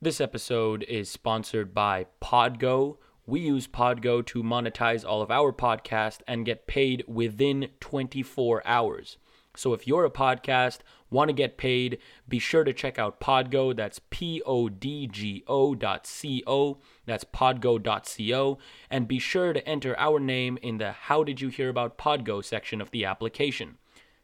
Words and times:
This 0.00 0.20
episode 0.20 0.84
is 0.84 1.10
sponsored 1.10 1.74
by 1.74 2.06
Podgo. 2.22 2.98
We 3.26 3.40
use 3.40 3.66
Podgo 3.66 4.24
to 4.26 4.44
monetize 4.44 5.04
all 5.04 5.22
of 5.22 5.30
our 5.32 5.52
podcast 5.52 6.20
and 6.28 6.46
get 6.46 6.68
paid 6.68 7.02
within 7.08 7.70
24 7.80 8.62
hours. 8.64 9.16
So 9.56 9.72
if 9.72 9.88
you're 9.88 10.04
a 10.04 10.10
podcast, 10.10 10.78
want 11.10 11.30
to 11.30 11.32
get 11.32 11.58
paid, 11.58 11.98
be 12.28 12.38
sure 12.38 12.62
to 12.62 12.72
check 12.72 12.96
out 12.96 13.18
Podgo. 13.18 13.74
That's 13.74 14.00
P 14.10 14.40
O 14.46 14.68
D 14.68 15.08
G 15.08 15.42
O 15.48 15.74
dot 15.74 16.06
C 16.06 16.44
O. 16.46 16.78
That's 17.04 17.24
podgo.co. 17.24 18.58
And 18.88 19.08
be 19.08 19.18
sure 19.18 19.52
to 19.52 19.68
enter 19.68 19.98
our 19.98 20.20
name 20.20 20.60
in 20.62 20.78
the 20.78 20.92
How 20.92 21.24
Did 21.24 21.40
You 21.40 21.48
Hear 21.48 21.70
About 21.70 21.98
Podgo 21.98 22.44
section 22.44 22.80
of 22.80 22.92
the 22.92 23.04
application. 23.04 23.78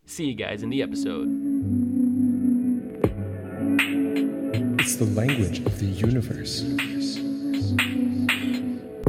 See 0.06 0.26
you 0.26 0.34
guys 0.34 0.62
in 0.62 0.70
the 0.70 0.82
episode. 0.82 1.83
It's 4.94 5.04
the 5.04 5.20
language 5.20 5.58
of 5.58 5.76
the 5.80 5.86
universe. 5.86 6.60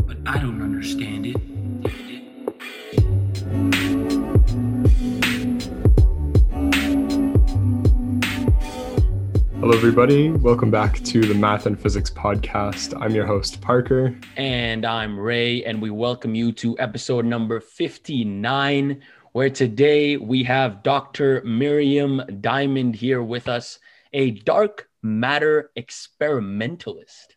But 0.02 0.18
I 0.26 0.40
don't 0.40 0.59
understand 0.59 1.28
it. 1.28 1.38
Hello, 9.59 9.78
everybody. 9.78 10.32
Welcome 10.32 10.72
back 10.72 11.04
to 11.04 11.22
the 11.22 11.36
Math 11.36 11.68
and 11.68 11.80
Physics 11.80 12.09
Podcast. 12.09 13.00
I'm 13.00 13.14
your 13.14 13.28
host, 13.28 13.62
Parker. 13.62 14.17
And 14.38 14.88
I'm 14.88 15.20
Ray, 15.20 15.64
and 15.66 15.80
we 15.80 15.92
welcome 15.92 16.34
you 16.34 16.52
to 16.54 16.76
episode 16.80 17.26
number 17.26 17.59
59, 17.59 19.04
where 19.34 19.52
today 19.52 20.17
we 20.17 20.42
have 20.45 20.81
Dr. 20.81 21.44
Miriam 21.45 22.23
Diamond 22.42 22.95
here 22.95 23.22
with 23.22 23.48
us, 23.48 23.78
a 24.14 24.31
dark 24.31 24.90
matter 25.05 25.72
experimentalist. 25.76 27.36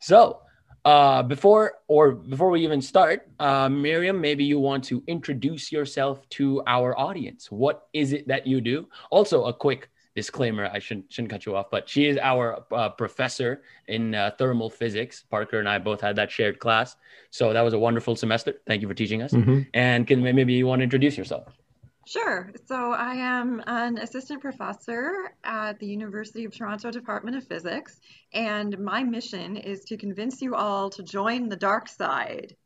So, 0.00 0.40
uh, 0.84 1.22
before 1.24 1.74
or 1.88 2.12
before 2.12 2.48
we 2.50 2.62
even 2.64 2.80
start, 2.80 3.28
uh, 3.38 3.68
Miriam, 3.68 4.20
maybe 4.20 4.44
you 4.44 4.58
want 4.58 4.84
to 4.84 5.02
introduce 5.06 5.70
yourself 5.70 6.26
to 6.30 6.62
our 6.66 6.98
audience. 6.98 7.50
What 7.50 7.82
is 7.92 8.12
it 8.14 8.28
that 8.28 8.46
you 8.46 8.62
do? 8.62 8.88
Also, 9.10 9.44
a 9.44 9.52
quick 9.52 9.90
disclaimer 10.16 10.68
i 10.72 10.80
shouldn't 10.80 11.06
shouldn't 11.12 11.30
cut 11.30 11.46
you 11.46 11.54
off 11.54 11.70
but 11.70 11.88
she 11.88 12.04
is 12.04 12.18
our 12.20 12.64
uh, 12.72 12.88
professor 12.88 13.62
in 13.86 14.12
uh, 14.12 14.28
thermal 14.38 14.68
physics 14.68 15.22
parker 15.30 15.60
and 15.60 15.68
i 15.68 15.78
both 15.78 16.00
had 16.00 16.16
that 16.16 16.28
shared 16.32 16.58
class 16.58 16.96
so 17.30 17.52
that 17.52 17.60
was 17.60 17.74
a 17.74 17.78
wonderful 17.78 18.16
semester 18.16 18.54
thank 18.66 18.82
you 18.82 18.88
for 18.88 18.94
teaching 18.94 19.22
us 19.22 19.32
Mhm. 19.32 19.68
and 19.72 20.08
can 20.08 20.20
maybe 20.20 20.52
you 20.52 20.66
want 20.66 20.80
to 20.80 20.82
introduce 20.82 21.16
yourself 21.16 21.56
Sure. 22.06 22.50
So 22.66 22.92
I 22.92 23.14
am 23.14 23.62
an 23.66 23.98
assistant 23.98 24.40
professor 24.40 25.32
at 25.44 25.78
the 25.78 25.86
University 25.86 26.44
of 26.44 26.56
Toronto 26.56 26.90
Department 26.90 27.36
of 27.36 27.46
Physics, 27.46 28.00
and 28.32 28.78
my 28.78 29.02
mission 29.02 29.56
is 29.56 29.84
to 29.84 29.96
convince 29.96 30.40
you 30.40 30.54
all 30.54 30.90
to 30.90 31.02
join 31.02 31.48
the 31.48 31.56
dark 31.56 31.88
side. 31.88 32.56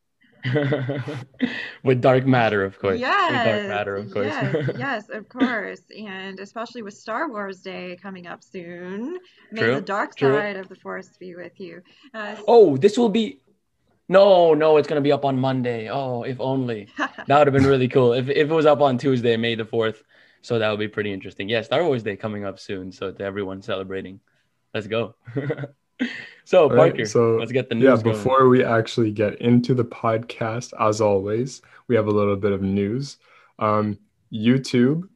with 1.85 2.03
dark 2.03 2.27
matter 2.27 2.65
of 2.65 2.79
course 2.79 3.01
Yes, 3.01 3.33
with 3.33 3.45
dark 3.45 3.67
matter 3.67 3.97
of 3.97 4.11
course 4.11 4.27
yes, 4.27 4.71
yes, 4.79 5.09
of 5.09 5.29
course. 5.29 5.81
And 5.97 6.39
especially 6.39 6.83
with 6.83 6.95
Star 6.95 7.31
Wars 7.31 7.63
Day 7.63 7.99
coming 8.03 8.27
up 8.27 8.45
soon, 8.45 9.19
may 9.51 9.63
True, 9.63 9.75
the 9.77 9.81
dark 9.81 10.15
true. 10.17 10.35
side 10.35 10.57
of 10.57 10.69
the 10.69 10.77
Force 10.77 11.09
be 11.19 11.35
with 11.35 11.59
you. 11.59 11.81
Uh, 12.13 12.37
oh 12.47 12.77
this 12.77 12.99
will 12.99 13.09
be 13.09 13.41
no 14.09 14.55
no 14.55 14.77
it's 14.77 14.87
going 14.89 15.01
to 15.01 15.05
be 15.05 15.13
up 15.13 15.25
on 15.25 15.39
monday 15.39 15.89
oh 15.91 16.23
if 16.23 16.41
only 16.41 16.89
that 16.99 17.39
would 17.39 17.47
have 17.47 17.53
been 17.55 17.67
really 17.67 17.89
cool 17.89 18.13
if, 18.13 18.29
if 18.29 18.51
it 18.51 18.55
was 18.55 18.67
up 18.67 18.81
on 18.81 18.99
tuesday 18.99 19.37
may 19.37 19.55
the 19.55 19.65
4th 19.65 20.03
so 20.43 20.59
that 20.59 20.71
would 20.71 20.79
be 20.79 20.89
pretty 20.89 21.13
interesting 21.13 21.49
yeah 21.49 21.63
star 21.63 21.85
wars 21.85 22.03
day 22.03 22.17
coming 22.17 22.45
up 22.45 22.59
soon 22.59 22.93
so 22.93 23.11
to 23.11 23.25
everyone 23.25 23.63
celebrating 23.63 24.21
let's 24.75 24.87
go 24.87 25.15
so 26.45 26.65
All 26.65 26.71
right, 26.71 26.93
parker 26.93 27.07
so, 27.07 27.37
let's 27.37 27.53
get 27.53 27.69
the 27.69 27.75
news 27.75 27.85
Yeah, 27.85 28.03
going. 28.03 28.17
before 28.17 28.49
we 28.49 28.65
actually 28.65 29.11
get 29.11 29.41
into 29.41 29.75
the 29.75 29.85
podcast, 29.85 30.73
as 30.81 31.01
always, 31.01 31.63
we 31.89 31.97
have 31.97 32.07
a 32.07 32.11
little 32.11 32.37
bit 32.37 32.53
of 32.53 32.63
news. 32.63 33.17
Um, 33.59 33.99
YouTube. 34.33 35.09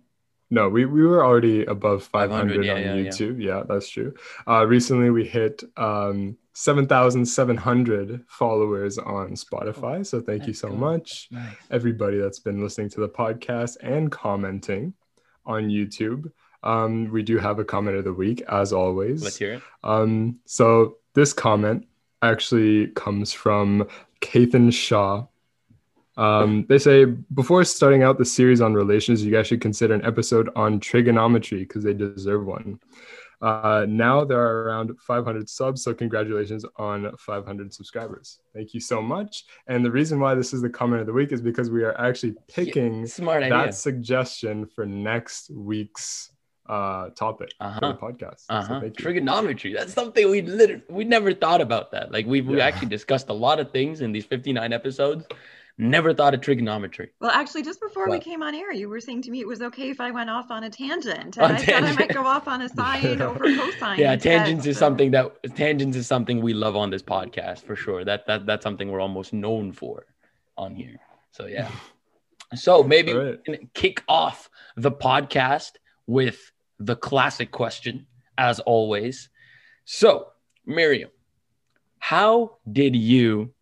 No, 0.50 0.68
we, 0.68 0.86
we 0.86 1.02
were 1.06 1.24
already 1.24 1.64
above 1.66 2.04
500, 2.04 2.30
500, 2.30 2.64
yeah, 2.64 2.72
on 2.72 2.80
yeah, 2.80 2.94
yeah. 2.94 3.10
YouTube. 3.10 3.42
Yeah, 3.42 3.62
that's 3.68 3.88
true. 3.88 4.14
Uh, 4.46 4.66
recently, 4.66 5.10
we 5.10 5.26
hit 5.26 5.62
um, 5.76 6.38
7,700 6.54 8.24
followers 8.26 8.98
on 8.98 9.32
Spotify. 9.32 10.04
So 10.04 10.20
thank 10.20 10.46
you 10.46 10.52
so 10.52 10.68
go. 10.68 10.74
much. 10.74 11.28
nice 11.30 11.54
everybody 11.70 12.18
that's 12.18 12.40
been 12.40 12.62
listening 12.62 12.88
to 12.90 13.00
the 13.00 13.08
podcast 13.08 13.76
and 13.80 14.10
commenting 14.10 14.94
on 15.46 15.68
YouTube. 15.68 16.32
Um, 16.62 17.10
we 17.12 17.22
do 17.22 17.38
have 17.38 17.58
a 17.58 17.64
comment 17.64 17.96
of 17.96 18.04
the 18.04 18.12
week, 18.12 18.42
as 18.48 18.72
always. 18.72 19.22
let's 19.22 19.36
hear 19.36 19.54
it 19.54 19.62
Um, 19.84 20.40
so 20.46 20.96
this 21.14 21.32
comment 21.32 21.86
actually 22.22 22.88
comes 22.88 23.32
from 23.32 23.86
Kathan 24.20 24.72
Shaw. 24.72 25.26
Um, 26.18 26.66
they 26.68 26.78
say 26.78 27.04
before 27.04 27.64
starting 27.64 28.02
out 28.02 28.18
the 28.18 28.24
series 28.24 28.60
on 28.60 28.74
relations, 28.74 29.24
you 29.24 29.30
guys 29.32 29.46
should 29.46 29.60
consider 29.60 29.94
an 29.94 30.04
episode 30.04 30.50
on 30.56 30.80
trigonometry 30.80 31.60
because 31.60 31.84
they 31.84 31.94
deserve 31.94 32.44
one. 32.44 32.80
Uh, 33.40 33.86
now 33.88 34.24
there 34.24 34.40
are 34.40 34.64
around 34.64 34.90
500 35.00 35.48
subs, 35.48 35.84
so 35.84 35.94
congratulations 35.94 36.64
on 36.76 37.16
500 37.18 37.72
subscribers. 37.72 38.40
Thank 38.52 38.74
you 38.74 38.80
so 38.80 39.00
much. 39.00 39.44
And 39.68 39.84
the 39.84 39.92
reason 39.92 40.18
why 40.18 40.34
this 40.34 40.52
is 40.52 40.60
the 40.60 40.68
comment 40.68 41.02
of 41.02 41.06
the 41.06 41.12
week 41.12 41.30
is 41.30 41.40
because 41.40 41.70
we 41.70 41.84
are 41.84 41.96
actually 42.00 42.34
picking 42.48 43.06
smart 43.06 43.44
idea 43.44 43.56
that 43.58 43.74
suggestion 43.76 44.66
for 44.66 44.84
next 44.86 45.50
week's 45.50 46.32
uh, 46.68 47.10
topic 47.10 47.50
Uh-huh. 47.60 47.78
for 47.80 47.86
the 47.92 47.94
podcast. 47.94 48.44
Uh-huh 48.50 48.80
you. 48.84 48.90
trigonometry 48.90 49.72
that's 49.72 49.94
something 49.94 50.28
we 50.30 50.42
literally 50.42 50.82
we 50.90 51.02
never 51.04 51.32
thought 51.32 51.62
about 51.62 51.90
that 51.92 52.12
like 52.12 52.26
we've 52.26 52.46
we 52.46 52.60
actually 52.60 52.88
discussed 52.88 53.28
a 53.30 53.32
lot 53.32 53.58
of 53.58 53.70
things 53.70 54.02
in 54.02 54.12
these 54.12 54.26
59 54.26 54.72
episodes 54.74 55.24
never 55.78 56.12
thought 56.12 56.34
of 56.34 56.40
trigonometry. 56.40 57.10
Well, 57.20 57.30
actually, 57.30 57.62
just 57.62 57.80
before 57.80 58.10
we 58.10 58.18
came 58.18 58.42
on 58.42 58.54
air, 58.54 58.72
you 58.72 58.88
were 58.88 59.00
saying 59.00 59.22
to 59.22 59.30
me 59.30 59.40
it 59.40 59.46
was 59.46 59.62
okay 59.62 59.90
if 59.90 60.00
I 60.00 60.10
went 60.10 60.28
off 60.28 60.50
on 60.50 60.64
a 60.64 60.70
tangent. 60.70 61.36
And 61.38 61.52
I 61.52 61.56
thought 61.56 61.84
I 61.84 61.92
might 61.92 62.12
go 62.12 62.26
off 62.26 62.48
on 62.48 62.60
a 62.62 62.68
sine 62.68 63.22
over 63.22 63.44
cosine. 63.44 63.98
yeah 63.98 64.16
tangents 64.16 64.66
is 64.66 64.76
something 64.76 65.12
that 65.12 65.32
tangents 65.54 65.96
is 65.96 66.06
something 66.06 66.42
we 66.42 66.52
love 66.52 66.76
on 66.76 66.90
this 66.90 67.02
podcast 67.02 67.62
for 67.62 67.76
sure. 67.76 68.04
That 68.04 68.26
that 68.26 68.44
that's 68.44 68.64
something 68.64 68.90
we're 68.90 69.00
almost 69.00 69.32
known 69.32 69.72
for 69.72 70.06
on 70.56 70.74
here. 70.74 70.98
So 71.30 71.46
yeah. 71.46 71.70
So 72.54 72.82
maybe 72.82 73.12
All 73.12 73.18
we 73.18 73.36
can 73.44 73.68
kick 73.74 74.02
off 74.08 74.48
the 74.74 74.90
podcast 74.90 75.72
with 76.06 76.50
the 76.78 76.96
classic 76.96 77.50
question 77.50 78.06
as 78.38 78.58
always. 78.60 79.28
So 79.84 80.28
miriam 80.64 81.10
how 81.98 82.56
did 82.70 82.94
you 82.96 83.52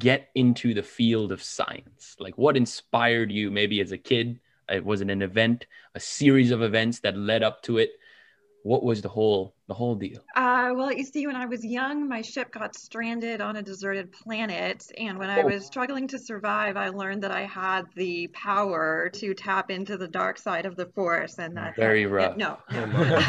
get 0.00 0.30
into 0.34 0.74
the 0.74 0.82
field 0.82 1.30
of 1.30 1.42
science? 1.42 2.16
Like 2.18 2.36
what 2.36 2.56
inspired 2.56 3.30
you 3.30 3.52
maybe 3.52 3.80
as 3.80 3.92
a 3.92 3.98
kid? 3.98 4.40
It 4.68 4.84
was 4.84 5.00
it 5.00 5.10
an 5.10 5.22
event 5.22 5.66
a 5.94 6.00
series 6.00 6.50
of 6.50 6.62
events 6.62 7.00
that 7.00 7.16
led 7.16 7.42
up 7.42 7.62
to 7.64 7.78
it 7.78 7.92
what 8.62 8.82
was 8.82 9.02
the 9.02 9.08
whole 9.08 9.54
the 9.68 9.74
whole 9.74 9.94
deal 9.94 10.22
Uh, 10.36 10.72
well, 10.76 10.92
you 10.92 11.04
see, 11.04 11.26
when 11.26 11.34
I 11.34 11.46
was 11.46 11.64
young, 11.64 12.08
my 12.08 12.22
ship 12.22 12.52
got 12.52 12.76
stranded 12.76 13.40
on 13.40 13.56
a 13.56 13.62
deserted 13.62 14.12
planet, 14.12 14.86
and 14.96 15.18
when 15.18 15.28
I 15.28 15.42
Oh. 15.42 15.44
was 15.44 15.66
struggling 15.66 16.06
to 16.08 16.18
survive, 16.20 16.76
I 16.76 16.88
learned 16.90 17.24
that 17.24 17.32
I 17.32 17.46
had 17.46 17.82
the 17.96 18.28
power 18.28 19.10
to 19.14 19.34
tap 19.34 19.70
into 19.72 19.96
the 19.96 20.06
dark 20.06 20.38
side 20.38 20.66
of 20.66 20.76
the 20.76 20.86
force, 20.86 21.38
and 21.38 21.56
that 21.56 21.74
Very 21.76 22.06
yeah, 22.16 22.28
rough. 22.28 22.36
no, 22.36 22.58
Oh 22.72 22.84
no, 22.86 23.24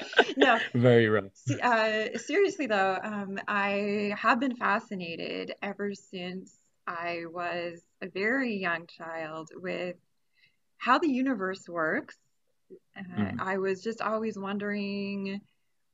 no. 0.36 0.60
very 0.74 1.08
rough 1.08 1.32
Se- 1.34 1.60
Uh, 1.60 2.18
seriously 2.18 2.66
though, 2.66 2.98
um, 3.02 3.38
I 3.48 4.14
have 4.18 4.40
been 4.40 4.56
fascinated 4.56 5.54
ever 5.62 5.94
since 5.94 6.56
I 6.86 7.22
was 7.26 7.82
a 8.02 8.08
very 8.08 8.56
young 8.56 8.86
child 8.86 9.50
with 9.54 9.96
how 10.78 10.98
the 10.98 11.10
universe 11.10 11.68
works. 11.68 12.16
Mhm. 12.96 13.40
I 13.40 13.58
was 13.58 13.82
just 13.82 14.00
always 14.00 14.38
wondering, 14.38 15.40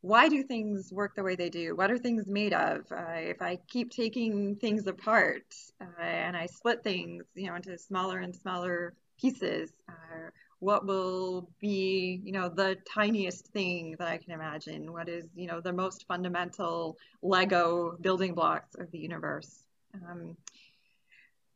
why 0.01 0.29
do 0.29 0.43
things 0.43 0.93
work 0.93 1.15
the 1.15 1.23
way 1.23 1.35
they 1.35 1.51
do? 1.51 1.75
What 1.75 1.91
are 1.91 1.99
things 1.99 2.27
made 2.27 2.53
of? 2.53 2.91
Uh, 2.91 3.17
if 3.17 3.43
I 3.43 3.59
keep 3.69 3.91
taking 3.91 4.57
things 4.57 4.87
apart 4.87 5.55
uh, 5.81 6.01
and 6.01 6.37
I 6.37 6.47
split 6.47 6.83
things, 6.85 7.25
you 7.35 7.49
know, 7.49 7.57
into 7.57 7.77
smaller 7.79 8.19
and 8.19 8.35
smaller 8.35 8.95
pieces, 9.21 9.73
uh, 9.89 10.31
what 10.61 10.87
will 10.87 11.51
be, 11.61 12.21
you 12.25 12.33
know, 12.33 12.49
the 12.49 12.77
tiniest 12.93 13.49
thing 13.49 13.97
that 13.99 14.09
I 14.09 14.19
can 14.19 14.33
imagine? 14.33 14.93
What 14.93 15.09
is, 15.09 15.25
you 15.35 15.47
know, 15.47 15.61
the 15.61 15.73
most 15.73 16.07
fundamental 16.07 16.97
Lego 17.23 17.97
building 18.01 18.35
blocks 18.35 18.75
of 18.77 18.91
the 18.91 18.99
universe? 18.99 19.65
Um, 19.95 20.37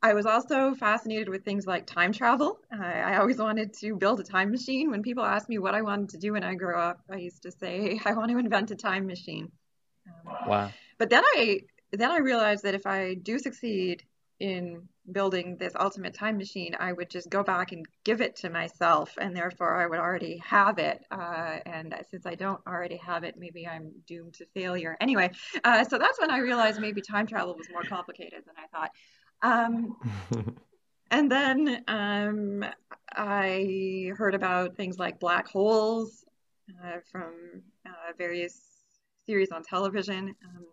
I 0.03 0.15
was 0.15 0.27
also 0.27 0.75
fascinated 0.75 1.29
with 1.29 1.45
things 1.45 1.67
like 1.67 1.87
time 1.87 2.13
travel. 2.13 2.59
Uh, 2.73 2.83
I 2.83 3.19
always 3.19 3.39
wanted 3.39 3.73
to 3.75 3.95
build 3.97 4.21
a 4.21 4.25
time 4.25 4.51
machine. 4.51 4.91
When 4.91 5.03
people 5.03 5.25
ask 5.25 5.49
me 5.49 5.59
what 5.59 5.75
I 5.75 5.83
wanted 5.83 6.09
to 6.11 6.19
do 6.19 6.33
when 6.33 6.43
I 6.43 6.55
grew 6.55 6.77
up, 6.77 7.01
I 7.11 7.17
used 7.17 7.43
to 7.43 7.53
say 7.53 8.01
I 8.05 8.15
want 8.15 8.31
to 8.31 8.39
invent 8.39 8.71
a 8.71 8.77
time 8.77 9.07
machine. 9.07 9.53
Um, 10.07 10.35
wow 10.49 10.71
but 10.99 11.11
then 11.11 11.25
I 11.35 11.61
then 11.93 12.11
I 12.11 12.19
realized 12.19 12.63
that 12.63 12.75
if 12.75 12.87
I 12.87 13.15
do 13.15 13.39
succeed 13.39 14.05
in 14.39 14.89
building 15.11 15.57
this 15.59 15.75
ultimate 15.79 16.15
time 16.15 16.37
machine, 16.39 16.77
I 16.79 16.93
would 16.93 17.11
just 17.11 17.29
go 17.29 17.43
back 17.43 17.73
and 17.73 17.85
give 18.05 18.21
it 18.21 18.37
to 18.37 18.51
myself, 18.51 19.13
and 19.21 19.37
therefore 19.37 19.75
I 19.83 19.87
would 19.89 19.99
already 19.99 20.39
have 20.39 20.79
it. 20.79 21.05
Uh, 21.11 21.59
and 21.67 21.95
since 22.09 22.25
I 22.25 22.37
don't 22.37 22.61
already 22.69 22.99
have 22.99 23.25
it, 23.25 23.35
maybe 23.37 23.67
I'm 23.67 23.91
doomed 24.07 24.35
to 24.35 24.47
failure. 24.55 24.97
Anyway, 25.01 25.31
uh, 25.65 25.85
so 25.85 25.99
that's 25.99 26.21
when 26.21 26.31
I 26.31 26.39
realized 26.39 26.81
maybe 26.81 27.03
time 27.03 27.27
travel 27.27 27.57
was 27.57 27.69
more 27.71 27.83
complicated 27.83 28.45
than 28.47 28.55
I 28.57 28.69
thought. 28.69 28.91
Um, 29.43 29.97
and 31.11 31.31
then 31.31 31.85
um, 31.89 32.65
I 33.13 34.13
heard 34.17 34.35
about 34.35 34.77
things 34.77 34.99
like 34.99 35.21
black 35.21 35.49
holes 35.49 36.25
uh, 36.85 36.99
from 37.11 37.63
uh, 37.87 38.13
various 38.17 38.61
series 39.27 39.51
on 39.51 39.63
television. 39.63 40.35
Um, 40.45 40.67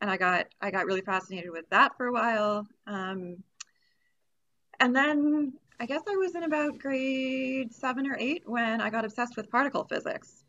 and 0.00 0.10
I 0.10 0.16
got 0.16 0.46
I 0.60 0.70
got 0.70 0.86
really 0.86 1.00
fascinated 1.00 1.50
with 1.50 1.68
that 1.70 1.96
for 1.96 2.06
a 2.06 2.12
while. 2.12 2.66
Um, 2.86 3.42
and 4.80 4.94
then 4.94 5.52
I 5.78 5.86
guess 5.86 6.02
I 6.08 6.16
was 6.16 6.34
in 6.34 6.42
about 6.42 6.78
grade 6.78 7.72
seven 7.72 8.06
or 8.06 8.16
eight 8.18 8.42
when 8.46 8.80
I 8.80 8.90
got 8.90 9.04
obsessed 9.04 9.36
with 9.36 9.50
particle 9.50 9.84
physics. 9.84 10.41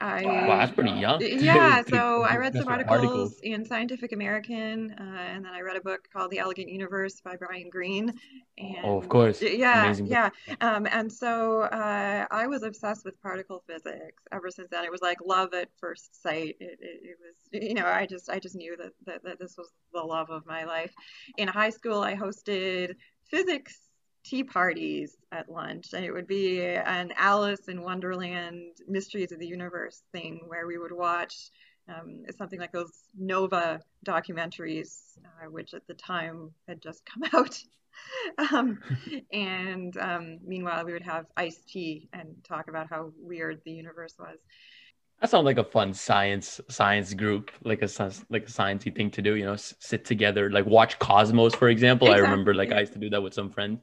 I, 0.00 0.22
wow, 0.24 0.58
that's 0.58 0.72
pretty 0.72 0.90
young. 0.90 1.20
Yeah, 1.22 1.82
so 1.88 2.22
I 2.22 2.36
read 2.36 2.54
some 2.54 2.68
articles, 2.68 2.98
articles, 2.98 3.40
in 3.42 3.64
Scientific 3.64 4.12
American, 4.12 4.90
uh, 4.98 5.02
and 5.02 5.44
then 5.44 5.52
I 5.52 5.60
read 5.60 5.76
a 5.76 5.80
book 5.80 6.08
called 6.12 6.30
The 6.30 6.38
Elegant 6.38 6.68
Universe 6.68 7.20
by 7.20 7.36
Brian 7.36 7.70
Greene. 7.70 8.12
And 8.58 8.84
oh, 8.84 8.98
of 8.98 9.08
course. 9.08 9.40
Yeah, 9.40 9.84
Amazing 9.84 10.06
yeah. 10.06 10.30
Um, 10.60 10.86
and 10.90 11.10
so 11.10 11.62
uh, 11.62 12.26
I 12.30 12.46
was 12.46 12.62
obsessed 12.62 13.04
with 13.04 13.20
particle 13.22 13.62
physics 13.66 14.22
ever 14.32 14.50
since 14.50 14.68
then. 14.70 14.84
It 14.84 14.90
was 14.90 15.02
like 15.02 15.18
love 15.24 15.54
at 15.54 15.68
first 15.78 16.20
sight. 16.22 16.56
It, 16.60 16.78
it, 16.80 17.00
it 17.02 17.16
was, 17.20 17.62
you 17.68 17.74
know, 17.74 17.86
I 17.86 18.06
just 18.06 18.28
I 18.28 18.38
just 18.38 18.56
knew 18.56 18.76
that, 18.76 18.92
that 19.06 19.22
that 19.24 19.38
this 19.38 19.56
was 19.56 19.70
the 19.92 20.00
love 20.00 20.30
of 20.30 20.44
my 20.44 20.64
life. 20.64 20.92
In 21.38 21.48
high 21.48 21.70
school, 21.70 22.02
I 22.02 22.16
hosted 22.16 22.96
physics 23.30 23.78
tea 24.24 24.42
parties 24.42 25.16
at 25.32 25.50
lunch. 25.50 25.92
And 25.92 26.04
it 26.04 26.12
would 26.12 26.26
be 26.26 26.64
an 26.64 27.12
Alice 27.16 27.68
in 27.68 27.82
Wonderland 27.82 28.78
Mysteries 28.88 29.32
of 29.32 29.38
the 29.38 29.46
Universe 29.46 30.02
thing 30.12 30.40
where 30.48 30.66
we 30.66 30.78
would 30.78 30.92
watch 30.92 31.50
um, 31.88 32.24
something 32.36 32.58
like 32.58 32.72
those 32.72 32.92
Nova 33.16 33.80
documentaries, 34.06 35.18
uh, 35.24 35.50
which 35.50 35.74
at 35.74 35.86
the 35.86 35.94
time 35.94 36.50
had 36.66 36.80
just 36.80 37.02
come 37.04 37.22
out. 37.34 37.58
um, 38.52 38.80
and 39.32 39.96
um, 39.98 40.38
meanwhile, 40.44 40.84
we 40.84 40.92
would 40.92 41.02
have 41.02 41.26
iced 41.36 41.68
tea 41.68 42.08
and 42.12 42.34
talk 42.42 42.68
about 42.68 42.88
how 42.88 43.12
weird 43.18 43.60
the 43.64 43.72
universe 43.72 44.14
was. 44.18 44.38
That 45.20 45.30
sounds 45.30 45.44
like 45.44 45.58
a 45.58 45.64
fun 45.64 45.94
science 45.94 46.60
science 46.68 47.14
group, 47.14 47.50
like 47.62 47.82
a 47.82 47.88
like 48.30 48.42
a 48.42 48.50
sciencey 48.50 48.94
thing 48.94 49.10
to 49.12 49.22
do. 49.22 49.36
You 49.36 49.44
know, 49.44 49.56
sit 49.56 50.04
together, 50.04 50.50
like 50.50 50.66
watch 50.66 50.98
Cosmos, 50.98 51.54
for 51.54 51.68
example. 51.68 52.08
Exactly. 52.08 52.26
I 52.26 52.30
remember, 52.30 52.54
like 52.54 52.72
I 52.72 52.80
used 52.80 52.94
to 52.94 52.98
do 52.98 53.10
that 53.10 53.22
with 53.22 53.32
some 53.32 53.50
friends. 53.50 53.80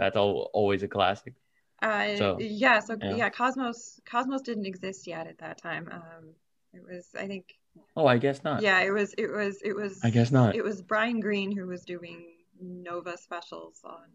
That's 0.00 0.16
all, 0.16 0.50
always 0.54 0.82
a 0.82 0.88
classic. 0.88 1.34
Uh, 1.82 2.16
so, 2.16 2.36
yeah, 2.40 2.80
so 2.80 2.96
yeah. 3.00 3.16
yeah. 3.16 3.30
Cosmos 3.30 4.00
Cosmos 4.04 4.42
didn't 4.42 4.66
exist 4.66 5.06
yet 5.06 5.26
at 5.26 5.38
that 5.38 5.62
time. 5.62 5.88
Um, 5.92 6.34
it 6.74 6.82
was, 6.82 7.06
I 7.18 7.26
think. 7.26 7.54
Oh, 7.96 8.06
I 8.06 8.18
guess 8.18 8.42
not. 8.42 8.62
Yeah, 8.62 8.80
it 8.80 8.90
was, 8.90 9.14
it 9.16 9.30
was, 9.30 9.60
it 9.62 9.74
was. 9.74 10.00
I 10.02 10.10
guess 10.10 10.30
not. 10.30 10.56
It 10.56 10.64
was 10.64 10.82
Brian 10.82 11.20
Greene 11.20 11.56
who 11.56 11.66
was 11.66 11.82
doing 11.84 12.32
Nova 12.60 13.16
specials 13.16 13.80
on 13.84 14.08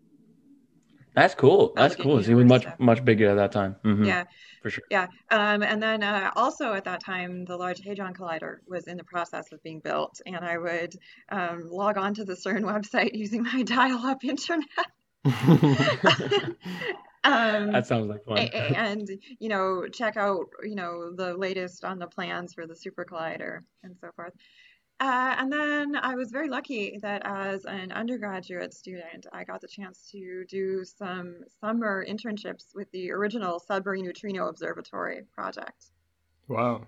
that's 1.15 1.33
cool. 1.33 1.71
That's 1.75 1.95
cool. 1.95 2.21
So 2.21 2.27
he 2.27 2.35
was 2.35 2.45
much 2.45 2.63
stuff. 2.63 2.77
much 2.77 3.05
bigger 3.05 3.29
at 3.29 3.35
that 3.35 3.53
time. 3.53 3.77
Mm-hmm. 3.85 4.03
Yeah, 4.03 4.25
for 4.61 4.69
sure. 4.69 4.83
Yeah, 4.91 5.07
um, 5.31 5.63
and 5.63 5.81
then 5.81 6.03
uh, 6.03 6.31
also 6.35 6.73
at 6.73 6.83
that 6.83 7.01
time, 7.01 7.45
the 7.45 7.55
Large 7.55 7.81
Hadron 7.85 8.13
Collider 8.13 8.57
was 8.67 8.87
in 8.87 8.97
the 8.97 9.05
process 9.05 9.45
of 9.53 9.63
being 9.63 9.79
built, 9.79 10.19
and 10.25 10.43
I 10.43 10.57
would 10.57 10.93
um, 11.29 11.69
log 11.71 11.97
on 11.97 12.13
to 12.15 12.25
the 12.25 12.33
CERN 12.33 12.63
website 12.63 13.11
using 13.13 13.43
my 13.43 13.63
dial-up 13.63 14.23
internet. 14.25 14.67
um, 17.23 17.71
that 17.71 17.87
sounds 17.87 18.07
like 18.07 18.23
fun. 18.25 18.37
and 18.37 19.09
you 19.39 19.49
know, 19.49 19.87
check 19.87 20.17
out 20.17 20.45
you 20.63 20.75
know 20.75 21.11
the 21.15 21.33
latest 21.33 21.83
on 21.83 21.97
the 21.97 22.07
plans 22.07 22.53
for 22.53 22.67
the 22.67 22.75
super 22.75 23.03
collider 23.03 23.61
and 23.83 23.95
so 23.99 24.11
forth. 24.15 24.33
Uh, 24.99 25.35
and 25.37 25.51
then 25.51 25.95
I 25.95 26.15
was 26.15 26.31
very 26.31 26.47
lucky 26.47 26.99
that 27.01 27.23
as 27.25 27.65
an 27.65 27.91
undergraduate 27.91 28.73
student, 28.73 29.25
I 29.33 29.43
got 29.43 29.59
the 29.59 29.67
chance 29.67 30.09
to 30.11 30.45
do 30.47 30.85
some 30.85 31.37
summer 31.59 32.05
internships 32.07 32.67
with 32.73 32.89
the 32.91 33.11
original 33.11 33.59
Sudbury 33.59 34.01
Neutrino 34.01 34.47
Observatory 34.47 35.23
project. 35.33 35.87
Wow. 36.47 36.83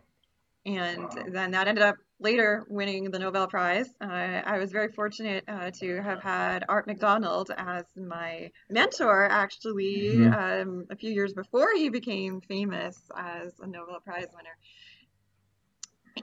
And 0.66 1.04
wow. 1.04 1.24
then 1.28 1.52
that 1.52 1.68
ended 1.68 1.84
up 1.84 1.98
later 2.20 2.66
winning 2.70 3.12
the 3.12 3.20
Nobel 3.20 3.48
Prize. 3.48 3.90
Uh, 4.02 4.06
I 4.06 4.58
was 4.58 4.72
very 4.72 4.92
fortunate 4.92 5.44
uh, 5.48 5.72
to 5.80 6.02
have 6.02 6.22
had 6.22 6.66
Art 6.68 6.88
McDonald 6.88 7.52
as 7.56 7.86
my 7.96 8.52
mentor, 8.70 9.26
actually, 9.30 10.16
mm-hmm. 10.16 10.34
um, 10.34 10.86
a 10.90 10.96
few 10.96 11.12
years 11.12 11.34
before 11.34 11.68
he 11.76 11.90
became 11.90 12.42
famous 12.42 12.98
as 13.16 13.54
a 13.62 13.68
Nobel 13.68 14.00
Prize 14.04 14.28
winner. 14.36 14.58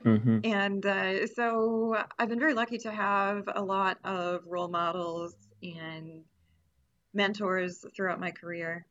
Mm-hmm. 0.05 0.39
And 0.45 0.85
uh, 0.85 1.27
so 1.29 1.97
I've 2.19 2.29
been 2.29 2.41
very 2.41 2.55
lucky 2.55 2.79
to 2.79 2.91
have 2.91 3.45
a 3.55 3.63
lot 3.63 3.99
of 4.05 4.41
role 4.47 4.69
models 4.69 5.37
and 5.63 6.25
mentors 7.13 7.85
throughout 7.95 8.19
my 8.19 8.33
career. 8.33 8.87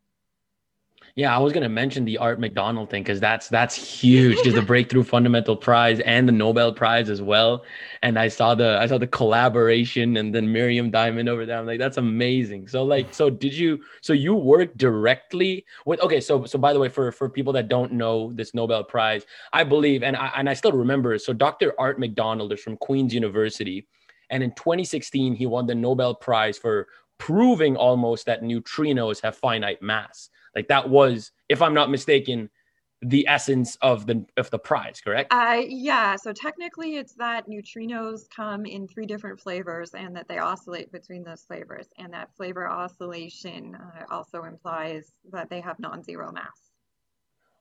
Yeah, 1.15 1.35
I 1.35 1.39
was 1.39 1.53
gonna 1.53 1.69
mention 1.69 2.05
the 2.05 2.17
Art 2.17 2.39
McDonald 2.39 2.89
thing 2.89 3.03
because 3.03 3.19
that's 3.19 3.47
that's 3.47 3.75
huge. 3.75 4.44
Just 4.44 4.55
the 4.55 4.61
Breakthrough 4.73 5.03
Fundamental 5.03 5.55
Prize 5.55 6.00
and 6.00 6.27
the 6.27 6.31
Nobel 6.31 6.73
Prize 6.73 7.09
as 7.09 7.21
well. 7.21 7.63
And 8.01 8.17
I 8.17 8.27
saw 8.27 8.55
the 8.55 8.79
I 8.81 8.88
saw 8.88 8.97
the 8.97 9.07
collaboration 9.07 10.17
and 10.17 10.33
then 10.33 10.51
Miriam 10.51 10.89
Diamond 10.89 11.29
over 11.29 11.45
there. 11.45 11.59
I'm 11.59 11.67
like, 11.67 11.79
that's 11.79 11.97
amazing. 11.97 12.67
So 12.67 12.83
like, 12.83 13.13
so 13.13 13.29
did 13.29 13.53
you? 13.53 13.79
So 14.01 14.13
you 14.13 14.33
work 14.33 14.75
directly 14.75 15.65
with? 15.85 16.00
Okay, 16.01 16.19
so 16.19 16.45
so 16.45 16.57
by 16.57 16.73
the 16.73 16.79
way, 16.79 16.89
for 16.89 17.11
for 17.11 17.29
people 17.29 17.53
that 17.53 17.67
don't 17.67 17.94
know 17.94 18.31
this 18.33 18.53
Nobel 18.55 18.83
Prize, 18.83 19.25
I 19.51 19.63
believe 19.63 20.01
and 20.01 20.15
I 20.17 20.31
and 20.35 20.50
I 20.50 20.53
still 20.53 20.71
remember. 20.71 21.17
So 21.19 21.31
Dr. 21.31 21.73
Art 21.79 22.00
McDonald 22.00 22.51
is 22.53 22.61
from 22.61 22.77
Queen's 22.77 23.13
University, 23.13 23.88
and 24.31 24.41
in 24.41 24.51
2016 24.55 25.35
he 25.35 25.45
won 25.45 25.67
the 25.67 25.75
Nobel 25.75 26.15
Prize 26.15 26.57
for 26.57 26.88
proving 27.19 27.75
almost 27.77 28.25
that 28.25 28.41
neutrinos 28.41 29.21
have 29.21 29.38
finite 29.38 29.81
mass. 29.81 30.29
Like 30.55 30.67
that 30.67 30.89
was, 30.89 31.31
if 31.50 31.61
I'm 31.61 31.73
not 31.73 31.89
mistaken, 31.89 32.50
the 33.01 33.27
essence 33.27 33.77
of 33.81 34.05
the 34.05 34.25
of 34.38 34.50
the 34.50 34.59
prize, 34.59 35.01
correct? 35.01 35.33
Uh, 35.33 35.61
yeah. 35.67 36.15
So 36.15 36.31
technically, 36.31 36.95
it's 36.95 37.13
that 37.15 37.47
neutrinos 37.47 38.21
come 38.33 38.65
in 38.65 38.88
three 38.88 39.05
different 39.05 39.39
flavors, 39.39 39.94
and 39.94 40.15
that 40.15 40.27
they 40.27 40.38
oscillate 40.38 40.91
between 40.91 41.23
those 41.23 41.44
flavors, 41.44 41.88
and 41.97 42.13
that 42.13 42.33
flavor 42.35 42.69
oscillation 42.69 43.75
uh, 43.75 44.05
also 44.09 44.44
implies 44.44 45.11
that 45.31 45.50
they 45.50 45.59
have 45.59 45.79
non-zero 45.79 46.31
mass. 46.31 46.71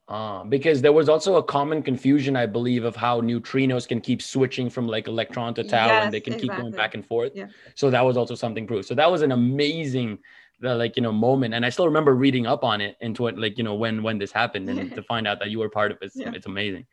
Uh, 0.08 0.44
because 0.44 0.82
there 0.82 0.92
was 0.92 1.08
also 1.08 1.36
a 1.36 1.42
common 1.42 1.82
confusion, 1.82 2.36
I 2.36 2.44
believe, 2.44 2.84
of 2.84 2.94
how 2.94 3.20
neutrinos 3.20 3.88
can 3.88 4.00
keep 4.00 4.20
switching 4.20 4.68
from 4.68 4.86
like 4.86 5.08
electron 5.08 5.54
to 5.54 5.64
tau, 5.64 5.86
yes, 5.86 6.04
and 6.04 6.12
they 6.12 6.20
can 6.20 6.34
exactly. 6.34 6.56
keep 6.56 6.60
going 6.60 6.72
back 6.72 6.94
and 6.94 7.06
forth. 7.06 7.32
Yeah. 7.34 7.46
So 7.74 7.88
that 7.90 8.04
was 8.04 8.16
also 8.16 8.34
something 8.34 8.66
proved. 8.66 8.86
So 8.86 8.94
that 8.94 9.10
was 9.10 9.22
an 9.22 9.32
amazing 9.32 10.18
the 10.62 10.74
like 10.74 10.96
you 10.96 11.02
know 11.02 11.12
moment 11.12 11.52
and 11.52 11.66
i 11.66 11.68
still 11.68 11.86
remember 11.86 12.14
reading 12.14 12.46
up 12.46 12.62
on 12.64 12.80
it 12.80 12.96
into 13.00 13.26
it 13.26 13.36
like 13.36 13.58
you 13.58 13.64
know 13.64 13.74
when 13.74 14.02
when 14.02 14.16
this 14.16 14.32
happened 14.32 14.68
and 14.70 14.94
to 14.96 15.02
find 15.02 15.26
out 15.26 15.38
that 15.40 15.50
you 15.50 15.58
were 15.58 15.68
part 15.68 15.90
of 15.90 15.98
it 16.00 16.06
it's, 16.06 16.16
yeah. 16.16 16.32
it's 16.34 16.46
amazing. 16.46 16.86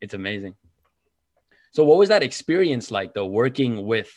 It's 0.00 0.14
amazing. 0.14 0.54
So 1.72 1.84
what 1.84 1.98
was 1.98 2.08
that 2.08 2.22
experience 2.22 2.90
like 2.90 3.14
though 3.14 3.26
working 3.26 3.86
with 3.86 4.12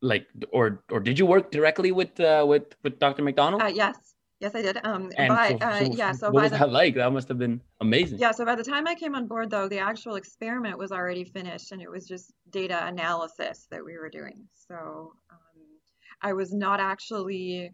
like 0.00 0.26
or 0.50 0.82
or 0.90 1.00
did 1.00 1.18
you 1.18 1.26
work 1.26 1.50
directly 1.50 1.92
with 1.92 2.18
uh 2.18 2.44
with 2.46 2.74
with 2.82 2.98
dr 2.98 3.22
mcdonald? 3.22 3.62
Uh, 3.62 3.66
yes. 3.66 3.96
Yes 4.40 4.54
i 4.54 4.62
did. 4.62 4.78
Um 4.82 5.12
and 5.16 5.28
by, 5.28 5.48
so, 5.50 5.54
uh, 5.56 5.78
so, 5.78 5.84
uh, 5.84 5.88
yeah 5.94 6.12
so 6.12 6.30
what 6.30 6.42
was 6.42 6.52
the, 6.52 6.58
that 6.58 6.72
like? 6.72 6.94
That 6.94 7.12
must 7.12 7.28
have 7.28 7.38
been 7.38 7.60
amazing. 7.80 8.18
Yeah 8.18 8.32
so 8.32 8.44
by 8.44 8.56
the 8.56 8.64
time 8.64 8.86
i 8.86 8.94
came 8.94 9.14
on 9.14 9.26
board 9.26 9.50
though 9.50 9.68
the 9.68 9.78
actual 9.78 10.16
experiment 10.16 10.78
was 10.78 10.90
already 10.92 11.24
finished 11.24 11.72
and 11.72 11.80
it 11.80 11.90
was 11.90 12.06
just 12.06 12.32
data 12.50 12.86
analysis 12.86 13.66
that 13.70 13.84
we 13.84 13.98
were 13.98 14.10
doing. 14.10 14.48
So 14.68 15.12
um, 15.30 15.62
I 16.22 16.32
was 16.32 16.52
not 16.52 16.80
actually 16.80 17.72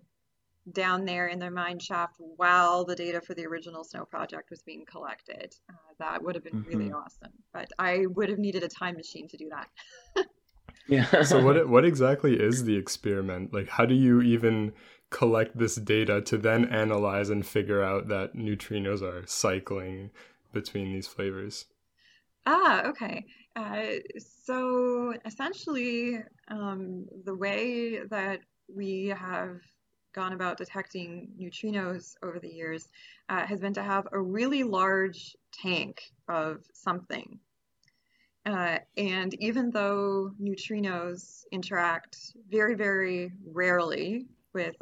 down 0.73 1.05
there 1.05 1.29
in 1.29 1.39
their 1.39 1.51
mine 1.51 1.79
shaft 1.79 2.17
while 2.37 2.85
the 2.85 2.97
data 2.97 3.21
for 3.21 3.35
the 3.35 3.47
original 3.47 3.85
SNO 3.85 4.05
project 4.07 4.51
was 4.51 4.63
being 4.63 4.85
collected. 4.85 5.55
Uh, 5.71 5.75
that 5.99 6.23
would 6.23 6.35
have 6.35 6.45
been 6.45 6.55
mm-hmm. 6.55 6.69
really 6.79 6.93
awesome, 6.93 7.33
but 7.53 7.71
I 7.79 8.07
would 8.07 8.29
have 8.29 8.39
needed 8.39 8.63
a 8.63 8.69
time 8.69 8.97
machine 8.97 9.29
to 9.29 9.37
do 9.37 9.51
that. 9.51 10.27
yeah. 10.89 11.23
so 11.23 11.43
what 11.43 11.69
what 11.75 11.85
exactly 11.85 12.39
is 12.39 12.65
the 12.65 12.77
experiment? 12.77 13.53
Like 13.53 13.69
how 13.69 13.87
do 13.87 13.95
you 13.95 14.21
even 14.23 14.73
collect 15.11 15.57
this 15.57 15.77
data 15.77 16.21
to 16.21 16.37
then 16.37 16.67
analyze 16.67 17.31
and 17.31 17.47
figure 17.47 17.83
out 17.83 18.09
that 18.09 18.35
neutrinos 18.35 19.03
are 19.03 19.27
cycling 19.27 20.11
between 20.53 20.93
these 20.93 21.07
flavors? 21.07 21.67
Ah, 22.47 22.87
okay. 22.87 23.27
Uh, 23.57 24.01
so 24.19 25.15
essentially, 25.25 26.19
um, 26.49 27.07
the 27.25 27.35
way 27.35 28.01
that 28.11 28.41
we 28.75 29.09
have 29.09 29.61
gone 30.19 30.33
about 30.33 30.59
detecting 30.59 31.29
neutrinos 31.41 32.17
over 32.25 32.41
the 32.41 32.49
years 32.49 32.89
uh, 33.29 33.47
has 33.47 33.61
been 33.61 33.73
to 33.73 33.85
have 33.85 34.09
a 34.11 34.21
really 34.21 34.65
large 34.65 35.37
tank 35.53 36.11
of 36.29 36.65
something. 36.73 37.39
Uh, 38.45 38.79
and 38.97 39.35
even 39.41 39.71
though 39.71 40.33
neutrinos 40.43 41.45
interact 41.53 42.35
very, 42.51 42.75
very 42.75 43.31
rarely 43.47 44.27
with 44.55 44.75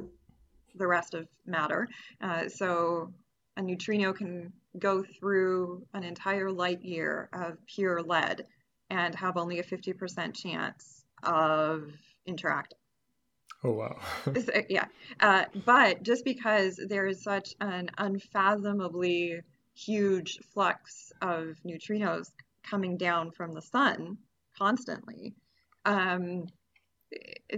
the 0.74 0.86
rest 0.86 1.12
of 1.12 1.28
matter, 1.44 1.86
uh, 2.22 2.48
so 2.48 3.12
a 3.58 3.62
neutrino 3.62 4.14
can 4.14 4.50
go 4.78 5.02
through 5.02 5.86
an 5.92 6.02
entire 6.02 6.50
light 6.50 6.82
year 6.82 7.28
of 7.34 7.58
pure 7.66 8.00
lead 8.02 8.46
and 8.88 9.14
have 9.14 9.36
only 9.36 9.58
a 9.58 9.62
50% 9.62 10.34
chance 10.34 11.04
of 11.24 11.92
interacting. 12.24 12.78
Oh, 13.66 13.72
wow. 13.72 13.96
so, 14.34 14.52
yeah. 14.68 14.84
Uh, 15.18 15.44
but 15.64 16.04
just 16.04 16.24
because 16.24 16.76
there 16.88 17.06
is 17.06 17.22
such 17.22 17.54
an 17.60 17.90
unfathomably 17.98 19.40
huge 19.74 20.38
flux 20.54 21.12
of 21.20 21.56
neutrinos 21.66 22.30
coming 22.62 22.96
down 22.96 23.32
from 23.32 23.54
the 23.54 23.60
sun 23.60 24.18
constantly, 24.56 25.34
um, 25.84 26.46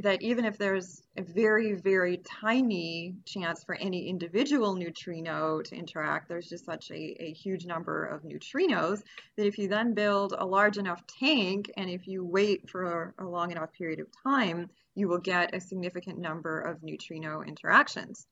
that 0.01 0.23
even 0.23 0.45
if 0.45 0.57
there's 0.57 1.03
a 1.17 1.23
very, 1.23 1.75
very 1.75 2.19
tiny 2.19 3.15
chance 3.27 3.65
for 3.65 3.75
any 3.75 4.09
individual 4.09 4.75
neutrino 4.75 5.61
to 5.63 5.75
interact, 5.75 6.29
there's 6.29 6.49
just 6.49 6.65
such 6.65 6.91
a, 6.91 7.17
a, 7.23 7.33
huge 7.33 7.65
number 7.65 8.05
of 8.05 8.23
neutrinos 8.23 9.03
that 9.37 9.47
if 9.47 9.59
you 9.59 9.69
then 9.69 9.95
build 9.95 10.35
a 10.37 10.45
large 10.45 10.77
enough 10.77 11.03
tank 11.07 11.71
and 11.77 11.89
if 11.89 12.07
you 12.07 12.25
wait 12.25 12.69
for 12.69 13.15
a, 13.19 13.25
a 13.25 13.27
long 13.27 13.51
enough 13.51 13.73
period 13.73 14.01
of 14.01 14.09
time, 14.23 14.69
you 14.99 15.09
will 15.09 15.21
get 15.21 15.55
a 15.55 15.61
significant 15.61 16.19
number 16.19 16.61
of 16.61 16.83
neutrino 16.83 17.43
interactions. 17.43 18.27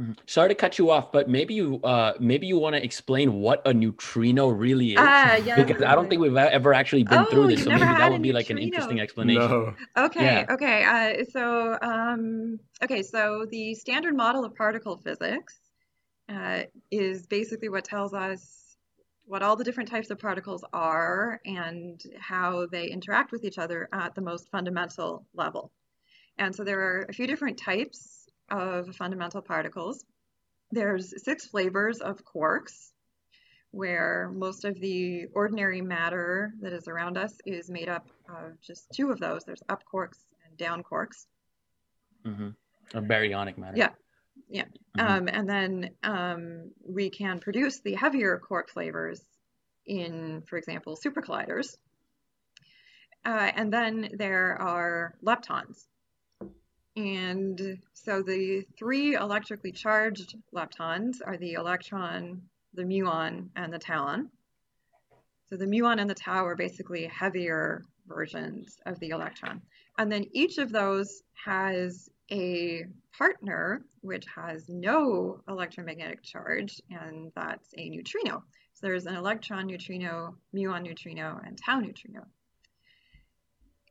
Mm-hmm. 0.00 0.12
Sorry 0.26 0.48
to 0.48 0.54
cut 0.54 0.78
you 0.78 0.90
off, 0.90 1.12
but 1.12 1.28
maybe 1.28 1.54
you 1.54 1.80
uh, 1.82 2.12
maybe 2.20 2.46
you 2.46 2.58
want 2.58 2.74
to 2.74 2.82
explain 2.82 3.34
what 3.34 3.60
a 3.66 3.74
neutrino 3.74 4.48
really 4.48 4.92
is, 4.92 4.98
uh, 4.98 5.40
yeah, 5.44 5.56
because 5.62 5.82
I 5.82 5.94
don't 5.94 6.08
think 6.08 6.22
we've 6.22 6.36
ever 6.36 6.72
actually 6.72 7.04
been 7.04 7.18
oh, 7.18 7.24
through 7.24 7.48
this. 7.48 7.64
So 7.64 7.70
maybe 7.70 7.80
that 7.80 8.10
would 8.10 8.22
be 8.22 8.32
neutrino. 8.32 8.38
like 8.38 8.50
an 8.50 8.58
interesting 8.58 9.00
explanation. 9.00 9.50
No. 9.50 9.74
Okay, 9.96 10.24
Yeah. 10.24 10.46
okay. 10.54 10.84
Uh, 10.84 11.24
so, 11.30 11.76
um, 11.82 12.60
okay, 12.82 13.02
so 13.02 13.46
the 13.50 13.74
standard 13.74 14.16
model 14.16 14.44
of 14.44 14.54
particle 14.54 14.96
physics 14.98 15.58
uh, 16.30 16.62
is 16.90 17.26
basically 17.26 17.68
what 17.68 17.84
tells 17.84 18.14
us 18.14 18.59
what 19.30 19.44
all 19.44 19.54
the 19.54 19.62
different 19.62 19.88
types 19.88 20.10
of 20.10 20.18
particles 20.18 20.64
are 20.72 21.40
and 21.46 22.02
how 22.18 22.66
they 22.66 22.88
interact 22.88 23.30
with 23.30 23.44
each 23.44 23.58
other 23.58 23.88
at 23.92 24.12
the 24.16 24.20
most 24.20 24.50
fundamental 24.50 25.24
level. 25.34 25.70
And 26.36 26.52
so 26.52 26.64
there 26.64 26.80
are 26.80 27.06
a 27.08 27.12
few 27.12 27.28
different 27.28 27.56
types 27.56 28.26
of 28.50 28.96
fundamental 28.96 29.40
particles. 29.40 30.04
There's 30.72 31.14
six 31.22 31.46
flavors 31.46 32.00
of 32.00 32.24
quarks, 32.24 32.90
where 33.70 34.32
most 34.34 34.64
of 34.64 34.80
the 34.80 35.26
ordinary 35.32 35.80
matter 35.80 36.52
that 36.60 36.72
is 36.72 36.88
around 36.88 37.16
us 37.16 37.32
is 37.46 37.70
made 37.70 37.88
up 37.88 38.08
of 38.28 38.60
just 38.60 38.90
two 38.92 39.12
of 39.12 39.20
those. 39.20 39.44
There's 39.44 39.62
up 39.68 39.84
quarks 39.94 40.18
and 40.44 40.58
down 40.58 40.82
quarks. 40.82 41.26
Mm-hmm. 42.26 42.48
Or 42.96 43.02
baryonic 43.02 43.58
matter. 43.58 43.76
Yeah. 43.76 43.90
Yeah. 44.50 44.64
Mhm. 44.98 45.08
Um, 45.08 45.28
and 45.28 45.48
then 45.48 45.90
um, 46.02 46.72
we 46.84 47.08
can 47.08 47.38
produce 47.38 47.80
the 47.80 47.94
heavier 47.94 48.36
quark 48.38 48.68
flavors 48.68 49.22
in, 49.86 50.42
for 50.42 50.58
example, 50.58 50.96
supercolliders. 50.96 51.76
Uh, 53.24 53.52
and 53.54 53.72
then 53.72 54.10
there 54.14 54.60
are 54.60 55.14
leptons. 55.24 55.86
And 56.96 57.78
so 57.94 58.22
the 58.22 58.66
three 58.76 59.14
electrically 59.14 59.72
charged 59.72 60.36
leptons 60.52 61.18
are 61.24 61.36
the 61.36 61.52
electron, 61.52 62.42
the 62.74 62.82
muon, 62.82 63.50
and 63.54 63.72
the 63.72 63.78
tauon. 63.78 64.30
So 65.48 65.56
the 65.56 65.66
muon 65.66 66.00
and 66.00 66.10
the 66.10 66.14
tau 66.14 66.44
are 66.44 66.56
basically 66.56 67.06
heavier 67.06 67.84
versions 68.06 68.78
of 68.86 68.98
the 68.98 69.10
electron. 69.10 69.62
And 69.96 70.10
then 70.10 70.26
each 70.32 70.58
of 70.58 70.72
those 70.72 71.22
has 71.44 72.08
a 72.30 72.84
partner 73.16 73.84
which 74.02 74.24
has 74.34 74.68
no 74.68 75.40
electromagnetic 75.48 76.22
charge, 76.22 76.80
and 76.90 77.32
that's 77.34 77.68
a 77.76 77.88
neutrino. 77.88 78.42
So 78.74 78.86
there's 78.86 79.06
an 79.06 79.16
electron 79.16 79.66
neutrino, 79.66 80.36
muon 80.54 80.82
neutrino, 80.82 81.40
and 81.44 81.58
tau 81.58 81.80
neutrino. 81.80 82.26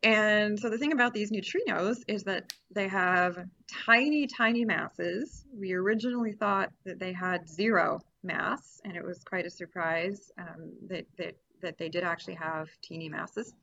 And 0.01 0.57
so 0.57 0.69
the 0.69 0.77
thing 0.77 0.93
about 0.93 1.13
these 1.13 1.31
neutrinos 1.31 1.97
is 2.07 2.23
that 2.23 2.53
they 2.73 2.87
have 2.87 3.37
tiny, 3.85 4.27
tiny 4.27 4.63
masses. 4.63 5.45
We 5.53 5.73
originally 5.73 6.31
thought 6.31 6.71
that 6.85 6.99
they 6.99 7.11
had 7.11 7.49
zero 7.49 7.99
mass, 8.23 8.79
and 8.85 8.95
it 8.95 9.03
was 9.03 9.23
quite 9.23 9.45
a 9.45 9.49
surprise 9.49 10.31
um, 10.37 10.71
that, 10.87 11.05
that, 11.17 11.35
that 11.61 11.77
they 11.77 11.89
did 11.89 12.03
actually 12.03 12.35
have 12.35 12.69
teeny 12.81 13.09
masses. 13.09 13.53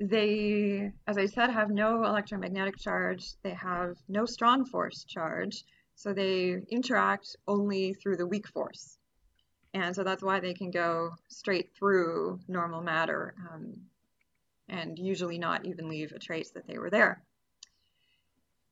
They, 0.00 0.90
as 1.06 1.18
I 1.18 1.26
said, 1.26 1.50
have 1.50 1.70
no 1.70 2.04
electromagnetic 2.04 2.76
charge. 2.78 3.34
They 3.42 3.54
have 3.54 3.96
no 4.08 4.26
strong 4.26 4.64
force 4.64 5.04
charge. 5.04 5.64
So 5.94 6.12
they 6.12 6.60
interact 6.68 7.36
only 7.46 7.94
through 7.94 8.16
the 8.16 8.26
weak 8.26 8.48
force. 8.48 8.98
And 9.72 9.94
so 9.94 10.04
that's 10.04 10.22
why 10.22 10.40
they 10.40 10.54
can 10.54 10.70
go 10.70 11.10
straight 11.28 11.70
through 11.76 12.40
normal 12.48 12.80
matter 12.80 13.34
um, 13.52 13.74
and 14.68 14.98
usually 14.98 15.38
not 15.38 15.66
even 15.66 15.88
leave 15.88 16.12
a 16.12 16.18
trace 16.18 16.50
that 16.50 16.66
they 16.66 16.78
were 16.78 16.90
there. 16.90 17.22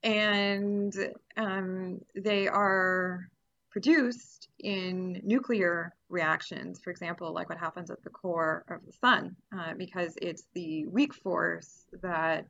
And 0.02 0.94
um, 1.36 2.00
they 2.14 2.48
are 2.48 3.28
produced 3.72 4.48
in 4.58 5.18
nuclear 5.24 5.94
reactions, 6.10 6.78
for 6.78 6.90
example, 6.90 7.32
like 7.32 7.48
what 7.48 7.58
happens 7.58 7.90
at 7.90 8.02
the 8.04 8.10
core 8.10 8.64
of 8.68 8.84
the 8.84 8.92
sun, 8.92 9.34
uh, 9.58 9.72
because 9.76 10.14
it's 10.20 10.44
the 10.52 10.84
weak 10.86 11.14
force 11.14 11.86
that 12.02 12.46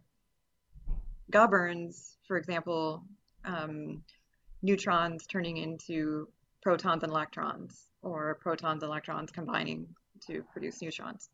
governs, 1.30 2.18
for 2.26 2.36
example, 2.36 3.04
um, 3.44 4.02
neutrons 4.62 5.24
turning 5.26 5.58
into 5.58 6.28
protons 6.60 7.04
and 7.04 7.12
electrons, 7.12 7.88
or 8.02 8.36
protons 8.40 8.82
and 8.82 8.90
electrons 8.90 9.30
combining 9.30 9.86
to 10.26 10.42
produce 10.52 10.82
neutrons. 10.82 11.30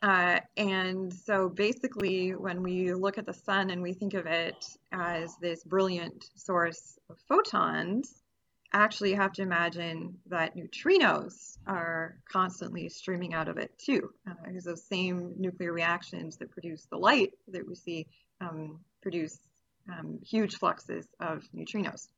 Uh, 0.00 0.38
and 0.56 1.12
so 1.12 1.48
basically, 1.48 2.30
when 2.30 2.62
we 2.62 2.94
look 2.94 3.18
at 3.18 3.26
the 3.26 3.34
sun 3.34 3.70
and 3.70 3.82
we 3.82 3.92
think 3.92 4.14
of 4.14 4.26
it 4.26 4.64
as 4.92 5.36
this 5.40 5.64
brilliant 5.64 6.30
source 6.36 6.98
of 7.10 7.16
photons, 7.28 8.22
actually 8.72 9.10
you 9.10 9.16
have 9.16 9.32
to 9.32 9.42
imagine 9.42 10.18
that 10.26 10.56
neutrinos 10.56 11.56
are 11.66 12.16
constantly 12.30 12.88
streaming 12.88 13.34
out 13.34 13.48
of 13.48 13.56
it 13.56 13.76
too, 13.78 14.10
uh, 14.28 14.34
because 14.44 14.64
those 14.64 14.84
same 14.84 15.34
nuclear 15.38 15.72
reactions 15.72 16.36
that 16.36 16.50
produce 16.50 16.86
the 16.90 16.96
light 16.98 17.32
that 17.48 17.66
we 17.66 17.74
see 17.74 18.06
um, 18.40 18.80
produce 19.00 19.38
um, 19.88 20.18
huge 20.22 20.56
fluxes 20.56 21.06
of 21.20 21.42
neutrinos. 21.54 22.08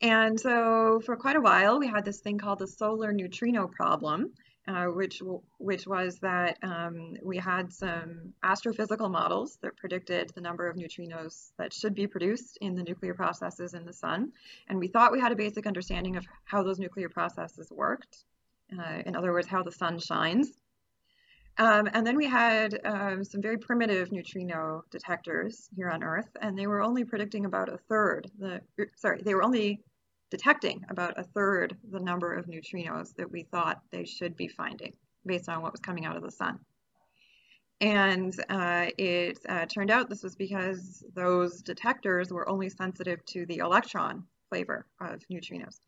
And 0.00 0.38
so 0.38 1.00
for 1.04 1.16
quite 1.16 1.36
a 1.36 1.40
while, 1.40 1.78
we 1.78 1.88
had 1.88 2.04
this 2.04 2.20
thing 2.20 2.38
called 2.38 2.60
the 2.60 2.68
solar 2.68 3.12
neutrino 3.12 3.66
problem, 3.66 4.32
uh, 4.68 4.84
which 4.86 5.22
which 5.56 5.86
was 5.86 6.18
that 6.18 6.58
um, 6.62 7.16
we 7.22 7.38
had 7.38 7.72
some 7.72 8.34
astrophysical 8.44 9.10
models 9.10 9.58
that 9.62 9.76
predicted 9.76 10.30
the 10.34 10.40
number 10.40 10.68
of 10.68 10.76
neutrinos 10.76 11.52
that 11.58 11.72
should 11.72 11.94
be 11.94 12.06
produced 12.06 12.58
in 12.60 12.74
the 12.74 12.82
nuclear 12.82 13.14
processes 13.14 13.72
in 13.72 13.84
the 13.86 13.92
sun, 13.92 14.30
and 14.68 14.78
we 14.78 14.88
thought 14.88 15.10
we 15.10 15.20
had 15.20 15.32
a 15.32 15.36
basic 15.36 15.66
understanding 15.66 16.16
of 16.16 16.24
how 16.44 16.62
those 16.62 16.78
nuclear 16.78 17.08
processes 17.08 17.70
worked. 17.70 18.24
Uh, 18.78 19.02
in 19.06 19.16
other 19.16 19.32
words, 19.32 19.48
how 19.48 19.62
the 19.62 19.72
sun 19.72 19.98
shines. 19.98 20.52
Um, 21.56 21.88
and 21.92 22.06
then 22.06 22.16
we 22.16 22.26
had 22.26 22.78
um, 22.84 23.24
some 23.24 23.42
very 23.42 23.58
primitive 23.58 24.12
neutrino 24.12 24.84
detectors 24.90 25.68
here 25.74 25.88
on 25.88 26.04
Earth, 26.04 26.28
and 26.40 26.56
they 26.56 26.66
were 26.68 26.82
only 26.82 27.04
predicting 27.04 27.46
about 27.46 27.68
a 27.68 27.78
third. 27.88 28.30
The 28.38 28.60
sorry, 28.96 29.22
they 29.22 29.34
were 29.34 29.42
only 29.42 29.80
detecting 30.30 30.84
about 30.88 31.18
a 31.18 31.24
third 31.24 31.76
the 31.90 32.00
number 32.00 32.34
of 32.34 32.46
neutrinos 32.46 33.14
that 33.16 33.30
we 33.30 33.42
thought 33.44 33.82
they 33.90 34.04
should 34.04 34.36
be 34.36 34.48
finding 34.48 34.92
based 35.26 35.48
on 35.48 35.62
what 35.62 35.72
was 35.72 35.80
coming 35.80 36.04
out 36.04 36.16
of 36.16 36.22
the 36.22 36.30
sun. 36.30 36.58
And 37.80 38.34
uh, 38.48 38.86
it 38.98 39.38
uh, 39.48 39.66
turned 39.66 39.90
out 39.90 40.08
this 40.08 40.22
was 40.22 40.34
because 40.34 41.04
those 41.14 41.62
detectors 41.62 42.32
were 42.32 42.48
only 42.48 42.68
sensitive 42.68 43.24
to 43.26 43.46
the 43.46 43.58
electron 43.58 44.24
flavor 44.48 44.86
of 45.00 45.22
neutrinos. 45.30 45.80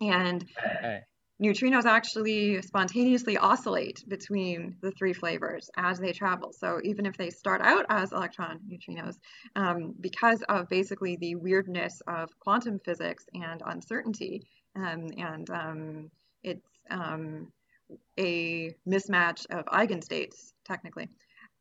And 0.00 0.46
Okay. 0.78 1.02
Neutrinos 1.42 1.86
actually 1.86 2.60
spontaneously 2.62 3.38
oscillate 3.38 4.04
between 4.08 4.76
the 4.82 4.90
three 4.92 5.12
flavors 5.12 5.70
as 5.76 5.98
they 5.98 6.12
travel. 6.12 6.52
So 6.52 6.80
even 6.84 7.06
if 7.06 7.16
they 7.16 7.30
start 7.30 7.62
out 7.62 7.86
as 7.88 8.12
electron 8.12 8.60
neutrinos, 8.68 9.16
um, 9.56 9.94
because 10.00 10.42
of 10.48 10.68
basically 10.68 11.16
the 11.16 11.36
weirdness 11.36 12.02
of 12.06 12.28
quantum 12.40 12.78
physics 12.84 13.24
and 13.32 13.62
uncertainty, 13.64 14.42
um, 14.76 15.08
and 15.16 15.50
um, 15.50 16.10
it's 16.42 16.66
um, 16.90 17.50
a 18.18 18.74
mismatch 18.86 19.46
of 19.50 19.64
eigenstates, 19.66 20.52
technically. 20.64 21.08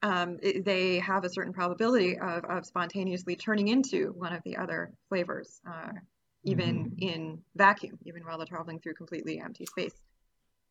Um, 0.01 0.38
they 0.63 1.00
have 1.00 1.25
a 1.25 1.29
certain 1.29 1.53
probability 1.53 2.17
of, 2.17 2.45
of 2.45 2.65
spontaneously 2.65 3.36
turning 3.36 3.67
into 3.67 4.13
one 4.15 4.33
of 4.33 4.41
the 4.43 4.57
other 4.57 4.91
flavors, 5.09 5.59
uh, 5.69 5.91
even 6.43 6.96
in 7.00 7.39
vacuum, 7.55 7.98
even 8.05 8.24
while 8.24 8.38
they're 8.38 8.48
traveling 8.48 8.79
through 8.79 8.93
completely 8.93 9.39
empty 9.39 9.65
space. 9.65 9.96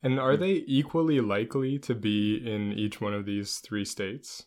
And 0.03 0.21
are 0.21 0.37
they 0.37 0.65
equally 0.67 1.21
likely 1.21 1.79
to 1.81 1.95
be 1.95 2.37
in 2.37 2.73
each 2.73 3.01
one 3.01 3.15
of 3.15 3.27
these 3.27 3.59
three 3.59 3.85
states? 3.85 4.47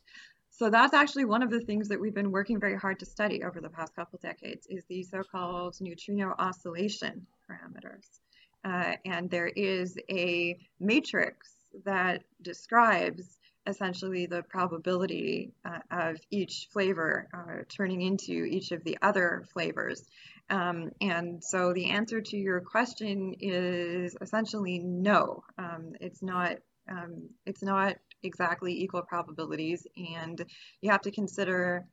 So 0.50 0.70
that's 0.70 0.94
actually 0.94 1.26
one 1.26 1.42
of 1.42 1.50
the 1.50 1.60
things 1.60 1.88
that 1.90 2.00
we've 2.00 2.14
been 2.14 2.32
working 2.32 2.60
very 2.60 2.78
hard 2.78 3.00
to 3.00 3.06
study 3.06 3.44
over 3.44 3.60
the 3.60 3.70
past 3.70 3.96
couple 3.96 4.20
decades 4.22 4.68
is 4.70 4.84
the 4.86 5.04
so-called 5.04 5.76
neutrino 5.82 6.36
oscillation 6.38 7.26
parameters. 7.50 8.20
Uh, 8.64 8.94
and 9.06 9.30
there 9.30 9.48
is 9.48 9.98
a 10.10 10.58
matrix 10.80 11.56
that 11.84 12.24
describes 12.42 13.40
essentially 13.68 14.26
the 14.26 14.44
probability 14.44 15.52
uh, 15.66 15.80
of 15.90 16.18
each 16.30 16.68
flavor 16.72 17.28
uh, 17.34 17.64
turning 17.68 18.02
into 18.02 18.46
each 18.46 18.72
of 18.72 18.84
the 18.84 18.98
other 19.02 19.44
flavors. 19.52 20.06
Um, 20.50 20.92
and 21.00 21.44
so 21.44 21.74
the 21.74 21.92
answer 21.92 22.22
to 22.22 22.38
your 22.38 22.62
question 22.62 23.36
is 23.40 24.16
essentially 24.22 24.80
no. 24.80 25.44
Um, 25.58 25.94
it's 26.00 26.22
not. 26.22 26.58
Um, 26.90 27.30
it's 27.46 27.62
not 27.62 27.96
exactly 28.24 28.74
equal 28.82 29.04
probabilities, 29.04 29.86
and 29.96 30.44
you 30.82 30.92
have 30.92 31.02
to 31.02 31.12
consider 31.12 31.86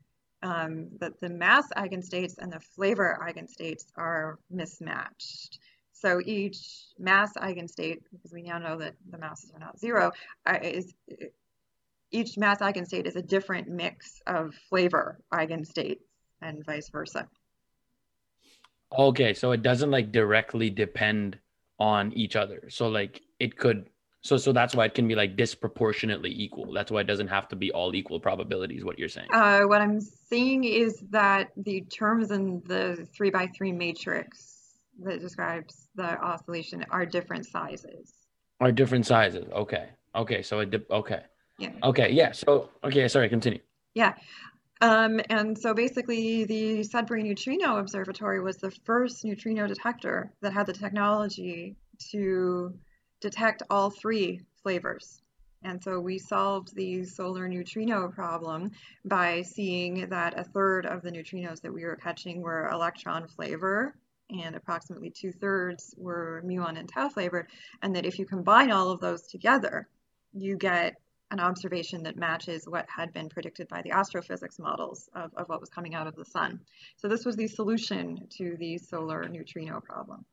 um, 0.42 0.88
that 1.00 1.20
the 1.20 1.28
mass 1.28 1.66
eigenstates 1.76 2.38
and 2.38 2.52
the 2.52 2.60
flavor 2.60 3.18
eigenstates 3.22 3.84
are 3.96 4.38
mismatched. 4.50 5.58
So 5.92 6.20
each 6.24 6.86
mass 6.98 7.32
eigenstate, 7.36 8.02
because 8.12 8.32
we 8.32 8.42
now 8.42 8.58
know 8.58 8.78
that 8.78 8.94
the 9.10 9.18
masses 9.18 9.50
are 9.52 9.58
not 9.58 9.78
zero, 9.78 10.12
uh, 10.46 10.58
is 10.62 10.94
each 12.10 12.38
mass 12.38 12.62
eigenstate 12.62 13.06
is 13.06 13.16
a 13.16 13.22
different 13.22 13.68
mix 13.68 14.22
of 14.26 14.54
flavor 14.68 15.18
eigenstates 15.32 16.00
and 16.40 16.64
vice 16.64 16.88
versa. 16.88 17.28
Okay, 18.96 19.34
so 19.34 19.52
it 19.52 19.62
doesn't 19.62 19.90
like 19.90 20.12
directly 20.12 20.70
depend 20.70 21.38
on 21.78 22.12
each 22.12 22.36
other. 22.36 22.68
So 22.70 22.88
like 22.88 23.22
it 23.38 23.56
could 23.56 23.90
so 24.22 24.36
so 24.36 24.52
that's 24.52 24.74
why 24.74 24.84
it 24.84 24.94
can 24.94 25.06
be 25.06 25.14
like 25.14 25.36
disproportionately 25.36 26.30
equal. 26.30 26.72
That's 26.72 26.90
why 26.90 27.00
it 27.00 27.06
doesn't 27.06 27.28
have 27.28 27.48
to 27.48 27.56
be 27.56 27.70
all 27.72 27.94
equal 27.94 28.18
probabilities. 28.18 28.84
What 28.84 28.98
you're 28.98 29.08
saying? 29.08 29.28
Uh, 29.32 29.62
what 29.62 29.80
I'm 29.80 30.00
saying 30.00 30.64
is 30.64 31.02
that 31.10 31.50
the 31.56 31.82
terms 31.82 32.30
in 32.30 32.62
the 32.66 33.06
three 33.14 33.30
by 33.30 33.46
three 33.56 33.72
matrix 33.72 34.78
that 35.02 35.20
describes 35.20 35.88
the 35.94 36.20
oscillation 36.20 36.84
are 36.90 37.06
different 37.06 37.46
sizes. 37.46 38.12
Are 38.60 38.72
different 38.72 39.06
sizes. 39.06 39.46
Okay. 39.52 39.88
Okay. 40.14 40.42
So 40.42 40.60
it. 40.60 40.70
Di- 40.70 40.90
okay. 40.90 41.22
Yeah. 41.58 41.70
Okay. 41.84 42.10
Yeah. 42.10 42.32
So 42.32 42.70
okay. 42.82 43.06
Sorry. 43.06 43.28
Continue. 43.28 43.60
Yeah. 43.94 44.14
Um, 44.80 45.20
and 45.28 45.58
so 45.58 45.74
basically, 45.74 46.44
the 46.44 46.84
Sudbury 46.84 47.22
Neutrino 47.22 47.78
Observatory 47.78 48.40
was 48.40 48.58
the 48.58 48.70
first 48.70 49.24
neutrino 49.24 49.66
detector 49.66 50.32
that 50.40 50.52
had 50.52 50.66
the 50.66 50.72
technology 50.72 51.76
to 52.10 52.72
detect 53.20 53.62
all 53.70 53.90
three 53.90 54.42
flavors. 54.62 55.20
And 55.64 55.82
so 55.82 55.98
we 55.98 56.18
solved 56.18 56.74
the 56.74 57.04
solar 57.04 57.48
neutrino 57.48 58.08
problem 58.08 58.70
by 59.04 59.42
seeing 59.42 60.08
that 60.10 60.38
a 60.38 60.44
third 60.44 60.86
of 60.86 61.02
the 61.02 61.10
neutrinos 61.10 61.60
that 61.62 61.72
we 61.72 61.84
were 61.84 61.96
catching 61.96 62.40
were 62.40 62.68
electron 62.68 63.26
flavor 63.26 63.96
and 64.30 64.54
approximately 64.54 65.10
two 65.10 65.32
thirds 65.32 65.94
were 65.96 66.42
muon 66.46 66.78
and 66.78 66.88
tau 66.88 67.08
flavored. 67.08 67.48
And 67.82 67.96
that 67.96 68.06
if 68.06 68.18
you 68.18 68.26
combine 68.26 68.70
all 68.70 68.90
of 68.90 69.00
those 69.00 69.26
together, 69.26 69.88
you 70.32 70.56
get 70.56 70.96
an 71.30 71.40
observation 71.40 72.02
that 72.04 72.16
matches 72.16 72.64
what 72.66 72.86
had 72.88 73.12
been 73.12 73.28
predicted 73.28 73.68
by 73.68 73.82
the 73.82 73.90
astrophysics 73.90 74.58
models 74.58 75.08
of, 75.14 75.32
of 75.34 75.48
what 75.48 75.60
was 75.60 75.68
coming 75.68 75.94
out 75.94 76.06
of 76.06 76.16
the 76.16 76.24
sun. 76.24 76.60
So 76.96 77.08
this 77.08 77.24
was 77.24 77.36
the 77.36 77.48
solution 77.48 78.26
to 78.38 78.56
the 78.58 78.78
solar 78.78 79.28
neutrino 79.28 79.80
problem. 79.80 80.24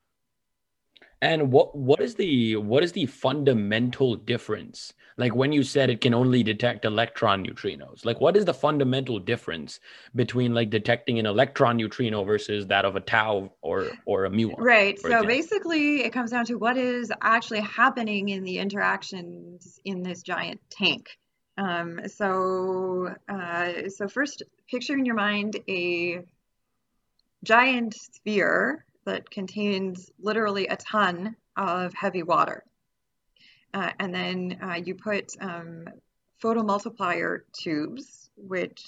And 1.21 1.51
what 1.51 1.75
what 1.75 2.01
is 2.01 2.15
the 2.15 2.57
what 2.57 2.83
is 2.83 2.91
the 2.91 3.05
fundamental 3.05 4.15
difference? 4.15 4.93
Like 5.17 5.33
when 5.33 5.53
you 5.53 5.63
said 5.63 5.89
it 5.89 6.01
can 6.01 6.13
only 6.13 6.43
detect 6.43 6.83
electron 6.83 7.45
neutrinos, 7.45 8.05
like 8.05 8.19
what 8.19 8.35
is 8.35 8.43
the 8.43 8.53
fundamental 8.53 9.17
difference 9.19 9.79
between 10.13 10.53
like 10.53 10.69
detecting 10.69 11.17
an 11.19 11.25
electron 11.25 11.77
neutrino 11.77 12.25
versus 12.25 12.67
that 12.67 12.83
of 12.83 12.95
a 12.95 12.99
tau 12.99 13.51
or 13.61 13.91
or 14.05 14.25
a 14.25 14.29
muon? 14.29 14.55
Right. 14.57 14.99
So 14.99 15.07
example? 15.07 15.27
basically, 15.27 16.03
it 16.03 16.11
comes 16.11 16.31
down 16.31 16.45
to 16.45 16.55
what 16.55 16.77
is 16.77 17.11
actually 17.21 17.61
happening 17.61 18.29
in 18.29 18.43
the 18.43 18.59
interactions 18.59 19.79
in 19.85 20.03
this 20.03 20.21
giant 20.21 20.59
tank. 20.69 21.17
Um, 21.57 22.01
so 22.07 23.15
uh, 23.29 23.89
so 23.89 24.09
first, 24.09 24.43
picture 24.69 24.93
in 24.93 25.05
your 25.05 25.15
mind 25.15 25.57
a 25.69 26.19
giant 27.43 27.93
sphere 27.93 28.84
that 29.05 29.29
contains 29.29 30.11
literally 30.19 30.67
a 30.67 30.77
ton 30.77 31.35
of 31.55 31.93
heavy 31.93 32.23
water. 32.23 32.63
Uh, 33.73 33.91
and 33.99 34.13
then 34.13 34.57
uh, 34.63 34.79
you 34.83 34.95
put 34.95 35.31
um, 35.41 35.85
photomultiplier 36.41 37.41
tubes, 37.53 38.29
which 38.37 38.81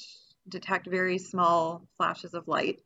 detect 0.49 0.87
very 0.87 1.17
small 1.17 1.87
flashes 1.97 2.33
of 2.33 2.47
light, 2.47 2.81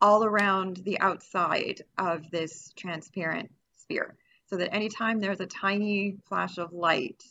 all 0.00 0.24
around 0.24 0.78
the 0.78 0.98
outside 1.00 1.82
of 1.98 2.30
this 2.30 2.72
transparent 2.76 3.50
sphere. 3.76 4.14
So 4.46 4.56
that 4.56 4.74
anytime 4.74 5.20
there's 5.20 5.40
a 5.40 5.46
tiny 5.46 6.16
flash 6.28 6.58
of 6.58 6.72
light 6.72 7.22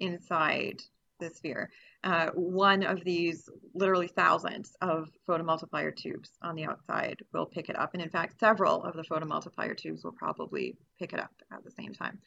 inside 0.00 0.82
the 1.20 1.30
sphere, 1.30 1.70
uh, 2.04 2.28
one 2.34 2.82
of 2.82 3.02
these 3.02 3.48
literally 3.74 4.08
thousands 4.08 4.76
of 4.82 5.08
photomultiplier 5.26 5.96
tubes 5.96 6.30
on 6.42 6.54
the 6.54 6.64
outside 6.64 7.18
will 7.32 7.46
pick 7.46 7.70
it 7.70 7.78
up. 7.78 7.94
And 7.94 8.02
in 8.02 8.10
fact, 8.10 8.38
several 8.38 8.84
of 8.84 8.94
the 8.94 9.02
photomultiplier 9.02 9.76
tubes 9.76 10.04
will 10.04 10.12
probably 10.12 10.76
pick 10.98 11.14
it 11.14 11.18
up 11.18 11.32
at 11.50 11.64
the 11.64 11.70
same 11.70 11.94
time. 11.94 12.18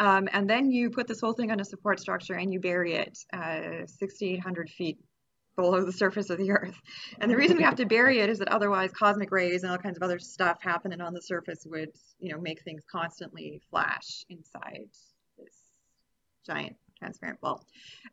Um, 0.00 0.28
and 0.32 0.48
then 0.48 0.70
you 0.70 0.90
put 0.90 1.06
this 1.06 1.20
whole 1.20 1.34
thing 1.34 1.50
on 1.50 1.60
a 1.60 1.64
support 1.64 2.00
structure 2.00 2.34
and 2.34 2.52
you 2.52 2.58
bury 2.58 2.94
it 2.94 3.18
uh, 3.32 3.86
6,800 3.86 4.70
feet 4.70 4.98
below 5.56 5.84
the 5.84 5.92
surface 5.92 6.30
of 6.30 6.38
the 6.38 6.52
earth. 6.52 6.80
And 7.20 7.30
the 7.30 7.36
reason 7.36 7.58
we 7.58 7.64
have 7.64 7.76
to 7.76 7.84
bury 7.84 8.20
it 8.20 8.30
is 8.30 8.38
that 8.38 8.48
otherwise 8.48 8.92
cosmic 8.92 9.30
rays 9.30 9.62
and 9.62 9.70
all 9.70 9.78
kinds 9.78 9.98
of 9.98 10.02
other 10.02 10.18
stuff 10.18 10.58
happening 10.62 11.02
on 11.02 11.12
the 11.12 11.20
surface 11.20 11.66
would, 11.66 11.90
you 12.18 12.32
know, 12.32 12.40
make 12.40 12.62
things 12.62 12.82
constantly 12.90 13.60
flash 13.68 14.24
inside 14.30 14.88
this 15.36 15.54
giant 16.46 16.76
transparent 16.98 17.40
ball. 17.40 17.64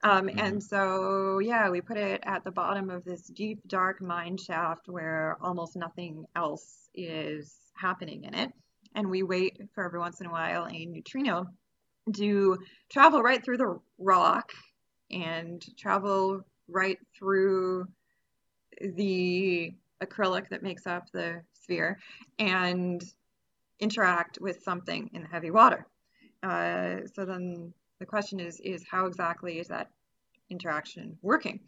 Um, 0.03 0.27
mm-hmm. 0.27 0.39
And 0.39 0.63
so, 0.63 1.39
yeah, 1.39 1.69
we 1.69 1.81
put 1.81 1.97
it 1.97 2.21
at 2.23 2.43
the 2.43 2.51
bottom 2.51 2.89
of 2.89 3.03
this 3.03 3.27
deep, 3.27 3.59
dark 3.67 4.01
mine 4.01 4.37
shaft 4.37 4.87
where 4.87 5.37
almost 5.41 5.75
nothing 5.75 6.25
else 6.35 6.89
is 6.93 7.55
happening 7.73 8.23
in 8.23 8.33
it. 8.33 8.51
And 8.93 9.09
we 9.09 9.23
wait 9.23 9.59
for 9.73 9.83
every 9.83 9.99
once 9.99 10.21
in 10.21 10.27
a 10.27 10.31
while 10.31 10.67
a 10.67 10.85
neutrino 10.85 11.47
to 12.13 12.57
travel 12.89 13.21
right 13.21 13.43
through 13.43 13.57
the 13.57 13.79
rock 13.97 14.51
and 15.11 15.63
travel 15.77 16.41
right 16.67 16.97
through 17.17 17.87
the 18.81 19.73
acrylic 20.03 20.49
that 20.49 20.63
makes 20.63 20.85
up 20.87 21.11
the 21.11 21.41
sphere 21.53 21.99
and 22.39 23.03
interact 23.79 24.39
with 24.39 24.63
something 24.63 25.09
in 25.13 25.23
the 25.23 25.27
heavy 25.27 25.51
water. 25.51 25.85
Uh, 26.43 26.97
so 27.13 27.25
then 27.25 27.73
the 28.05 28.09
question 28.09 28.39
is, 28.39 28.59
is 28.59 28.85
how 28.89 29.07
exactly 29.07 29.57
is 29.57 29.67
that 29.69 29.89
interaction 30.51 31.17
working? 31.23 31.59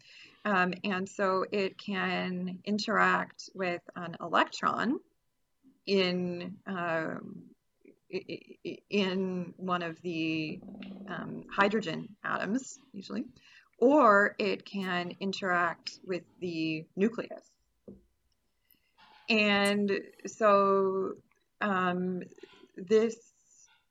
Um, 0.44 0.72
and 0.84 1.08
so 1.08 1.44
it 1.50 1.76
can 1.78 2.60
interact 2.64 3.50
with 3.54 3.82
an 3.96 4.16
electron 4.20 5.00
in 5.86 6.56
um, 6.66 7.42
in 8.88 9.52
one 9.56 9.82
of 9.82 10.00
the 10.02 10.60
um, 11.08 11.44
hydrogen 11.50 12.08
atoms, 12.24 12.78
usually, 12.92 13.24
or 13.78 14.36
it 14.38 14.64
can 14.64 15.12
interact 15.20 15.98
with 16.06 16.22
the 16.40 16.86
nucleus. 16.96 17.50
And 19.28 19.90
so 20.26 21.14
um, 21.60 22.22
this 22.76 23.16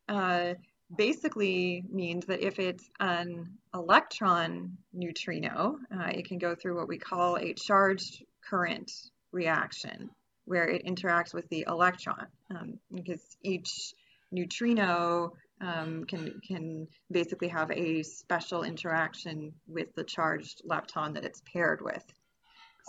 uh, 0.08 0.54
basically 0.95 1.84
means 1.91 2.26
that 2.28 2.45
if 2.45 2.60
it's 2.60 2.89
an 3.00 3.50
electron 3.73 4.78
neutrino, 4.93 5.78
uh, 5.93 6.08
it 6.08 6.28
can 6.28 6.38
go 6.38 6.56
through 6.56 6.78
what 6.78 6.88
we 6.88 6.97
call 6.97 7.38
a 7.38 7.54
charged 7.54 8.23
current 8.47 8.91
reaction, 9.32 10.10
where 10.45 10.67
it 10.67 10.86
interacts 10.86 11.34
with 11.34 11.47
the 11.50 11.65
electron, 11.67 12.28
um, 12.52 12.80
because 12.93 13.38
each 13.43 13.93
neutrino 14.32 15.34
um, 15.60 16.06
can 16.06 16.39
can 16.47 16.88
basically 17.12 17.47
have 17.47 17.71
a 17.71 18.04
special 18.04 18.63
interaction 18.63 19.54
with 19.67 19.93
the 19.95 20.04
charged 20.04 20.62
lepton 20.69 21.13
that 21.15 21.26
it's 21.26 21.41
paired 21.52 21.82
with. 21.82 22.04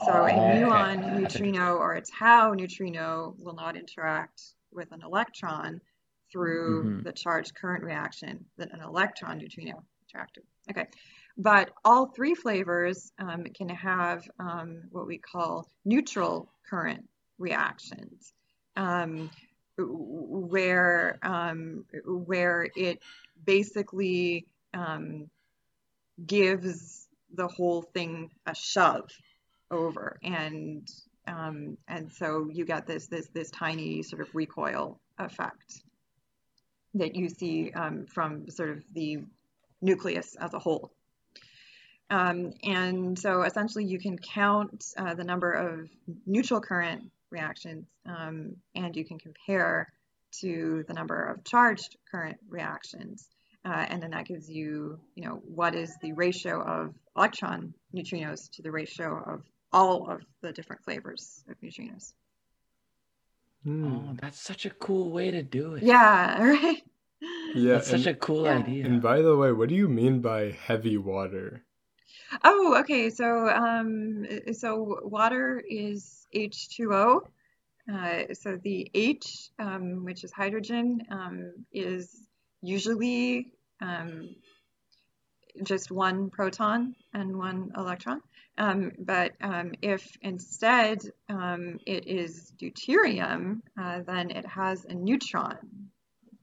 So 0.04 0.12
a 0.12 0.30
muon 0.30 1.18
neutrino 1.18 1.74
or 1.74 1.94
a 1.94 2.02
tau 2.02 2.52
neutrino 2.52 3.34
will 3.38 3.54
not 3.54 3.76
interact 3.76 4.42
with 4.70 4.92
an 4.92 5.02
electron, 5.02 5.80
through 6.30 6.84
mm-hmm. 6.84 7.02
the 7.02 7.12
charged 7.12 7.54
current 7.54 7.84
reaction 7.84 8.44
that 8.56 8.72
an 8.72 8.80
electron 8.80 9.38
neutrino 9.38 9.82
attracted. 10.08 10.44
Okay, 10.70 10.86
but 11.36 11.70
all 11.84 12.06
three 12.06 12.34
flavors 12.34 13.12
um, 13.18 13.44
can 13.44 13.68
have 13.70 14.28
um, 14.38 14.82
what 14.90 15.06
we 15.06 15.18
call 15.18 15.68
neutral 15.84 16.50
current 16.68 17.08
reactions, 17.38 18.32
um, 18.76 19.30
where 19.78 21.18
um, 21.22 21.84
where 22.04 22.68
it 22.76 23.00
basically 23.44 24.46
um, 24.74 25.30
gives 26.26 27.08
the 27.34 27.46
whole 27.46 27.82
thing 27.82 28.30
a 28.46 28.54
shove 28.54 29.10
over 29.70 30.18
and 30.22 30.88
um, 31.26 31.76
and 31.86 32.10
so 32.10 32.48
you 32.50 32.64
get 32.64 32.86
this 32.86 33.06
this 33.06 33.28
this 33.28 33.50
tiny 33.50 34.02
sort 34.02 34.22
of 34.22 34.34
recoil 34.34 34.98
effect 35.18 35.82
that 36.94 37.14
you 37.14 37.28
see 37.28 37.70
um, 37.72 38.06
from 38.06 38.48
sort 38.50 38.70
of 38.70 38.82
the 38.92 39.18
nucleus 39.80 40.36
as 40.40 40.54
a 40.54 40.58
whole. 40.58 40.92
Um, 42.10 42.52
and 42.64 43.18
so 43.18 43.42
essentially 43.42 43.84
you 43.84 43.98
can 43.98 44.18
count 44.18 44.84
uh, 44.96 45.14
the 45.14 45.24
number 45.24 45.52
of 45.52 45.90
neutral 46.26 46.60
current 46.60 47.10
reactions 47.30 47.86
um, 48.06 48.56
and 48.74 48.96
you 48.96 49.04
can 49.04 49.18
compare 49.18 49.92
to 50.40 50.84
the 50.86 50.94
number 50.94 51.22
of 51.22 51.44
charged 51.44 51.96
current 52.10 52.38
reactions. 52.48 53.28
Uh, 53.64 53.84
and 53.88 54.02
then 54.02 54.12
that 54.12 54.26
gives 54.26 54.48
you, 54.48 54.98
you 55.14 55.24
know, 55.24 55.42
what 55.44 55.74
is 55.74 55.94
the 56.00 56.12
ratio 56.12 56.62
of 56.62 56.94
electron 57.16 57.74
neutrinos 57.94 58.50
to 58.52 58.62
the 58.62 58.70
ratio 58.70 59.22
of 59.26 59.42
all 59.72 60.10
of 60.10 60.22
the 60.40 60.52
different 60.52 60.82
flavors 60.84 61.44
of 61.50 61.56
neutrinos. 61.60 62.12
Mm. 63.66 64.10
Oh, 64.10 64.16
that's 64.20 64.40
such 64.40 64.66
a 64.66 64.70
cool 64.70 65.10
way 65.10 65.30
to 65.30 65.42
do 65.42 65.74
it. 65.74 65.82
Yeah, 65.82 66.42
right. 66.42 66.82
Yeah, 67.54 67.74
that's 67.74 67.90
such 67.90 68.06
a 68.06 68.14
cool 68.14 68.44
yeah. 68.44 68.58
idea. 68.58 68.86
And 68.86 69.02
by 69.02 69.22
the 69.22 69.36
way, 69.36 69.52
what 69.52 69.68
do 69.68 69.74
you 69.74 69.88
mean 69.88 70.20
by 70.20 70.50
heavy 70.50 70.96
water? 70.96 71.64
Oh, 72.44 72.78
okay. 72.80 73.10
So, 73.10 73.48
um, 73.48 74.26
so 74.52 75.00
water 75.02 75.62
is 75.68 76.26
H2O. 76.34 77.22
Uh, 77.92 78.34
so 78.34 78.58
the 78.62 78.90
H, 78.94 79.50
um, 79.58 80.04
which 80.04 80.24
is 80.24 80.30
hydrogen, 80.30 81.00
um, 81.10 81.52
is 81.72 82.22
usually 82.60 83.52
um, 83.80 84.28
just 85.62 85.90
one 85.90 86.28
proton 86.30 86.94
and 87.14 87.36
one 87.36 87.72
electron. 87.76 88.20
Um, 88.58 88.92
but 88.98 89.32
um, 89.40 89.72
if 89.82 90.16
instead 90.22 91.00
um, 91.28 91.78
it 91.86 92.06
is 92.06 92.52
deuterium, 92.60 93.60
uh, 93.80 94.00
then 94.04 94.30
it 94.30 94.44
has 94.44 94.84
a 94.86 94.94
neutron. 94.94 95.56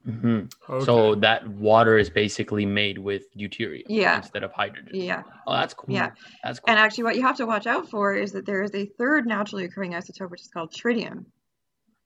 Mm-hmm. 0.07 0.73
Okay. 0.73 0.85
So 0.85 1.15
that 1.15 1.47
water 1.47 1.97
is 1.97 2.09
basically 2.09 2.65
made 2.65 2.97
with 2.97 3.35
deuterium 3.35 3.83
yeah. 3.87 4.17
instead 4.17 4.43
of 4.43 4.51
hydrogen. 4.53 4.91
Yeah. 4.93 5.23
Oh, 5.45 5.53
that's 5.53 5.73
cool. 5.73 5.93
Yeah. 5.93 6.11
That's 6.43 6.59
cool. 6.59 6.69
And 6.69 6.79
actually, 6.79 7.05
what 7.05 7.15
you 7.15 7.23
have 7.23 7.37
to 7.37 7.45
watch 7.45 7.67
out 7.67 7.89
for 7.89 8.13
is 8.15 8.31
that 8.33 8.45
there 8.45 8.61
is 8.63 8.73
a 8.75 8.85
third 8.85 9.25
naturally 9.25 9.65
occurring 9.65 9.93
isotope, 9.93 10.29
which 10.29 10.41
is 10.41 10.47
called 10.47 10.71
tritium. 10.71 11.25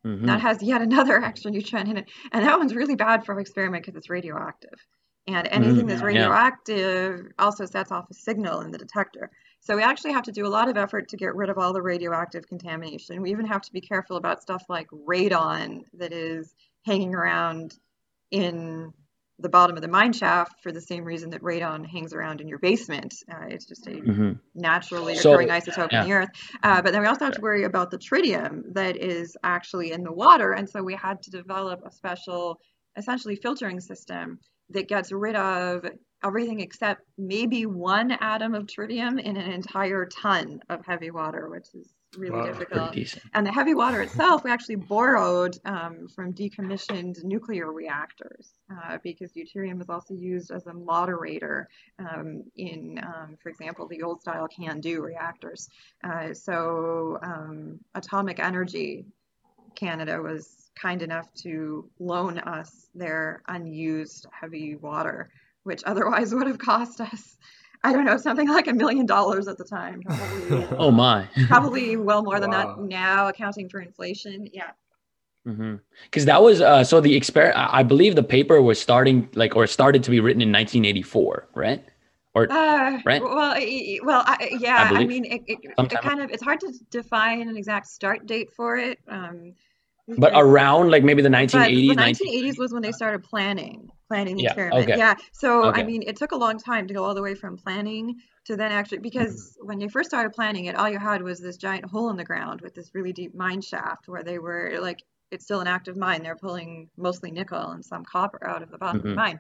Mm-hmm. 0.06 0.26
That 0.26 0.40
has 0.42 0.64
yet 0.64 0.82
another 0.82 1.18
extra 1.24 1.52
neutron 1.52 1.90
in 1.90 1.98
it. 1.98 2.10
And 2.32 2.46
that 2.46 2.58
one's 2.58 2.74
really 2.74 2.96
bad 2.96 3.26
for 3.26 3.38
experiment 3.40 3.86
because 3.86 3.98
it's 3.98 4.10
radioactive. 4.10 4.80
And 5.28 5.48
anything 5.52 5.86
mm, 5.86 5.90
that's 5.90 6.02
radioactive 6.02 7.20
yeah. 7.20 7.32
also 7.38 7.66
sets 7.66 7.92
off 7.92 8.10
a 8.10 8.14
signal 8.14 8.62
in 8.62 8.72
the 8.72 8.80
detector. 8.80 9.30
So 9.62 9.76
we 9.76 9.84
actually 9.84 10.14
have 10.14 10.24
to 10.24 10.32
do 10.32 10.46
a 10.46 10.50
lot 10.50 10.70
of 10.70 10.78
effort 10.78 11.10
to 11.10 11.18
get 11.18 11.36
rid 11.36 11.50
of 11.50 11.58
all 11.58 11.74
the 11.74 11.82
radioactive 11.82 12.48
contamination. 12.48 13.22
We 13.22 13.32
even 13.32 13.46
have 13.46 13.62
to 13.64 13.72
be 13.72 13.82
careful 13.82 14.18
about 14.18 14.42
stuff 14.42 14.64
like 14.70 14.88
radon 14.90 15.84
that 15.94 16.14
is 16.14 16.56
hanging 16.86 17.14
around 17.14 17.78
in 18.32 18.94
the 19.40 19.50
bottom 19.50 19.76
of 19.76 19.82
the 19.82 19.88
mine 19.88 20.12
shaft 20.12 20.62
for 20.62 20.72
the 20.72 20.82
same 20.82 21.06
reason 21.06 21.30
that 21.30 21.42
radon 21.42 21.86
hangs 21.86 22.14
around 22.14 22.42
in 22.42 22.48
your 22.48 22.60
basement. 22.60 23.16
Uh, 23.32 23.46
it's 23.48 23.66
just 23.66 23.88
a 23.88 23.92
mm-hmm. 23.92 24.32
naturally 24.54 25.18
occurring 25.18 25.48
so, 25.48 25.54
isotope 25.54 25.92
yeah. 25.92 26.02
in 26.02 26.10
the 26.10 26.16
earth. 26.16 26.30
Uh, 26.62 26.82
but 26.82 26.92
then 26.92 27.02
we 27.02 27.08
also 27.08 27.26
have 27.26 27.34
to 27.34 27.42
worry 27.42 27.64
about 27.64 27.90
the 27.90 27.98
tritium 27.98 28.64
that 28.74 28.98
is 28.98 29.38
actually 29.44 29.92
in 29.92 30.04
the 30.04 30.12
water. 30.12 30.52
And 30.54 30.70
so 30.70 30.84
we 30.84 30.96
had 30.96 31.22
to 31.24 31.32
develop 31.32 31.82
a 31.86 31.92
special, 31.92 32.60
essentially, 32.98 33.36
filtering 33.36 33.80
system 33.80 34.40
that 34.72 34.90
gets 34.90 35.12
rid 35.12 35.36
of 35.36 35.86
everything 36.24 36.60
except 36.60 37.04
maybe 37.18 37.66
one 37.66 38.12
atom 38.12 38.54
of 38.54 38.66
tritium 38.66 39.20
in 39.22 39.38
an 39.38 39.52
entire 39.52 40.06
ton 40.06 40.62
of 40.70 40.86
heavy 40.86 41.12
water, 41.12 41.50
which 41.50 41.68
is 41.74 41.94
really 42.18 42.40
wow, 42.40 42.46
difficult. 42.46 42.98
And 43.34 43.46
the 43.46 43.52
heavy 43.52 43.74
water 43.74 44.02
itself, 44.02 44.44
we 44.44 44.52
actually 44.52 44.76
borrowed 44.76 45.58
um, 45.66 46.08
from 46.08 46.34
decommissioned 46.34 47.24
nuclear 47.24 47.72
reactors 47.72 48.52
uh, 48.72 48.98
because 49.04 49.32
deuterium 49.32 49.82
is 49.82 49.90
also 49.90 50.14
used 50.14 50.52
as 50.52 50.66
a 50.68 50.74
moderator 50.74 51.70
um, 52.00 52.44
in, 52.56 53.00
um, 53.04 53.38
for 53.42 53.50
example, 53.50 53.88
the 53.88 54.02
old 54.02 54.22
style 54.22 54.48
CANDU 54.48 55.02
reactors. 55.02 55.70
Uh, 56.04 56.34
so 56.34 57.20
um, 57.22 57.80
Atomic 57.96 58.40
Energy 58.40 59.06
Canada 59.76 60.22
was 60.22 60.72
kind 60.76 61.02
enough 61.02 61.34
to 61.34 61.90
loan 62.00 62.40
us 62.40 62.88
their 62.96 63.42
unused 63.48 64.26
heavy 64.32 64.76
water, 64.76 65.30
which 65.70 65.84
otherwise 65.86 66.36
would 66.36 66.48
have 66.48 66.60
cost 66.60 67.00
us 67.00 67.38
I 67.84 67.94
don't 67.94 68.06
know, 68.06 68.18
something 68.18 68.48
like 68.48 68.68
a 68.68 68.74
million 68.74 69.06
dollars 69.06 69.48
at 69.48 69.58
the 69.58 69.64
time. 69.64 70.02
Probably, 70.02 70.68
oh 70.78 70.92
my! 70.92 71.28
probably 71.48 71.96
well 71.96 72.24
more 72.24 72.40
than 72.40 72.52
wow. 72.52 72.76
that 72.76 72.84
now, 72.84 73.28
accounting 73.30 73.70
for 73.70 73.80
inflation. 73.80 74.50
Yeah. 74.52 74.72
Because 75.46 75.58
mm-hmm. 75.58 76.26
that 76.26 76.44
was 76.44 76.60
uh, 76.60 76.84
so 76.84 77.00
the 77.00 77.16
experiment. 77.16 77.58
I 77.58 77.84
believe 77.84 78.16
the 78.16 78.24
paper 78.24 78.62
was 78.62 78.80
starting 78.82 79.30
like 79.34 79.56
or 79.56 79.66
started 79.66 80.04
to 80.04 80.12
be 80.12 80.20
written 80.20 80.42
in 80.42 80.50
1984, 80.50 81.48
right? 81.56 81.84
Or 82.34 82.52
uh, 82.52 83.00
right? 83.06 83.22
Well, 83.22 83.56
well, 84.04 84.24
I, 84.26 84.58
yeah. 84.60 84.90
I, 84.92 85.00
I 85.00 85.06
mean, 85.06 85.24
it, 85.26 85.42
it, 85.48 85.60
it, 85.64 86.02
kind 86.02 86.22
of 86.22 86.30
it's 86.30 86.44
hard 86.44 86.60
to 86.60 86.74
define 86.92 87.48
an 87.48 87.56
exact 87.56 87.88
start 87.88 88.26
date 88.26 88.52
for 88.52 88.76
it. 88.76 89.00
Um, 89.08 89.54
but 90.18 90.32
around 90.36 90.90
like 90.92 91.04
maybe 91.04 91.22
the 91.22 91.30
1980s. 91.30 91.90
the 91.90 91.96
1980s 91.96 92.58
was 92.58 92.74
when 92.74 92.82
they 92.82 92.92
started 92.92 93.24
planning 93.24 93.90
planning 94.10 94.38
the 94.38 94.44
yeah, 94.44 94.50
experiment. 94.50 94.90
Okay. 94.90 94.98
Yeah. 94.98 95.16
So 95.32 95.66
okay. 95.66 95.82
I 95.82 95.84
mean, 95.86 96.04
it 96.06 96.18
took 96.18 96.32
a 96.32 96.36
long 96.36 96.58
time 96.58 96.88
to 96.88 96.94
go 96.94 97.04
all 97.04 97.14
the 97.14 97.22
way 97.22 97.36
from 97.36 97.58
planning 97.58 98.16
to 98.46 98.56
then 98.56 98.72
actually 98.72 98.98
because 99.00 99.56
mm-hmm. 99.56 99.68
when 99.68 99.80
you 99.80 99.90
first 99.90 100.10
started 100.10 100.32
planning 100.32 100.66
it, 100.66 100.76
all 100.76 100.90
you 100.90 101.00
had 101.00 101.22
was 101.22 101.40
this 101.40 101.58
giant 101.58 101.86
hole 101.86 102.10
in 102.10 102.18
the 102.18 102.26
ground 102.26 102.62
with 102.62 102.74
this 102.74 102.90
really 102.94 103.14
deep 103.14 103.36
mine 103.36 103.62
shaft 103.62 104.08
where 104.08 104.24
they 104.24 104.40
were 104.40 104.78
like 104.82 105.04
it's 105.32 105.46
still 105.46 105.60
an 105.60 105.68
active 105.68 105.96
mine. 105.96 106.24
They're 106.24 106.36
pulling 106.36 106.90
mostly 106.98 107.30
nickel 107.30 107.70
and 107.70 107.86
some 107.86 108.04
copper 108.04 108.46
out 108.48 108.64
of 108.64 108.72
the 108.72 108.80
bottom 108.80 109.02
mm-hmm. 109.02 109.10
of 109.10 109.16
the 109.16 109.22
mm-hmm. 109.22 109.30
mine. 109.32 109.40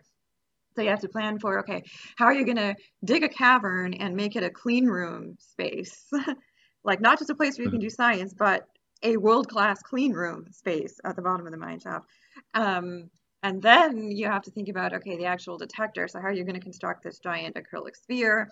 So 0.76 0.84
you 0.84 0.90
have 0.90 1.02
to 1.02 1.10
plan 1.10 1.40
for 1.40 1.60
okay, 1.62 1.84
how 2.16 2.26
are 2.26 2.34
you 2.34 2.46
going 2.46 2.58
to 2.58 2.76
dig 3.04 3.24
a 3.24 3.30
cavern 3.30 3.96
and 3.96 4.16
make 4.16 4.36
it 4.36 4.44
a 4.44 4.52
clean 4.52 4.86
room 4.86 5.36
space? 5.40 6.06
like 6.84 7.02
not 7.02 7.18
just 7.18 7.32
a 7.32 7.36
place 7.36 7.58
where 7.58 7.66
you 7.66 7.72
can 7.72 7.80
mm-hmm. 7.80 7.88
do 7.88 7.90
science, 7.90 8.36
but 8.38 8.68
a 9.04 9.18
world 9.18 9.48
class 9.48 9.82
clean 9.82 10.14
room 10.14 10.48
space 10.52 11.00
at 11.04 11.16
the 11.16 11.22
bottom 11.22 11.46
of 11.46 11.52
the 11.52 11.58
mine 11.58 11.80
shaft. 11.80 12.06
Um, 12.54 13.10
and 13.42 13.62
then 13.62 14.12
you 14.12 14.28
have 14.28 14.42
to 14.44 14.52
think 14.52 14.68
about 14.68 14.94
okay, 14.94 15.16
the 15.16 15.26
actual 15.26 15.58
detector. 15.58 16.08
So 16.08 16.20
how 16.20 16.28
are 16.28 16.34
you 16.34 16.44
going 16.44 16.56
to 16.56 16.62
construct 16.62 17.04
this 17.04 17.20
giant 17.20 17.56
acrylic 17.56 17.96
sphere? 17.96 18.50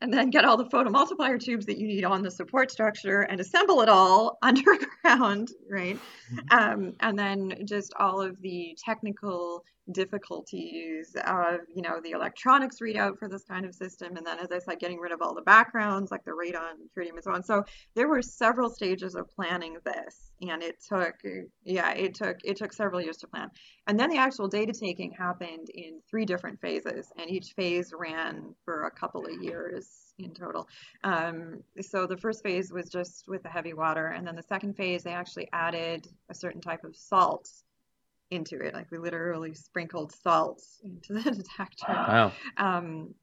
and 0.00 0.12
then 0.12 0.30
get 0.30 0.44
all 0.44 0.56
the 0.56 0.64
photomultiplier 0.64 1.38
tubes 1.38 1.66
that 1.66 1.78
you 1.78 1.86
need 1.86 2.04
on 2.04 2.22
the 2.22 2.30
support 2.30 2.70
structure 2.70 3.22
and 3.22 3.40
assemble 3.40 3.82
it 3.82 3.88
all 3.88 4.38
underground, 4.42 5.50
right? 5.70 5.98
Mm-hmm. 6.32 6.58
Um, 6.58 6.94
and 7.00 7.18
then 7.18 7.54
just 7.64 7.92
all 7.98 8.20
of 8.20 8.40
the 8.40 8.76
technical 8.82 9.64
difficulties 9.92 11.16
of, 11.26 11.60
you 11.74 11.82
know, 11.82 12.00
the 12.02 12.10
electronics 12.10 12.78
readout 12.80 13.18
for 13.18 13.28
this 13.28 13.44
kind 13.44 13.64
of 13.64 13.74
system. 13.74 14.16
And 14.16 14.26
then, 14.26 14.38
as 14.38 14.50
I 14.52 14.58
said, 14.58 14.78
getting 14.78 14.98
rid 14.98 15.12
of 15.12 15.22
all 15.22 15.34
the 15.34 15.42
backgrounds 15.42 16.10
like 16.10 16.24
the 16.24 16.32
radon, 16.32 16.74
tritium, 16.96 17.14
and 17.14 17.24
so 17.24 17.32
on. 17.32 17.42
So 17.42 17.64
there 17.94 18.08
were 18.08 18.22
several 18.22 18.70
stages 18.70 19.14
of 19.14 19.28
planning 19.28 19.76
this, 19.84 20.32
and 20.42 20.62
it 20.62 20.76
took, 20.86 21.14
yeah, 21.64 21.92
it 21.92 22.14
took 22.14 22.38
it 22.44 22.56
took 22.56 22.72
several 22.72 23.00
years 23.00 23.18
to 23.18 23.26
plan. 23.26 23.50
And 23.86 23.98
then 23.98 24.10
the 24.10 24.18
actual 24.18 24.48
data 24.48 24.72
taking 24.72 25.12
happened 25.12 25.68
in 25.74 26.00
three 26.08 26.24
different 26.24 26.60
phases, 26.60 27.12
and 27.18 27.30
each 27.30 27.52
phase 27.56 27.92
ran 27.96 28.54
for 28.64 28.84
a 28.84 28.90
couple 28.90 29.24
of 29.24 29.42
years 29.42 30.14
in 30.18 30.34
total. 30.34 30.68
Um, 31.04 31.62
so 31.80 32.06
the 32.06 32.16
first 32.16 32.42
phase 32.42 32.72
was 32.72 32.88
just 32.88 33.24
with 33.26 33.42
the 33.42 33.48
heavy 33.48 33.72
water, 33.72 34.08
and 34.08 34.26
then 34.26 34.36
the 34.36 34.42
second 34.42 34.76
phase 34.76 35.02
they 35.02 35.12
actually 35.12 35.48
added 35.52 36.06
a 36.30 36.34
certain 36.34 36.60
type 36.60 36.84
of 36.84 36.96
salt 36.96 37.48
into 38.30 38.60
it. 38.60 38.74
Like 38.74 38.90
we 38.90 38.98
literally 38.98 39.54
sprinkled 39.54 40.12
salt 40.12 40.62
into 40.82 41.12
the 41.20 41.30
detector. 41.30 41.86
Wow. 41.88 42.32
Um, 42.56 43.14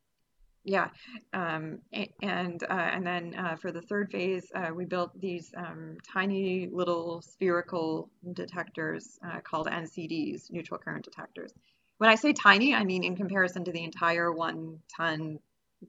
yeah, 0.64 0.90
um, 1.34 1.80
and 2.22 2.62
uh, 2.62 2.74
and 2.74 3.08
then 3.08 3.36
uh, 3.38 3.56
for 3.56 3.72
the 3.72 3.82
third 3.82 4.12
phase, 4.12 4.52
uh, 4.54 4.72
we 4.76 4.84
built 4.84 5.18
these 5.18 5.54
um, 5.56 5.96
tiny 6.04 6.68
little 6.70 7.22
spherical 7.22 8.10
detectors 8.34 9.18
uh, 9.26 9.40
called 9.40 9.68
NCDs, 9.68 10.52
neutral 10.52 10.78
current 10.78 11.06
detectors. 11.06 11.54
When 12.00 12.10
I 12.10 12.16
say 12.16 12.34
tiny, 12.34 12.76
I 12.76 12.84
mean 12.84 13.06
in 13.06 13.16
comparison 13.16 13.64
to 13.64 13.72
the 13.72 13.86
entire 13.86 14.30
one-ton 14.30 15.40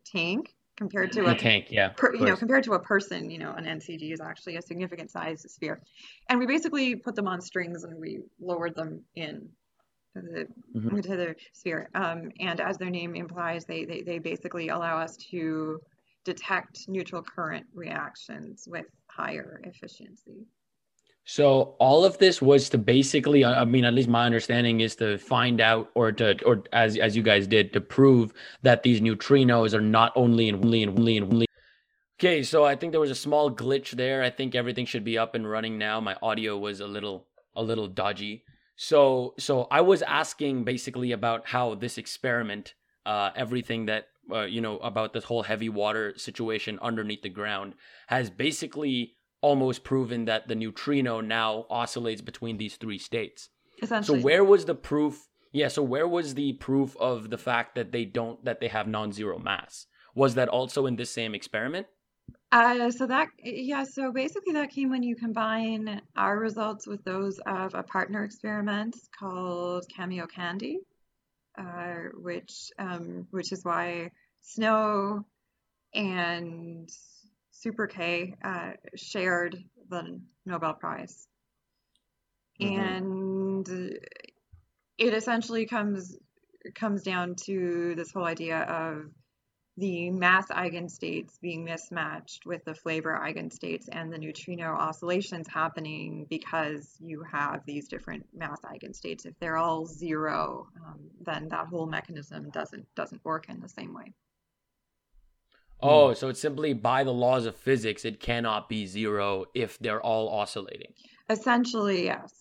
tank 0.07 0.55
compared 0.79 1.11
to 1.13 1.27
a, 1.27 1.33
a 1.33 1.35
tank, 1.35 1.67
yeah. 1.71 1.89
Per, 1.89 2.15
you 2.15 2.25
know, 2.25 2.37
compared 2.37 2.63
to 2.65 2.73
a 2.73 2.79
person, 2.79 3.31
you 3.31 3.39
know, 3.39 3.53
an 3.53 3.65
NCD 3.65 4.13
is 4.13 4.21
actually 4.21 4.57
a 4.57 4.63
significant 4.63 5.11
size 5.11 5.45
sphere. 5.53 5.83
And 6.29 6.39
we 6.39 6.47
basically 6.47 6.95
put 6.95 7.17
them 7.17 7.27
on 7.27 7.41
strings 7.41 7.83
and 7.83 7.99
we 8.01 8.21
lowered 8.41 8.77
them 8.77 9.03
in 9.17 9.49
to 10.15 10.23
the, 10.23 10.47
mm-hmm. 10.79 10.97
into 10.97 11.17
the 11.17 11.35
sphere. 11.53 11.91
Um, 11.95 12.31
and 12.39 12.61
as 12.61 12.79
their 12.79 12.91
name 12.91 13.17
implies, 13.17 13.65
they, 13.65 13.85
they, 13.85 14.03
they 14.03 14.21
basically 14.21 14.69
allow 14.69 14.99
us 14.99 15.17
to 15.31 15.81
detect 16.25 16.89
neutral 16.89 17.23
current 17.23 17.67
reactions 17.75 18.65
with 18.69 18.87
higher 19.11 19.61
efficiency. 19.65 20.47
So 21.31 21.75
all 21.79 22.07
of 22.07 22.17
this 22.17 22.41
was 22.41 22.71
to 22.71 22.79
basically, 22.79 23.45
I 23.45 23.67
mean, 23.67 23.85
at 23.85 23.93
least 23.93 24.09
my 24.09 24.25
understanding 24.25 24.81
is 24.81 24.97
to 24.97 25.19
find 25.19 25.61
out, 25.61 25.91
or 25.95 26.11
to, 26.11 26.43
or 26.43 26.65
as 26.73 26.97
as 26.97 27.15
you 27.15 27.23
guys 27.23 27.47
did, 27.47 27.71
to 27.75 27.83
prove 27.83 28.33
that 28.63 28.83
these 28.83 29.03
neutrinos 29.03 29.75
are 29.75 29.83
not 29.83 30.11
only 30.17 30.49
in 30.49 30.55
only 30.55 30.83
in 30.83 30.89
only 30.89 31.19
in 31.19 31.25
only. 31.25 31.47
Okay, 32.19 32.43
so 32.43 32.65
I 32.65 32.77
think 32.77 32.93
there 32.93 33.01
was 33.01 33.11
a 33.11 33.15
small 33.27 33.55
glitch 33.55 33.91
there. 33.91 34.23
I 34.23 34.31
think 34.31 34.55
everything 34.55 34.87
should 34.87 35.05
be 35.05 35.19
up 35.19 35.35
and 35.35 35.47
running 35.47 35.77
now. 35.77 36.01
My 36.01 36.17
audio 36.23 36.57
was 36.57 36.81
a 36.81 36.87
little 36.87 37.27
a 37.55 37.63
little 37.63 37.89
dodgy. 37.89 38.45
So 38.77 39.35
so 39.39 39.69
I 39.71 39.83
was 39.83 40.01
asking 40.01 40.65
basically 40.65 41.13
about 41.13 41.49
how 41.49 41.75
this 41.75 41.99
experiment, 41.99 42.73
uh, 43.05 43.33
everything 43.37 43.85
that 43.85 44.07
uh, 44.33 44.45
you 44.45 44.63
know 44.63 44.79
about 44.79 45.13
this 45.13 45.25
whole 45.25 45.43
heavy 45.43 45.69
water 45.69 46.15
situation 46.17 46.79
underneath 46.81 47.21
the 47.21 47.29
ground 47.29 47.75
has 48.07 48.31
basically 48.31 49.18
almost 49.41 49.85
proven 49.85 50.25
that 50.25 50.49
the 50.49 50.55
neutrino 50.55 51.21
now 51.21 51.67
oscillates 51.71 52.21
between 52.21 52.59
these 52.59 52.77
three 52.77 52.99
states. 52.99 53.51
Essentially. 53.83 54.21
So 54.21 54.25
where 54.25 54.45
was 54.45 54.65
the 54.65 54.75
proof? 54.75 55.29
Yeah, 55.53 55.69
so 55.69 55.83
where 55.83 56.09
was 56.09 56.35
the 56.35 56.55
proof 56.55 56.97
of 56.97 57.31
the 57.31 57.39
fact 57.39 57.75
that 57.77 57.93
they 57.93 58.05
don't 58.05 58.45
that 58.45 58.61
they 58.61 58.69
have 58.69 58.87
non-zero 58.87 59.39
mass? 59.39 59.87
Was 60.15 60.35
that 60.35 60.49
also 60.49 60.87
in 60.87 60.97
this 60.97 61.11
same 61.11 61.35
experiment? 61.35 61.87
Uh, 62.51 62.91
so 62.91 63.07
that, 63.07 63.29
yeah, 63.43 63.85
so 63.85 64.11
basically 64.11 64.55
that 64.55 64.71
came 64.71 64.89
when 64.89 65.03
you 65.03 65.15
combine 65.15 66.01
our 66.17 66.39
results 66.39 66.87
with 66.87 67.05
those 67.05 67.39
of 67.47 67.75
a 67.75 67.83
partner 67.83 68.25
experiment 68.25 68.97
called 69.19 69.85
Kamiokande, 69.97 70.77
uh, 71.59 72.09
which 72.15 72.71
um, 72.79 73.27
which 73.31 73.53
is 73.53 73.65
why 73.65 74.11
SNO 74.41 75.25
and 75.95 76.89
Super 77.59 77.89
K 77.89 78.35
uh, 78.43 78.73
shared 78.95 79.63
the 79.89 80.21
Nobel 80.47 80.75
Prize. 80.75 81.27
Mhm. 82.61 82.77
And 82.77 83.69
it 84.99 85.15
essentially 85.15 85.67
comes 85.67 86.17
comes 86.75 87.03
down 87.03 87.35
to 87.35 87.95
this 87.97 88.13
whole 88.13 88.25
idea 88.25 88.61
of 88.63 89.11
the 89.77 90.11
mass 90.11 90.49
eigenstates 90.49 91.41
being 91.41 91.65
mismatched 91.65 92.45
with 92.45 92.65
the 92.65 92.75
flavor 92.75 93.17
eigenstates 93.17 93.89
and 93.91 94.13
the 94.13 94.19
neutrino 94.19 94.73
oscillations 94.75 95.47
happening 95.49 96.27
because 96.29 96.97
you 97.01 97.23
have 97.23 97.65
these 97.65 97.87
different 97.87 98.27
mass 98.35 98.61
eigenstates. 98.63 99.25
If 99.25 99.39
they're 99.39 99.57
all 99.57 99.87
zero, 99.87 100.69
um, 100.85 101.11
then 101.21 101.49
that 101.49 101.69
whole 101.69 101.87
mechanism 101.87 102.51
doesn't 102.51 102.93
doesn't 102.95 103.25
work 103.25 103.49
in 103.49 103.61
the 103.61 103.69
same 103.69 103.95
way. 103.95 104.15
Oh, 105.81 106.13
so 106.13 106.29
it's 106.29 106.41
simply 106.41 106.73
by 106.73 107.05
the 107.05 107.13
laws 107.13 107.47
of 107.47 107.57
physics, 107.57 108.05
it 108.05 108.21
cannot 108.21 108.69
be 108.69 108.87
zero 108.87 109.45
if 109.55 109.79
they're 109.79 110.01
all 110.01 110.29
oscillating. 110.29 110.93
Essentially, 111.31 112.05
yes. 112.05 112.33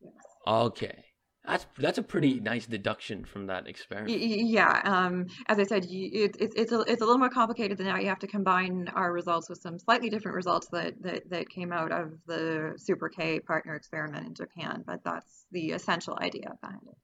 Yes. 0.00 0.12
Okay, 0.46 1.04
that's 1.46 1.66
that's 1.78 1.98
a 1.98 2.02
pretty 2.02 2.40
nice 2.40 2.66
deduction 2.66 3.24
from 3.24 3.46
that 3.46 3.68
experiment. 3.68 4.18
Yeah, 4.20 4.80
um, 4.84 5.26
as 5.48 5.58
I 5.58 5.64
said, 5.64 5.84
you, 5.84 6.24
it, 6.24 6.36
it's 6.40 6.54
it's 6.56 6.72
a, 6.72 6.80
it's 6.80 7.00
a 7.02 7.04
little 7.04 7.18
more 7.18 7.30
complicated 7.30 7.78
than 7.78 7.86
that. 7.86 8.02
You 8.02 8.08
have 8.08 8.18
to 8.20 8.26
combine 8.26 8.88
our 8.94 9.12
results 9.12 9.48
with 9.48 9.60
some 9.60 9.78
slightly 9.78 10.10
different 10.10 10.34
results 10.34 10.68
that, 10.72 10.94
that, 11.02 11.30
that 11.30 11.48
came 11.48 11.72
out 11.72 11.92
of 11.92 12.12
the 12.26 12.72
Super 12.76 13.08
K 13.08 13.40
partner 13.40 13.74
experiment 13.74 14.26
in 14.26 14.34
Japan, 14.34 14.82
but 14.86 15.04
that's 15.04 15.46
the 15.52 15.72
essential 15.72 16.18
idea 16.20 16.56
behind 16.60 16.80
it. 16.88 16.96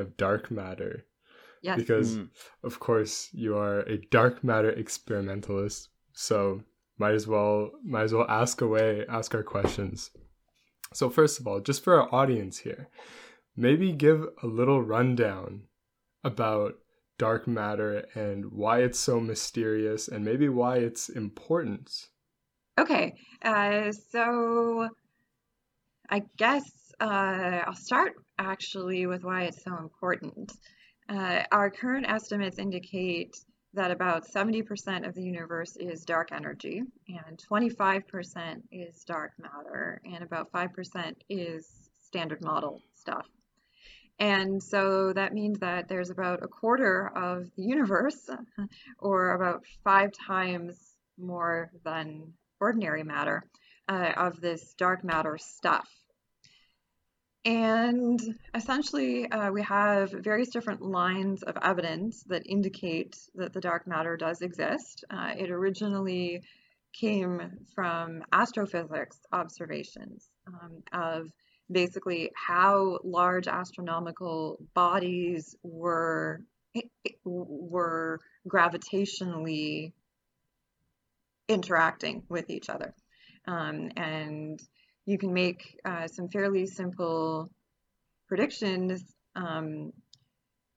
Of 0.00 0.16
dark 0.16 0.50
matter 0.50 1.04
Yes. 1.62 1.78
because 1.78 2.16
Mm. 2.16 2.28
of 2.62 2.78
course 2.78 3.28
you 3.32 3.56
are 3.56 3.80
a 3.80 3.98
dark 4.10 4.44
matter 4.44 4.70
experimentalist 4.70 5.88
so 6.12 6.62
might 6.98 7.14
as 7.14 7.26
well 7.26 7.72
might 7.84 8.02
as 8.04 8.12
well 8.12 8.26
ask 8.28 8.60
away 8.60 9.04
ask 9.08 9.34
our 9.34 9.42
questions 9.42 10.10
so 10.92 11.10
first 11.10 11.40
of 11.40 11.46
all 11.46 11.60
just 11.60 11.82
for 11.82 12.00
our 12.00 12.14
audience 12.14 12.58
here 12.58 12.88
maybe 13.56 13.90
give 13.92 14.26
a 14.42 14.46
little 14.46 14.82
rundown 14.82 15.62
about 16.22 16.74
dark 17.18 17.46
matter 17.48 18.06
and 18.14 18.52
why 18.52 18.80
it's 18.80 18.98
so 18.98 19.18
mysterious 19.18 20.06
and 20.08 20.24
maybe 20.24 20.48
why 20.48 20.76
it's 20.76 21.08
important 21.08 22.08
Okay, 22.78 23.14
uh, 23.42 23.90
so 23.90 24.86
I 26.10 26.22
guess 26.36 26.92
uh, 27.00 27.62
I'll 27.66 27.74
start 27.74 28.12
actually 28.38 29.06
with 29.06 29.24
why 29.24 29.44
it's 29.44 29.62
so 29.62 29.76
important. 29.76 30.52
Uh, 31.08 31.42
our 31.52 31.70
current 31.70 32.06
estimates 32.08 32.58
indicate 32.58 33.36
that 33.74 33.90
about 33.90 34.26
70% 34.26 35.06
of 35.06 35.14
the 35.14 35.22
universe 35.22 35.76
is 35.76 36.04
dark 36.04 36.30
energy, 36.32 36.82
and 37.08 37.38
25% 37.50 38.62
is 38.72 39.04
dark 39.04 39.32
matter, 39.38 40.00
and 40.04 40.22
about 40.22 40.50
5% 40.50 41.12
is 41.28 41.90
standard 41.98 42.42
model 42.42 42.80
stuff. 42.94 43.26
And 44.18 44.62
so 44.62 45.12
that 45.12 45.34
means 45.34 45.58
that 45.58 45.88
there's 45.88 46.08
about 46.08 46.42
a 46.42 46.48
quarter 46.48 47.12
of 47.14 47.50
the 47.54 47.62
universe, 47.62 48.30
or 48.98 49.32
about 49.32 49.64
five 49.84 50.10
times 50.26 50.96
more 51.18 51.70
than 51.84 52.32
ordinary 52.58 53.02
matter, 53.02 53.44
uh, 53.88 54.12
of 54.16 54.40
this 54.40 54.74
dark 54.78 55.04
matter 55.04 55.36
stuff. 55.38 55.88
And 57.46 58.20
essentially, 58.56 59.30
uh, 59.30 59.52
we 59.52 59.62
have 59.62 60.10
various 60.10 60.48
different 60.48 60.82
lines 60.82 61.44
of 61.44 61.56
evidence 61.62 62.24
that 62.24 62.42
indicate 62.44 63.16
that 63.36 63.52
the 63.52 63.60
dark 63.60 63.86
matter 63.86 64.16
does 64.16 64.42
exist. 64.42 65.04
Uh, 65.08 65.30
it 65.38 65.52
originally 65.52 66.42
came 66.92 67.40
from 67.72 68.24
astrophysics 68.32 69.20
observations 69.32 70.28
um, 70.48 70.82
of 70.92 71.30
basically 71.70 72.32
how 72.34 72.98
large 73.04 73.46
astronomical 73.46 74.58
bodies 74.74 75.54
were 75.62 76.42
were 77.24 78.18
gravitationally 78.48 79.92
interacting 81.48 82.24
with 82.28 82.50
each 82.50 82.68
other. 82.68 82.92
Um, 83.46 83.92
and 83.96 84.60
you 85.06 85.18
can 85.18 85.32
make 85.32 85.80
uh, 85.84 86.06
some 86.08 86.28
fairly 86.28 86.66
simple 86.66 87.48
predictions 88.28 89.02
um, 89.36 89.92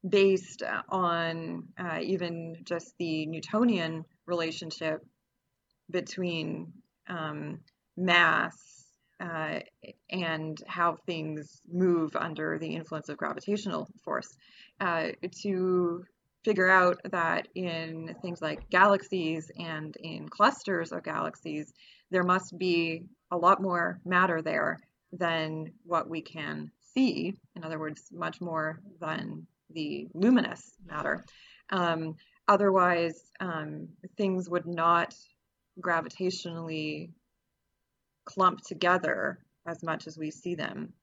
based 0.07 0.63
on 0.89 1.63
uh, 1.77 1.99
even 2.01 2.55
just 2.63 2.93
the 2.99 3.25
Newtonian 3.25 4.05
relationship 4.27 5.03
between 5.89 6.71
um, 7.07 7.59
mass 7.97 8.53
uh, 9.19 9.59
and 10.09 10.57
how 10.67 10.95
things 11.05 11.61
move 11.69 12.15
under 12.15 12.57
the 12.59 12.75
influence 12.75 13.09
of 13.09 13.17
gravitational 13.17 13.89
force. 14.05 14.37
Uh, 14.79 15.07
to 15.41 16.05
figure 16.45 16.69
out 16.69 16.97
that 17.11 17.47
in 17.55 18.15
things 18.21 18.41
like 18.41 18.69
galaxies 18.69 19.51
and 19.59 19.97
in 20.01 20.29
clusters 20.29 20.93
of 20.93 21.03
galaxies, 21.03 21.73
there 22.11 22.23
must 22.23 22.57
be 22.57 23.03
a 23.31 23.37
lot 23.37 23.61
more 23.61 23.99
matter 24.05 24.41
there 24.41 24.79
than 25.11 25.71
what 25.83 26.09
we 26.09 26.21
can 26.21 26.71
see. 26.93 27.33
In 27.55 27.63
other 27.63 27.79
words, 27.79 28.09
much 28.11 28.41
more 28.41 28.79
than 28.99 29.45
the 29.71 30.07
luminous 30.13 30.73
matter. 30.85 31.25
Um, 31.69 32.15
otherwise, 32.47 33.31
um, 33.39 33.89
things 34.17 34.49
would 34.49 34.65
not 34.65 35.13
gravitationally 35.79 37.11
clump 38.25 38.61
together 38.61 39.39
as 39.65 39.83
much 39.83 40.07
as 40.07 40.17
we 40.17 40.31
see 40.31 40.55
them 40.55 40.93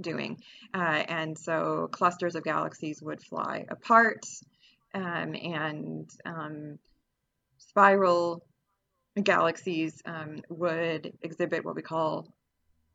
doing. 0.00 0.38
Uh, 0.74 1.04
and 1.08 1.38
so 1.38 1.88
clusters 1.92 2.34
of 2.34 2.44
galaxies 2.44 3.02
would 3.02 3.22
fly 3.22 3.64
apart 3.68 4.24
um, 4.94 5.34
and 5.34 6.10
um, 6.24 6.78
spiral 7.58 8.44
galaxies 9.20 10.00
um, 10.06 10.42
would 10.48 11.12
exhibit 11.22 11.64
what 11.64 11.74
we 11.74 11.82
call 11.82 12.28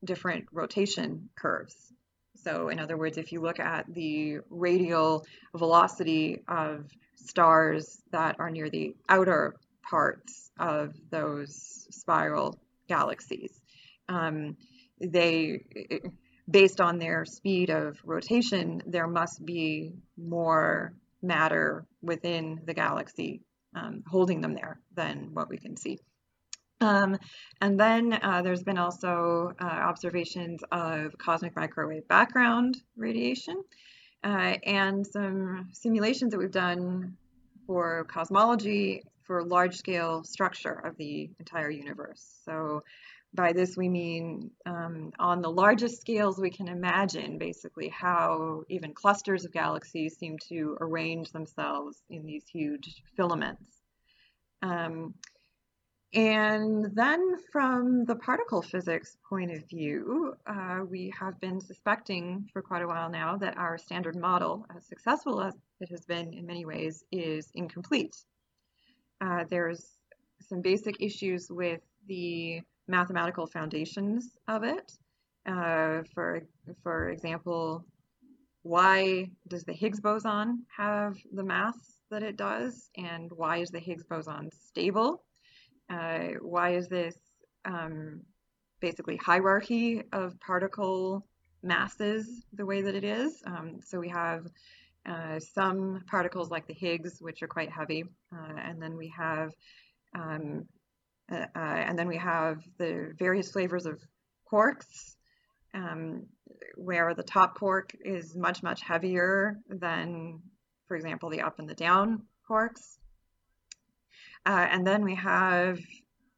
different 0.03 0.45
rotation 0.51 1.29
curves. 1.35 1.93
So, 2.35 2.69
in 2.69 2.79
other 2.79 2.97
words, 2.97 3.17
if 3.17 3.31
you 3.31 3.41
look 3.41 3.59
at 3.59 3.85
the 3.93 4.39
radial 4.49 5.25
velocity 5.55 6.43
of 6.47 6.85
stars 7.15 8.01
that 8.11 8.37
are 8.39 8.49
near 8.49 8.69
the 8.69 8.95
outer 9.09 9.55
parts 9.89 10.51
of 10.59 10.93
those 11.09 11.87
spiral 11.89 12.59
galaxies, 12.87 13.59
um, 14.07 14.55
they, 14.99 15.63
based 16.49 16.79
on 16.79 16.99
their 16.99 17.25
speed 17.25 17.69
of 17.69 17.97
rotation, 18.03 18.81
there 18.85 19.07
must 19.07 19.43
be 19.45 19.93
more 20.15 20.93
matter 21.21 21.85
within 22.01 22.61
the 22.65 22.73
galaxy 22.73 23.41
um, 23.77 23.93
holding 24.13 24.39
them 24.41 24.53
there 24.59 24.75
than 24.99 25.15
what 25.37 25.47
we 25.49 25.57
can 25.65 25.75
see. 25.77 25.95
Um, 26.79 27.17
and 27.63 27.73
then 27.79 28.03
uh, 28.13 28.41
there's 28.43 28.63
been 28.63 28.77
also 28.77 29.51
uh, 29.59 29.63
observations 29.91 30.59
of 30.71 31.17
cosmic 31.17 31.53
microwave 31.55 32.07
background 32.07 32.71
radiation. 32.95 33.57
uh, 34.23 34.55
and 34.63 35.05
some 35.05 35.69
simulations 35.73 36.31
that 36.31 36.37
we've 36.37 36.51
done 36.51 37.15
for 37.65 38.05
cosmology 38.05 39.03
for 39.23 39.43
large 39.43 39.75
scale 39.77 40.23
structure 40.23 40.81
of 40.85 40.97
the 40.97 41.29
entire 41.39 41.69
universe. 41.69 42.23
So 42.45 42.83
by 43.33 43.53
this 43.53 43.77
we 43.77 43.89
mean 43.89 44.51
um, 44.65 45.11
on 45.19 45.41
the 45.41 45.51
largest 45.51 46.01
scales 46.01 46.39
we 46.39 46.49
can 46.49 46.67
imagine 46.67 47.37
basically 47.37 47.89
how 47.89 48.63
even 48.69 48.93
clusters 48.93 49.45
of 49.45 49.51
galaxies 49.51 50.17
seem 50.17 50.37
to 50.49 50.77
arrange 50.81 51.31
themselves 51.31 52.01
in 52.09 52.25
these 52.25 52.45
huge 52.47 53.03
filaments. 53.15 53.81
Um, 54.61 55.13
and 56.13 56.95
then 56.95 57.35
from 57.51 58.05
the 58.05 58.15
particle 58.15 58.61
physics 58.61 59.17
point 59.27 59.51
of 59.51 59.67
view, 59.69 60.35
uh, 60.47 60.79
we 60.89 61.13
have 61.19 61.39
been 61.41 61.59
suspecting 61.59 62.49
for 62.53 62.61
quite 62.61 62.81
a 62.81 62.87
while 62.87 63.09
now 63.09 63.35
that 63.37 63.57
our 63.57 63.77
standard 63.77 64.15
model, 64.15 64.65
as 64.75 64.85
successful 64.85 65.41
as 65.41 65.53
it 65.81 65.89
has 65.89 66.05
been 66.05 66.33
in 66.33 66.45
many 66.45 66.65
ways, 66.65 67.03
is 67.11 67.51
incomplete. 67.55 68.15
Uh, 69.19 69.43
there's 69.49 69.97
some 70.47 70.61
basic 70.61 71.01
issues 71.01 71.51
with 71.51 71.81
the 72.07 72.61
mathematical 72.87 73.47
foundations 73.47 74.37
of 74.47 74.63
it. 74.63 74.91
Uh, 75.45 76.03
for, 76.13 76.41
for 76.83 77.09
example, 77.09 77.85
why 78.63 79.29
does 79.47 79.63
the 79.63 79.73
Higgs 79.73 80.01
boson 80.01 80.65
have 80.75 81.15
the 81.31 81.43
mass 81.43 81.75
that 82.09 82.23
it 82.23 82.35
does? 82.35 82.89
And 82.97 83.31
why 83.31 83.57
is 83.57 83.69
the 83.69 83.79
Higgs 83.79 84.03
boson 84.03 84.49
stable? 84.51 85.23
Uh, 85.89 86.33
why 86.41 86.75
is 86.75 86.89
this 86.89 87.15
um, 87.63 88.21
basically 88.81 89.15
hierarchy 89.17 90.03
of 90.11 90.39
particle 90.39 91.25
masses 91.63 92.43
the 92.53 92.65
way 92.65 92.81
that 92.81 92.95
it 92.95 93.03
is? 93.03 93.41
Um, 93.45 93.79
so 93.85 93.99
we 93.99 94.09
have 94.09 94.47
uh, 95.05 95.39
some 95.39 96.03
particles 96.07 96.49
like 96.49 96.67
the 96.67 96.73
Higgs, 96.73 97.17
which 97.21 97.41
are 97.41 97.47
quite 97.47 97.71
heavy, 97.71 98.03
uh, 98.33 98.59
and 98.61 98.81
then 98.81 98.97
we 98.97 99.13
have 99.17 99.53
um, 100.13 100.65
uh, 101.31 101.45
and 101.55 101.97
then 101.97 102.07
we 102.07 102.17
have 102.17 102.63
the 102.77 103.13
various 103.17 103.51
flavors 103.51 103.85
of 103.85 103.99
quarks, 104.51 105.15
um, 105.73 106.25
where 106.75 107.13
the 107.13 107.23
top 107.23 107.55
quark 107.55 107.93
is 108.03 108.35
much 108.35 108.63
much 108.63 108.81
heavier 108.81 109.57
than, 109.69 110.41
for 110.87 110.95
example, 110.95 111.29
the 111.29 111.41
up 111.41 111.59
and 111.59 111.69
the 111.69 111.75
down 111.75 112.23
quarks. 112.49 112.97
Uh, 114.45 114.67
and 114.71 114.87
then 114.87 115.03
we 115.03 115.15
have 115.15 115.79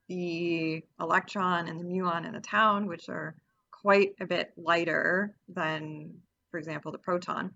the 0.07 0.83
electron 0.99 1.67
and 1.67 1.79
the 1.79 1.83
muon 1.83 2.25
and 2.25 2.35
the 2.35 2.41
tau, 2.41 2.81
which 2.81 3.07
are 3.09 3.35
quite 3.71 4.15
a 4.19 4.25
bit 4.25 4.51
lighter 4.57 5.35
than, 5.47 6.15
for 6.49 6.57
example, 6.57 6.91
the 6.91 6.97
proton. 6.97 7.51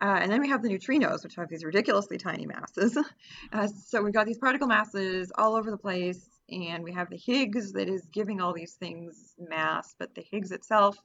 Uh, 0.00 0.18
and 0.20 0.30
then 0.30 0.40
we 0.40 0.48
have 0.48 0.62
the 0.62 0.68
neutrinos, 0.68 1.24
which 1.24 1.36
have 1.36 1.48
these 1.48 1.64
ridiculously 1.64 2.18
tiny 2.18 2.46
masses. 2.46 2.98
Uh, 3.52 3.68
so 3.68 4.02
we've 4.02 4.12
got 4.12 4.26
these 4.26 4.38
particle 4.38 4.66
masses 4.66 5.30
all 5.36 5.54
over 5.54 5.70
the 5.70 5.76
place, 5.76 6.28
and 6.50 6.84
we 6.84 6.92
have 6.92 7.10
the 7.10 7.16
Higgs 7.16 7.72
that 7.72 7.88
is 7.88 8.06
giving 8.12 8.40
all 8.40 8.52
these 8.52 8.74
things 8.74 9.34
mass, 9.38 9.94
but 9.98 10.14
the 10.14 10.24
Higgs 10.30 10.52
itself 10.52 10.96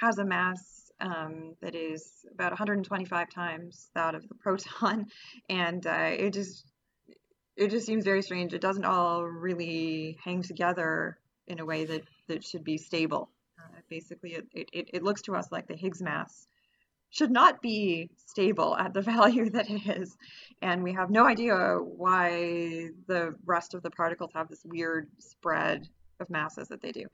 has 0.00 0.18
a 0.18 0.24
mass 0.24 0.90
um, 1.00 1.54
that 1.60 1.74
is 1.74 2.26
about 2.32 2.52
125 2.52 3.30
times 3.30 3.90
that 3.94 4.14
of 4.14 4.28
the 4.28 4.34
proton, 4.40 5.06
and 5.48 5.86
uh, 5.86 6.10
it 6.12 6.32
just 6.32 6.64
it 7.56 7.70
just 7.70 7.86
seems 7.86 8.04
very 8.04 8.22
strange. 8.22 8.54
It 8.54 8.60
doesn't 8.60 8.84
all 8.84 9.24
really 9.24 10.16
hang 10.22 10.42
together 10.42 11.18
in 11.48 11.58
a 11.58 11.64
way 11.64 11.84
that, 11.86 12.02
that 12.28 12.44
should 12.44 12.62
be 12.62 12.78
stable. 12.78 13.30
Uh, 13.58 13.80
basically, 13.90 14.34
it, 14.34 14.46
it, 14.52 14.90
it 14.92 15.02
looks 15.02 15.22
to 15.22 15.34
us 15.34 15.50
like 15.50 15.66
the 15.66 15.74
Higgs 15.74 16.00
mass 16.00 16.46
should 17.10 17.30
not 17.30 17.62
be 17.62 18.10
stable 18.16 18.76
at 18.76 18.92
the 18.92 19.02
value 19.14 19.50
that 19.50 19.70
it 19.70 19.86
is. 19.86 20.16
And 20.62 20.82
we 20.82 20.92
have 20.92 21.10
no 21.10 21.26
idea 21.26 21.78
why 21.80 22.90
the 23.06 23.34
rest 23.46 23.74
of 23.74 23.82
the 23.82 23.90
particles 23.90 24.30
have 24.34 24.48
this 24.48 24.64
weird 24.64 25.08
spread 25.18 25.88
of 26.20 26.30
masses 26.30 26.68
that 26.68 26.80
they 26.80 26.92
do. 26.92 27.04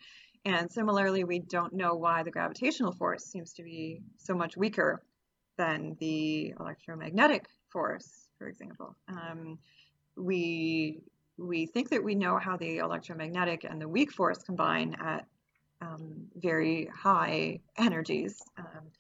And 0.47 0.71
similarly, 0.71 1.25
we 1.25 1.39
don't 1.39 1.73
know 1.73 1.95
why 1.95 2.23
the 2.23 2.31
gravitational 2.31 2.93
force 2.93 3.25
seems 3.25 3.55
to 3.55 3.63
be 3.63 4.01
so 4.19 4.35
much 4.35 4.57
weaker 4.57 5.03
than 5.57 5.97
the 6.01 6.55
electromagnetic 6.61 7.47
force, 7.71 8.29
for 8.39 8.49
example. 8.49 8.95
Um, 9.09 9.59
we 10.17 11.01
we 11.37 11.67
think 11.67 11.89
that 11.91 12.05
we 12.05 12.15
know 12.15 12.39
how 12.39 12.57
the 12.57 12.79
electromagnetic 12.79 13.65
and 13.65 13.81
the 13.81 13.89
weak 13.89 14.13
force 14.13 14.39
combine 14.39 14.95
at 15.01 15.27
um, 15.81 16.27
very 16.37 16.89
high 16.95 17.61
energies. 17.77 18.41
Um, 18.57 18.93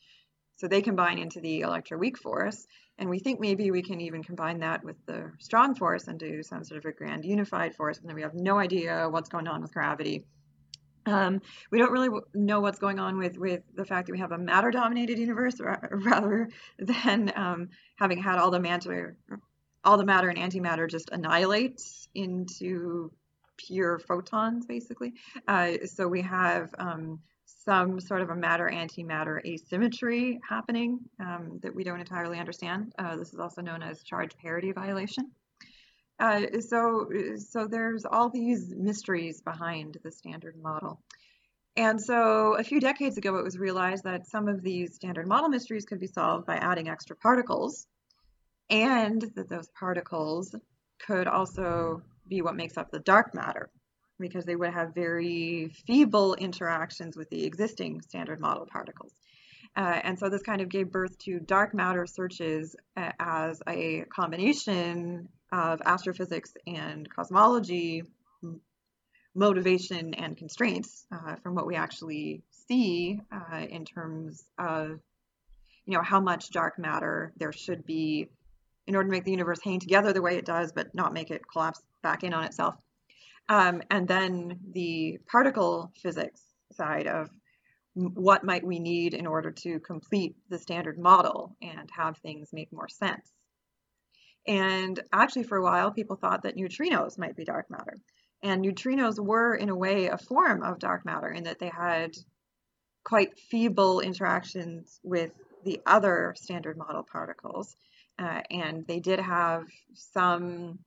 so 0.57 0.69
they 0.69 0.83
combine 0.83 1.19
into 1.19 1.41
the 1.41 1.63
electroweak 1.63 2.17
force, 2.17 2.67
and 2.99 3.11
we 3.11 3.19
think 3.19 3.41
maybe 3.41 3.71
we 3.71 3.83
can 3.83 4.01
even 4.01 4.23
combine 4.23 4.61
that 4.61 4.85
with 4.85 4.97
the 5.07 5.33
strong 5.41 5.75
force 5.75 6.07
and 6.07 6.19
do 6.19 6.43
some 6.43 6.65
sort 6.65 6.79
of 6.79 6.85
a 6.85 6.93
grand 6.93 7.25
unified 7.25 7.75
force, 7.75 7.99
and 7.99 8.09
then 8.09 8.17
we 8.17 8.23
have 8.23 8.35
no 8.35 8.59
idea 8.59 9.09
what's 9.11 9.29
going 9.29 9.49
on 9.49 9.63
with 9.63 9.73
gravity. 9.73 10.25
Um, 11.07 11.43
we 11.71 11.79
don't 11.79 11.93
really 11.93 12.09
know 12.33 12.61
what's 12.61 12.79
going 12.79 12.99
on 12.99 13.19
with, 13.19 13.37
with 13.37 13.63
the 13.75 13.85
fact 13.85 14.07
that 14.07 14.13
we 14.13 14.21
have 14.21 14.33
a 14.33 14.39
matter 14.39 14.71
dominated 14.71 15.19
universe 15.19 15.57
rather 15.91 16.49
than 16.79 17.31
um, 17.37 17.69
having 17.97 18.23
had 18.23 18.39
all 18.39 18.51
the 18.51 18.61
matter 18.61 19.17
all 19.85 19.99
the 19.99 20.05
matter 20.05 20.29
and 20.29 20.39
antimatter 20.39 20.89
just 20.89 21.11
annihilates 21.11 22.09
into 22.15 23.13
pure 23.57 23.99
photons, 23.99 24.67
basically. 24.67 25.13
Uh, 25.47 25.73
so 25.85 26.09
we 26.09 26.23
have 26.23 26.75
um, 26.79 27.21
some 27.65 28.01
sort 28.01 28.21
of 28.21 28.31
a 28.31 28.35
matter 28.37 28.71
antimatter 28.73 29.45
asymmetry 29.45 30.41
happening 30.49 30.99
um, 31.21 31.59
that 31.63 31.75
we 31.75 31.85
don't 31.85 32.01
entirely 32.01 32.39
understand. 32.39 32.93
Uh, 32.99 33.17
this 33.17 33.33
is 33.33 33.41
also 33.41 33.63
known 33.63 33.83
as 33.83 34.03
charge 34.03 34.37
parity 34.37 34.73
violation. 34.73 35.31
Uh, 36.19 36.43
so, 36.61 37.09
so 37.39 37.67
there's 37.67 38.05
all 38.05 38.29
these 38.31 38.73
mysteries 38.77 39.41
behind 39.41 39.99
the 40.05 40.13
standard 40.13 40.57
model. 40.61 41.01
And 41.77 42.01
so 42.01 42.55
a 42.55 42.63
few 42.63 42.81
decades 42.81 43.19
ago, 43.19 43.37
it 43.37 43.45
was 43.45 43.59
realized 43.59 44.05
that 44.05 44.29
some 44.29 44.47
of 44.47 44.63
these 44.63 44.95
standard 44.95 45.27
model 45.27 45.49
mysteries 45.49 45.85
could 45.85 45.99
be 45.99 46.07
solved 46.07 46.47
by 46.47 46.57
adding 46.57 46.89
extra 46.89 47.17
particles 47.17 47.89
and 48.71 49.23
that 49.35 49.49
those 49.49 49.69
particles 49.79 50.55
could 51.05 51.27
also 51.27 52.03
be 52.29 52.43
what 52.43 52.55
makes 52.55 52.77
up 52.77 52.91
the 52.91 53.01
dark 53.01 53.35
matter 53.35 53.71
because 54.19 54.45
they 54.45 54.57
would 54.57 54.73
have 54.73 54.95
very 54.95 55.69
feeble 55.87 56.35
interactions 56.35 57.17
with 57.17 57.29
the 57.31 57.45
existing 57.45 58.01
standard 58.01 58.41
model 58.41 58.67
particles. 58.67 59.13
Uh, 59.77 60.01
and 60.05 60.19
so 60.19 60.29
this 60.29 60.43
kind 60.43 60.61
of 60.61 60.69
gave 60.69 60.93
birth 60.93 61.19
to 61.19 61.41
dark 61.41 61.75
matter 61.75 62.07
searches 62.07 62.77
uh, 62.97 63.11
as 63.19 63.61
a 63.69 64.05
combination 64.15 65.29
of 65.51 65.83
astrophysics 65.85 66.53
and 66.67 67.09
cosmology 67.11 68.05
motivation 69.35 70.15
and 70.15 70.37
constraints 70.37 71.07
uh, 71.13 71.35
from 71.43 71.55
what 71.55 71.67
we 71.67 71.75
actually 71.75 72.43
see 72.69 73.21
uh, 73.33 73.59
in 73.69 73.85
terms 73.85 74.45
of 74.59 75.01
you 75.87 75.97
know 75.97 76.03
how 76.03 76.21
much 76.21 76.51
dark 76.51 76.79
matter 76.79 77.33
there 77.37 77.53
should 77.53 77.85
be 77.85 78.29
in 78.87 78.95
order 78.95 79.09
to 79.09 79.13
make 79.13 79.25
the 79.25 79.31
universe 79.31 79.61
hang 79.63 79.81
together 79.81 80.13
the 80.13 80.23
way 80.23 80.37
it 80.37 80.45
does, 80.45 80.73
but 80.73 80.95
not 80.95 81.13
make 81.13 81.31
it 81.31 81.43
collapse 81.51 81.81
back 82.03 82.23
in 82.23 82.35
on 82.35 82.45
itself. 82.45 82.75
Um, 83.49 83.83
and 83.91 84.09
then 84.09 84.59
the 84.73 85.19
particle 85.27 85.93
physics 86.03 86.43
side 86.73 87.07
of 87.07 87.29
what 87.95 88.45
might 88.45 88.67
we 88.67 88.79
need 88.79 89.15
in 89.15 89.27
order 89.27 89.51
to 89.51 89.79
complete 89.81 90.35
the 90.49 90.59
standard 90.59 90.99
model 90.99 91.57
and 91.63 91.89
have 91.97 92.17
things 92.19 92.53
make 92.53 92.73
more 92.73 92.89
sense. 92.89 93.31
And 94.47 95.01
actually, 95.13 95.45
for 95.45 95.59
a 95.59 95.63
while, 95.63 95.91
people 95.91 96.17
thought 96.17 96.43
that 96.43 96.57
neutrinos 96.57 97.19
might 97.19 97.37
be 97.37 97.45
dark 97.45 97.71
matter. 97.71 97.97
And 98.43 98.65
neutrinos 98.65 99.19
were, 99.19 99.55
in 99.55 99.69
a 99.69 99.77
way, 99.77 100.09
a 100.09 100.19
form 100.19 100.63
of 100.63 100.79
dark 100.79 101.05
matter 101.05 101.29
in 101.29 101.45
that 101.45 101.59
they 101.59 101.71
had 101.71 102.17
quite 103.05 103.39
feeble 103.39 104.01
interactions 104.01 105.01
with 105.03 105.31
the 105.65 105.81
other 105.87 106.35
standard 106.37 106.77
model 106.77 107.07
particles 107.11 107.77
uh, 108.19 108.41
and 108.51 108.87
they 108.87 109.01
did 109.01 109.19
have 109.19 109.65
some 109.95 110.79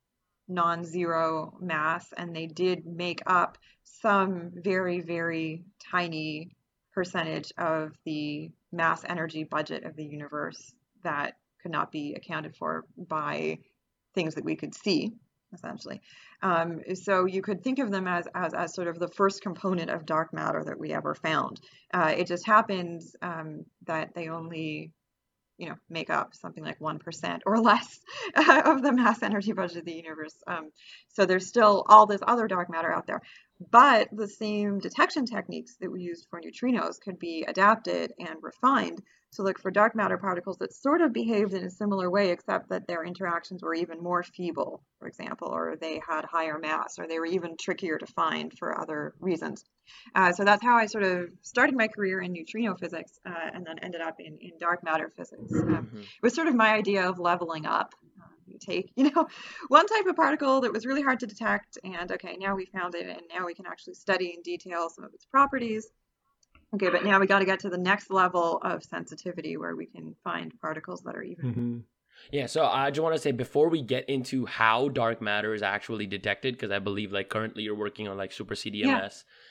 non-zero 0.47 1.57
mass 1.59 2.13
and 2.17 2.35
they 2.35 2.47
did 2.47 2.85
make 2.85 3.21
up 3.25 3.57
some 3.83 4.51
very 4.53 5.01
very 5.01 5.63
tiny 5.91 6.55
percentage 6.93 7.51
of 7.57 7.91
the 8.05 8.49
mass 8.71 9.03
energy 9.07 9.43
budget 9.43 9.83
of 9.83 9.95
the 9.95 10.05
universe 10.05 10.73
that 11.03 11.33
could 11.61 11.71
not 11.71 11.91
be 11.91 12.13
accounted 12.15 12.55
for 12.55 12.85
by 12.97 13.57
things 14.15 14.35
that 14.35 14.45
we 14.45 14.55
could 14.55 14.73
see 14.73 15.11
essentially. 15.53 16.01
Um, 16.41 16.81
so 16.93 17.25
you 17.25 17.41
could 17.41 17.63
think 17.63 17.79
of 17.79 17.91
them 17.91 18.07
as, 18.07 18.27
as, 18.35 18.53
as 18.53 18.73
sort 18.73 18.87
of 18.87 18.99
the 18.99 19.07
first 19.07 19.41
component 19.41 19.89
of 19.89 20.05
dark 20.05 20.33
matter 20.33 20.63
that 20.65 20.79
we 20.79 20.93
ever 20.93 21.15
found. 21.15 21.59
Uh, 21.93 22.13
it 22.17 22.27
just 22.27 22.45
happens 22.45 23.15
um, 23.21 23.65
that 23.85 24.13
they 24.13 24.27
only 24.27 24.91
you 25.57 25.69
know, 25.69 25.75
make 25.89 26.09
up 26.09 26.35
something 26.35 26.63
like 26.63 26.79
1% 26.79 27.39
or 27.45 27.59
less 27.59 27.99
of 28.35 28.81
the 28.81 28.91
mass 28.91 29.23
energy 29.23 29.51
budget 29.51 29.77
of 29.77 29.85
the 29.85 29.93
universe. 29.93 30.35
Um, 30.47 30.71
so 31.09 31.25
there's 31.25 31.47
still 31.47 31.85
all 31.87 32.05
this 32.05 32.21
other 32.25 32.47
dark 32.47 32.69
matter 32.69 32.93
out 32.93 33.07
there. 33.07 33.21
But 33.71 34.09
the 34.11 34.27
same 34.27 34.79
detection 34.79 35.25
techniques 35.25 35.77
that 35.81 35.91
we 35.91 36.01
used 36.01 36.27
for 36.29 36.39
neutrinos 36.39 36.99
could 36.99 37.19
be 37.19 37.43
adapted 37.47 38.13
and 38.19 38.37
refined 38.41 39.01
to 39.33 39.43
look 39.43 39.59
for 39.59 39.71
dark 39.71 39.95
matter 39.95 40.17
particles 40.17 40.57
that 40.57 40.73
sort 40.73 41.01
of 41.01 41.11
behaved 41.11 41.53
in 41.53 41.63
a 41.63 41.69
similar 41.69 42.09
way, 42.09 42.29
except 42.29 42.69
that 42.69 42.87
their 42.87 43.03
interactions 43.03 43.61
were 43.61 43.73
even 43.73 44.01
more 44.01 44.23
feeble, 44.23 44.81
for 44.99 45.07
example, 45.07 45.49
or 45.49 45.75
they 45.79 46.01
had 46.07 46.23
higher 46.25 46.57
mass, 46.57 46.97
or 46.97 47.07
they 47.07 47.19
were 47.19 47.25
even 47.25 47.57
trickier 47.57 47.97
to 47.97 48.05
find 48.07 48.53
for 48.57 48.79
other 48.79 49.13
reasons. 49.19 49.65
Uh, 50.15 50.31
so 50.31 50.43
that's 50.43 50.63
how 50.63 50.75
I 50.75 50.85
sort 50.85 51.03
of 51.03 51.29
started 51.41 51.75
my 51.75 51.87
career 51.87 52.21
in 52.21 52.33
neutrino 52.33 52.75
physics 52.75 53.19
uh, 53.25 53.49
and 53.53 53.65
then 53.65 53.79
ended 53.79 54.01
up 54.01 54.19
in, 54.19 54.37
in 54.41 54.51
dark 54.59 54.83
matter 54.83 55.09
physics. 55.15 55.53
Um, 55.53 55.87
mm-hmm. 55.87 55.99
It 55.99 56.23
was 56.23 56.33
sort 56.33 56.47
of 56.47 56.55
my 56.55 56.73
idea 56.73 57.07
of 57.07 57.19
leveling 57.19 57.65
up. 57.65 57.93
You 58.57 58.73
take, 58.73 58.91
you 58.95 59.11
know, 59.11 59.27
one 59.67 59.85
type 59.87 60.05
of 60.05 60.15
particle 60.15 60.61
that 60.61 60.73
was 60.73 60.85
really 60.85 61.01
hard 61.01 61.19
to 61.19 61.27
detect, 61.27 61.77
and 61.83 62.11
okay, 62.11 62.37
now 62.39 62.55
we 62.55 62.65
found 62.65 62.95
it, 62.95 63.07
and 63.07 63.21
now 63.33 63.45
we 63.45 63.53
can 63.53 63.65
actually 63.65 63.93
study 63.95 64.33
in 64.35 64.41
detail 64.41 64.89
some 64.89 65.03
of 65.03 65.13
its 65.13 65.25
properties. 65.25 65.87
Okay, 66.73 66.89
but 66.89 67.05
now 67.05 67.19
we 67.19 67.27
got 67.27 67.39
to 67.39 67.45
get 67.45 67.59
to 67.61 67.69
the 67.69 67.77
next 67.77 68.11
level 68.11 68.59
of 68.61 68.83
sensitivity 68.83 69.55
where 69.55 69.75
we 69.75 69.85
can 69.85 70.15
find 70.23 70.53
particles 70.59 71.01
that 71.01 71.15
are 71.15 71.23
even. 71.23 71.45
Mm-hmm. 71.45 71.77
Yeah, 72.31 72.45
so 72.47 72.65
I 72.65 72.91
just 72.91 73.01
want 73.01 73.15
to 73.15 73.21
say 73.21 73.31
before 73.31 73.69
we 73.69 73.81
get 73.81 74.09
into 74.09 74.45
how 74.45 74.89
dark 74.89 75.21
matter 75.21 75.53
is 75.53 75.61
actually 75.61 76.07
detected, 76.07 76.55
because 76.55 76.71
I 76.71 76.79
believe 76.79 77.11
like 77.11 77.29
currently 77.29 77.63
you're 77.63 77.75
working 77.75 78.07
on 78.07 78.17
like 78.17 78.31
super 78.31 78.55
CDMS, 78.55 78.83
yeah. 78.83 79.09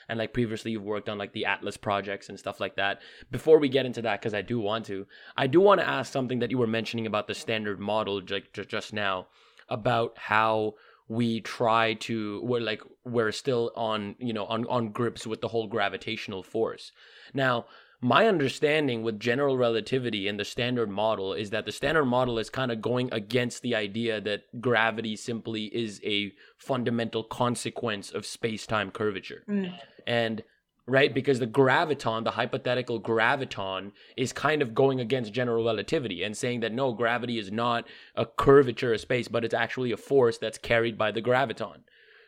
and 0.09 0.19
like 0.19 0.33
previously 0.33 0.71
you've 0.71 0.83
worked 0.83 1.09
on 1.09 1.17
like 1.17 1.33
the 1.33 1.45
Atlas 1.45 1.77
projects 1.77 2.29
and 2.29 2.37
stuff 2.37 2.59
like 2.59 2.75
that. 2.75 3.01
Before 3.31 3.57
we 3.57 3.69
get 3.69 3.85
into 3.85 4.01
that, 4.03 4.21
because 4.21 4.33
I 4.33 4.41
do 4.41 4.59
want 4.59 4.85
to, 4.85 5.07
I 5.35 5.47
do 5.47 5.59
want 5.59 5.81
to 5.81 5.87
ask 5.87 6.11
something 6.11 6.39
that 6.39 6.51
you 6.51 6.57
were 6.57 6.67
mentioning 6.67 7.07
about 7.07 7.27
the 7.27 7.35
standard 7.35 7.79
model 7.79 8.21
like 8.29 8.53
just 8.53 8.93
now 8.93 9.27
about 9.69 10.17
how 10.17 10.75
we 11.09 11.39
try 11.41 11.93
to 11.93 12.41
we're 12.43 12.59
like 12.59 12.81
we're 13.05 13.31
still 13.31 13.71
on 13.75 14.15
you 14.19 14.33
know 14.33 14.45
on 14.45 14.65
on 14.67 14.89
grips 14.89 15.25
with 15.25 15.39
the 15.39 15.47
whole 15.47 15.67
gravitational 15.67 16.43
force 16.43 16.91
now 17.33 17.65
my 17.99 18.27
understanding 18.27 19.01
with 19.01 19.19
general 19.19 19.57
relativity 19.57 20.27
and 20.27 20.39
the 20.39 20.45
standard 20.45 20.89
model 20.89 21.33
is 21.33 21.49
that 21.49 21.65
the 21.65 21.71
standard 21.71 22.05
model 22.05 22.37
is 22.37 22.49
kind 22.49 22.71
of 22.71 22.81
going 22.81 23.09
against 23.11 23.63
the 23.63 23.73
idea 23.73 24.21
that 24.21 24.61
gravity 24.61 25.15
simply 25.15 25.65
is 25.65 25.99
a 26.03 26.31
fundamental 26.57 27.23
consequence 27.23 28.11
of 28.11 28.25
space-time 28.25 28.91
curvature 28.91 29.43
mm. 29.49 29.73
and 30.05 30.43
right? 30.87 31.13
Because 31.13 31.39
the 31.39 31.47
graviton, 31.47 32.23
the 32.23 32.31
hypothetical 32.31 33.01
graviton, 33.01 33.91
is 34.15 34.31
kind 34.31 34.61
of 34.61 34.73
going 34.73 35.01
against 35.01 35.33
general 35.33 35.65
relativity 35.65 36.23
and 36.23 36.35
saying 36.35 36.61
that 36.61 36.71
no, 36.71 36.93
gravity 36.93 37.37
is 37.37 37.51
not 37.51 37.85
a 38.15 38.25
curvature 38.25 38.93
of 38.93 39.01
space, 39.01 39.27
but 39.27 39.43
it's 39.43 39.53
actually 39.53 39.91
a 39.91 39.97
force 39.97 40.37
that's 40.37 40.57
carried 40.57 40.97
by 40.97 41.11
the 41.11 41.21
graviton. 41.21 41.81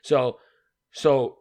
So, 0.03 0.39
so 0.91 1.38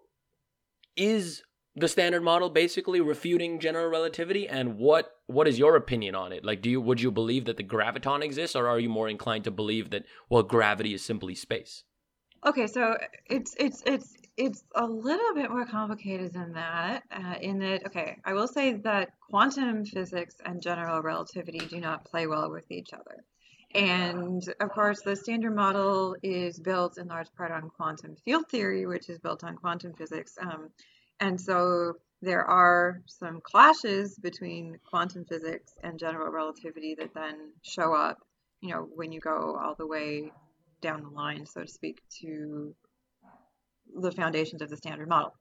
is 0.96 1.42
the 1.78 1.88
standard 1.88 2.22
model 2.22 2.50
basically 2.50 3.00
refuting 3.00 3.58
general 3.60 3.88
relativity 3.88 4.48
and 4.48 4.76
what 4.78 5.16
what 5.26 5.46
is 5.46 5.58
your 5.58 5.76
opinion 5.76 6.14
on 6.14 6.32
it 6.32 6.44
like 6.44 6.62
do 6.62 6.70
you 6.70 6.80
would 6.80 7.00
you 7.00 7.10
believe 7.10 7.44
that 7.44 7.56
the 7.56 7.64
graviton 7.64 8.22
exists 8.22 8.56
or 8.56 8.66
are 8.66 8.78
you 8.78 8.88
more 8.88 9.08
inclined 9.08 9.44
to 9.44 9.50
believe 9.50 9.90
that 9.90 10.04
well 10.28 10.42
gravity 10.42 10.94
is 10.94 11.04
simply 11.04 11.34
space 11.34 11.84
okay 12.46 12.66
so 12.66 12.96
it's 13.26 13.54
it's 13.58 13.82
it's 13.86 14.14
it's 14.38 14.62
a 14.76 14.86
little 14.86 15.34
bit 15.34 15.50
more 15.50 15.66
complicated 15.66 16.32
than 16.32 16.52
that, 16.52 17.02
uh, 17.10 17.34
in 17.42 17.58
that, 17.58 17.84
okay, 17.86 18.18
I 18.24 18.34
will 18.34 18.46
say 18.46 18.74
that 18.74 19.10
quantum 19.28 19.84
physics 19.84 20.36
and 20.44 20.62
general 20.62 21.02
relativity 21.02 21.58
do 21.58 21.80
not 21.80 22.04
play 22.04 22.28
well 22.28 22.48
with 22.48 22.70
each 22.70 22.92
other. 22.92 23.24
And 23.74 24.42
of 24.60 24.70
course, 24.70 25.02
the 25.02 25.16
standard 25.16 25.56
model 25.56 26.16
is 26.22 26.58
built 26.60 26.98
in 26.98 27.08
large 27.08 27.26
part 27.36 27.50
on 27.50 27.68
quantum 27.68 28.14
field 28.24 28.48
theory, 28.48 28.86
which 28.86 29.10
is 29.10 29.18
built 29.18 29.42
on 29.42 29.56
quantum 29.56 29.92
physics. 29.92 30.38
Um, 30.40 30.70
and 31.20 31.40
so 31.40 31.94
there 32.20 32.44
are 32.44 33.00
some 33.06 33.40
clashes 33.40 34.18
between 34.18 34.78
quantum 34.88 35.24
physics 35.24 35.72
and 35.82 35.98
general 35.98 36.32
relativity 36.32 36.94
that 36.96 37.14
then 37.14 37.52
show 37.62 37.94
up, 37.94 38.18
you 38.60 38.70
know, 38.70 38.88
when 38.94 39.12
you 39.12 39.20
go 39.20 39.58
all 39.62 39.74
the 39.76 39.86
way 39.86 40.32
down 40.80 41.02
the 41.02 41.08
line, 41.08 41.46
so 41.46 41.62
to 41.62 41.68
speak, 41.68 42.02
to 42.20 42.74
the 44.00 44.10
foundations 44.12 44.62
of 44.62 44.68
the 44.68 44.76
standard 44.76 45.08
model. 45.08 45.34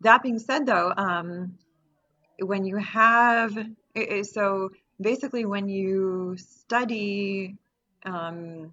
That 0.00 0.22
being 0.22 0.38
said, 0.38 0.66
though, 0.66 0.92
um, 0.96 1.58
when 2.38 2.64
you 2.64 2.76
have 2.76 3.56
so 4.22 4.70
basically 5.00 5.44
when 5.44 5.68
you 5.68 6.36
study 6.38 7.56
um, 8.04 8.72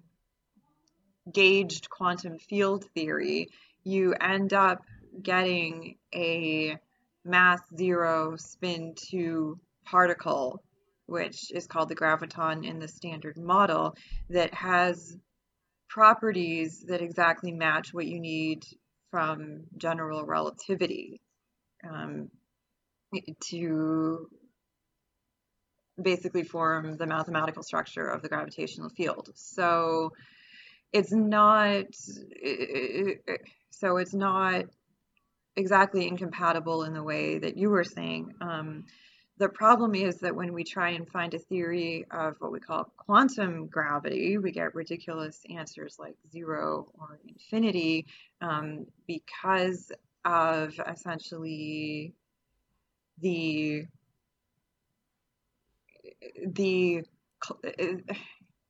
gauged 1.32 1.88
quantum 1.88 2.38
field 2.38 2.84
theory, 2.94 3.48
you 3.84 4.14
end 4.14 4.52
up 4.52 4.82
getting 5.22 5.96
a 6.14 6.78
mass 7.24 7.60
zero 7.76 8.36
spin 8.36 8.94
two 8.96 9.58
particle, 9.84 10.62
which 11.06 11.50
is 11.52 11.66
called 11.66 11.88
the 11.88 11.96
graviton 11.96 12.66
in 12.66 12.78
the 12.78 12.88
standard 12.88 13.36
model, 13.36 13.96
that 14.30 14.52
has 14.54 15.16
properties 15.88 16.84
that 16.88 17.00
exactly 17.00 17.52
match 17.52 17.94
what 17.94 18.06
you 18.06 18.18
need 18.18 18.64
from 19.10 19.64
general 19.76 20.24
relativity 20.24 21.20
um, 21.88 22.28
to 23.40 24.28
basically 26.00 26.42
form 26.42 26.96
the 26.96 27.06
mathematical 27.06 27.62
structure 27.62 28.08
of 28.08 28.22
the 28.22 28.28
gravitational 28.28 28.88
field. 28.88 29.30
So 29.34 30.12
it's 30.92 31.12
not 31.12 31.86
so 33.70 33.96
it's 33.96 34.14
not 34.14 34.64
exactly 35.56 36.06
incompatible 36.08 36.84
in 36.84 36.94
the 36.94 37.02
way 37.02 37.38
that 37.38 37.56
you 37.56 37.70
were 37.70 37.84
saying. 37.84 38.34
Um, 38.40 38.84
the 39.38 39.48
problem 39.48 39.94
is 39.94 40.18
that 40.20 40.36
when 40.36 40.52
we 40.52 40.62
try 40.62 40.90
and 40.90 41.08
find 41.08 41.34
a 41.34 41.38
theory 41.38 42.06
of 42.10 42.36
what 42.38 42.52
we 42.52 42.60
call 42.60 42.92
quantum 42.96 43.66
gravity, 43.66 44.38
we 44.38 44.52
get 44.52 44.74
ridiculous 44.74 45.40
answers 45.50 45.96
like 45.98 46.14
zero 46.30 46.88
or 46.94 47.18
infinity 47.26 48.06
um, 48.40 48.86
because 49.08 49.90
of 50.24 50.74
essentially 50.88 52.14
the 53.20 53.86
the 56.46 57.02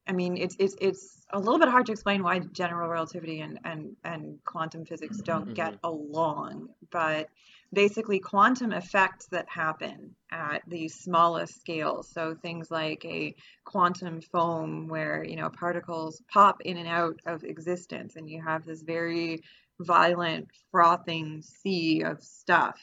I 0.06 0.12
mean, 0.12 0.36
it's 0.36 0.56
it's 0.58 0.76
it's 0.80 1.26
a 1.30 1.38
little 1.38 1.58
bit 1.58 1.68
hard 1.68 1.86
to 1.86 1.92
explain 1.92 2.22
why 2.22 2.38
general 2.38 2.88
relativity 2.88 3.40
and 3.40 3.58
and 3.64 3.96
and 4.04 4.38
quantum 4.44 4.84
physics 4.84 5.18
don't 5.18 5.46
mm-hmm. 5.46 5.54
get 5.54 5.78
along, 5.82 6.68
but 6.90 7.28
basically 7.72 8.20
quantum 8.20 8.72
effects 8.72 9.26
that 9.26 9.48
happen 9.48 10.14
at 10.30 10.62
the 10.68 10.88
smallest 10.88 11.60
scales. 11.60 12.08
So 12.08 12.36
things 12.40 12.70
like 12.70 13.04
a 13.04 13.34
quantum 13.64 14.20
foam 14.20 14.88
where, 14.88 15.24
you 15.24 15.36
know, 15.36 15.50
particles 15.50 16.22
pop 16.32 16.60
in 16.62 16.76
and 16.76 16.88
out 16.88 17.20
of 17.26 17.42
existence 17.42 18.16
and 18.16 18.30
you 18.30 18.40
have 18.42 18.64
this 18.64 18.82
very 18.82 19.42
violent 19.80 20.48
frothing 20.70 21.42
sea 21.42 22.02
of 22.02 22.22
stuff 22.22 22.80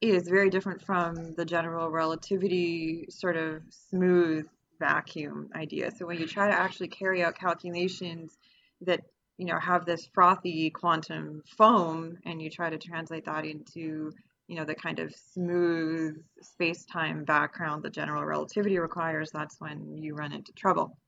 is 0.00 0.28
very 0.28 0.50
different 0.50 0.82
from 0.82 1.34
the 1.34 1.44
general 1.44 1.90
relativity 1.90 3.06
sort 3.10 3.36
of 3.36 3.62
smooth 3.70 4.46
vacuum 4.80 5.50
idea. 5.54 5.92
So 5.96 6.06
when 6.06 6.18
you 6.18 6.26
try 6.26 6.48
to 6.48 6.58
actually 6.58 6.88
carry 6.88 7.22
out 7.22 7.36
calculations 7.36 8.36
that 8.80 9.00
you 9.40 9.46
know 9.46 9.58
have 9.58 9.86
this 9.86 10.08
frothy 10.12 10.70
quantum 10.70 11.42
foam 11.56 12.18
and 12.26 12.42
you 12.42 12.50
try 12.50 12.68
to 12.68 12.78
translate 12.78 13.24
that 13.26 13.44
into 13.44 14.12
you 14.48 14.56
know 14.56 14.64
the 14.64 14.74
kind 14.74 14.98
of 14.98 15.14
smooth 15.32 16.16
space-time 16.42 17.24
background 17.24 17.82
that 17.82 17.94
general 17.94 18.24
relativity 18.24 18.78
requires 18.78 19.30
that's 19.30 19.56
when 19.58 19.96
you 19.96 20.14
run 20.14 20.32
into 20.32 20.52
trouble 20.52 20.98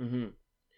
mm-hmm. 0.00 0.26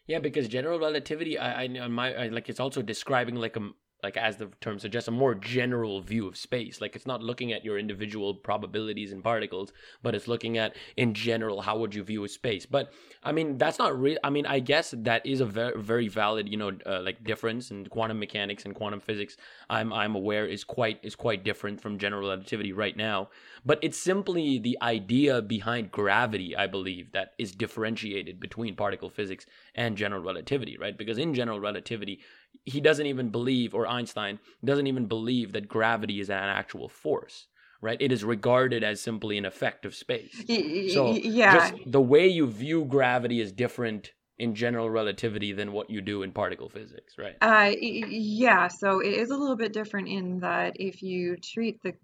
yeah 0.06 0.18
because 0.18 0.48
general 0.48 0.78
relativity 0.78 1.38
i 1.38 1.64
i 1.64 1.88
my 1.88 2.14
I, 2.14 2.28
like 2.28 2.48
it's 2.48 2.60
also 2.60 2.80
describing 2.80 3.34
like 3.34 3.56
a 3.56 3.68
like 4.02 4.16
as 4.16 4.36
the 4.36 4.48
term 4.60 4.78
suggests, 4.78 5.08
a 5.08 5.12
more 5.12 5.34
general 5.34 6.00
view 6.00 6.26
of 6.28 6.36
space. 6.36 6.80
Like 6.80 6.94
it's 6.94 7.06
not 7.06 7.22
looking 7.22 7.52
at 7.52 7.64
your 7.64 7.78
individual 7.78 8.34
probabilities 8.34 9.12
and 9.12 9.22
particles, 9.22 9.72
but 10.02 10.14
it's 10.14 10.28
looking 10.28 10.58
at 10.58 10.76
in 10.96 11.14
general 11.14 11.62
how 11.62 11.78
would 11.78 11.94
you 11.94 12.02
view 12.02 12.24
a 12.24 12.28
space. 12.28 12.66
But 12.66 12.92
I 13.22 13.32
mean 13.32 13.58
that's 13.58 13.78
not 13.78 13.98
real. 13.98 14.18
I 14.22 14.30
mean 14.30 14.46
I 14.46 14.60
guess 14.60 14.94
that 14.98 15.24
is 15.24 15.40
a 15.40 15.46
very 15.46 15.80
very 15.80 16.08
valid 16.08 16.48
you 16.48 16.56
know 16.56 16.72
uh, 16.84 17.00
like 17.00 17.24
difference 17.24 17.70
in 17.70 17.86
quantum 17.86 18.18
mechanics 18.18 18.64
and 18.64 18.74
quantum 18.74 19.00
physics. 19.00 19.36
I'm 19.70 19.92
I'm 19.92 20.14
aware 20.14 20.46
is 20.46 20.62
quite 20.62 21.00
is 21.02 21.16
quite 21.16 21.42
different 21.42 21.80
from 21.80 21.98
general 21.98 22.28
relativity 22.28 22.72
right 22.72 22.96
now. 22.96 23.30
But 23.64 23.80
it's 23.82 23.98
simply 23.98 24.58
the 24.58 24.78
idea 24.80 25.42
behind 25.42 25.90
gravity, 25.90 26.54
I 26.54 26.68
believe, 26.68 27.12
that 27.12 27.32
is 27.38 27.52
differentiated 27.52 28.38
between 28.38 28.76
particle 28.76 29.10
physics 29.10 29.46
and 29.74 29.96
general 29.96 30.22
relativity, 30.22 30.76
right? 30.78 30.96
Because 30.96 31.18
in 31.18 31.34
general 31.34 31.58
relativity 31.58 32.20
he 32.64 32.80
doesn't 32.80 33.06
even 33.06 33.30
believe, 33.30 33.74
or 33.74 33.86
Einstein 33.86 34.38
doesn't 34.64 34.86
even 34.86 35.06
believe 35.06 35.52
that 35.52 35.68
gravity 35.68 36.20
is 36.20 36.28
an 36.28 36.36
actual 36.36 36.88
force, 36.88 37.46
right? 37.80 38.00
It 38.00 38.10
is 38.10 38.24
regarded 38.24 38.82
as 38.82 39.00
simply 39.00 39.38
an 39.38 39.44
effect 39.44 39.84
of 39.86 39.94
space. 39.94 40.44
So 40.92 41.12
yeah. 41.12 41.54
just 41.54 41.74
the 41.86 42.00
way 42.00 42.26
you 42.26 42.46
view 42.46 42.84
gravity 42.84 43.40
is 43.40 43.52
different 43.52 44.12
in 44.38 44.54
general 44.54 44.90
relativity 44.90 45.52
than 45.52 45.72
what 45.72 45.88
you 45.88 46.00
do 46.00 46.22
in 46.22 46.32
particle 46.32 46.68
physics, 46.68 47.14
right? 47.18 47.36
Uh, 47.40 47.72
yeah, 47.80 48.68
so 48.68 49.00
it 49.00 49.14
is 49.14 49.30
a 49.30 49.36
little 49.36 49.56
bit 49.56 49.72
different 49.72 50.08
in 50.08 50.40
that 50.40 50.74
if 50.78 51.02
you 51.02 51.36
treat 51.36 51.82
the, 51.82 51.94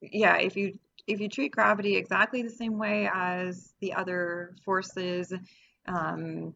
yeah, 0.00 0.38
if 0.38 0.56
you 0.56 0.78
if 1.06 1.20
you 1.20 1.28
treat 1.28 1.52
gravity 1.52 1.96
exactly 1.96 2.42
the 2.42 2.50
same 2.50 2.78
way 2.78 3.08
as 3.14 3.72
the 3.80 3.92
other 3.92 4.56
forces, 4.64 5.32
um, 5.86 6.52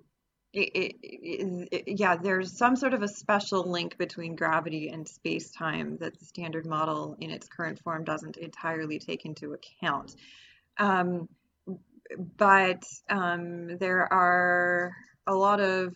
it, 0.53 0.97
it, 1.03 1.99
yeah, 2.01 2.17
there's 2.17 2.57
some 2.57 2.75
sort 2.77 2.95
of 2.95 3.03
a 3.03 3.09
special 3.09 3.71
link 3.71 3.97
between 3.99 4.35
gravity 4.35 4.89
and 4.89 5.09
space 5.09 5.51
time 5.51 5.97
that 6.01 6.19
the 6.19 6.25
standard 6.25 6.67
model 6.67 7.17
in 7.21 7.31
its 7.31 7.49
current 7.49 7.81
form 7.83 8.05
doesn't 8.05 8.37
entirely 8.37 8.99
take 8.99 9.25
into 9.25 9.55
account. 9.55 10.15
Um, 10.79 11.29
but 12.37 12.83
um, 13.09 13.79
there 13.79 14.13
are 14.13 14.93
a 15.27 15.35
lot 15.35 15.61
of, 15.61 15.95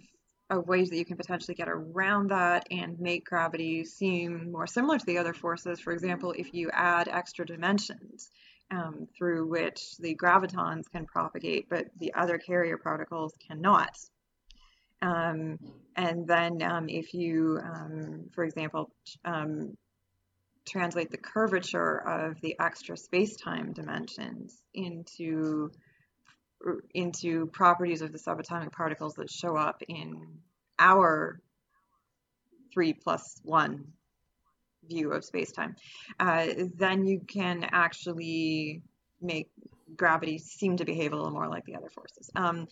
of 0.50 0.68
ways 0.68 0.90
that 0.90 0.98
you 0.98 1.04
can 1.04 1.16
potentially 1.16 1.54
get 1.54 1.68
around 1.68 2.30
that 2.30 2.68
and 2.70 3.00
make 3.00 3.24
gravity 3.24 3.84
seem 3.84 4.52
more 4.52 4.68
similar 4.68 4.98
to 4.98 5.06
the 5.06 5.18
other 5.18 5.34
forces. 5.34 5.80
For 5.80 5.92
example, 5.92 6.32
if 6.36 6.54
you 6.54 6.70
add 6.72 7.08
extra 7.08 7.44
dimensions 7.44 8.30
um, 8.70 9.08
through 9.16 9.48
which 9.48 9.96
the 9.98 10.14
gravitons 10.14 10.84
can 10.90 11.06
propagate, 11.06 11.68
but 11.68 11.86
the 11.98 12.14
other 12.14 12.38
carrier 12.38 12.78
particles 12.78 13.32
cannot. 13.48 13.96
Um, 15.02 15.58
and 15.96 16.26
then 16.26 16.62
um, 16.62 16.88
if 16.88 17.14
you, 17.14 17.60
um, 17.62 18.24
for 18.32 18.44
example, 18.44 18.90
um, 19.24 19.76
translate 20.66 21.10
the 21.10 21.18
curvature 21.18 21.98
of 22.08 22.40
the 22.40 22.56
extra 22.58 22.96
space-time 22.96 23.72
dimensions 23.72 24.62
into 24.72 25.70
into 26.94 27.46
properties 27.48 28.00
of 28.00 28.10
the 28.10 28.18
subatomic 28.18 28.72
particles 28.72 29.14
that 29.14 29.30
show 29.30 29.54
up 29.54 29.82
in 29.86 30.26
our 30.78 31.38
three 32.72 32.94
plus 32.94 33.38
one 33.44 33.84
view 34.88 35.12
of 35.12 35.24
space-time, 35.24 35.76
uh, 36.20 36.46
then 36.76 37.04
you 37.04 37.20
can 37.20 37.66
actually 37.70 38.82
make 39.20 39.50
gravity 39.96 40.38
seem 40.38 40.76
to 40.76 40.84
behave 40.84 41.12
a 41.12 41.16
little 41.16 41.30
more 41.30 41.48
like 41.48 41.64
the 41.64 41.76
other 41.76 41.90
forces. 41.90 42.30
Um, 42.34 42.66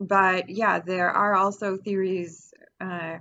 but 0.00 0.48
yeah, 0.48 0.78
there 0.78 1.10
are 1.10 1.34
also 1.34 1.76
theories, 1.76 2.52
uh, 2.80 3.18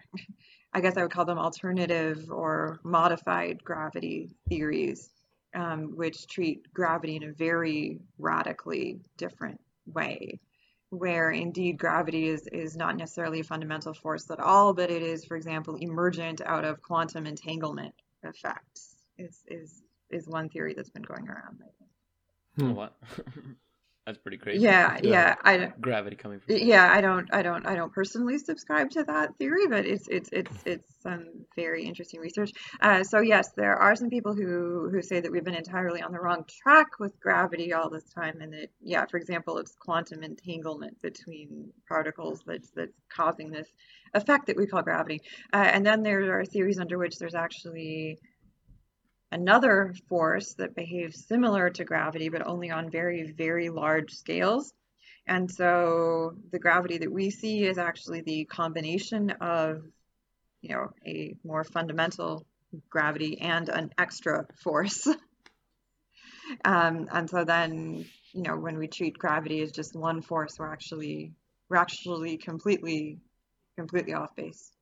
I 0.74 0.82
guess 0.82 0.98
I 0.98 1.04
would 1.04 1.12
call 1.12 1.26
them 1.26 1.38
alternative 1.38 2.30
or 2.30 2.80
modified 2.84 3.64
gravity 3.64 4.36
theories, 4.50 5.10
um, 5.54 5.96
which 5.96 6.28
treat 6.28 6.74
gravity 6.74 7.16
in 7.16 7.24
a 7.24 7.32
very 7.32 8.00
radically 8.18 9.00
different 9.18 9.62
way 9.86 10.40
where 10.90 11.32
indeed 11.32 11.78
gravity 11.78 12.28
is, 12.28 12.48
is 12.48 12.76
not 12.76 12.96
necessarily 12.96 13.40
a 13.40 13.44
fundamental 13.44 13.94
force 13.94 14.30
at 14.30 14.40
all, 14.40 14.74
but 14.74 14.90
it 14.90 15.02
is, 15.02 15.26
for 15.26 15.36
example, 15.36 15.76
emergent 15.76 16.42
out 16.42 16.64
of 16.64 16.82
quantum 16.82 17.26
entanglement 17.26 17.94
effects 18.24 18.96
is, 19.18 19.42
is, 19.48 19.82
is 20.10 20.28
one 20.28 20.50
theory 20.50 20.74
that's 20.74 20.90
been 20.90 21.04
going 21.04 21.28
around 21.28 21.60
lately. 21.60 21.88
Hmm. 22.58 22.76
What? 22.76 22.96
That's 24.06 24.20
pretty 24.20 24.38
crazy. 24.38 24.64
Yeah, 24.64 25.00
yeah. 25.02 25.10
yeah 25.10 25.36
I 25.44 25.74
gravity 25.82 26.16
coming 26.16 26.40
from. 26.40 26.58
Yeah, 26.58 26.88
I 26.92 27.02
don't, 27.02 27.28
I 27.34 27.42
don't, 27.42 27.66
I 27.66 27.76
don't 27.76 27.92
personally 27.92 28.38
subscribe 28.38 28.92
to 28.92 29.04
that 29.06 29.36
theory, 29.40 29.66
but 29.68 29.88
it's, 29.88 30.08
it's, 30.08 30.30
it's, 30.32 30.56
it's 30.64 30.94
some 31.02 31.26
very 31.56 31.86
interesting 31.86 32.20
research. 32.20 32.52
Uh, 32.80 33.04
so 33.04 33.22
yes, 33.22 33.50
there 33.58 33.76
are 33.76 33.96
some 33.96 34.10
people 34.10 34.36
who 34.36 34.90
who 34.92 35.02
say 35.02 35.22
that 35.22 35.32
we've 35.32 35.44
been 35.44 35.56
entirely 35.56 36.04
on 36.04 36.12
the 36.12 36.20
wrong 36.20 36.46
track 36.62 37.00
with 37.00 37.20
gravity 37.20 37.74
all 37.74 37.90
this 37.90 38.06
time, 38.14 38.42
and 38.42 38.54
that 38.54 38.70
yeah, 38.80 39.06
for 39.10 39.18
example, 39.18 39.58
it's 39.58 39.74
quantum 39.74 40.22
entanglement 40.24 41.02
between 41.02 41.72
particles 41.88 42.44
that's 42.46 42.70
that's 42.76 42.94
causing 43.10 43.50
this 43.50 43.68
effect 44.14 44.48
that 44.48 44.58
we 44.58 44.68
call 44.68 44.84
gravity. 44.84 45.22
Uh, 45.52 45.70
and 45.74 45.84
then 45.84 46.04
there 46.04 46.40
are 46.40 46.46
theories 46.46 46.80
under 46.80 47.00
which 47.00 47.18
there's 47.18 47.36
actually 47.36 48.20
another 49.32 49.94
force 50.08 50.54
that 50.56 50.76
behaves 50.76 51.26
similar 51.28 51.70
to 51.72 51.86
gravity, 51.86 52.30
but 52.30 52.46
only 52.46 52.72
on 52.72 52.90
very, 52.90 53.32
very 53.32 53.70
large 53.70 54.12
scales. 54.12 54.74
And 55.28 55.50
so 55.50 56.34
the 56.52 56.60
gravity 56.60 57.00
that 57.00 57.12
we 57.12 57.32
see 57.32 57.64
is 57.64 57.78
actually 57.78 58.22
the 58.22 58.46
combination 58.46 59.32
of, 59.42 59.82
you 60.62 60.76
know, 60.76 60.90
a 61.06 61.36
more 61.44 61.64
fundamental 61.64 62.46
gravity 62.90 63.40
and 63.42 63.70
an 63.70 63.92
extra 63.98 64.46
force. 64.64 65.08
um, 66.66 67.08
and 67.12 67.30
so 67.30 67.44
then, 67.44 68.06
you 68.34 68.44
know, 68.44 68.58
when 68.58 68.78
we 68.78 68.88
treat 68.88 69.18
gravity 69.18 69.62
as 69.62 69.72
just 69.72 69.96
one 69.96 70.22
force, 70.22 70.58
we're 70.60 70.72
actually 70.72 71.34
we're 71.70 71.78
actually 71.78 72.38
completely 72.38 73.20
completely 73.78 74.14
off 74.14 74.36
base. 74.36 74.75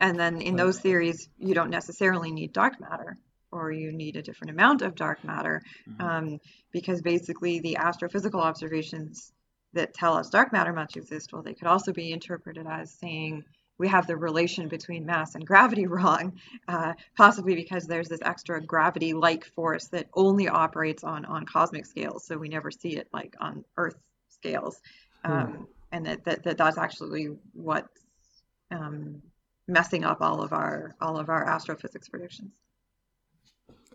And 0.00 0.18
then 0.18 0.40
in 0.40 0.56
those 0.56 0.80
theories, 0.80 1.28
you 1.38 1.54
don't 1.54 1.70
necessarily 1.70 2.32
need 2.32 2.52
dark 2.52 2.80
matter 2.80 3.16
or 3.52 3.72
you 3.72 3.92
need 3.92 4.16
a 4.16 4.22
different 4.22 4.50
amount 4.50 4.82
of 4.82 4.94
dark 4.94 5.24
matter 5.24 5.62
mm-hmm. 5.88 6.02
um, 6.02 6.40
because 6.72 7.02
basically 7.02 7.60
the 7.60 7.78
astrophysical 7.80 8.40
observations 8.40 9.32
that 9.72 9.94
tell 9.94 10.14
us 10.14 10.30
dark 10.30 10.52
matter 10.52 10.72
must 10.72 10.96
exist, 10.96 11.32
well, 11.32 11.42
they 11.42 11.54
could 11.54 11.68
also 11.68 11.92
be 11.92 12.12
interpreted 12.12 12.66
as 12.66 12.92
saying 12.92 13.44
we 13.78 13.88
have 13.88 14.06
the 14.06 14.16
relation 14.16 14.68
between 14.68 15.06
mass 15.06 15.34
and 15.34 15.46
gravity 15.46 15.86
wrong, 15.88 16.38
uh, 16.68 16.92
possibly 17.16 17.54
because 17.54 17.86
there's 17.86 18.08
this 18.08 18.20
extra 18.22 18.60
gravity-like 18.60 19.44
force 19.44 19.88
that 19.88 20.06
only 20.14 20.48
operates 20.48 21.02
on 21.02 21.24
on 21.24 21.46
cosmic 21.46 21.86
scales, 21.86 22.26
so 22.26 22.36
we 22.36 22.48
never 22.48 22.70
see 22.70 22.96
it 22.96 23.08
like 23.12 23.34
on 23.40 23.64
Earth 23.76 23.96
scales, 24.28 24.80
hmm. 25.24 25.32
um, 25.32 25.66
and 25.92 26.06
that, 26.06 26.24
that, 26.24 26.42
that 26.44 26.58
that's 26.58 26.78
actually 26.78 27.28
what 27.54 27.86
um, 28.70 29.22
messing 29.70 30.04
up 30.04 30.20
all 30.20 30.42
of 30.42 30.52
our 30.52 30.94
all 31.00 31.18
of 31.18 31.28
our 31.28 31.48
astrophysics 31.48 32.08
predictions. 32.08 32.52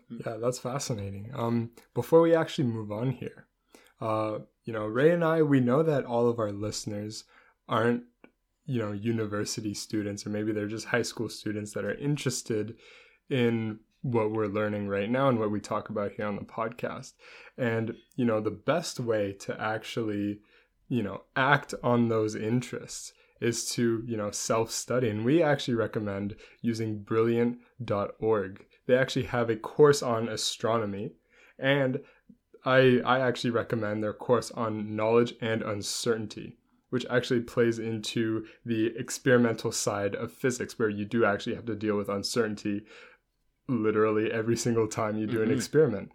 Yeah, 0.08 0.36
that's 0.40 0.58
fascinating. 0.58 1.30
Um, 1.34 1.70
before 1.94 2.20
we 2.20 2.34
actually 2.34 2.68
move 2.68 2.92
on 2.92 3.10
here, 3.10 3.46
uh, 4.00 4.38
you 4.64 4.72
know, 4.72 4.86
Ray 4.86 5.10
and 5.10 5.24
I, 5.24 5.42
we 5.42 5.60
know 5.60 5.82
that 5.82 6.04
all 6.04 6.28
of 6.28 6.38
our 6.38 6.52
listeners 6.52 7.24
aren't, 7.68 8.04
you 8.66 8.78
know, 8.78 8.92
university 8.92 9.74
students, 9.74 10.26
or 10.26 10.30
maybe 10.30 10.52
they're 10.52 10.68
just 10.68 10.86
high 10.86 11.02
school 11.02 11.28
students 11.28 11.72
that 11.72 11.84
are 11.84 11.94
interested 11.94 12.76
in 13.30 13.80
what 14.02 14.30
we're 14.30 14.46
learning 14.46 14.86
right 14.86 15.10
now 15.10 15.28
and 15.28 15.40
what 15.40 15.50
we 15.50 15.60
talk 15.60 15.88
about 15.88 16.12
here 16.12 16.26
on 16.26 16.36
the 16.36 16.42
podcast. 16.42 17.14
And, 17.58 17.94
you 18.14 18.24
know, 18.24 18.40
the 18.40 18.52
best 18.52 19.00
way 19.00 19.32
to 19.40 19.60
actually, 19.60 20.40
you 20.88 21.02
know, 21.02 21.22
act 21.34 21.74
on 21.82 22.08
those 22.08 22.36
interests 22.36 23.12
is 23.40 23.68
to, 23.72 24.02
you 24.06 24.16
know, 24.16 24.30
self-study. 24.30 25.08
And 25.08 25.24
we 25.24 25.42
actually 25.42 25.74
recommend 25.74 26.36
using 26.62 27.02
brilliant.org. 27.02 28.66
They 28.86 28.96
actually 28.96 29.26
have 29.26 29.50
a 29.50 29.56
course 29.56 30.02
on 30.02 30.28
astronomy 30.28 31.12
and 31.58 32.00
I 32.64 33.00
I 33.04 33.20
actually 33.20 33.50
recommend 33.50 34.02
their 34.02 34.12
course 34.12 34.50
on 34.50 34.96
knowledge 34.96 35.34
and 35.40 35.62
uncertainty, 35.62 36.58
which 36.90 37.06
actually 37.08 37.40
plays 37.40 37.78
into 37.78 38.46
the 38.64 38.92
experimental 38.96 39.72
side 39.72 40.14
of 40.14 40.32
physics 40.32 40.78
where 40.78 40.88
you 40.88 41.04
do 41.04 41.24
actually 41.24 41.54
have 41.54 41.66
to 41.66 41.76
deal 41.76 41.96
with 41.96 42.08
uncertainty 42.08 42.84
literally 43.68 44.30
every 44.30 44.56
single 44.56 44.86
time 44.86 45.16
you 45.16 45.26
do 45.26 45.38
mm-hmm. 45.38 45.50
an 45.50 45.56
experiment. 45.56 46.12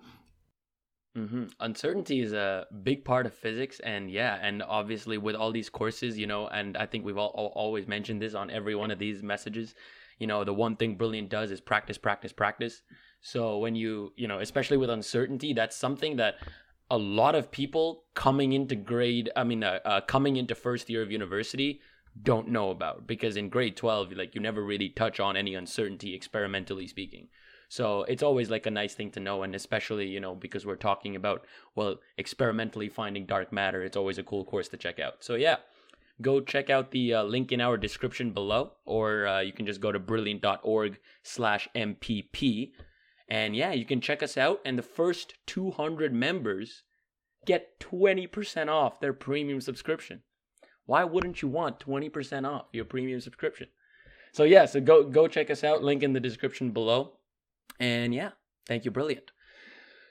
Mm-hmm. 1.18 1.45
Uncertainty 1.59 2.22
is 2.22 2.32
a 2.32 2.68
big 2.84 3.03
part 3.03 3.26
of 3.26 3.34
physics, 3.34 3.80
and 3.82 4.09
yeah, 4.09 4.38
and 4.41 4.64
obviously 4.64 5.18
with 5.18 5.36
all 5.36 5.51
these 5.51 5.70
courses, 5.70 6.18
you 6.18 6.26
know, 6.26 6.47
and 6.47 6.78
I 6.78 6.86
think 6.86 7.03
we've 7.03 7.18
all, 7.18 7.32
all, 7.36 7.51
always 7.53 7.86
mentioned 7.88 8.22
this 8.22 8.34
on 8.34 8.49
every 8.49 8.76
one 8.76 8.91
of 8.91 8.99
these 8.99 9.22
messages. 9.22 9.76
You 10.20 10.28
know, 10.28 10.43
the 10.43 10.53
one 10.53 10.78
thing 10.78 10.95
Brilliant 10.95 11.30
does 11.30 11.51
is 11.51 11.59
practice, 11.59 11.97
practice, 11.97 12.32
practice. 12.32 12.84
So 13.22 13.57
when 13.57 13.76
you, 13.76 14.14
you 14.16 14.28
know, 14.28 14.39
especially 14.39 14.78
with 14.78 14.89
uncertainty, 14.89 15.53
that's 15.53 15.76
something 15.76 16.16
that 16.16 16.36
a 16.89 16.97
lot 16.97 17.36
of 17.36 17.51
people 17.51 18.03
coming 18.14 18.53
into 18.53 18.76
grade, 18.76 19.30
I 19.36 19.43
mean, 19.43 19.64
uh, 19.64 19.80
uh, 19.84 20.01
coming 20.01 20.38
into 20.38 20.55
first 20.55 20.89
year 20.89 21.01
of 21.01 21.12
university 21.12 21.82
don't 22.22 22.49
know 22.49 22.72
about 22.72 23.07
because 23.07 23.38
in 23.38 23.49
grade 23.49 23.78
12 23.78 24.12
like 24.14 24.36
you 24.36 24.41
never 24.41 24.64
really 24.64 24.89
touch 24.89 25.20
on 25.20 25.38
any 25.38 25.55
uncertainty 25.55 26.14
experimentally 26.14 26.88
speaking 26.88 27.28
so 27.72 28.03
it's 28.03 28.22
always 28.22 28.49
like 28.49 28.65
a 28.65 28.69
nice 28.69 28.95
thing 28.95 29.11
to 29.11 29.22
know, 29.22 29.43
and 29.43 29.55
especially 29.55 30.05
you 30.05 30.19
know 30.19 30.36
because 30.36 30.65
we're 30.65 30.76
talking 30.76 31.15
about 31.15 31.45
well 31.74 32.01
experimentally 32.17 32.89
finding 32.89 33.26
dark 33.26 33.53
matter. 33.53 33.82
It's 33.82 33.95
always 33.95 34.17
a 34.17 34.24
cool 34.24 34.43
course 34.43 34.67
to 34.69 34.78
check 34.78 34.99
out. 34.99 35.24
So 35.24 35.36
yeah, 35.36 35.55
go 36.22 36.41
check 36.41 36.69
out 36.69 36.91
the 36.91 37.13
uh, 37.13 37.24
link 37.24 37.53
in 37.53 37.61
our 37.61 37.78
description 37.78 38.32
below, 38.32 38.74
or 38.84 39.26
uh, 39.26 39.39
you 39.39 39.53
can 39.53 39.65
just 39.65 39.80
go 39.80 39.93
to 39.93 39.99
brilliant.org/mpp, 39.99 42.72
and 43.30 43.55
yeah, 43.55 43.72
you 43.72 43.86
can 43.86 44.01
check 44.01 44.22
us 44.22 44.36
out. 44.36 44.59
And 44.65 44.78
the 44.78 44.84
first 44.84 45.36
200 45.47 46.13
members 46.13 46.84
get 47.45 47.80
20% 47.80 48.67
off 48.67 48.99
their 48.99 49.13
premium 49.13 49.61
subscription. 49.61 50.24
Why 50.88 51.05
wouldn't 51.05 51.41
you 51.41 51.47
want 51.47 51.80
20% 51.80 52.45
off 52.45 52.65
your 52.74 52.84
premium 52.84 53.22
subscription? 53.22 53.69
So 54.34 54.43
yeah, 54.43 54.65
so 54.65 54.82
go 54.82 55.05
go 55.05 55.30
check 55.30 55.49
us 55.49 55.63
out. 55.63 55.86
Link 55.86 56.03
in 56.03 56.11
the 56.11 56.19
description 56.19 56.72
below. 56.72 57.13
And 57.82 58.13
yeah, 58.13 58.29
thank 58.67 58.86
you, 58.86 58.91
brilliant. 58.91 59.32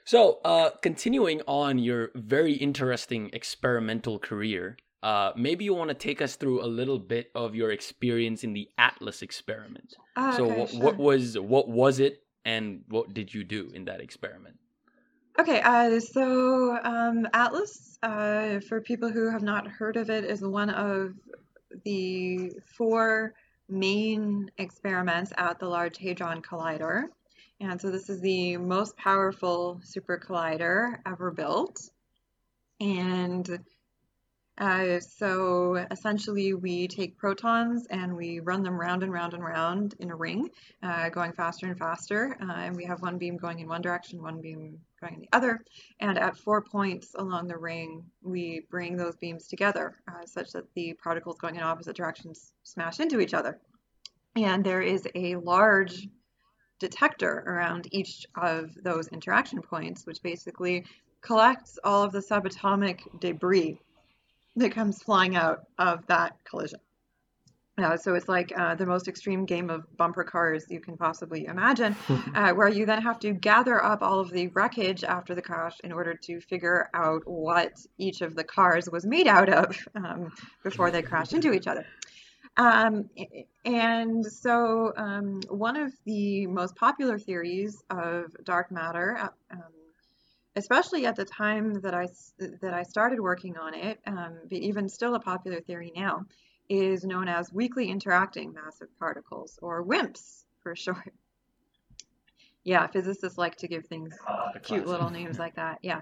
So, 0.03 0.39
uh, 0.43 0.71
continuing 0.81 1.41
on 1.47 1.79
your 1.79 2.09
very 2.15 2.53
interesting 2.53 3.29
experimental 3.31 4.19
career, 4.19 4.77
uh, 5.01 5.31
maybe 5.37 5.63
you 5.63 5.73
want 5.73 5.87
to 5.87 5.95
take 5.95 6.21
us 6.21 6.35
through 6.35 6.63
a 6.63 6.67
little 6.67 6.99
bit 6.99 7.31
of 7.33 7.55
your 7.55 7.71
experience 7.71 8.43
in 8.43 8.51
the 8.51 8.67
Atlas 8.77 9.21
experiment. 9.21 9.95
Ah, 10.17 10.35
so, 10.35 10.45
okay, 10.45 10.59
what, 10.59 10.69
sure. 10.69 10.81
what 10.81 10.97
was 10.97 11.39
what 11.39 11.69
was 11.69 11.99
it, 11.99 12.23
and 12.43 12.83
what 12.89 13.13
did 13.13 13.33
you 13.33 13.45
do 13.45 13.71
in 13.73 13.85
that 13.85 14.01
experiment? 14.01 14.57
Okay, 15.39 15.61
uh, 15.61 15.97
so 16.01 16.77
um, 16.83 17.25
Atlas, 17.33 17.97
uh, 18.03 18.59
for 18.67 18.81
people 18.81 19.09
who 19.09 19.31
have 19.31 19.43
not 19.43 19.65
heard 19.65 19.95
of 19.95 20.09
it, 20.09 20.25
is 20.25 20.41
one 20.41 20.69
of 20.69 21.13
the 21.85 22.51
four 22.77 23.33
main 23.69 24.51
experiments 24.57 25.31
at 25.37 25.57
the 25.57 25.67
Large 25.67 25.97
Hadron 25.99 26.41
Collider. 26.41 27.05
And 27.61 27.79
so 27.79 27.91
this 27.91 28.09
is 28.09 28.19
the 28.21 28.57
most 28.57 28.97
powerful 28.97 29.79
super 29.83 30.17
collider 30.17 30.97
ever 31.05 31.29
built. 31.29 31.91
And 32.79 33.63
uh, 34.57 34.99
so 34.99 35.75
essentially, 35.91 36.55
we 36.55 36.87
take 36.87 37.19
protons 37.19 37.85
and 37.91 38.17
we 38.17 38.39
run 38.39 38.63
them 38.63 38.79
round 38.79 39.03
and 39.03 39.13
round 39.13 39.35
and 39.35 39.43
round 39.43 39.93
in 39.99 40.09
a 40.09 40.15
ring, 40.15 40.49
uh, 40.81 41.09
going 41.09 41.33
faster 41.33 41.67
and 41.67 41.77
faster. 41.77 42.35
Uh, 42.41 42.51
and 42.51 42.75
we 42.75 42.83
have 42.83 43.03
one 43.03 43.19
beam 43.19 43.37
going 43.37 43.59
in 43.59 43.67
one 43.67 43.81
direction, 43.81 44.23
one 44.23 44.41
beam 44.41 44.79
going 44.99 45.13
in 45.13 45.19
the 45.21 45.29
other. 45.31 45.63
And 45.99 46.17
at 46.17 46.37
four 46.37 46.63
points 46.63 47.13
along 47.13 47.47
the 47.47 47.57
ring, 47.57 48.03
we 48.23 48.61
bring 48.71 48.97
those 48.97 49.17
beams 49.17 49.47
together 49.47 49.97
uh, 50.07 50.25
such 50.25 50.51
that 50.53 50.65
the 50.73 50.93
particles 50.93 51.37
going 51.37 51.57
in 51.57 51.61
opposite 51.61 51.95
directions 51.95 52.53
smash 52.63 52.99
into 52.99 53.19
each 53.19 53.35
other. 53.35 53.59
And 54.35 54.63
there 54.63 54.81
is 54.81 55.07
a 55.13 55.35
large 55.35 56.07
detector 56.81 57.43
around 57.47 57.87
each 57.91 58.25
of 58.35 58.71
those 58.83 59.07
interaction 59.09 59.61
points, 59.61 60.05
which 60.05 60.21
basically 60.21 60.83
collects 61.21 61.79
all 61.83 62.03
of 62.03 62.11
the 62.11 62.19
subatomic 62.19 62.99
debris 63.21 63.79
that 64.55 64.71
comes 64.71 65.01
flying 65.01 65.35
out 65.35 65.61
of 65.77 66.05
that 66.07 66.35
collision. 66.43 66.79
Uh, 67.77 67.95
so 67.95 68.15
it's 68.15 68.27
like 68.27 68.51
uh, 68.57 68.75
the 68.75 68.85
most 68.85 69.07
extreme 69.07 69.45
game 69.45 69.69
of 69.69 69.85
bumper 69.97 70.23
cars 70.23 70.65
you 70.69 70.79
can 70.79 70.97
possibly 70.97 71.45
imagine, 71.45 71.95
uh, 72.35 72.51
where 72.51 72.67
you 72.67 72.85
then 72.85 73.01
have 73.01 73.19
to 73.19 73.31
gather 73.31 73.83
up 73.83 74.01
all 74.01 74.19
of 74.19 74.29
the 74.31 74.47
wreckage 74.47 75.03
after 75.03 75.33
the 75.33 75.41
crash 75.41 75.77
in 75.83 75.91
order 75.91 76.13
to 76.13 76.41
figure 76.41 76.89
out 76.93 77.21
what 77.25 77.73
each 77.97 78.21
of 78.21 78.35
the 78.35 78.43
cars 78.43 78.89
was 78.91 79.05
made 79.05 79.27
out 79.27 79.49
of 79.49 79.77
um, 79.95 80.31
before 80.63 80.91
they 80.91 81.01
crashed 81.01 81.33
into 81.33 81.53
each 81.53 81.67
other. 81.67 81.85
Um, 82.57 83.09
and 83.65 84.25
so 84.25 84.93
um, 84.97 85.39
one 85.47 85.77
of 85.77 85.93
the 86.05 86.47
most 86.47 86.75
popular 86.75 87.17
theories 87.17 87.81
of 87.89 88.25
dark 88.43 88.71
matter 88.71 89.17
um, 89.49 89.61
especially 90.55 91.05
at 91.05 91.15
the 91.15 91.25
time 91.25 91.81
that 91.81 91.93
I 91.93 92.07
that 92.61 92.73
I 92.73 92.83
started 92.83 93.19
working 93.19 93.57
on 93.57 93.73
it, 93.73 93.99
um, 94.05 94.39
but 94.49 94.57
even 94.57 94.89
still 94.89 95.15
a 95.15 95.19
popular 95.19 95.61
theory 95.61 95.91
now, 95.95 96.25
is 96.69 97.03
known 97.03 97.27
as 97.27 97.51
weakly 97.53 97.89
interacting 97.89 98.53
massive 98.53 98.87
particles, 98.99 99.59
or 99.61 99.83
WIMPs 99.83 100.45
for 100.61 100.75
short. 100.75 101.13
Yeah, 102.63 102.85
physicists 102.87 103.37
like 103.37 103.55
to 103.57 103.67
give 103.67 103.85
things 103.85 104.13
cute 104.63 104.87
little 104.87 105.09
names 105.09 105.39
like 105.39 105.55
that. 105.55 105.79
Yeah. 105.81 106.01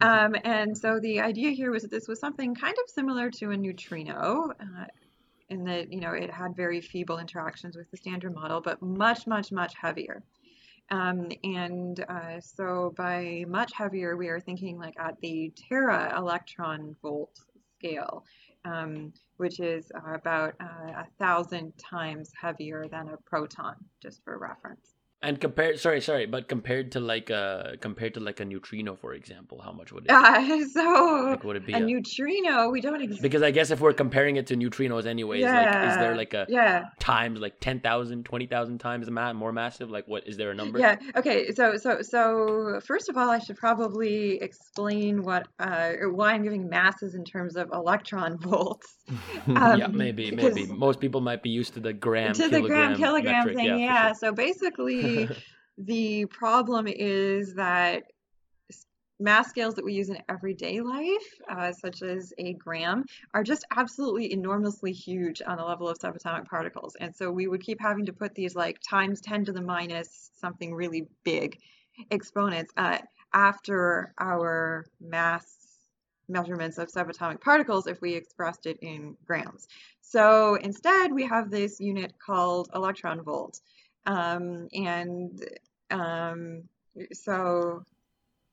Um, 0.00 0.34
and 0.44 0.76
so 0.76 0.98
the 1.00 1.20
idea 1.20 1.50
here 1.50 1.70
was 1.70 1.82
that 1.82 1.90
this 1.90 2.08
was 2.08 2.20
something 2.20 2.54
kind 2.54 2.74
of 2.82 2.90
similar 2.90 3.30
to 3.30 3.50
a 3.50 3.56
neutrino, 3.56 4.52
uh, 4.60 4.84
in 5.48 5.64
that 5.64 5.92
you 5.92 6.00
know 6.00 6.12
it 6.12 6.30
had 6.30 6.56
very 6.56 6.80
feeble 6.80 7.18
interactions 7.18 7.76
with 7.76 7.90
the 7.90 7.96
standard 7.96 8.34
model, 8.34 8.60
but 8.60 8.80
much, 8.82 9.26
much, 9.26 9.52
much 9.52 9.74
heavier. 9.80 10.22
Um, 10.90 11.28
and 11.42 12.04
uh, 12.08 12.40
so 12.40 12.94
by 12.96 13.44
much 13.48 13.72
heavier, 13.72 14.16
we 14.16 14.28
are 14.28 14.40
thinking 14.40 14.78
like 14.78 14.94
at 14.98 15.20
the 15.20 15.52
tera 15.56 16.14
electron 16.16 16.94
volt 17.02 17.40
scale, 17.78 18.24
um, 18.64 19.12
which 19.36 19.60
is 19.60 19.90
uh, 19.94 20.14
about 20.14 20.54
uh, 20.60 20.92
a 21.02 21.06
thousand 21.18 21.72
times 21.78 22.32
heavier 22.40 22.86
than 22.88 23.08
a 23.08 23.16
proton, 23.18 23.74
just 24.00 24.22
for 24.24 24.38
reference. 24.38 24.95
And 25.22 25.40
compared, 25.40 25.80
sorry, 25.80 26.02
sorry, 26.02 26.26
but 26.26 26.46
compared 26.46 26.92
to 26.92 27.00
like 27.00 27.30
a 27.30 27.76
compared 27.80 28.14
to 28.14 28.20
like 28.20 28.38
a 28.38 28.44
neutrino, 28.44 28.94
for 28.94 29.14
example, 29.14 29.60
how 29.64 29.72
much 29.72 29.90
would 29.90 30.04
it? 30.04 30.10
Uh, 30.10 30.64
so 30.72 31.26
like, 31.30 31.42
would 31.42 31.56
it 31.56 31.66
be 31.66 31.72
a 31.72 31.78
a- 31.78 31.80
neutrino, 31.80 32.68
we 32.70 32.80
don't 32.82 33.00
ex- 33.02 33.18
Because 33.18 33.42
I 33.42 33.50
guess 33.50 33.70
if 33.70 33.80
we're 33.80 33.94
comparing 33.94 34.36
it 34.36 34.46
to 34.48 34.56
neutrinos, 34.56 35.06
anyways, 35.06 35.42
like 35.42 35.88
is 35.88 35.96
there 35.96 36.14
like 36.16 36.34
a 36.34 36.44
yeah. 36.50 36.84
times 37.00 37.40
like 37.40 37.58
10,000, 37.60 38.24
20,000 38.24 38.78
times 38.78 39.10
ma- 39.10 39.32
more 39.32 39.52
massive? 39.52 39.90
Like 39.90 40.06
what 40.06 40.28
is 40.28 40.36
there 40.36 40.50
a 40.50 40.54
number? 40.54 40.78
Yeah. 40.78 40.96
Okay. 41.16 41.50
So 41.52 41.76
so 41.76 42.02
so 42.02 42.80
first 42.84 43.08
of 43.08 43.16
all, 43.16 43.30
I 43.30 43.38
should 43.38 43.56
probably 43.56 44.36
explain 44.42 45.22
what 45.22 45.48
uh, 45.58 45.92
why 46.12 46.32
I'm 46.34 46.42
giving 46.42 46.68
masses 46.68 47.14
in 47.14 47.24
terms 47.24 47.56
of 47.56 47.70
electron 47.72 48.38
volts. 48.40 48.86
Um, 49.48 49.78
yeah, 49.78 49.86
maybe, 49.86 50.32
maybe. 50.32 50.66
Most 50.66 50.98
people 50.98 51.20
might 51.20 51.40
be 51.40 51.50
used 51.50 51.74
to 51.74 51.80
the 51.80 51.92
gram, 51.92 52.32
to 52.34 52.48
the 52.48 52.60
gram 52.62 52.96
kilogram 52.96 52.96
kilogram 52.96 53.34
metric. 53.46 53.56
thing. 53.56 53.66
Yeah, 53.66 53.76
Yeah. 53.78 54.08
for 54.08 54.18
So 54.18 54.32
basically, 54.32 55.05
the 55.78 56.26
problem 56.26 56.86
is 56.88 57.54
that 57.54 58.04
mass 59.18 59.48
scales 59.48 59.74
that 59.74 59.84
we 59.84 59.94
use 59.94 60.10
in 60.10 60.18
everyday 60.28 60.80
life, 60.80 61.40
uh, 61.50 61.72
such 61.72 62.02
as 62.02 62.32
a 62.38 62.52
gram, 62.54 63.04
are 63.34 63.42
just 63.42 63.64
absolutely 63.74 64.32
enormously 64.32 64.92
huge 64.92 65.40
on 65.46 65.56
the 65.56 65.64
level 65.64 65.88
of 65.88 65.98
subatomic 65.98 66.46
particles. 66.46 66.96
And 67.00 67.14
so 67.14 67.30
we 67.30 67.46
would 67.46 67.62
keep 67.62 67.80
having 67.80 68.06
to 68.06 68.12
put 68.12 68.34
these 68.34 68.54
like 68.54 68.78
times 68.80 69.20
10 69.20 69.46
to 69.46 69.52
the 69.52 69.62
minus 69.62 70.30
something 70.38 70.74
really 70.74 71.06
big 71.24 71.58
exponents 72.10 72.72
uh, 72.76 72.98
after 73.32 74.12
our 74.18 74.84
mass 75.00 75.66
measurements 76.28 76.78
of 76.78 76.88
subatomic 76.88 77.40
particles 77.40 77.86
if 77.86 78.00
we 78.00 78.14
expressed 78.14 78.66
it 78.66 78.78
in 78.82 79.16
grams. 79.24 79.68
So 80.00 80.56
instead, 80.56 81.12
we 81.12 81.24
have 81.24 81.50
this 81.50 81.80
unit 81.80 82.14
called 82.18 82.68
electron 82.74 83.22
volt. 83.22 83.60
Um, 84.06 84.68
and 84.72 85.44
um, 85.90 86.62
so 87.12 87.82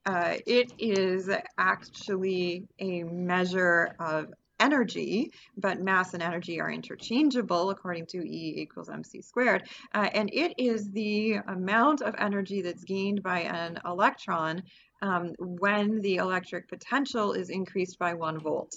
uh, 0.05 0.35
it 0.45 0.73
is 0.77 1.29
actually 1.57 2.67
a 2.79 3.03
measure 3.03 3.95
of 3.99 4.33
energy, 4.59 5.31
but 5.57 5.81
mass 5.81 6.13
and 6.13 6.23
energy 6.23 6.59
are 6.59 6.71
interchangeable 6.71 7.69
according 7.69 8.05
to 8.05 8.17
E 8.17 8.55
equals 8.57 8.89
mc 8.89 9.21
squared. 9.21 9.67
Uh, 9.93 10.09
and 10.13 10.29
it 10.33 10.53
is 10.57 10.91
the 10.91 11.33
amount 11.47 12.01
of 12.01 12.15
energy 12.17 12.61
that's 12.61 12.83
gained 12.83 13.21
by 13.23 13.41
an 13.41 13.79
electron 13.85 14.63
um, 15.01 15.33
when 15.39 16.01
the 16.01 16.15
electric 16.15 16.67
potential 16.69 17.33
is 17.33 17.49
increased 17.49 17.99
by 17.99 18.13
one 18.13 18.39
volt. 18.39 18.75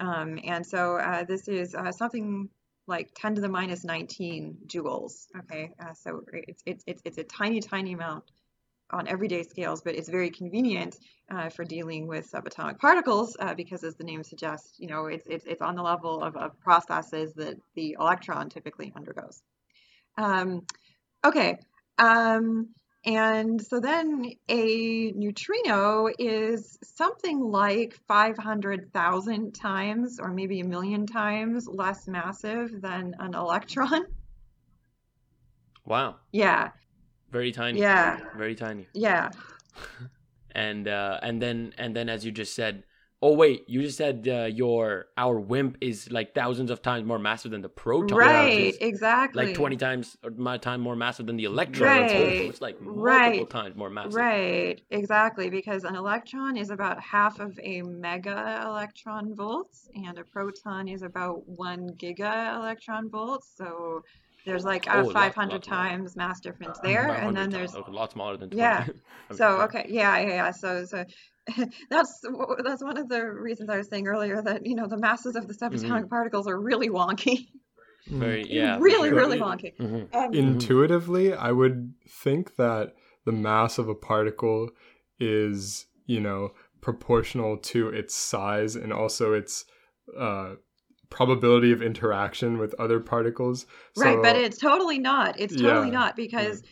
Um, 0.00 0.38
and 0.44 0.66
so 0.66 0.96
uh, 0.96 1.24
this 1.24 1.46
is 1.46 1.74
uh, 1.74 1.92
something 1.92 2.48
like 2.86 3.10
10 3.14 3.36
to 3.36 3.40
the 3.40 3.48
minus 3.48 3.84
19 3.84 4.58
joules. 4.66 5.26
Okay, 5.40 5.72
uh, 5.80 5.94
so 5.94 6.22
it's, 6.32 6.62
it's, 6.66 6.84
it's, 6.86 7.02
it's 7.04 7.18
a 7.18 7.24
tiny, 7.24 7.60
tiny 7.60 7.92
amount 7.92 8.24
on 8.90 9.08
everyday 9.08 9.42
scales, 9.42 9.80
but 9.82 9.94
it's 9.94 10.08
very 10.08 10.30
convenient 10.30 10.96
uh, 11.30 11.48
for 11.48 11.64
dealing 11.64 12.06
with 12.06 12.30
subatomic 12.30 12.78
particles 12.78 13.36
uh, 13.40 13.54
because, 13.54 13.84
as 13.84 13.94
the 13.96 14.04
name 14.04 14.22
suggests, 14.22 14.78
you 14.78 14.86
know, 14.86 15.06
it's, 15.06 15.26
it's, 15.26 15.46
it's 15.46 15.62
on 15.62 15.74
the 15.76 15.82
level 15.82 16.22
of, 16.22 16.36
of 16.36 16.58
processes 16.60 17.32
that 17.34 17.56
the 17.74 17.96
electron 17.98 18.50
typically 18.50 18.92
undergoes. 18.94 19.42
Um, 20.18 20.66
okay, 21.24 21.58
um, 21.98 22.68
and 23.04 23.60
so 23.60 23.80
then 23.80 24.32
a 24.48 25.12
neutrino 25.12 26.08
is 26.18 26.78
something 26.84 27.40
like 27.40 27.98
500,000 28.06 29.52
times 29.52 30.20
or 30.20 30.28
maybe 30.28 30.60
a 30.60 30.64
million 30.64 31.06
times 31.06 31.66
less 31.66 32.06
massive 32.06 32.80
than 32.80 33.14
an 33.18 33.34
electron. 33.34 34.06
Wow, 35.84 36.16
Yeah, 36.30 36.70
very 37.30 37.50
tiny. 37.50 37.80
Yeah. 37.80 38.18
very 38.36 38.54
tiny. 38.54 38.86
yeah. 38.94 39.30
And 40.54 40.86
uh, 40.86 41.18
and 41.22 41.40
then 41.40 41.72
and 41.78 41.96
then 41.96 42.10
as 42.10 42.26
you 42.26 42.30
just 42.30 42.54
said, 42.54 42.84
oh 43.22 43.34
wait, 43.34 43.64
you 43.68 43.82
just 43.82 43.96
said 43.96 44.26
uh, 44.28 44.44
your 44.44 45.06
our 45.16 45.38
WIMP 45.38 45.78
is 45.80 46.10
like 46.10 46.34
thousands 46.34 46.70
of 46.70 46.82
times 46.82 47.06
more 47.06 47.18
massive 47.18 47.52
than 47.52 47.62
the 47.62 47.68
proton. 47.68 48.18
Right, 48.18 48.76
exactly. 48.80 49.44
Like 49.46 49.54
twenty 49.54 49.76
times 49.76 50.16
my 50.36 50.58
time 50.58 50.80
more 50.80 50.96
massive 50.96 51.26
than 51.26 51.36
the 51.36 51.44
electron. 51.44 52.08
So 52.08 52.16
Right, 52.16 52.40
it's 52.50 52.60
like 52.60 52.80
multiple 52.80 53.02
right, 53.02 53.48
times 53.50 53.76
more 53.76 53.90
massive. 53.90 54.14
Right, 54.14 54.80
exactly, 54.90 55.48
because 55.50 55.84
an 55.84 55.94
electron 55.94 56.56
is 56.56 56.70
about 56.70 57.00
half 57.00 57.38
of 57.40 57.58
a 57.62 57.82
mega 57.82 58.62
electron 58.66 59.34
volt, 59.34 59.70
and 59.94 60.18
a 60.18 60.24
proton 60.24 60.88
is 60.88 61.02
about 61.02 61.46
one 61.48 61.90
giga 61.90 62.56
electron 62.56 63.08
volt. 63.10 63.44
So 63.56 64.02
there's 64.44 64.64
like 64.64 64.86
Oh, 64.92 65.02
a 65.02 65.02
lot- 65.02 65.12
500 65.12 65.52
lot 65.52 65.68
more. 65.68 65.76
times 65.78 66.16
mass 66.16 66.40
difference 66.40 66.78
there, 66.80 67.04
and 67.14 67.34
100 67.34 67.36
then 67.36 67.50
times. 67.50 67.54
there's 67.54 67.74
Okay, 67.74 67.92
a 67.92 67.94
lot 67.94 68.10
smaller 68.12 68.36
than 68.36 68.50
20. 68.50 68.62
yeah. 68.62 68.86
So 69.32 69.60
okay, 69.62 69.86
yeah, 69.88 70.18
yeah, 70.18 70.28
yeah. 70.28 70.50
So 70.50 70.84
so 70.84 71.04
that's 71.90 72.20
that's 72.64 72.82
one 72.82 72.98
of 72.98 73.08
the 73.08 73.24
reasons 73.24 73.68
I 73.68 73.76
was 73.78 73.88
saying 73.88 74.06
earlier 74.06 74.40
that 74.42 74.64
you 74.66 74.74
know 74.74 74.86
the 74.86 74.96
masses 74.96 75.36
of 75.36 75.48
the 75.48 75.54
subatomic 75.54 76.08
particles 76.08 76.46
are 76.46 76.58
really 76.58 76.88
wonky, 76.88 77.48
Very 78.06 78.46
yeah. 78.48 78.78
really 78.80 79.08
sure. 79.08 79.18
really 79.18 79.38
wonky. 79.38 79.76
Mhm. 79.76 80.14
Um, 80.14 80.34
Intuitively, 80.34 81.34
I 81.34 81.50
would 81.52 81.94
think 82.08 82.56
that 82.56 82.94
the 83.24 83.32
mass 83.32 83.78
of 83.78 83.88
a 83.88 83.94
particle 83.94 84.70
is, 85.18 85.86
you 86.06 86.20
know, 86.20 86.52
proportional 86.80 87.56
to 87.56 87.88
its 87.88 88.14
size 88.14 88.76
and 88.76 88.92
also 88.92 89.32
its 89.32 89.64
uh, 90.18 90.54
probability 91.10 91.72
of 91.72 91.82
interaction 91.82 92.58
with 92.58 92.74
other 92.78 92.98
particles. 92.98 93.66
Right, 93.96 94.18
but 94.20 94.36
it's 94.36 94.58
totally 94.58 94.98
not. 94.98 95.38
It's 95.38 95.54
totally 95.54 95.88
Yeah, 95.88 95.92
not 95.92 96.16
because 96.16 96.62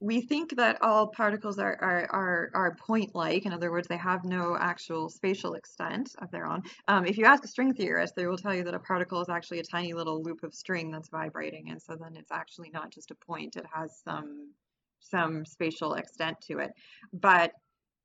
we 0.00 0.20
think 0.20 0.56
that 0.56 0.78
all 0.80 1.08
particles 1.08 1.58
are 1.58 1.76
are 1.80 2.06
are, 2.10 2.50
are 2.54 2.76
point-like. 2.76 3.46
In 3.46 3.52
other 3.52 3.70
words, 3.70 3.88
they 3.88 3.96
have 3.96 4.24
no 4.24 4.56
actual 4.58 5.08
spatial 5.08 5.54
extent 5.54 6.14
of 6.22 6.30
their 6.30 6.46
own. 6.46 6.62
Um, 6.86 7.04
if 7.04 7.18
you 7.18 7.24
ask 7.24 7.44
a 7.44 7.48
string 7.48 7.74
theorist, 7.74 8.14
they 8.14 8.26
will 8.26 8.36
tell 8.36 8.54
you 8.54 8.64
that 8.64 8.74
a 8.74 8.78
particle 8.78 9.20
is 9.20 9.28
actually 9.28 9.58
a 9.58 9.64
tiny 9.64 9.92
little 9.94 10.22
loop 10.22 10.42
of 10.42 10.54
string 10.54 10.90
that's 10.90 11.08
vibrating, 11.08 11.70
and 11.70 11.82
so 11.82 11.96
then 12.00 12.16
it's 12.16 12.32
actually 12.32 12.70
not 12.70 12.90
just 12.90 13.10
a 13.10 13.16
point. 13.26 13.56
It 13.56 13.66
has 13.72 14.00
some 14.04 14.52
some 15.00 15.44
spatial 15.44 15.94
extent 15.94 16.36
to 16.42 16.58
it. 16.58 16.70
But 17.12 17.52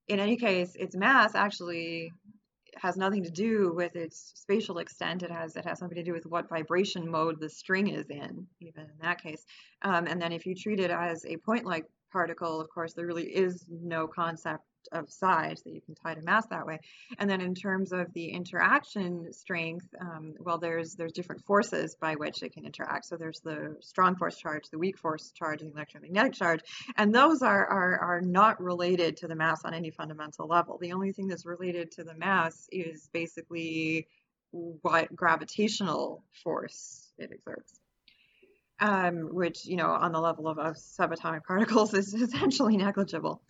in 0.08 0.20
any 0.20 0.38
case, 0.38 0.76
its 0.76 0.96
mass 0.96 1.36
actually 1.36 2.12
has 2.78 2.98
nothing 2.98 3.24
to 3.24 3.32
do 3.32 3.72
with 3.74 3.96
its 3.96 4.32
spatial 4.36 4.78
extent. 4.80 5.24
It 5.24 5.32
has 5.32 5.56
it 5.56 5.66
has 5.66 5.80
something 5.80 5.96
to 5.96 6.04
do 6.04 6.14
with 6.14 6.26
what 6.26 6.50
vibration 6.50 7.10
mode 7.10 7.40
the 7.40 7.50
string 7.50 7.88
is 7.88 8.10
in, 8.10 8.48
even 8.60 8.84
in 8.84 8.98
that 9.02 9.22
case. 9.22 9.46
Um, 9.82 10.08
and 10.08 10.22
then 10.22 10.32
if 10.32 10.46
you 10.46 10.56
treat 10.56 10.80
it 10.80 10.92
as 10.92 11.26
a 11.26 11.38
point-like 11.38 11.86
particle, 12.12 12.62
of 12.62 12.70
course, 12.70 12.94
there 12.94 13.08
really 13.08 13.26
is 13.26 13.66
no 13.70 14.08
concept 14.08 14.64
of 14.92 15.10
size 15.12 15.62
that 15.64 15.74
you 15.74 15.82
can 15.82 15.96
tie 15.96 16.14
to 16.14 16.22
mass 16.22 16.46
that 16.48 16.66
way. 16.66 16.80
And 17.18 17.30
then 17.30 17.42
in 17.42 17.56
terms 17.56 17.92
of 17.92 18.12
the 18.14 18.30
interaction 18.30 19.32
strength, 19.32 19.88
um, 20.00 20.34
well, 20.40 20.58
there's 20.58 20.96
there's 20.96 21.14
different 21.14 21.44
forces 21.46 21.96
by 22.00 22.16
which 22.16 22.44
it 22.44 22.54
can 22.54 22.66
interact. 22.66 23.06
So 23.06 23.18
there's 23.18 23.40
the 23.42 23.78
strong 23.82 24.16
force 24.16 24.38
charge, 24.38 24.64
the 24.72 24.80
weak 24.80 24.98
force 24.98 25.32
charge, 25.32 25.62
and 25.62 25.72
the 25.72 25.76
electromagnetic 25.76 26.34
charge, 26.34 26.62
and 26.98 27.14
those 27.14 27.42
are 27.42 27.66
are 27.66 28.00
are 28.00 28.22
not 28.22 28.62
related 28.62 29.18
to 29.18 29.28
the 29.28 29.36
mass 29.36 29.62
on 29.66 29.74
any 29.74 29.92
fundamental 29.92 30.48
level. 30.48 30.78
The 30.80 30.94
only 30.94 31.12
thing 31.12 31.28
that's 31.28 31.46
related 31.46 31.92
to 31.92 32.04
the 32.04 32.16
mass 32.16 32.68
is 32.72 33.10
basically 33.14 34.08
what 34.52 35.16
gravitational 35.16 36.24
force 36.44 37.12
it 37.18 37.32
exerts 37.32 37.80
um, 38.84 39.30
which 39.34 39.66
you 39.66 39.78
know 39.78 39.88
on 39.88 40.12
the 40.12 40.20
level 40.20 40.48
of, 40.48 40.60
of 40.60 40.76
subatomic 40.76 41.44
particles 41.48 41.94
is 41.94 42.14
essentially 42.14 42.78
negligible. 42.78 43.42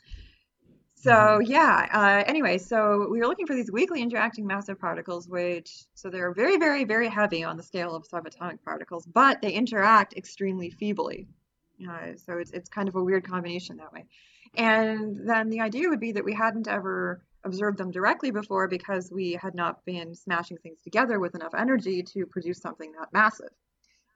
So 1.03 1.39
yeah. 1.39 1.89
Uh, 1.91 2.23
anyway, 2.25 2.57
so 2.57 3.09
we 3.11 3.19
were 3.19 3.27
looking 3.27 3.45
for 3.45 3.55
these 3.55 3.69
weakly 3.69 4.01
interacting 4.01 4.47
massive 4.47 4.79
particles, 4.79 5.27
which 5.27 5.83
so 5.95 6.09
they're 6.09 6.33
very, 6.33 6.55
very, 6.57 6.85
very 6.85 7.09
heavy 7.09 7.43
on 7.43 7.57
the 7.57 7.63
scale 7.63 7.93
of 7.93 8.07
subatomic 8.07 8.63
particles, 8.63 9.05
but 9.05 9.41
they 9.41 9.51
interact 9.51 10.13
extremely 10.15 10.69
feebly. 10.69 11.27
Uh, 11.85 12.15
so 12.15 12.37
it's 12.37 12.51
it's 12.51 12.69
kind 12.69 12.87
of 12.87 12.95
a 12.95 13.03
weird 13.03 13.27
combination 13.27 13.75
that 13.77 13.91
way. 13.91 14.05
And 14.55 15.27
then 15.27 15.49
the 15.49 15.59
idea 15.59 15.89
would 15.89 15.99
be 15.99 16.13
that 16.13 16.23
we 16.23 16.33
hadn't 16.33 16.69
ever 16.69 17.21
observed 17.43 17.77
them 17.77 17.91
directly 17.91 18.31
before 18.31 18.69
because 18.69 19.11
we 19.11 19.33
had 19.33 19.55
not 19.55 19.83
been 19.83 20.15
smashing 20.15 20.57
things 20.59 20.79
together 20.81 21.19
with 21.19 21.35
enough 21.35 21.53
energy 21.53 22.01
to 22.13 22.25
produce 22.25 22.59
something 22.61 22.93
that 22.93 23.11
massive. 23.11 23.49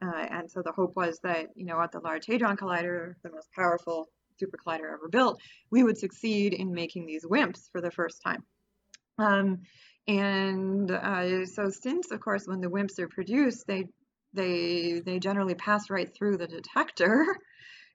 Uh, 0.01 0.25
and 0.29 0.49
so 0.49 0.61
the 0.61 0.71
hope 0.71 0.95
was 0.95 1.19
that, 1.23 1.49
you 1.55 1.65
know, 1.65 1.81
at 1.81 1.91
the 1.91 1.99
Large 1.99 2.27
Hadron 2.27 2.55
Collider, 2.55 3.15
the 3.23 3.31
most 3.31 3.51
powerful 3.51 4.07
super 4.39 4.57
collider 4.57 4.91
ever 4.91 5.09
built, 5.09 5.41
we 5.71 5.83
would 5.83 5.97
succeed 5.97 6.53
in 6.53 6.73
making 6.73 7.05
these 7.05 7.25
WIMPs 7.25 7.69
for 7.71 7.81
the 7.81 7.91
first 7.91 8.21
time. 8.23 8.43
Um, 9.17 9.63
and 10.07 10.89
uh, 10.89 11.45
so 11.45 11.69
since, 11.69 12.11
of 12.11 12.21
course, 12.21 12.45
when 12.45 12.61
the 12.61 12.69
WIMPs 12.69 12.99
are 12.99 13.09
produced, 13.09 13.65
they 13.67 13.85
they 14.33 15.01
they 15.05 15.19
generally 15.19 15.55
pass 15.55 15.89
right 15.89 16.13
through 16.13 16.37
the 16.37 16.47
detector. 16.47 17.25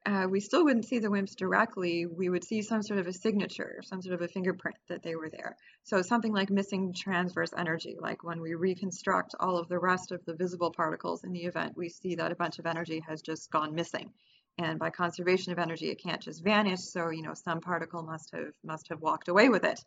Uh, 0.05 0.27
we 0.29 0.41
still 0.41 0.65
wouldn't 0.65 0.85
see 0.85 0.99
the 0.99 1.09
WIMPs 1.09 1.37
directly. 1.37 2.07
We 2.07 2.29
would 2.29 2.43
see 2.43 2.61
some 2.61 2.83
sort 2.83 2.99
of 2.99 3.07
a 3.07 3.13
signature, 3.13 3.81
some 3.85 4.03
sort 4.03 4.17
of 4.17 4.23
a 4.23 4.27
fingerprint 4.27 4.77
that 4.89 5.05
they 5.05 5.15
were 5.15 5.31
there. 5.31 5.57
So 5.85 6.03
something 6.03 6.33
like 6.33 6.51
missing 6.51 6.93
transverse 6.93 7.53
energy, 7.57 7.97
like 8.01 8.25
when 8.25 8.41
we 8.41 8.55
reconstruct 8.55 9.37
all 9.39 9.59
of 9.59 9.69
the 9.69 9.79
rest 9.79 10.11
of 10.11 10.25
the 10.25 10.35
visible 10.35 10.73
particles 10.73 11.23
in 11.23 11.31
the 11.31 11.45
event, 11.45 11.77
we 11.77 11.89
see 11.89 12.17
that 12.17 12.33
a 12.33 12.35
bunch 12.35 12.59
of 12.59 12.67
energy 12.67 13.01
has 13.07 13.23
just 13.23 13.49
gone 13.53 13.77
missing. 13.77 14.11
And 14.59 14.79
by 14.79 14.91
conservation 14.91 15.53
of 15.53 15.59
energy, 15.59 15.89
it 15.89 16.03
can't 16.03 16.21
just 16.21 16.45
vanish. 16.45 16.81
So 16.81 17.11
you 17.11 17.23
know 17.23 17.35
some 17.35 17.61
particle 17.61 18.03
must 18.03 18.31
have 18.33 18.53
must 18.65 18.89
have 18.89 19.01
walked 19.01 19.29
away 19.29 19.49
with 19.49 19.65
it. 19.65 19.81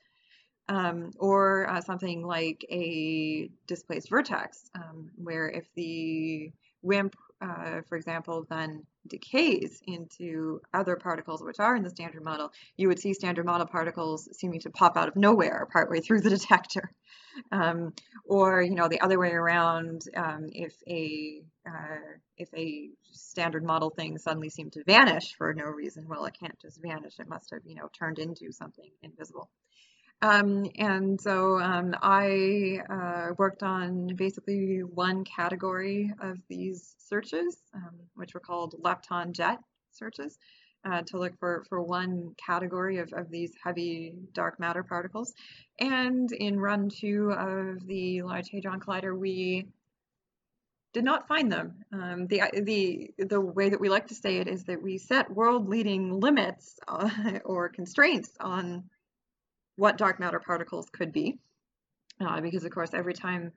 Um, 0.67 1.11
or 1.19 1.69
uh, 1.69 1.81
something 1.81 2.25
like 2.25 2.65
a 2.71 3.51
displaced 3.67 4.09
vertex, 4.09 4.67
um, 4.73 5.11
where 5.15 5.47
if 5.47 5.65
the 5.75 6.51
WIMP, 6.81 7.15
uh, 7.41 7.81
for 7.87 7.95
example, 7.97 8.45
then 8.49 8.85
decays 9.07 9.81
into 9.87 10.61
other 10.73 10.95
particles 10.95 11.43
which 11.43 11.59
are 11.59 11.75
in 11.75 11.83
the 11.83 11.89
standard 11.89 12.23
model, 12.23 12.51
you 12.77 12.87
would 12.87 12.99
see 12.99 13.13
standard 13.13 13.45
model 13.45 13.67
particles 13.67 14.29
seeming 14.37 14.59
to 14.61 14.69
pop 14.69 14.97
out 14.97 15.07
of 15.07 15.15
nowhere 15.15 15.67
partway 15.71 15.99
through 15.99 16.21
the 16.21 16.29
detector. 16.37 16.91
Um, 17.51 17.93
or 18.23 18.61
you 18.61 18.75
know 18.75 18.87
the 18.87 19.01
other 19.01 19.19
way 19.19 19.31
around, 19.31 20.03
um, 20.15 20.47
if 20.53 20.73
a 20.87 21.41
uh, 21.67 21.99
if 22.37 22.47
a 22.55 22.89
standard 23.11 23.63
model 23.63 23.89
thing 23.89 24.17
suddenly 24.17 24.49
seemed 24.49 24.71
to 24.73 24.83
vanish 24.85 25.33
for 25.37 25.53
no 25.53 25.65
reason, 25.65 26.07
well, 26.07 26.25
it 26.25 26.37
can't 26.39 26.57
just 26.61 26.81
vanish. 26.81 27.19
It 27.19 27.27
must 27.27 27.49
have 27.51 27.61
you 27.65 27.75
know 27.75 27.89
turned 27.97 28.19
into 28.19 28.53
something 28.53 28.89
invisible. 29.03 29.49
Um, 30.25 30.65
and 30.79 31.21
so 31.21 31.59
um, 31.59 31.93
I 32.01 32.79
uh, 32.89 33.33
worked 33.37 33.61
on 33.61 34.07
basically 34.15 34.79
one 34.79 35.23
category 35.23 36.11
of 36.19 36.39
these 36.49 36.95
searches, 36.97 37.57
um, 37.75 37.91
which 38.15 38.33
were 38.33 38.39
called 38.39 38.73
lepton 38.83 39.33
jet 39.33 39.59
searches, 39.91 40.39
uh, 40.83 41.03
to 41.03 41.19
look 41.19 41.37
for, 41.37 41.63
for 41.69 41.79
one 41.79 42.33
category 42.43 42.97
of, 42.97 43.13
of 43.13 43.29
these 43.29 43.51
heavy 43.63 44.15
dark 44.33 44.59
matter 44.59 44.81
particles. 44.81 45.31
And 45.79 46.31
in 46.31 46.59
run 46.59 46.89
two 46.89 47.31
of 47.31 47.85
the 47.85 48.23
Large 48.23 48.49
Hadron 48.49 48.79
Collider, 48.79 49.15
we 49.15 49.67
did 50.91 51.03
not 51.03 51.27
find 51.27 51.51
them. 51.51 51.85
Um, 51.93 52.25
the, 52.25 52.41
the, 52.63 53.11
the 53.19 53.41
way 53.41 53.69
that 53.69 53.79
we 53.79 53.89
like 53.89 54.07
to 54.07 54.15
say 54.15 54.37
it 54.37 54.47
is 54.47 54.63
that 54.63 54.81
we 54.81 54.97
set 54.97 55.29
world 55.29 55.69
leading 55.69 56.19
limits 56.19 56.79
uh, 56.87 57.11
or 57.45 57.69
constraints 57.69 58.31
on 58.39 58.85
what 59.75 59.97
dark 59.97 60.19
matter 60.19 60.39
particles 60.39 60.89
could 60.89 61.11
be. 61.11 61.37
Uh, 62.19 62.41
because 62.41 62.63
of 62.63 62.71
course, 62.71 62.93
every 62.93 63.13
time 63.13 63.51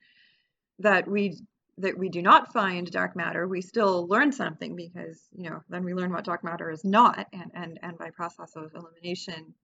that 0.80 1.08
we 1.08 1.36
that 1.78 1.96
we 1.96 2.08
do 2.08 2.20
not 2.20 2.52
find 2.52 2.90
dark 2.90 3.14
matter, 3.14 3.46
we 3.46 3.60
still 3.60 4.06
learn 4.08 4.32
something 4.32 4.74
because 4.74 5.22
you 5.32 5.48
know 5.48 5.60
then 5.68 5.84
we 5.84 5.94
learn 5.94 6.12
what 6.12 6.24
dark 6.24 6.42
matter 6.42 6.70
is 6.70 6.84
not, 6.84 7.26
and 7.32 7.50
and 7.54 7.78
and 7.82 7.98
by 7.98 8.10
process 8.10 8.56
of 8.56 8.72
elimination, 8.74 9.54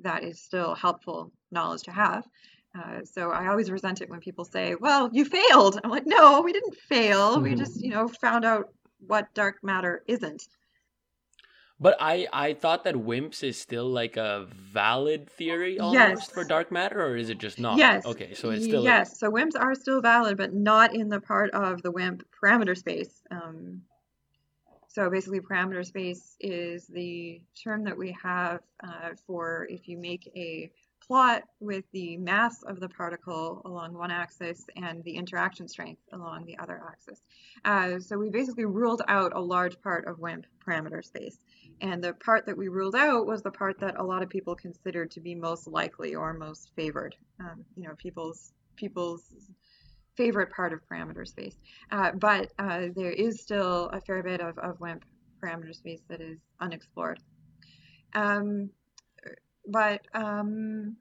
that 0.00 0.24
is 0.24 0.40
still 0.40 0.74
helpful 0.74 1.32
knowledge 1.50 1.82
to 1.82 1.92
have. 1.92 2.24
Uh, 2.76 3.04
so 3.04 3.30
I 3.30 3.48
always 3.48 3.70
resent 3.70 4.00
it 4.00 4.10
when 4.10 4.20
people 4.20 4.44
say, 4.44 4.74
"Well, 4.74 5.10
you 5.12 5.24
failed." 5.24 5.78
I'm 5.84 5.90
like, 5.90 6.06
"No, 6.06 6.40
we 6.40 6.52
didn't 6.52 6.76
fail. 6.76 7.40
We 7.40 7.54
just 7.54 7.80
you 7.82 7.90
know 7.90 8.08
found 8.08 8.44
out 8.44 8.72
what 9.06 9.32
dark 9.34 9.62
matter 9.62 10.02
isn't." 10.08 10.48
But 11.80 11.96
I 12.00 12.26
I 12.32 12.54
thought 12.54 12.84
that 12.84 12.94
WIMPs 12.94 13.42
is 13.42 13.60
still 13.60 13.88
like 13.88 14.16
a 14.16 14.46
valid 14.50 15.28
theory 15.28 15.78
almost 15.78 15.94
Yes. 15.94 16.30
for 16.30 16.44
dark 16.44 16.70
matter, 16.70 17.04
or 17.04 17.16
is 17.16 17.30
it 17.30 17.38
just 17.38 17.58
not? 17.58 17.78
Yes. 17.78 18.06
Okay, 18.06 18.32
so 18.34 18.50
it's 18.50 18.64
still 18.64 18.84
yes. 18.84 19.18
So 19.18 19.30
WIMPs 19.30 19.56
are 19.56 19.74
still 19.74 20.00
valid, 20.00 20.36
but 20.36 20.54
not 20.54 20.94
in 20.94 21.08
the 21.08 21.20
part 21.20 21.50
of 21.50 21.82
the 21.82 21.90
WIMP 21.90 22.22
parameter 22.40 22.76
space. 22.76 23.22
Um, 23.30 23.82
so 24.88 25.10
basically, 25.10 25.40
parameter 25.40 25.84
space 25.84 26.36
is 26.38 26.86
the 26.86 27.40
term 27.60 27.82
that 27.84 27.98
we 27.98 28.16
have 28.22 28.60
uh, 28.82 29.10
for 29.26 29.66
if 29.68 29.88
you 29.88 29.98
make 29.98 30.30
a 30.36 30.70
plot 31.06 31.42
with 31.60 31.84
the 31.92 32.16
mass 32.16 32.62
of 32.62 32.80
the 32.80 32.88
particle 32.88 33.62
along 33.64 33.94
one 33.94 34.10
axis 34.10 34.64
and 34.76 35.02
the 35.04 35.16
interaction 35.16 35.68
strength 35.68 36.00
along 36.12 36.44
the 36.46 36.58
other 36.58 36.80
axis. 36.88 37.20
Uh, 37.64 37.98
so 37.98 38.16
we 38.16 38.30
basically 38.30 38.64
ruled 38.64 39.02
out 39.08 39.32
a 39.34 39.40
large 39.40 39.80
part 39.82 40.06
of 40.06 40.18
WIMP 40.18 40.46
parameter 40.66 41.04
space. 41.04 41.38
And 41.80 42.02
the 42.02 42.14
part 42.14 42.46
that 42.46 42.56
we 42.56 42.68
ruled 42.68 42.94
out 42.94 43.26
was 43.26 43.42
the 43.42 43.50
part 43.50 43.78
that 43.80 43.98
a 43.98 44.02
lot 44.02 44.22
of 44.22 44.28
people 44.28 44.54
considered 44.54 45.10
to 45.12 45.20
be 45.20 45.34
most 45.34 45.66
likely 45.66 46.14
or 46.14 46.32
most 46.32 46.70
favored. 46.76 47.16
Um, 47.40 47.64
you 47.76 47.88
know, 47.88 47.94
people's 47.96 48.52
people's 48.76 49.22
favorite 50.16 50.50
part 50.50 50.72
of 50.72 50.80
parameter 50.88 51.26
space. 51.26 51.56
Uh, 51.90 52.12
but 52.12 52.52
uh, 52.58 52.86
there 52.94 53.10
is 53.10 53.40
still 53.40 53.88
a 53.92 54.00
fair 54.00 54.22
bit 54.22 54.40
of, 54.40 54.56
of 54.58 54.80
WIMP 54.80 55.04
parameter 55.42 55.74
space 55.74 56.00
that 56.08 56.20
is 56.20 56.38
unexplored. 56.60 57.18
Um, 58.14 58.70
but 59.66 60.00
um, 60.14 60.96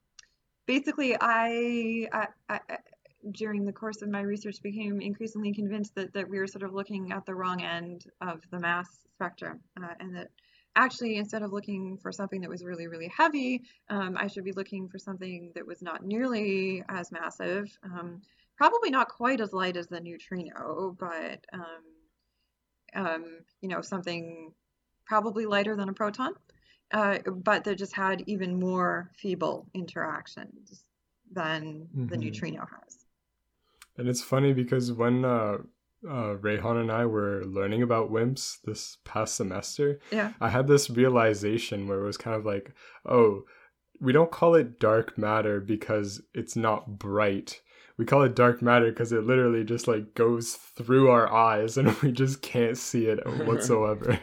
basically, 0.65 1.15
I, 1.19 2.07
I, 2.11 2.27
I 2.49 2.59
during 3.31 3.65
the 3.65 3.71
course 3.71 4.01
of 4.01 4.09
my 4.09 4.21
research 4.21 4.61
became 4.61 5.01
increasingly 5.01 5.53
convinced 5.53 5.95
that, 5.95 6.13
that 6.13 6.29
we 6.29 6.39
were 6.39 6.47
sort 6.47 6.63
of 6.63 6.73
looking 6.73 7.11
at 7.11 7.25
the 7.25 7.33
wrong 7.33 7.61
end 7.61 8.05
of 8.21 8.41
the 8.51 8.59
mass 8.59 8.87
spectrum 9.13 9.59
uh, 9.81 9.93
and 9.99 10.15
that 10.15 10.27
actually 10.75 11.17
instead 11.17 11.43
of 11.43 11.53
looking 11.53 11.97
for 11.97 12.11
something 12.11 12.41
that 12.41 12.49
was 12.49 12.63
really 12.63 12.87
really 12.87 13.11
heavy 13.15 13.61
um, 13.89 14.17
i 14.19 14.27
should 14.27 14.43
be 14.43 14.51
looking 14.51 14.89
for 14.89 14.97
something 14.97 15.51
that 15.55 15.65
was 15.65 15.81
not 15.81 16.03
nearly 16.03 16.83
as 16.89 17.11
massive 17.11 17.77
um, 17.83 18.21
probably 18.57 18.89
not 18.89 19.07
quite 19.07 19.39
as 19.39 19.53
light 19.53 19.77
as 19.77 19.87
the 19.87 19.99
neutrino 20.01 20.95
but 20.99 21.45
um, 21.53 23.05
um 23.05 23.25
you 23.61 23.69
know 23.69 23.81
something 23.81 24.51
probably 25.05 25.45
lighter 25.45 25.75
than 25.75 25.89
a 25.89 25.93
proton 25.93 26.33
uh, 26.93 27.17
but 27.27 27.63
they 27.63 27.75
just 27.75 27.93
had 27.93 28.23
even 28.27 28.59
more 28.59 29.11
feeble 29.17 29.67
interactions 29.73 30.85
than 31.31 31.87
the 31.95 32.15
Mhm. 32.15 32.19
neutrino 32.21 32.65
has 32.65 33.05
And 33.97 34.07
it's 34.07 34.23
funny 34.23 34.53
because 34.53 34.91
when 34.91 35.23
uh, 35.25 35.57
uh, 36.07 36.35
Rayhan 36.41 36.81
and 36.81 36.91
I 36.91 37.05
were 37.05 37.43
learning 37.45 37.81
about 37.83 38.11
WIMPs 38.11 38.59
this 38.63 38.97
past 39.03 39.35
semester, 39.35 39.99
Yeah. 40.11 40.33
I 40.41 40.49
had 40.49 40.67
this 40.67 40.89
realization 40.89 41.87
where 41.87 42.01
it 42.01 42.05
was 42.05 42.17
kind 42.17 42.35
of 42.35 42.45
like, 42.45 42.73
oh, 43.05 43.45
we 44.01 44.11
don't 44.11 44.31
call 44.31 44.55
it 44.55 44.79
dark 44.79 45.17
matter 45.17 45.59
because 45.59 46.21
it's 46.33 46.55
not 46.55 46.97
bright. 46.99 47.61
We 47.97 48.05
call 48.05 48.23
it 48.23 48.35
dark 48.35 48.61
matter 48.63 48.89
because 48.89 49.11
it 49.11 49.23
literally 49.25 49.63
just 49.63 49.87
like 49.87 50.15
goes 50.15 50.55
through 50.55 51.09
our 51.09 51.31
eyes 51.31 51.77
and 51.77 51.87
we 52.01 52.11
just 52.11 52.41
can't 52.41 52.77
see 52.77 53.05
it 53.05 53.19
whatsoever. 53.47 54.19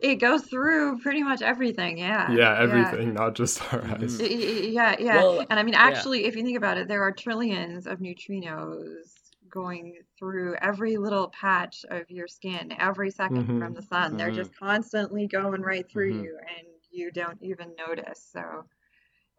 It 0.00 0.16
goes 0.16 0.42
through 0.42 0.98
pretty 1.00 1.22
much 1.22 1.42
everything. 1.42 1.98
Yeah. 1.98 2.30
yeah, 2.32 2.58
everything, 2.58 3.12
not 3.12 3.34
just 3.34 3.60
our 3.72 3.80
Mhm. 3.80 4.02
eyes. 4.02 4.18
Y- 4.18 4.26
y- 4.28 4.68
Yeah, 4.70 4.96
yeah. 4.98 5.16
Well, 5.16 5.46
And 5.50 5.58
I 5.58 5.62
mean, 5.62 5.74
yeah. 5.74 5.82
actually, 5.82 6.24
if 6.24 6.34
you 6.36 6.42
think 6.42 6.56
about 6.56 6.78
it, 6.78 6.88
there 6.88 7.02
are 7.02 7.12
trillions 7.12 7.86
of 7.86 7.98
neutrinos 7.98 9.16
going 9.50 9.98
through 10.18 10.54
every 10.62 10.96
little 10.96 11.28
patch 11.28 11.84
of 11.90 12.08
your 12.10 12.28
skin 12.28 12.72
every 12.78 13.10
2nd 13.10 13.46
Mhm. 13.46 13.58
from 13.58 13.74
the 13.74 13.82
sun. 13.82 14.16
They're 14.16 14.30
Mhm. 14.30 14.36
just 14.36 14.56
constantly 14.56 15.26
going 15.26 15.60
right 15.60 15.86
through 15.90 16.12
Mhm. 16.12 16.22
you, 16.24 16.38
and 16.56 16.66
you 16.90 17.10
don't 17.10 17.42
even 17.42 17.74
notice. 17.76 18.22
So, 18.32 18.40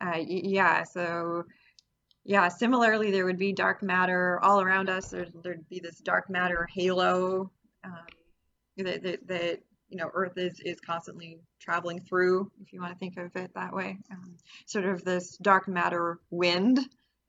uh, 0.02 0.14
y- 0.18 0.26
yeah. 0.44 0.84
So, 0.84 1.46
yeah. 2.24 2.50
Similarly, 2.50 3.10
there 3.10 3.26
would 3.26 3.40
be 3.40 3.52
dark 3.54 3.82
matter 3.82 4.40
all 4.44 4.62
around 4.62 4.90
us. 4.90 5.10
There, 5.10 5.26
there'd 5.44 5.68
be 5.70 5.80
this 5.80 6.00
dark 6.00 6.30
matter 6.30 6.68
halo 6.72 7.50
um, 7.84 8.06
that, 8.78 9.02
that, 9.02 9.28
that 9.28 9.60
you 9.92 9.98
know 9.98 10.10
Earth 10.14 10.38
is 10.38 10.60
is 10.62 10.80
constantly 10.80 11.40
traveling 11.60 12.00
through, 12.00 12.52
if 12.62 12.74
you 12.74 12.80
want 12.82 12.94
to 12.94 12.98
think 12.98 13.18
of 13.18 13.36
it 13.36 13.52
that 13.54 13.74
way. 13.74 13.98
Um, 14.12 14.36
sort 14.66 14.86
of 14.86 15.04
this 15.04 15.38
dark 15.38 15.68
matter 15.68 16.20
wind. 16.32 16.80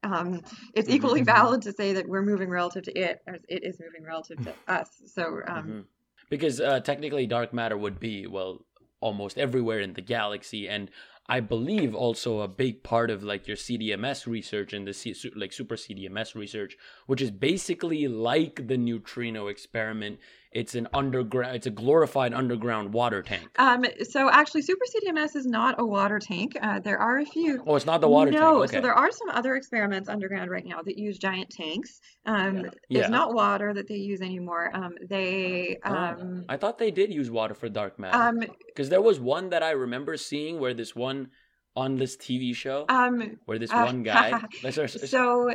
Um, 0.05 0.43
it's 0.75 0.89
equally 0.89 1.21
Mhm. 1.21 1.27
valid 1.27 1.63
to 1.63 1.73
say 1.73 1.93
that 1.93 2.09
we're 2.09 2.23
moving 2.23 2.49
relative 2.49 2.85
to 2.85 2.93
it, 2.99 3.23
as 3.27 3.45
it 3.49 3.63
is 3.63 3.79
moving 3.79 4.03
relative 4.03 4.39
to 4.45 4.55
us. 4.67 5.03
So, 5.07 5.43
um, 5.47 5.67
Mhm. 5.67 5.85
Because 6.31 6.61
uh, 6.61 6.81
technically, 6.81 7.27
dark 7.27 7.53
matter 7.53 7.77
would 7.77 8.01
be 8.01 8.27
well 8.27 8.65
almost 9.01 9.37
everywhere 9.37 9.81
in 9.81 9.93
the 9.95 10.01
galaxy, 10.01 10.69
and 10.69 10.91
I 11.27 11.41
believe 11.41 11.95
also 11.95 12.41
a 12.41 12.49
big 12.49 12.83
part 12.83 13.11
of 13.11 13.23
like 13.23 13.47
your 13.47 13.57
CDMS 13.57 14.27
research 14.27 14.73
and 14.73 14.87
the 14.87 14.93
C- 14.95 15.33
like 15.37 15.53
super 15.53 15.77
CDMS 15.77 16.35
research, 16.35 16.77
which 17.07 17.21
is 17.21 17.31
basically 17.31 18.09
like 18.09 18.67
the 18.67 18.77
neutrino 18.79 19.47
experiment. 19.49 20.19
It's 20.53 20.75
an 20.75 20.89
underground, 20.93 21.57
it's 21.57 21.67
a 21.67 21.71
glorified 21.71 22.35
underground 22.35 22.93
water 22.93 23.23
tank. 23.23 23.49
um, 23.59 23.85
so 24.09 24.31
actually, 24.31 24.63
Super 24.63 24.85
CDMS 24.85 25.35
is 25.37 25.47
not 25.47 25.81
a 25.81 25.85
water 25.85 26.19
tank. 26.19 26.57
Uh, 26.61 26.81
there 26.81 26.99
are 26.99 27.19
a 27.19 27.25
few. 27.25 27.63
Oh, 27.67 27.77
it's 27.77 27.87
not 27.87 28.01
the 28.01 28.09
water 28.09 28.31
no, 28.31 28.39
tank. 28.39 28.57
Okay. 28.65 28.77
so 28.77 28.81
there 28.81 28.95
are 28.95 29.11
some 29.11 29.31
other 29.31 29.55
experiments 29.57 30.09
underground 30.09 30.51
right 30.51 30.65
now 30.65 30.83
that 30.83 30.99
use 30.99 31.19
giant 31.19 31.51
tanks. 31.51 32.01
Um, 32.27 32.67
Yeah. 32.89 33.01
It's 33.03 33.11
not 33.11 33.35
water 33.35 33.73
that 33.75 33.89
they 33.89 33.97
use 33.97 34.21
anymore. 34.21 34.71
Um, 34.75 34.95
they 35.09 35.79
Oh, 35.85 35.95
um, 35.95 36.45
I 36.49 36.57
thought 36.57 36.79
they 36.79 36.91
did 36.91 37.13
use 37.13 37.31
water 37.31 37.55
for 37.55 37.69
dark 37.69 37.99
matter. 37.99 38.17
um, 38.17 38.41
Because 38.67 38.89
there 38.89 39.03
was 39.03 39.19
one 39.19 39.51
that 39.51 39.63
I 39.63 39.71
remember 39.71 40.17
seeing 40.17 40.61
where 40.61 40.75
this 40.75 40.95
one 40.95 41.29
on 41.75 41.97
this 41.97 42.17
TV 42.17 42.55
show 42.55 42.85
um, 42.89 43.39
where 43.47 43.59
this 43.59 43.73
uh, 43.73 43.83
one 43.83 44.03
guy. 44.03 44.43
so 44.71 45.51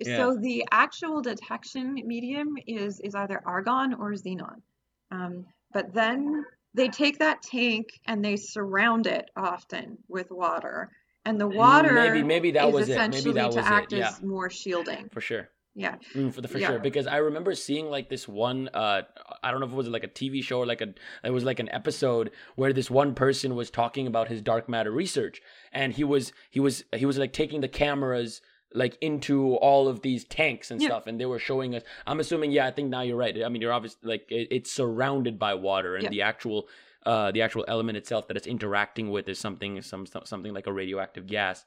Yeah. 0.00 0.16
so 0.16 0.36
the 0.36 0.64
actual 0.70 1.20
detection 1.20 1.94
medium 1.94 2.56
is 2.66 3.00
is 3.00 3.14
either 3.14 3.42
argon 3.44 3.94
or 3.94 4.12
xenon. 4.12 4.62
Um, 5.10 5.46
but 5.72 5.92
then 5.92 6.44
they 6.74 6.88
take 6.88 7.18
that 7.18 7.42
tank 7.42 8.00
and 8.06 8.24
they 8.24 8.36
surround 8.36 9.06
it 9.06 9.30
often 9.36 9.98
with 10.08 10.30
water. 10.30 10.90
And 11.24 11.38
the 11.38 11.48
water 11.48 11.92
maybe 11.92 12.22
maybe 12.22 12.50
that 12.52 12.68
is 12.68 12.74
was 12.74 12.88
it. 12.88 12.92
Maybe 12.92 13.00
essentially 13.00 13.34
that 13.34 13.46
was 13.46 13.56
to 13.56 13.66
act 13.66 13.92
it. 13.92 13.98
Yeah, 13.98 14.08
as 14.08 14.22
more 14.22 14.48
shielding. 14.48 15.08
for 15.10 15.20
sure. 15.20 15.48
Yeah. 15.74 15.96
Mm, 16.14 16.34
for 16.34 16.40
the 16.40 16.48
for 16.48 16.58
Yeah. 16.58 16.68
sure 16.68 16.78
because 16.80 17.06
I 17.06 17.18
remember 17.18 17.54
seeing 17.54 17.86
like 17.90 18.08
this 18.08 18.26
one 18.26 18.68
uh 18.74 19.02
I 19.42 19.50
don't 19.50 19.60
know 19.60 19.66
if 19.66 19.72
it 19.72 19.76
was 19.76 19.88
like 19.88 20.04
a 20.04 20.08
TV 20.08 20.42
show 20.42 20.58
or 20.58 20.66
like 20.66 20.80
a 20.80 20.92
it 21.22 21.30
was 21.30 21.44
like 21.44 21.60
an 21.60 21.68
episode 21.68 22.30
where 22.56 22.72
this 22.72 22.90
one 22.90 23.14
person 23.14 23.54
was 23.54 23.70
talking 23.70 24.06
about 24.06 24.28
his 24.28 24.42
dark 24.42 24.68
matter 24.68 24.90
research 24.90 25.40
and 25.72 25.92
he 25.92 26.02
was 26.04 26.32
he 26.50 26.58
was 26.60 26.84
he 26.96 27.06
was 27.06 27.18
like 27.18 27.32
taking 27.32 27.60
the 27.60 27.68
cameras 27.68 28.40
like 28.74 28.96
into 29.00 29.54
all 29.56 29.88
of 29.88 30.02
these 30.02 30.24
tanks 30.24 30.70
and 30.70 30.80
Yeah. 30.80 30.88
stuff 30.88 31.06
and 31.06 31.20
they 31.20 31.26
were 31.26 31.38
showing 31.38 31.74
us 31.74 31.82
I'm 32.06 32.20
assuming 32.20 32.50
yeah 32.50 32.66
I 32.66 32.72
think 32.72 32.88
now 32.90 33.02
you're 33.02 33.16
right 33.16 33.36
I 33.44 33.48
mean 33.48 33.62
you're 33.62 33.72
obviously 33.72 34.08
like 34.08 34.26
it, 34.30 34.48
it's 34.50 34.72
surrounded 34.72 35.38
by 35.38 35.54
water 35.54 35.94
and 35.94 36.04
Yeah. 36.04 36.10
the 36.10 36.22
actual 36.22 36.68
uh 37.06 37.30
the 37.30 37.42
actual 37.42 37.64
element 37.68 37.96
itself 37.96 38.26
that 38.28 38.36
it's 38.36 38.46
interacting 38.46 39.10
with 39.10 39.28
is 39.28 39.38
something 39.38 39.80
some 39.82 40.04
something 40.06 40.52
like 40.52 40.66
a 40.66 40.72
radioactive 40.72 41.26
gas 41.26 41.64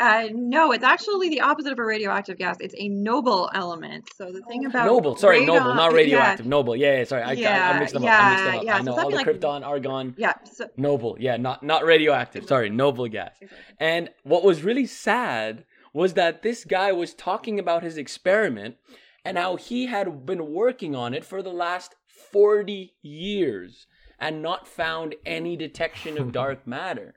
Uh, 0.00 0.28
no, 0.32 0.70
it's 0.70 0.84
actually 0.84 1.28
the 1.28 1.40
opposite 1.40 1.72
of 1.72 1.78
a 1.78 1.84
radioactive 1.84 2.38
gas. 2.38 2.56
It's 2.60 2.74
a 2.78 2.88
noble 2.88 3.50
element. 3.52 4.08
So 4.16 4.30
the 4.30 4.42
thing 4.42 4.64
about 4.64 4.86
Noble, 4.86 5.16
sorry, 5.16 5.44
noble, 5.44 5.60
radon- 5.72 5.76
not 5.76 5.90
yeah, 5.90 5.96
radioactive. 5.96 6.46
Noble, 6.46 6.76
yeah, 6.76 6.98
yeah 6.98 7.04
sorry, 7.04 7.22
I, 7.22 7.30
I, 7.30 7.76
I 7.76 7.78
mixed 7.80 7.94
them 7.94 8.04
up. 8.04 8.10
I 8.10 8.28
mixed 8.30 8.44
them 8.44 8.52
yeah, 8.52 8.58
up. 8.58 8.64
yeah, 8.64 8.74
I 8.74 8.78
so 8.78 8.84
know 8.84 8.98
all 8.98 9.10
the 9.10 9.16
like- 9.16 9.26
krypton, 9.26 9.66
argon, 9.66 10.14
Yeah. 10.16 10.34
So, 10.52 10.68
noble, 10.76 11.16
yeah, 11.18 11.36
not 11.36 11.64
not 11.64 11.84
radioactive. 11.84 12.46
Sorry, 12.46 12.70
noble 12.70 13.08
gas. 13.08 13.36
And 13.80 14.10
what 14.22 14.44
was 14.44 14.62
really 14.62 14.86
sad 14.86 15.64
was 15.92 16.14
that 16.14 16.42
this 16.42 16.64
guy 16.64 16.92
was 16.92 17.12
talking 17.14 17.58
about 17.58 17.82
his 17.82 17.96
experiment 17.96 18.76
and 19.24 19.36
how 19.36 19.56
he 19.56 19.86
had 19.86 20.24
been 20.24 20.52
working 20.52 20.94
on 20.94 21.12
it 21.12 21.24
for 21.24 21.42
the 21.42 21.50
last 21.52 21.96
40 22.06 22.94
years 23.02 23.86
and 24.20 24.42
not 24.42 24.68
found 24.68 25.14
any 25.26 25.56
detection 25.56 26.18
of 26.18 26.32
dark 26.40 26.66
matter. 26.66 27.14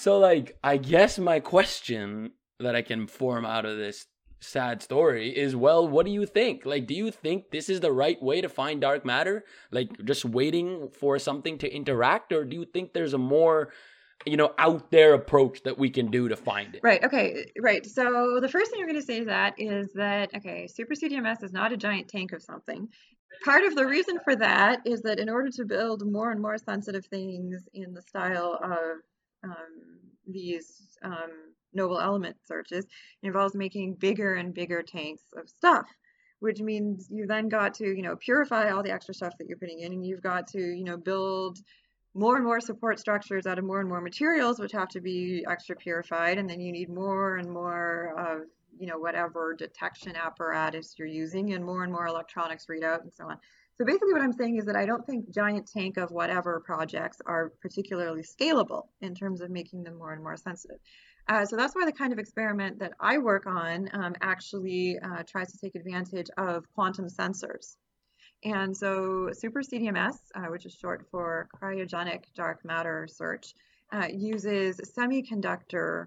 So, 0.00 0.16
like, 0.20 0.56
I 0.62 0.76
guess 0.76 1.18
my 1.18 1.40
question 1.40 2.30
that 2.60 2.76
I 2.76 2.82
can 2.82 3.08
form 3.08 3.44
out 3.44 3.66
of 3.66 3.78
this 3.78 4.06
sad 4.38 4.80
story 4.80 5.36
is 5.36 5.56
well, 5.56 5.88
what 5.88 6.06
do 6.06 6.12
you 6.12 6.24
think? 6.24 6.64
Like, 6.64 6.86
do 6.86 6.94
you 6.94 7.10
think 7.10 7.50
this 7.50 7.68
is 7.68 7.80
the 7.80 7.90
right 7.90 8.22
way 8.22 8.40
to 8.40 8.48
find 8.48 8.80
dark 8.80 9.04
matter? 9.04 9.44
Like, 9.72 9.88
just 10.04 10.24
waiting 10.24 10.90
for 11.00 11.18
something 11.18 11.58
to 11.58 11.74
interact? 11.74 12.32
Or 12.32 12.44
do 12.44 12.54
you 12.54 12.64
think 12.64 12.92
there's 12.92 13.12
a 13.12 13.18
more, 13.18 13.72
you 14.24 14.36
know, 14.36 14.54
out 14.56 14.92
there 14.92 15.14
approach 15.14 15.64
that 15.64 15.78
we 15.78 15.90
can 15.90 16.12
do 16.12 16.28
to 16.28 16.36
find 16.36 16.76
it? 16.76 16.80
Right, 16.84 17.02
okay, 17.02 17.50
right. 17.60 17.84
So 17.84 18.38
the 18.40 18.48
first 18.48 18.70
thing 18.70 18.78
I'm 18.80 18.86
going 18.86 19.00
to 19.00 19.04
say 19.04 19.18
to 19.18 19.26
that 19.26 19.54
is 19.58 19.90
that, 19.94 20.30
okay, 20.36 20.68
Super 20.68 20.94
CDMS 20.94 21.42
is 21.42 21.52
not 21.52 21.72
a 21.72 21.76
giant 21.76 22.06
tank 22.06 22.30
of 22.30 22.40
something. 22.40 22.86
Part 23.44 23.64
of 23.64 23.74
the 23.74 23.84
reason 23.84 24.20
for 24.22 24.36
that 24.36 24.78
is 24.84 25.02
that 25.02 25.18
in 25.18 25.28
order 25.28 25.50
to 25.56 25.64
build 25.64 26.08
more 26.08 26.30
and 26.30 26.40
more 26.40 26.56
sensitive 26.56 27.06
things 27.06 27.64
in 27.74 27.94
the 27.94 28.02
style 28.02 28.60
of 28.62 29.00
um, 29.44 30.00
these 30.26 30.98
um, 31.02 31.30
noble 31.72 32.00
element 32.00 32.36
searches, 32.44 32.86
involves 33.22 33.54
making 33.54 33.94
bigger 33.94 34.34
and 34.34 34.54
bigger 34.54 34.82
tanks 34.82 35.22
of 35.36 35.48
stuff, 35.48 35.86
which 36.40 36.60
means 36.60 37.08
you 37.10 37.26
then 37.26 37.48
got 37.48 37.74
to, 37.74 37.86
you 37.86 38.02
know, 38.02 38.16
purify 38.16 38.70
all 38.70 38.82
the 38.82 38.92
extra 38.92 39.14
stuff 39.14 39.34
that 39.38 39.48
you're 39.48 39.58
putting 39.58 39.80
in, 39.80 39.92
and 39.92 40.04
you've 40.04 40.22
got 40.22 40.46
to, 40.48 40.60
you 40.60 40.84
know, 40.84 40.96
build 40.96 41.58
more 42.14 42.36
and 42.36 42.44
more 42.44 42.60
support 42.60 42.98
structures 42.98 43.46
out 43.46 43.58
of 43.58 43.64
more 43.64 43.80
and 43.80 43.88
more 43.88 44.00
materials, 44.00 44.58
which 44.58 44.72
have 44.72 44.88
to 44.88 45.00
be 45.00 45.44
extra 45.48 45.76
purified, 45.76 46.38
and 46.38 46.48
then 46.48 46.60
you 46.60 46.72
need 46.72 46.88
more 46.88 47.36
and 47.36 47.50
more 47.50 48.14
of 48.18 48.42
you 48.78 48.86
know 48.86 48.98
whatever 48.98 49.54
detection 49.54 50.14
apparatus 50.16 50.94
you're 50.98 51.08
using, 51.08 51.52
and 51.52 51.64
more 51.64 51.84
and 51.84 51.92
more 51.92 52.06
electronics 52.06 52.66
readout, 52.66 53.02
and 53.02 53.12
so 53.12 53.24
on. 53.24 53.38
So 53.78 53.84
basically, 53.84 54.12
what 54.12 54.22
I'm 54.22 54.32
saying 54.32 54.56
is 54.56 54.64
that 54.64 54.74
I 54.74 54.86
don't 54.86 55.06
think 55.06 55.32
giant 55.32 55.70
tank 55.70 55.98
of 55.98 56.10
whatever 56.10 56.60
projects 56.66 57.18
are 57.24 57.52
particularly 57.62 58.22
scalable 58.22 58.88
in 59.00 59.14
terms 59.14 59.40
of 59.40 59.50
making 59.50 59.84
them 59.84 59.96
more 59.96 60.12
and 60.12 60.20
more 60.20 60.36
sensitive. 60.36 60.78
Uh, 61.28 61.46
so 61.46 61.56
that's 61.56 61.76
why 61.76 61.84
the 61.84 61.92
kind 61.92 62.12
of 62.12 62.18
experiment 62.18 62.80
that 62.80 62.92
I 62.98 63.18
work 63.18 63.46
on 63.46 63.88
um, 63.92 64.14
actually 64.20 64.98
uh, 64.98 65.22
tries 65.28 65.52
to 65.52 65.58
take 65.58 65.76
advantage 65.76 66.26
of 66.36 66.64
quantum 66.74 67.06
sensors. 67.06 67.76
And 68.44 68.76
so 68.76 69.30
Super 69.32 69.60
CDMS, 69.60 70.16
uh, 70.34 70.46
which 70.46 70.66
is 70.66 70.74
short 70.74 71.06
for 71.12 71.48
cryogenic 71.60 72.24
dark 72.34 72.64
matter 72.64 73.06
search, 73.08 73.54
uh, 73.92 74.08
uses 74.10 74.80
semiconductor 74.98 76.06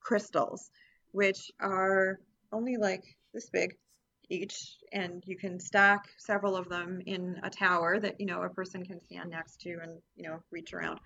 crystals, 0.00 0.70
which 1.12 1.52
are 1.60 2.18
only 2.52 2.76
like 2.76 3.04
this 3.32 3.50
big 3.50 3.76
each, 4.28 4.76
and 4.92 5.22
you 5.26 5.36
can 5.36 5.60
stack 5.60 6.08
several 6.18 6.56
of 6.56 6.68
them 6.68 7.00
in 7.06 7.38
a 7.42 7.50
tower 7.50 8.00
that 8.00 8.20
you 8.20 8.26
know 8.26 8.42
a 8.42 8.48
person 8.48 8.84
can 8.84 9.00
stand 9.00 9.30
next 9.30 9.60
to 9.62 9.78
and 9.82 9.98
you 10.16 10.28
know 10.28 10.40
reach 10.50 10.72
around. 10.72 11.00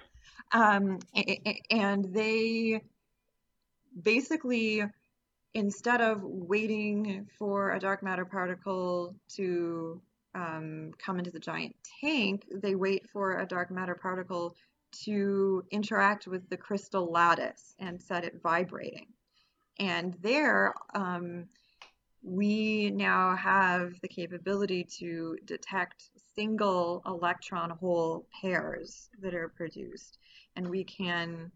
Um, 0.53 0.99
and 1.71 2.13
they 2.13 2.83
basically 4.03 4.85
instead 5.55 6.01
of 6.01 6.23
waiting 6.23 7.27
for 7.39 7.73
a 7.73 7.81
dark 7.81 8.03
matter 8.03 8.25
particle 8.25 9.15
to 9.29 10.01
um, 10.35 10.93
come 10.99 11.19
into 11.19 11.31
the 11.31 11.41
giant 11.41 11.75
tank, 12.01 12.47
they 12.53 12.75
wait 12.75 13.09
for 13.11 13.41
a 13.41 13.47
dark 13.47 13.71
matter 13.71 13.95
particle 13.95 14.55
to 14.93 15.65
interact 15.71 16.27
with 16.27 16.49
the 16.49 16.57
crystal 16.57 17.11
lattice 17.11 17.75
and 17.79 18.01
set 18.01 18.25
it 18.25 18.41
vibrating. 18.43 19.07
And 19.79 20.15
there, 20.21 20.75
um, 20.95 21.47
we 22.23 22.91
now 22.91 23.35
have 23.37 23.95
the 24.03 24.09
capability 24.09 24.85
to 24.99 25.39
detect 25.45 26.11
single 26.35 27.03
electron 27.07 27.71
hole 27.71 28.27
pairs 28.41 29.09
that 29.21 29.35
are 29.35 29.49
produced. 29.49 30.19
And 30.57 30.69
we 30.69 30.85
can 30.85 31.51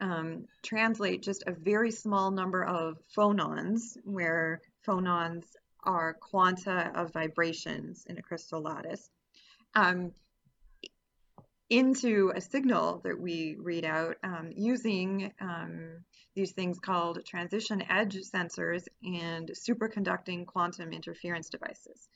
um, 0.00 0.46
translate 0.62 1.22
just 1.22 1.44
a 1.46 1.52
very 1.52 1.90
small 1.90 2.30
number 2.30 2.64
of 2.64 2.98
phonons, 3.16 3.96
where 4.04 4.62
phonons 4.86 5.44
are 5.84 6.14
quanta 6.14 6.90
of 6.94 7.12
vibrations 7.12 8.04
in 8.08 8.18
a 8.18 8.22
crystal 8.22 8.60
lattice, 8.60 9.10
um, 9.74 10.12
into 11.70 12.32
a 12.34 12.40
signal 12.40 13.00
that 13.04 13.18
we 13.18 13.56
read 13.60 13.84
out 13.84 14.16
um, 14.22 14.50
using 14.54 15.32
um, 15.40 16.04
these 16.34 16.52
things 16.52 16.78
called 16.78 17.24
transition 17.26 17.82
edge 17.90 18.16
sensors 18.34 18.84
and 19.02 19.50
superconducting 19.50 20.46
quantum 20.46 20.92
interference 20.92 21.48
devices. 21.48 22.08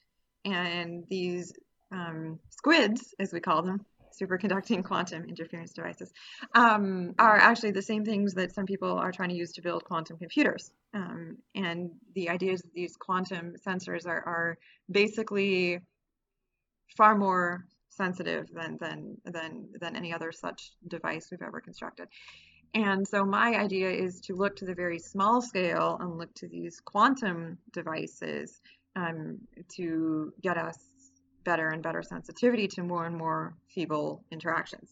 And 0.45 1.05
these 1.09 1.53
um, 1.93 2.39
squids, 2.49 3.15
as 3.19 3.33
we 3.33 3.41
call 3.41 3.63
them, 3.63 3.85
superconducting 4.21 4.85
quantum 4.85 5.25
interference 5.25 5.73
devices, 5.73 6.13
um, 6.55 7.15
are 7.19 7.37
actually 7.37 7.73
the 7.73 7.83
same 7.83 8.05
things 8.05 8.35
that 8.35 8.55
some 8.55 8.67
people 8.67 8.99
are 8.99 9.13
trying 9.13 9.31
to 9.31 9.35
use 9.35 9.53
to 9.53 9.63
build 9.63 9.85
quantum 9.85 10.19
computers. 10.19 10.71
Um, 10.95 11.39
and 11.55 11.91
the 12.15 12.29
idea 12.29 12.53
is 12.53 12.63
that 12.63 12.75
these 12.75 12.97
quantum 12.97 13.55
sensors 13.67 14.07
are, 14.07 14.23
are 14.27 14.59
basically 14.91 15.81
far 16.97 17.17
more 17.17 17.67
sensitive 17.97 18.49
than 18.53 18.79
than 18.81 19.17
than 19.25 19.69
than 19.81 19.97
any 19.97 20.13
other 20.13 20.33
such 20.33 20.73
device 20.89 21.29
we've 21.31 21.43
ever 21.43 21.61
constructed. 21.61 22.09
And 22.75 23.07
so 23.07 23.25
my 23.25 23.55
idea 23.55 23.91
is 23.91 24.21
to 24.23 24.35
look 24.35 24.57
to 24.57 24.65
the 24.65 24.75
very 24.75 24.99
small 24.99 25.43
scale 25.43 25.99
and 26.01 26.17
look 26.17 26.33
to 26.37 26.49
these 26.49 26.81
quantum 26.81 27.59
devices 27.73 28.63
um, 28.97 29.39
to 29.77 30.33
get 30.41 30.57
us 30.57 30.79
better 31.45 31.69
and 31.69 31.83
better 31.83 32.03
sensitivity 32.03 32.69
to 32.69 32.83
more 32.83 33.05
and 33.05 33.17
more 33.17 33.55
feeble 33.69 34.25
interactions. 34.31 34.89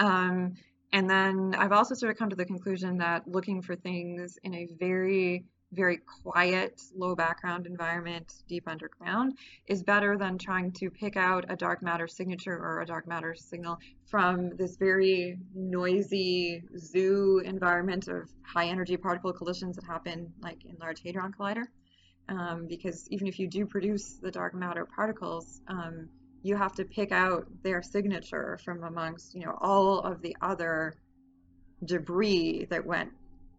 Um, 0.00 0.54
and 0.92 1.08
then 1.08 1.54
I've 1.56 1.72
also 1.72 1.94
sort 1.94 2.10
of 2.10 2.18
come 2.18 2.30
to 2.30 2.36
the 2.36 2.46
conclusion 2.46 2.98
that 2.98 3.28
looking 3.28 3.60
for 3.62 3.76
things 3.76 4.38
in 4.42 4.54
a 4.54 4.68
very 4.78 5.44
very 5.72 5.98
quiet, 6.22 6.80
low 6.96 7.14
background 7.14 7.66
environment 7.66 8.32
deep 8.48 8.66
underground 8.66 9.36
is 9.66 9.82
better 9.82 10.16
than 10.16 10.38
trying 10.38 10.72
to 10.72 10.90
pick 10.90 11.16
out 11.16 11.44
a 11.48 11.56
dark 11.56 11.82
matter 11.82 12.08
signature 12.08 12.56
or 12.56 12.80
a 12.80 12.86
dark 12.86 13.06
matter 13.06 13.34
signal 13.34 13.78
from 14.06 14.56
this 14.56 14.76
very 14.76 15.38
noisy 15.54 16.62
zoo 16.78 17.42
environment 17.44 18.08
of 18.08 18.28
high 18.42 18.66
energy 18.66 18.96
particle 18.96 19.32
collisions 19.32 19.76
that 19.76 19.84
happen 19.84 20.32
like 20.40 20.64
in 20.64 20.76
Large 20.80 21.02
Hadron 21.02 21.32
Collider. 21.38 21.64
Um, 22.30 22.66
because 22.66 23.08
even 23.10 23.26
if 23.26 23.38
you 23.38 23.48
do 23.48 23.64
produce 23.64 24.18
the 24.20 24.30
dark 24.30 24.54
matter 24.54 24.86
particles, 24.86 25.60
um, 25.68 26.08
you 26.42 26.56
have 26.56 26.74
to 26.74 26.84
pick 26.84 27.10
out 27.10 27.46
their 27.62 27.82
signature 27.82 28.58
from 28.64 28.84
amongst 28.84 29.34
you 29.34 29.44
know 29.44 29.56
all 29.60 30.00
of 30.00 30.22
the 30.22 30.36
other 30.40 30.94
debris 31.84 32.66
that 32.70 32.84
went 32.84 33.10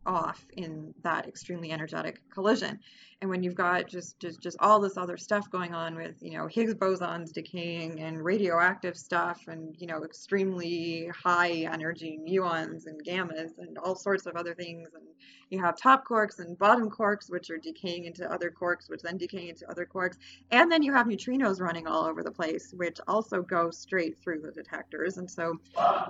off 0.09 0.43
in 0.57 0.93
that 1.03 1.27
extremely 1.27 1.71
energetic 1.71 2.21
collision. 2.33 2.79
And 3.21 3.29
when 3.29 3.43
you've 3.43 3.55
got 3.55 3.87
just, 3.87 4.19
just 4.19 4.41
just 4.41 4.57
all 4.59 4.79
this 4.79 4.97
other 4.97 5.17
stuff 5.17 5.49
going 5.51 5.73
on 5.73 5.95
with 5.95 6.15
you 6.21 6.37
know 6.37 6.47
Higgs 6.47 6.73
bosons 6.73 7.31
decaying 7.31 7.99
and 7.99 8.23
radioactive 8.23 8.97
stuff 8.97 9.41
and 9.47 9.75
you 9.77 9.87
know 9.87 10.03
extremely 10.03 11.09
high 11.13 11.67
energy 11.71 12.19
muons 12.27 12.87
and 12.87 13.03
gammas 13.05 13.57
and 13.57 13.77
all 13.77 13.95
sorts 13.95 14.25
of 14.25 14.35
other 14.35 14.55
things 14.55 14.89
and 14.93 15.03
you 15.49 15.59
have 15.63 15.75
top 15.77 16.07
quarks 16.07 16.39
and 16.39 16.57
bottom 16.57 16.89
quarks, 16.89 17.29
which 17.29 17.49
are 17.49 17.57
decaying 17.57 18.05
into 18.05 18.31
other 18.31 18.51
quarks, 18.51 18.89
which 18.89 19.01
then 19.01 19.17
decay 19.17 19.49
into 19.49 19.69
other 19.69 19.85
quarks. 19.85 20.17
And 20.51 20.71
then 20.71 20.83
you 20.83 20.93
have 20.93 21.07
neutrinos 21.07 21.59
running 21.59 21.87
all 21.87 22.05
over 22.05 22.23
the 22.23 22.31
place, 22.31 22.71
which 22.75 22.99
also 23.07 23.41
go 23.41 23.71
straight 23.71 24.17
through 24.19 24.41
the 24.41 24.51
detectors. 24.51 25.17
And 25.17 25.29
so 25.29 25.59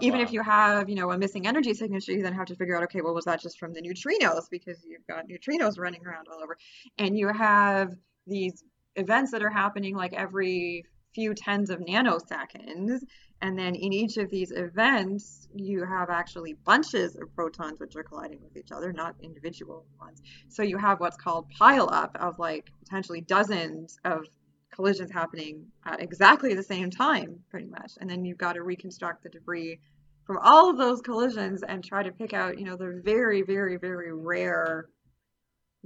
even 0.02 0.20
if 0.20 0.34
you 0.34 0.43
have, 0.43 0.89
you 0.89 0.95
know, 0.95 1.12
a 1.12 1.18
missing 1.18 1.47
energy 1.47 1.74
signature, 1.74 2.12
you 2.12 2.22
then 2.22 2.34
have 2.34 2.47
to 2.47 2.56
figure 2.56 2.76
out, 2.76 2.84
okay, 2.84 3.02
well, 3.02 3.14
was 3.14 3.26
that 3.26 3.41
just 3.41 3.60
from 3.60 3.74
the 3.74 3.82
neutrinos? 3.89 4.49
Because 4.49 4.83
you've 4.87 5.07
got 5.07 5.27
neutrinos 5.27 5.79
running 5.79 6.05
around 6.05 6.27
all 6.31 6.43
over. 6.43 6.57
And 6.97 7.17
you 7.17 7.27
have 7.29 7.93
these 8.27 8.63
events 8.95 9.31
that 9.31 9.41
are 9.41 9.49
happening 9.49 9.95
like 9.95 10.13
every 10.13 10.85
few 11.13 11.33
tens 11.33 11.69
of 11.69 11.79
nanoseconds 11.79 12.99
and 13.41 13.57
then 13.57 13.75
in 13.75 13.93
each 13.93 14.17
of 14.17 14.29
these 14.29 14.51
events, 14.51 15.47
you 15.55 15.85
have 15.85 16.09
actually 16.09 16.53
bunches 16.65 17.15
of 17.15 17.33
protons 17.35 17.79
which 17.79 17.95
are 17.95 18.03
colliding 18.03 18.41
with 18.41 18.57
each 18.57 18.71
other, 18.71 18.91
not 18.91 19.15
individual 19.21 19.85
ones. 19.99 20.21
So 20.49 20.61
you 20.61 20.77
have 20.77 20.99
what's 20.99 21.15
called 21.15 21.49
pile 21.57 21.89
up 21.91 22.17
of 22.19 22.37
like 22.37 22.71
potentially 22.79 23.21
dozens 23.21 23.97
of 24.03 24.25
collisions 24.73 25.11
happening 25.11 25.67
at 25.85 26.01
exactly 26.01 26.53
the 26.53 26.63
same 26.63 26.89
time, 26.89 27.39
pretty 27.49 27.67
much. 27.67 27.93
And 27.99 28.09
then 28.09 28.25
you've 28.25 28.37
got 28.37 28.53
to 28.53 28.63
reconstruct 28.63 29.23
the 29.23 29.29
debris 29.29 29.79
from 30.30 30.38
all 30.43 30.69
of 30.69 30.77
those 30.77 31.01
collisions 31.01 31.63
and 31.67 31.84
try 31.84 32.03
to 32.03 32.11
pick 32.11 32.34
out, 32.34 32.59
you 32.59 32.63
know, 32.63 32.75
the 32.75 33.01
very, 33.03 33.41
very, 33.41 33.77
very 33.77 34.13
rare 34.13 34.86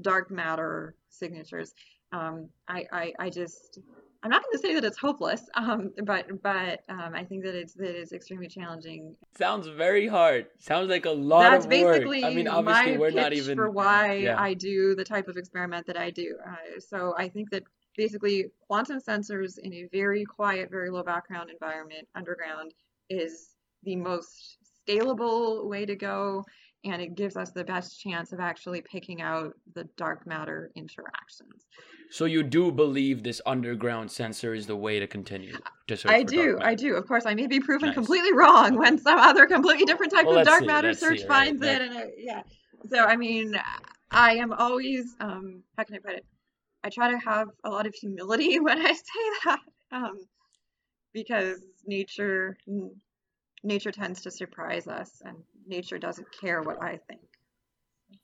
dark 0.02 0.30
matter 0.30 0.96
signatures. 1.08 1.74
Um, 2.12 2.50
I, 2.68 2.84
I, 2.92 3.14
I 3.18 3.30
just 3.30 3.80
I'm 4.22 4.30
not 4.30 4.44
going 4.44 4.52
to 4.52 4.60
say 4.60 4.74
that 4.74 4.84
it's 4.84 4.98
hopeless, 4.98 5.42
um, 5.56 5.92
but 6.04 6.26
but 6.44 6.82
um, 6.90 7.14
I 7.16 7.24
think 7.24 7.46
that 7.46 7.56
it's 7.56 7.74
that 7.76 7.98
it's 7.98 8.12
extremely 8.12 8.50
challenging. 8.50 9.16
Sounds 9.38 9.68
very 9.68 10.10
hard. 10.10 10.48
Sounds 10.60 10.90
like 10.90 11.06
a 11.06 11.12
lot 11.12 11.50
That's 11.50 11.64
of 11.64 11.70
basically 11.70 12.24
work. 12.24 12.32
I 12.34 12.36
mean, 12.36 12.50
obviously, 12.50 12.92
my 12.92 12.98
we're 12.98 13.12
pitch 13.12 13.16
not 13.16 13.32
even 13.32 13.56
for 13.56 13.70
why 13.70 14.16
yeah. 14.16 14.36
I 14.38 14.56
do 14.56 14.94
the 14.94 15.06
type 15.06 15.30
of 15.30 15.38
experiment 15.38 15.88
that 15.88 15.96
I 15.96 16.10
do. 16.10 16.36
Uh, 16.46 16.82
so 16.82 17.14
I 17.18 17.30
think 17.30 17.50
that 17.52 17.64
basically 17.96 18.48
quantum 18.68 19.00
sensors 19.00 19.58
in 19.58 19.74
a 19.74 19.88
very 19.90 20.26
quiet, 20.26 20.70
very 20.70 20.90
low 20.90 21.04
background 21.04 21.50
environment 21.50 22.10
underground 22.14 22.74
is 23.10 23.53
the 23.84 23.96
most 23.96 24.58
scalable 24.88 25.66
way 25.66 25.86
to 25.86 25.96
go 25.96 26.44
and 26.86 27.02
it 27.02 27.16
gives 27.16 27.38
us 27.38 27.52
the 27.52 27.64
best 27.64 28.00
chance 28.02 28.34
of 28.34 28.40
actually 28.42 28.82
picking 28.82 29.22
out 29.22 29.54
the 29.74 29.86
dark 29.96 30.28
matter 30.28 30.70
interactions. 30.76 31.64
So 32.10 32.26
you 32.26 32.44
do 32.44 32.72
believe 32.72 33.24
this 33.24 33.42
underground 33.46 34.12
sensor 34.12 34.54
is 34.54 34.68
the 34.68 34.76
way 34.76 35.00
to 35.00 35.08
continue 35.08 35.54
to 35.88 35.96
search 35.98 36.12
I 36.12 36.24
do, 36.24 36.60
I 36.62 36.76
do. 36.76 36.96
Of 36.96 37.08
course, 37.08 37.26
I 37.26 37.36
may 37.36 37.48
be 37.48 37.60
proven 37.62 37.88
Nice. 37.88 37.96
completely 37.96 38.34
wrong 38.34 38.78
when 38.78 38.98
some 38.98 39.18
other 39.18 39.48
completely 39.48 39.86
different 39.86 40.12
type 40.12 40.26
Well, 40.28 40.40
of 40.40 40.46
dark 40.46 40.62
see, 40.62 40.68
matter 40.68 40.94
search 40.94 41.20
see, 41.20 41.26
right, 41.28 41.48
finds 41.48 41.62
that- 41.62 41.82
it, 41.82 41.88
and 41.90 41.98
I, 41.98 42.06
yeah. 42.18 42.42
So 42.90 42.98
I 43.00 43.16
mean, 43.16 43.56
I 44.12 44.36
am 44.36 44.52
always 44.52 45.16
um, 45.22 45.64
how 45.78 45.86
can 45.86 45.96
I 45.96 46.00
put 46.00 46.16
it? 46.16 46.26
I 46.84 46.90
try 46.90 47.10
to 47.12 47.18
have 47.18 47.48
a 47.64 47.70
lot 47.70 47.88
of 47.88 47.96
humility 47.96 48.60
when 48.60 48.78
I 48.86 48.92
say 48.92 49.30
that, 49.46 49.60
um, 49.94 50.18
because 51.14 51.62
nature 51.86 52.58
nature 53.64 53.92
tends 53.92 54.22
to 54.22 54.32
surprise 54.32 54.88
us, 54.88 55.22
and 55.26 55.38
nature 55.66 55.98
doesn't 55.98 56.28
care 56.40 56.62
what 56.62 56.82
I 56.84 57.00
think. 57.08 57.22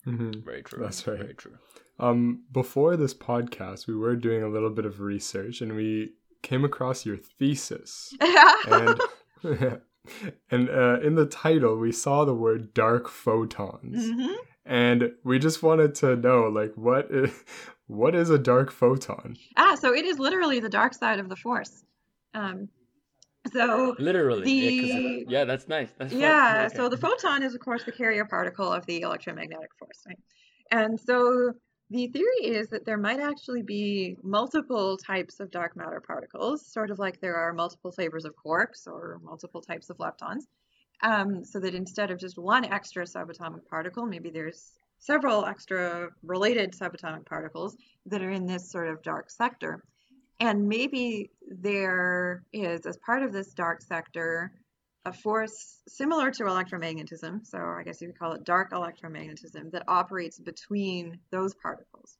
Mhm. 0.05 0.43
Very 0.43 0.63
true. 0.63 0.81
That's 0.83 1.05
right. 1.07 1.17
Very 1.19 1.33
true. 1.33 1.57
Um, 1.99 2.43
before 2.51 2.95
this 2.95 3.13
podcast, 3.13 3.87
we 3.87 3.95
were 3.95 4.15
doing 4.15 4.43
a 4.43 4.47
little 4.47 4.69
bit 4.69 4.85
of 4.85 4.99
research 5.01 5.61
and 5.61 5.75
we 5.75 6.13
came 6.41 6.63
across 6.63 7.05
your 7.05 7.17
thesis. 7.17 8.13
And 8.67 8.99
and 10.51 10.69
uh, 10.69 10.99
in 11.01 11.15
the 11.15 11.25
title, 11.25 11.77
we 11.77 11.91
saw 11.91 12.25
the 12.25 12.33
word 12.33 12.73
dark 12.73 13.07
photons. 13.09 14.09
Mhm. 14.09 14.35
And 14.65 15.11
we 15.23 15.39
just 15.39 15.63
wanted 15.63 15.95
to 15.95 16.15
know, 16.15 16.43
like, 16.43 16.73
what 16.75 17.07
is, 17.09 17.31
what 17.87 18.15
is 18.15 18.29
a 18.29 18.37
dark 18.37 18.71
photon? 18.71 19.35
Ah, 19.57 19.75
so 19.75 19.93
it 19.93 20.05
is 20.05 20.19
literally 20.19 20.59
the 20.59 20.69
dark 20.69 20.93
side 20.93 21.19
of 21.19 21.27
the 21.29 21.35
force. 21.35 21.83
Um, 22.33 22.69
so 23.53 23.95
Literally. 23.99 24.43
The- 24.43 25.25
yeah, 25.27 25.45
that's 25.45 25.67
nice. 25.67 25.89
That's. 25.97 26.13
Yeah, 26.13 26.65
Okay. 26.65 26.75
so 26.75 26.89
the 26.89 26.97
photon 26.97 27.43
is, 27.43 27.53
of 27.53 27.61
course, 27.61 27.83
the 27.83 27.91
carrier 27.91 28.25
particle 28.25 28.71
of 28.71 28.85
the 28.85 29.01
electromagnetic 29.01 29.69
force, 29.77 30.03
right? 30.07 30.19
And 30.71 30.99
so 30.99 31.53
the 31.89 32.07
theory 32.07 32.43
is 32.43 32.69
that 32.69 32.85
there 32.85 32.97
might 32.97 33.19
actually 33.19 33.63
be 33.63 34.15
multiple 34.23 34.97
types 34.97 35.39
of 35.39 35.49
dark 35.49 35.75
matter 35.75 36.01
particles, 36.05 36.71
sort 36.71 36.91
of 36.91 36.99
like 36.99 37.19
there 37.19 37.35
are 37.35 37.53
multiple 37.53 37.91
flavors 37.91 38.25
of 38.25 38.33
quarks 38.35 38.85
or 38.85 39.19
multiple 39.23 39.61
types 39.61 39.89
of 39.89 39.97
leptons. 39.97 40.43
Um, 41.01 41.43
so 41.45 41.59
that 41.61 41.73
instead 41.73 42.11
of 42.11 42.19
just 42.19 42.37
one 42.37 42.65
extra 42.65 43.05
subatomic 43.05 43.65
particle, 43.69 44.05
maybe 44.05 44.29
there's 44.29 44.73
several 44.99 45.45
extra 45.45 46.09
related 46.23 46.73
subatomic 46.73 47.25
particles 47.25 47.77
that 48.05 48.21
are 48.21 48.31
in 48.31 48.45
this 48.45 48.69
sort 48.69 48.89
of 48.89 49.01
dark 49.01 49.31
sector. 49.31 49.83
And 50.39 50.69
maybe 50.69 51.31
there 51.49 52.43
is, 52.53 52.85
as 52.85 52.97
part 52.97 53.23
of 53.23 53.33
this 53.33 53.53
dark 53.53 53.81
sector, 53.81 54.53
a 55.05 55.11
force 55.11 55.81
similar 55.87 56.31
to 56.31 56.43
electromagnetism, 56.43 57.45
so 57.45 57.57
I 57.57 57.83
guess 57.83 58.01
you 58.01 58.07
could 58.07 58.19
call 58.19 58.33
it 58.33 58.43
dark 58.43 58.71
electromagnetism, 58.71 59.71
that 59.71 59.83
operates 59.87 60.39
between 60.39 61.19
those 61.31 61.53
particles. 61.55 62.17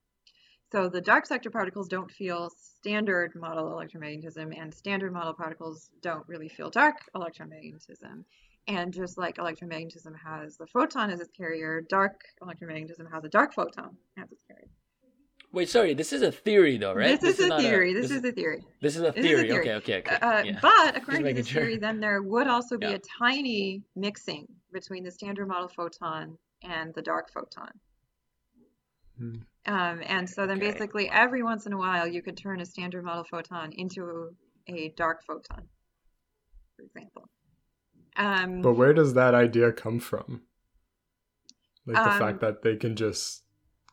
So 0.71 0.87
the 0.87 1.01
dark 1.01 1.25
sector 1.25 1.49
particles 1.49 1.87
don't 1.87 2.11
feel 2.11 2.51
standard 2.81 3.33
model 3.35 3.71
electromagnetism, 3.71 4.53
and 4.59 4.73
standard 4.73 5.13
model 5.13 5.33
particles 5.33 5.89
don't 6.01 6.27
really 6.27 6.49
feel 6.49 6.69
dark 6.69 6.97
electromagnetism. 7.15 8.23
And 8.67 8.93
just 8.93 9.17
like 9.17 9.37
electromagnetism 9.37 10.13
has 10.23 10.57
the 10.57 10.67
photon 10.67 11.09
as 11.09 11.21
its 11.21 11.31
carrier, 11.35 11.81
dark 11.81 12.21
electromagnetism 12.43 13.11
has 13.11 13.23
a 13.23 13.29
dark 13.29 13.53
photon 13.53 13.97
as 14.17 14.31
its 14.31 14.43
carrier. 14.47 14.69
Wait, 15.51 15.67
sorry. 15.67 15.93
This 15.95 16.13
is 16.13 16.21
a 16.21 16.31
theory, 16.31 16.77
though, 16.77 16.93
right? 16.93 17.19
This, 17.19 17.39
is 17.39 17.45
a 17.45 17.47
not 17.49 17.61
theory. 17.61 17.93
this, 17.93 18.11
is 18.11 18.23
a 18.23 18.31
theory. 18.31 18.63
This 18.81 18.95
is 18.95 19.01
a 19.01 19.05
this 19.11 19.15
is 19.15 19.21
a 19.21 19.21
theory. 19.21 19.47
theory. 19.49 19.59
Okay, 19.61 19.73
okay, 19.75 19.97
okay. 19.99 20.15
Uh, 20.15 20.43
yeah. 20.43 20.59
But 20.61 20.95
according 20.97 21.21
to 21.21 21.23
making 21.23 21.35
this 21.37 21.47
sure. 21.47 21.61
theory, 21.63 21.77
then 21.77 21.99
there 21.99 22.21
would 22.21 22.47
also 22.47 22.77
be 22.77 22.85
Yeah. 22.87 22.93
a 22.97 22.99
tiny 23.19 23.81
mixing 23.95 24.45
between 24.71 25.03
the 25.03 25.11
standard 25.11 25.47
model 25.47 25.67
photon 25.67 26.37
and 26.63 26.93
the 26.93 27.01
dark 27.01 27.31
photon. 27.33 27.71
Hmm. 29.17 29.35
Um, 29.65 30.01
and 30.05 30.29
so 30.29 30.45
then 30.47 30.57
Okay. 30.57 30.71
basically 30.71 31.09
every 31.09 31.41
once 31.43 31.65
in 31.65 31.73
a 31.73 31.77
while 31.77 32.07
you 32.07 32.21
could 32.21 32.37
turn 32.37 32.61
a 32.61 32.65
standard 32.65 33.03
model 33.03 33.23
photon 33.23 33.71
into 33.73 34.35
a 34.67 34.89
dark 34.95 35.23
photon, 35.25 35.67
for 36.75 36.83
example. 36.83 37.27
Um, 38.15 38.61
But 38.61 38.73
where 38.73 38.93
does 38.93 39.15
that 39.15 39.33
idea 39.33 39.71
come 39.71 39.99
from? 39.99 40.43
Like 41.85 41.95
the 42.03 42.11
Um, 42.11 42.19
fact 42.19 42.39
that 42.41 42.61
they 42.61 42.75
can 42.75 42.95
just 42.95 43.43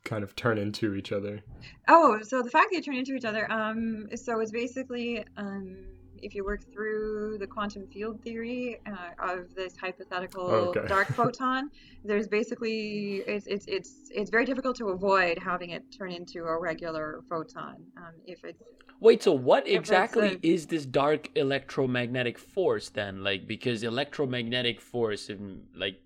kind 0.07 0.25
of 0.25 0.35
turn 0.35 0.59
into 0.59 0.95
each 0.95 1.13
other. 1.13 1.43
Oh, 1.89 2.21
so 2.23 2.43
the 2.43 2.51
fact 2.51 2.69
they 2.73 2.81
turn 2.81 2.97
into 2.97 3.15
each 3.15 3.25
other, 3.25 3.51
um, 3.51 4.09
so 4.15 4.41
it's 4.41 4.51
basically, 4.53 5.25
um, 5.37 5.77
if 6.23 6.35
you 6.35 6.45
work 6.45 6.63
through 6.73 7.37
the 7.39 7.47
quantum 7.47 7.87
field 7.93 8.21
theory 8.23 8.81
uh, 8.87 9.33
of 9.33 9.55
this 9.55 9.77
hypothetical 9.77 10.73
Okay. 10.77 10.87
dark 10.89 11.09
photon, 11.17 11.71
there's 12.05 12.27
basically 12.29 13.23
it's 13.27 13.47
it's 13.47 13.67
it's 13.67 14.11
it's 14.11 14.31
very 14.31 14.45
difficult 14.47 14.77
to 14.77 14.89
avoid 14.89 15.39
having 15.39 15.71
it 15.71 15.85
turn 15.97 16.11
into 16.13 16.45
a 16.45 16.59
regular 16.59 17.21
photon. 17.29 17.77
Um, 17.99 18.15
if 18.27 18.45
it's 18.45 18.63
Wait, 18.99 19.23
so 19.23 19.33
what 19.33 19.69
exactly 19.69 20.39
a- 20.43 20.47
is 20.47 20.67
this 20.69 20.87
dark 20.87 21.31
electromagnetic 21.37 22.39
force 22.39 22.89
then? 22.89 23.23
Like, 23.23 23.47
because 23.47 23.83
electromagnetic 23.83 24.81
force, 24.81 25.29
in, 25.29 25.65
like, 25.75 26.01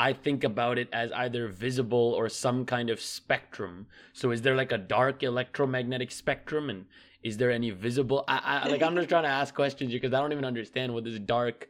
I 0.00 0.14
think 0.14 0.44
about 0.44 0.78
it 0.78 0.88
as 0.94 1.12
either 1.12 1.46
visible 1.48 2.14
or 2.16 2.30
some 2.30 2.64
kind 2.64 2.88
of 2.88 3.02
spectrum. 3.02 3.86
So, 4.14 4.30
is 4.30 4.40
there 4.40 4.56
like 4.56 4.72
a 4.72 4.78
dark 4.78 5.22
electromagnetic 5.22 6.10
spectrum, 6.10 6.70
and 6.70 6.86
is 7.22 7.36
there 7.36 7.50
any 7.50 7.68
visible? 7.68 8.24
I, 8.26 8.62
I 8.64 8.68
like, 8.68 8.82
I'm 8.82 8.96
just 8.96 9.10
trying 9.10 9.24
to 9.24 9.28
ask 9.28 9.54
questions 9.54 9.92
because 9.92 10.14
I 10.14 10.20
don't 10.20 10.32
even 10.32 10.46
understand 10.46 10.94
what 10.94 11.04
this 11.04 11.18
dark 11.18 11.68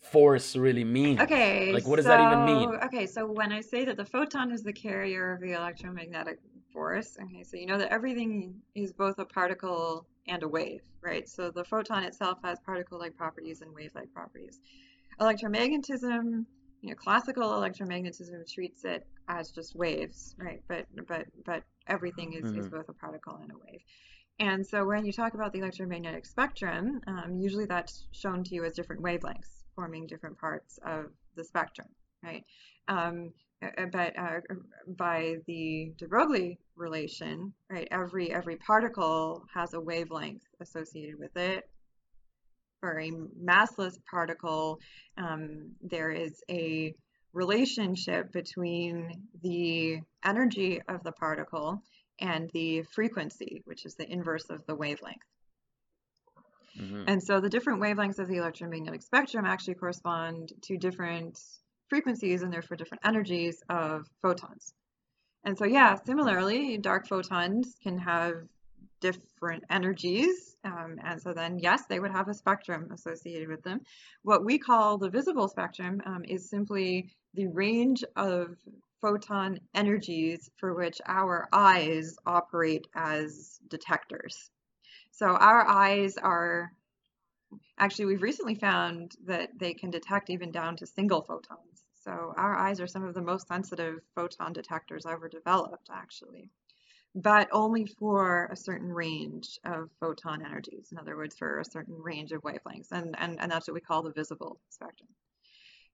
force 0.00 0.54
really 0.54 0.84
means. 0.84 1.18
Okay, 1.20 1.72
Like, 1.72 1.88
what 1.88 1.96
does 1.96 2.04
that 2.04 2.20
even 2.20 2.44
mean? 2.44 2.70
Okay, 2.84 3.04
so 3.04 3.26
when 3.26 3.50
I 3.50 3.60
say 3.60 3.84
that 3.84 3.96
the 3.96 4.04
photon 4.04 4.52
is 4.52 4.62
the 4.62 4.72
carrier 4.72 5.32
of 5.32 5.40
the 5.40 5.54
electromagnetic 5.54 6.38
force, 6.72 7.18
okay, 7.20 7.42
so 7.42 7.56
you 7.56 7.66
know 7.66 7.78
that 7.78 7.92
everything 7.92 8.54
is 8.76 8.92
both 8.92 9.18
a 9.18 9.24
particle 9.24 10.06
and 10.28 10.44
a 10.44 10.48
wave, 10.48 10.82
right? 11.00 11.28
So 11.28 11.50
the 11.50 11.64
photon 11.64 12.04
itself 12.04 12.38
has 12.44 12.60
particle-like 12.60 13.16
properties 13.16 13.60
and 13.60 13.74
wave-like 13.74 14.12
properties. 14.14 14.60
Electromagnetism, 15.20 16.44
you 16.86 16.92
know, 16.92 16.96
classical 16.96 17.50
electromagnetism 17.50 18.50
treats 18.52 18.84
it 18.84 19.06
as 19.28 19.50
just 19.50 19.74
waves, 19.74 20.34
right? 20.38 20.62
But 20.68 20.86
but 21.08 21.26
but 21.44 21.64
everything 21.88 22.34
is, 22.34 22.52
is 22.52 22.68
Mhm. 22.68 22.70
both 22.70 22.88
a 22.88 22.94
particle 22.94 23.38
and 23.42 23.50
a 23.50 23.56
wave. 23.58 23.80
And 24.38 24.66
so 24.66 24.84
when 24.86 25.04
you 25.04 25.12
talk 25.12 25.34
about 25.34 25.52
the 25.52 25.58
electromagnetic 25.60 26.26
spectrum, 26.26 27.00
um, 27.08 27.38
usually 27.40 27.66
that's 27.66 28.06
shown 28.12 28.44
to 28.44 28.54
you 28.54 28.64
as 28.64 28.74
different 28.74 29.02
wavelengths 29.02 29.64
forming 29.74 30.06
different 30.06 30.38
parts 30.38 30.78
of 30.86 31.06
the 31.36 31.44
spectrum, 31.44 31.88
right? 32.22 32.44
Um, 32.88 33.32
uh, 33.62 33.86
but 33.92 34.18
uh, 34.18 34.40
by 34.96 35.36
the 35.46 35.92
de 35.98 36.06
Broglie 36.06 36.58
relation, 36.76 37.52
right, 37.70 37.88
every 37.90 38.32
every 38.32 38.56
particle 38.56 39.44
has 39.54 39.74
a 39.74 39.80
wavelength 39.80 40.44
associated 40.60 41.18
with 41.18 41.36
it. 41.36 41.68
For 42.80 43.00
a 43.00 43.10
massless 43.10 43.98
particle, 44.10 44.80
um, 45.16 45.74
there 45.82 46.10
is 46.10 46.42
a 46.50 46.94
relationship 47.32 48.32
between 48.32 49.28
the 49.42 50.00
energy 50.24 50.80
of 50.88 51.02
the 51.02 51.12
particle 51.12 51.82
and 52.20 52.50
the 52.50 52.82
frequency, 52.94 53.62
which 53.64 53.84
is 53.84 53.94
the 53.94 54.10
inverse 54.10 54.48
of 54.50 54.64
the 54.66 54.74
wavelength. 54.74 55.26
Mhm. 56.78 57.04
And 57.06 57.22
so 57.22 57.40
the 57.40 57.48
different 57.48 57.80
wavelengths 57.80 58.18
of 58.18 58.28
the 58.28 58.36
electromagnetic 58.36 59.02
spectrum 59.02 59.44
actually 59.46 59.74
correspond 59.74 60.52
to 60.62 60.76
different 60.76 61.38
frequencies 61.88 62.42
and 62.42 62.52
therefore 62.52 62.76
different 62.76 63.06
energies 63.06 63.62
of 63.68 64.06
photons. 64.22 64.74
And 65.44 65.56
so, 65.56 65.64
yeah, 65.64 65.94
similarly, 65.94 66.76
dark 66.76 67.06
photons 67.06 67.76
can 67.82 67.98
have 67.98 68.48
different 69.00 69.64
energies. 69.70 70.56
Um, 70.64 70.98
and 71.04 71.20
so 71.20 71.32
then, 71.32 71.58
yes, 71.58 71.84
they 71.88 72.00
would 72.00 72.10
have 72.10 72.28
a 72.28 72.34
spectrum 72.34 72.90
associated 72.92 73.48
with 73.48 73.62
them. 73.62 73.80
What 74.22 74.44
we 74.44 74.58
call 74.58 74.98
the 74.98 75.10
visible 75.10 75.48
spectrum 75.48 76.00
um, 76.04 76.24
is 76.24 76.50
simply 76.50 77.10
the 77.34 77.46
range 77.48 78.02
of 78.16 78.56
photon 79.00 79.60
energies 79.74 80.50
for 80.56 80.74
which 80.74 81.00
our 81.06 81.48
eyes 81.52 82.16
operate 82.26 82.86
as 82.94 83.60
detectors. 83.68 84.50
So 85.12 85.26
our 85.26 85.66
eyes 85.66 86.16
are 86.16 86.72
actually, 87.78 88.06
we've 88.06 88.22
recently 88.22 88.54
found 88.54 89.16
that 89.26 89.50
they 89.58 89.74
can 89.74 89.90
detect 89.90 90.30
even 90.30 90.50
down 90.50 90.76
to 90.76 90.86
single 90.86 91.22
photons. 91.22 91.84
So 92.04 92.34
our 92.36 92.54
eyes 92.54 92.80
are 92.80 92.86
some 92.86 93.04
of 93.04 93.14
the 93.14 93.22
most 93.22 93.48
sensitive 93.48 94.00
photon 94.14 94.52
detectors 94.52 95.06
ever 95.06 95.28
developed, 95.28 95.88
actually, 95.92 96.50
but 97.16 97.48
only 97.50 97.86
for 97.86 98.48
a 98.52 98.56
certain 98.56 98.92
range 98.92 99.58
of 99.64 99.90
photon 100.00 100.44
energies. 100.44 100.88
In 100.92 100.98
other 100.98 101.16
words, 101.16 101.34
for 101.36 101.58
a 101.58 101.64
certain 101.64 101.96
range 101.98 102.32
of 102.32 102.42
wavelengths, 102.42 102.92
and 102.92 103.16
and, 103.18 103.40
and 103.40 103.50
that's 103.50 103.66
what 103.66 103.74
we 103.74 103.80
call 103.80 104.02
the 104.02 104.12
visible 104.12 104.60
spectrum. 104.68 105.08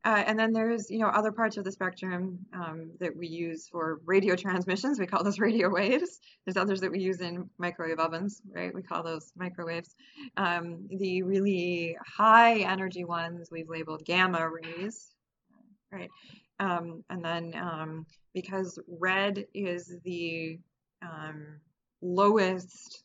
Uh, 0.04 0.24
and 0.26 0.36
then 0.36 0.52
there's, 0.52 0.90
you 0.90 0.98
know, 0.98 1.06
other 1.06 1.30
parts 1.30 1.56
of 1.56 1.62
the 1.62 1.70
spectrum 1.70 2.40
um, 2.52 2.90
that 2.98 3.16
we 3.16 3.28
use 3.28 3.68
for 3.68 4.00
radio 4.04 4.34
transmissions. 4.34 4.98
We 4.98 5.06
call 5.06 5.22
those 5.22 5.38
radio 5.38 5.70
waves. 5.70 6.18
There's 6.44 6.56
others 6.56 6.80
that 6.80 6.90
we 6.90 6.98
use 6.98 7.20
in 7.20 7.48
microwave 7.56 8.00
ovens, 8.00 8.42
right? 8.52 8.74
We 8.74 8.82
call 8.82 9.04
those 9.04 9.32
microwaves. 9.36 9.94
Um, 10.36 10.88
the 10.90 11.22
really 11.22 11.96
high 12.04 12.62
energy 12.62 13.04
ones 13.04 13.48
we've 13.52 13.68
labeled 13.68 14.04
gamma 14.04 14.50
rays, 14.50 15.14
right? 15.92 16.10
Um, 16.58 17.04
and 17.08 17.24
then 17.24 17.54
um, 17.54 18.06
because 18.34 18.80
red 18.88 19.44
is 19.54 19.94
the 20.04 20.58
um, 21.02 21.60
lowest 22.00 23.04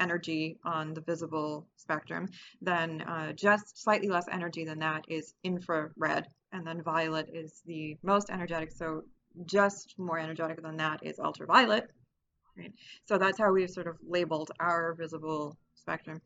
energy 0.00 0.58
on 0.64 0.94
the 0.94 1.00
visible 1.00 1.66
spectrum, 1.76 2.28
then 2.60 3.02
uh, 3.02 3.32
just 3.32 3.82
slightly 3.82 4.08
less 4.08 4.26
energy 4.30 4.64
than 4.64 4.78
that 4.78 5.04
is 5.08 5.34
infrared, 5.42 6.26
and 6.52 6.66
then 6.66 6.82
violet 6.82 7.28
is 7.32 7.62
the 7.66 7.96
most 8.02 8.30
energetic. 8.30 8.70
So 8.72 9.02
just 9.44 9.94
more 9.98 10.18
energetic 10.18 10.62
than 10.62 10.76
that 10.78 11.00
is 11.02 11.18
ultraviolet. 11.18 11.90
Right? 12.56 12.72
So 13.04 13.18
that's 13.18 13.38
how 13.38 13.52
we've 13.52 13.70
sort 13.70 13.86
of 13.86 13.96
labeled 14.06 14.50
our 14.60 14.94
visible 14.94 15.56
spectrum. 15.74 16.20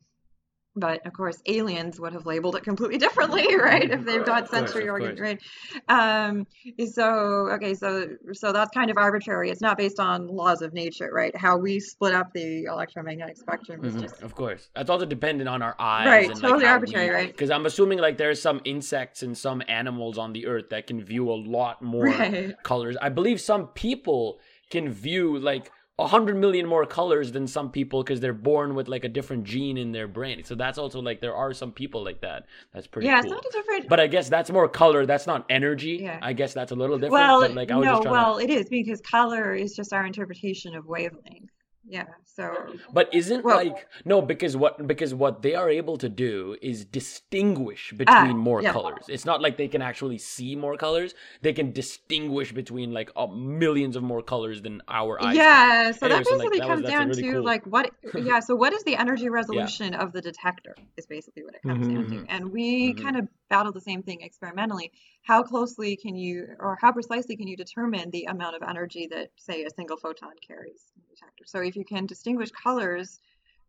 But 0.75 1.05
of 1.05 1.11
course, 1.13 1.41
aliens 1.47 1.99
would 1.99 2.13
have 2.13 2.25
labeled 2.25 2.55
it 2.55 2.63
completely 2.63 2.97
differently, 2.97 3.55
right? 3.57 3.89
If 3.91 4.05
they've 4.05 4.25
got 4.25 4.47
sensory 4.49 4.87
organs, 4.87 5.19
right? 5.19 5.41
Um, 5.89 6.47
so 6.93 7.49
okay, 7.51 7.73
so 7.73 8.07
so 8.31 8.53
that's 8.53 8.71
kind 8.71 8.89
of 8.89 8.97
arbitrary. 8.97 9.49
It's 9.49 9.61
not 9.61 9.77
based 9.77 9.99
on 9.99 10.27
laws 10.27 10.61
of 10.61 10.73
nature, 10.73 11.09
right? 11.13 11.35
How 11.35 11.57
we 11.57 11.79
split 11.79 12.13
up 12.13 12.31
the 12.33 12.63
electromagnetic 12.63 13.37
spectrum 13.37 13.83
is 13.83 13.95
Mhm, 13.95 14.01
just 14.01 14.21
Of 14.21 14.35
course, 14.35 14.69
that's 14.75 14.89
also 14.89 15.05
dependent 15.05 15.49
on 15.49 15.61
our 15.61 15.75
eyes, 15.79 16.07
Right, 16.07 16.29
and 16.29 16.39
totally 16.39 16.63
like 16.63 16.73
arbitrary, 16.73 17.07
we, 17.07 17.13
right? 17.13 17.27
Because 17.31 17.49
I'm 17.49 17.65
assuming 17.65 17.99
like 17.99 18.17
there's 18.17 18.41
some 18.41 18.61
insects 18.63 19.23
and 19.23 19.37
some 19.37 19.61
animals 19.67 20.17
on 20.17 20.33
the 20.33 20.45
earth 20.47 20.69
that 20.69 20.87
can 20.87 21.01
view 21.03 21.29
a 21.29 21.33
lot 21.35 21.81
more 21.81 22.05
right. 22.19 22.55
colors. 22.63 22.95
I 23.01 23.09
believe 23.09 23.41
some 23.41 23.67
people 23.67 24.39
can 24.69 24.89
view 24.89 25.37
like 25.37 25.71
a 26.01 26.07
hundred 26.07 26.37
million 26.37 26.67
more 26.67 26.85
colors 26.85 27.31
than 27.31 27.47
some 27.47 27.71
people 27.71 28.03
because 28.03 28.19
they're 28.19 28.33
born 28.33 28.75
with 28.75 28.87
like 28.87 29.03
a 29.05 29.09
different 29.09 29.43
gene 29.43 29.77
in 29.77 29.91
their 29.91 30.07
brain. 30.07 30.43
So 30.43 30.55
that's 30.55 30.77
also 30.77 31.01
like 31.01 31.21
there 31.21 31.35
are 31.35 31.53
some 31.53 31.71
people 31.71 32.03
like 32.03 32.21
that. 32.21 32.45
That's 32.73 32.87
pretty 32.87 33.07
Yeah, 33.07 33.21
cool. 33.21 33.31
it's 33.31 33.31
not 33.31 33.45
a 33.45 33.51
different. 33.51 33.89
But 33.89 33.99
I 33.99 34.07
guess 34.07 34.27
that's 34.29 34.49
more 34.51 34.67
color. 34.67 35.05
That's 35.05 35.27
not 35.27 35.45
energy. 35.49 35.99
Yeah. 36.01 36.19
I 36.21 36.33
guess 36.33 36.53
that's 36.53 36.71
a 36.71 36.75
little 36.75 36.97
different. 36.97 37.13
well, 37.13 37.49
like 37.53 37.71
I 37.71 37.75
was 37.77 37.85
no, 37.85 38.01
well, 38.11 38.37
it 38.37 38.49
is 38.49 38.67
because 38.69 39.01
color 39.01 39.53
is 39.53 39.75
just 39.75 39.93
our 39.93 40.05
interpretation 40.05 40.75
of 40.75 40.85
wavelength. 40.85 41.49
Yeah, 41.87 42.05
so. 42.25 42.53
But 42.93 43.13
isn't 43.13 43.43
well- 43.43 43.57
like 43.57 43.87
no 44.05 44.21
because 44.21 44.55
what 44.55 44.85
because 44.87 45.13
what 45.15 45.41
they 45.41 45.55
are 45.55 45.69
able 45.69 45.97
to 45.97 46.09
do 46.09 46.55
is 46.61 46.85
distinguish 46.85 47.91
between 47.97 48.37
more 48.37 48.59
Ah, 48.59 48.63
yeah. 48.63 48.71
colors. 48.73 49.05
It's 49.07 49.25
not 49.25 49.41
like 49.41 49.57
they 49.57 49.67
can 49.67 49.81
actually 49.81 50.17
see 50.19 50.55
more 50.55 50.77
colors. 50.77 51.13
They 51.41 51.53
can 51.53 51.71
distinguish 51.71 52.51
between 52.51 52.93
like 52.93 53.09
uh, 53.15 53.27
millions 53.27 53.95
of 53.95 54.03
more 54.03 54.21
colors 54.21 54.61
than 54.61 54.81
our 54.87 55.17
eyes. 55.23 55.35
can. 55.35 55.35
yeah, 55.35 55.91
so 55.91 56.05
Anyway, 56.05 56.19
that 56.19 56.27
so, 56.27 56.35
like, 56.35 56.49
basically 56.51 56.59
that 56.59 56.67
was- 56.67 56.69
comes 56.69 56.81
that's 56.83 56.93
down 56.93 57.07
really 57.09 57.21
to 57.23 57.31
cool- 57.33 57.43
like 57.43 57.65
what, 57.65 57.91
yeah, 58.15 58.39
so 58.39 58.55
what 58.55 58.73
is 58.73 58.83
the 58.83 58.95
energy 58.95 59.29
resolution 59.29 59.93
of 59.93 60.11
the 60.13 60.21
detector 60.21 60.75
is 60.97 61.05
basically 61.07 61.43
what 61.43 61.55
it 61.55 61.61
comes 61.63 61.87
down 61.87 62.05
Mhm. 62.05 62.25
to. 62.27 62.31
And 62.33 62.51
we 62.51 62.93
Mhm. 62.93 63.01
kind 63.03 63.17
of 63.17 63.27
battle 63.49 63.71
the 63.71 63.81
same 63.81 64.03
thing 64.03 64.21
experimentally. 64.21 64.91
How 65.23 65.43
closely 65.43 65.95
can 65.95 66.15
you, 66.15 66.47
or 66.59 66.77
how 66.81 66.91
precisely 66.91 67.35
can 67.35 67.47
you 67.47 67.57
determine 67.57 68.09
the 68.11 68.25
amount 68.25 68.55
of 68.55 68.61
energy 68.67 69.07
that, 69.11 69.29
say, 69.35 69.63
a 69.63 69.69
single 69.69 69.97
photon 69.97 70.33
carries 70.47 70.83
detector? 71.21 71.43
So 71.45 71.61
if 71.61 71.75
you 71.75 71.85
can 71.85 72.05
distinguish 72.05 72.49
colors 72.51 73.19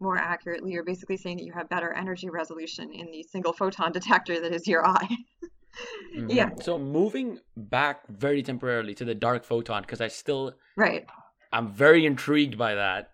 more 0.00 0.16
accurately, 0.18 0.72
you're 0.72 0.84
basically 0.84 1.16
saying 1.16 1.38
that 1.38 1.44
you 1.44 1.52
have 1.52 1.68
better 1.68 1.92
energy 1.92 2.28
resolution 2.28 2.92
in 2.92 3.06
the 3.10 3.22
single 3.22 3.52
photon 3.52 3.92
detector 3.98 4.40
that 4.40 4.52
is 4.52 4.66
your 4.66 4.86
eye. 4.86 5.08
Mhm. 6.16 6.34
Yeah. 6.34 6.50
So 6.60 6.78
moving 6.78 7.38
back 7.56 8.06
very 8.08 8.42
temporarily 8.42 8.94
to 8.96 9.04
the 9.04 9.14
dark 9.14 9.44
photon 9.44 9.82
because 9.82 10.00
I 10.00 10.08
still 10.08 10.54
Right. 10.76 11.06
I'm 11.52 11.68
very 11.72 12.04
intrigued 12.06 12.58
by 12.58 12.74
that. 12.74 13.10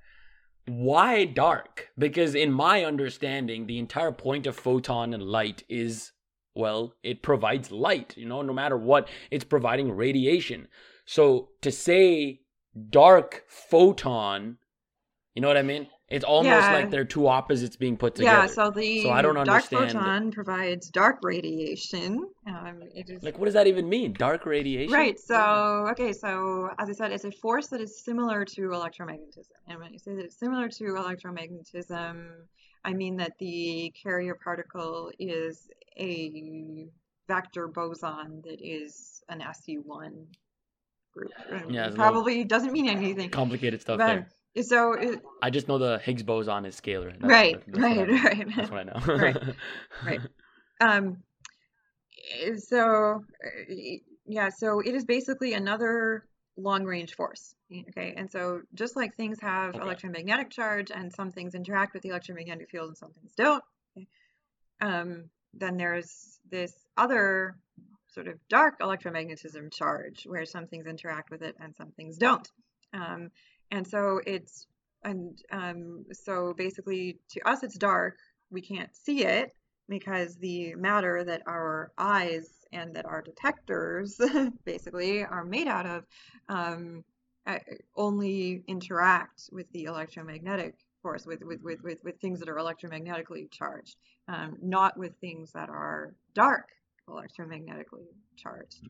Why 0.66 1.24
dark? 1.24 1.89
Because 1.97 2.35
in 2.35 2.52
my 2.52 2.85
understanding, 2.85 3.66
the 3.66 3.78
entire 3.78 4.12
point 4.12 4.47
of 4.47 4.56
photon 4.56 5.15
and 5.15 5.23
light 5.23 5.65
is 5.69 6.12
well, 6.55 6.94
it 7.05 7.23
provides 7.23 7.70
light, 7.70 8.16
you 8.16 8.27
know, 8.27 8.43
no 8.43 8.52
matter 8.52 8.77
what, 8.77 9.09
it's 9.31 9.44
providing 9.44 9.93
radiation. 9.93 10.66
So 11.05 11.51
to 11.62 11.70
say 11.70 12.40
dark 12.91 13.45
photon, 13.49 14.59
you 15.35 15.43
know 15.43 15.49
what 15.49 15.57
I 15.57 15.63
mean? 15.63 15.89
It's 16.09 16.25
almost 16.25 16.69
Yeah. 16.69 16.73
like 16.73 16.91
they're 16.91 17.05
two 17.05 17.27
opposites 17.29 17.77
being 17.77 17.99
put 17.99 18.15
together. 18.15 18.39
Yeah, 18.39 18.47
so 18.47 18.71
the 18.71 19.03
So 19.03 19.11
I 19.11 19.21
don't 19.21 19.35
dark 19.35 19.49
understand- 19.49 19.93
photon 19.93 20.31
provides 20.33 20.89
dark 20.89 21.19
radiation. 21.23 22.31
Um, 22.47 22.83
it 22.95 23.11
is 23.11 23.23
Like, 23.23 23.39
what 23.39 23.45
does 23.45 23.55
that 23.55 23.67
even 23.67 23.89
mean? 23.91 24.15
Dark 24.15 24.47
radiation? 24.47 24.93
Right. 24.95 25.19
So, 25.21 25.87
okay. 25.91 26.15
So, 26.15 26.71
as 26.79 26.89
I 26.89 26.93
said, 26.93 27.13
it's 27.13 27.25
a 27.25 27.31
force 27.31 27.67
that 27.69 27.83
is 27.83 28.03
similar 28.03 28.47
to 28.47 28.61
electromagnetism. 28.71 29.51
And 29.67 29.81
when 29.81 29.93
you 29.93 29.99
say 29.99 30.15
that 30.15 30.25
it's 30.25 30.39
similar 30.39 30.69
to 30.71 30.85
electromagnetism, 30.85 32.31
I 32.85 32.95
mean 32.95 33.17
that 33.17 33.33
the 33.39 33.93
carrier 34.03 34.35
particle 34.43 35.11
is 35.19 35.69
a 35.99 36.87
vector 37.27 37.69
boson 37.69 38.41
that 38.45 38.61
is 38.63 39.23
an 39.29 39.43
SU1 39.43 39.85
group. 39.85 40.09
And 40.09 40.27
Yeah, 41.51 41.57
it's 41.57 41.70
a 41.70 41.74
little- 41.74 41.95
probably 41.97 42.45
doesn't 42.45 42.73
mean 42.73 42.89
anything. 42.89 43.31
Complicated 43.31 43.81
stuff 43.81 43.99
But 43.99 44.07
there. 44.07 44.62
so, 44.62 44.93
it, 44.95 45.20
I 45.43 45.51
just 45.51 45.69
know 45.69 45.78
the 45.78 45.99
Higgs 45.99 46.23
boson 46.23 46.65
is 46.65 46.81
scalar. 46.81 47.12
That's, 47.19 47.24
right, 47.24 47.57
that's 47.66 47.78
what 47.78 47.85
I 47.85 48.03
right, 48.03 48.24
right. 48.24 48.47
That's 48.57 48.70
what 48.70 48.81
I 48.81 48.85
know. 48.85 49.16
Right, 49.16 49.36
right. 50.05 50.20
Um, 50.81 51.16
eh, 52.40 52.55
so 52.57 53.24
uh, 53.45 53.74
yeah, 54.27 54.49
so 54.57 54.81
it 54.81 54.95
is 54.95 55.05
basically 55.05 55.55
another 55.55 56.24
long 56.57 56.85
range 56.85 57.15
force. 57.15 57.55
Okay, 57.90 58.15
and 58.16 58.31
so 58.31 58.61
just 58.74 58.97
like 58.97 59.15
things 59.15 59.39
have 59.40 59.74
Okay. 59.74 59.82
electromagnetic 59.85 60.51
charge 60.51 60.90
and 60.90 61.12
some 61.12 61.31
things 61.31 61.55
interact 61.55 61.95
with 61.95 62.03
the 62.03 62.09
electromagnetic 62.11 62.70
field 62.70 62.89
and 62.89 62.97
some 62.97 63.12
things 63.12 63.32
don't, 63.36 63.62
okay, 63.97 64.07
um, 64.81 65.24
then 65.55 65.77
there's 65.77 66.39
this 66.51 66.73
other 66.97 67.57
sort 68.19 68.27
of 68.27 68.49
dark 68.49 68.81
electromagnetism 68.81 69.73
charge 69.73 70.24
where 70.27 70.45
some 70.45 70.66
things 70.66 70.89
interact 70.89 71.31
with 71.31 71.40
it 71.40 71.55
and 71.61 71.73
some 71.77 71.93
things 71.93 72.19
don't. 72.19 72.51
Um, 72.93 73.28
and 73.70 73.86
so 73.86 74.20
it's 74.27 74.66
and 75.05 75.39
um, 75.53 76.05
so 76.11 76.53
basically 76.57 77.20
to 77.31 77.49
us 77.49 77.62
it's 77.62 77.78
dark. 77.78 78.16
We 78.51 78.61
can't 78.61 78.90
see 78.93 79.24
it 79.24 79.53
because 79.89 80.35
the 80.35 80.74
matter 80.74 81.23
that 81.23 81.43
our 81.47 81.93
eyes 81.97 82.49
and 82.73 82.93
that 82.97 83.07
our 83.07 83.23
detectors 83.23 84.20
basically 84.65 85.24
are 85.24 85.45
made 85.45 85.69
out 85.69 85.86
of 85.86 86.05
um, 86.49 87.05
uh, 87.47 87.61
only 87.97 88.65
interact 88.66 89.49
with 89.53 89.70
the 89.70 89.85
electromagnetic 89.85 90.74
force, 91.03 91.24
with, 91.24 91.40
with, 91.45 91.62
with, 91.62 91.81
with, 91.85 91.99
with 92.03 92.20
things 92.20 92.40
that 92.40 92.49
are 92.49 92.57
electromagnetically 92.57 93.49
charged, 93.53 93.95
um, 94.27 94.57
not 94.61 94.99
with 94.99 95.15
things 95.20 95.53
that 95.53 95.69
are 95.69 96.15
dark 96.35 96.69
electromagnetically 97.09 98.06
charged. 98.36 98.89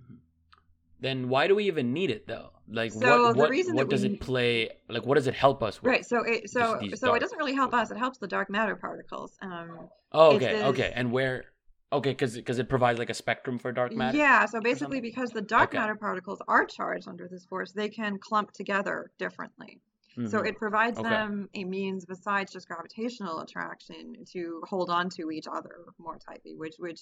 then 1.00 1.28
why 1.28 1.46
do 1.46 1.54
we 1.54 1.64
even 1.64 1.92
need 1.92 2.10
it 2.10 2.26
though? 2.26 2.50
Like 2.68 2.92
So 2.92 2.98
what 2.98 3.32
the 3.34 3.38
what, 3.38 3.50
reason 3.50 3.74
what 3.74 3.88
does 3.88 4.02
we- 4.02 4.10
it 4.14 4.20
play 4.20 4.70
like 4.88 5.04
what 5.06 5.14
does 5.14 5.26
it 5.26 5.34
help 5.34 5.62
us 5.62 5.80
with? 5.82 5.90
Right. 5.90 6.04
So 6.04 6.22
it 6.24 6.50
so 6.50 6.80
so 6.94 7.14
it 7.14 7.20
doesn't 7.20 7.38
really 7.38 7.54
help 7.54 7.72
us. 7.74 7.90
It 7.90 7.96
helps 7.98 8.18
the 8.18 8.26
dark 8.28 8.50
matter 8.50 8.76
particles. 8.76 9.36
Um, 9.42 9.88
Oh, 10.12 10.34
okay, 10.36 10.62
okay. 10.64 10.92
And 10.94 11.12
where 11.12 11.44
okay, 11.92 12.14
cuz 12.14 12.40
cuz 12.44 12.58
it 12.58 12.68
provides 12.68 12.98
like 12.98 13.10
a 13.10 13.14
spectrum 13.14 13.58
for 13.58 13.70
dark 13.72 13.94
matter? 13.94 14.16
Yeah, 14.18 14.44
so 14.46 14.60
basically 14.60 15.00
because 15.00 15.30
the 15.30 15.42
dark 15.42 15.68
Okay. 15.70 15.78
matter 15.78 15.94
particles 15.96 16.40
are 16.48 16.64
charged 16.66 17.06
under 17.08 17.28
this 17.28 17.44
force, 17.46 17.72
they 17.72 17.88
can 17.88 18.18
clump 18.18 18.52
together 18.52 19.10
differently. 19.18 19.80
So 20.26 20.40
Mhm. 20.40 20.48
it 20.48 20.56
provides 20.58 20.98
Okay. 20.98 21.08
them 21.08 21.48
a 21.54 21.62
means 21.64 22.04
besides 22.04 22.52
just 22.52 22.66
gravitational 22.66 23.38
attraction 23.40 24.24
to 24.32 24.60
hold 24.66 24.90
on 24.90 25.08
to 25.10 25.30
each 25.30 25.46
other 25.46 25.76
more 25.98 26.18
tightly, 26.18 26.54
which 26.56 26.74
which 26.78 27.00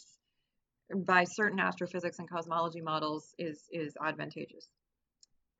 by 0.94 1.24
certain 1.24 1.58
astrophysics 1.58 2.18
and 2.18 2.30
cosmology 2.30 2.80
models 2.80 3.34
is 3.38 3.68
is 3.72 3.96
advantageous. 4.02 4.68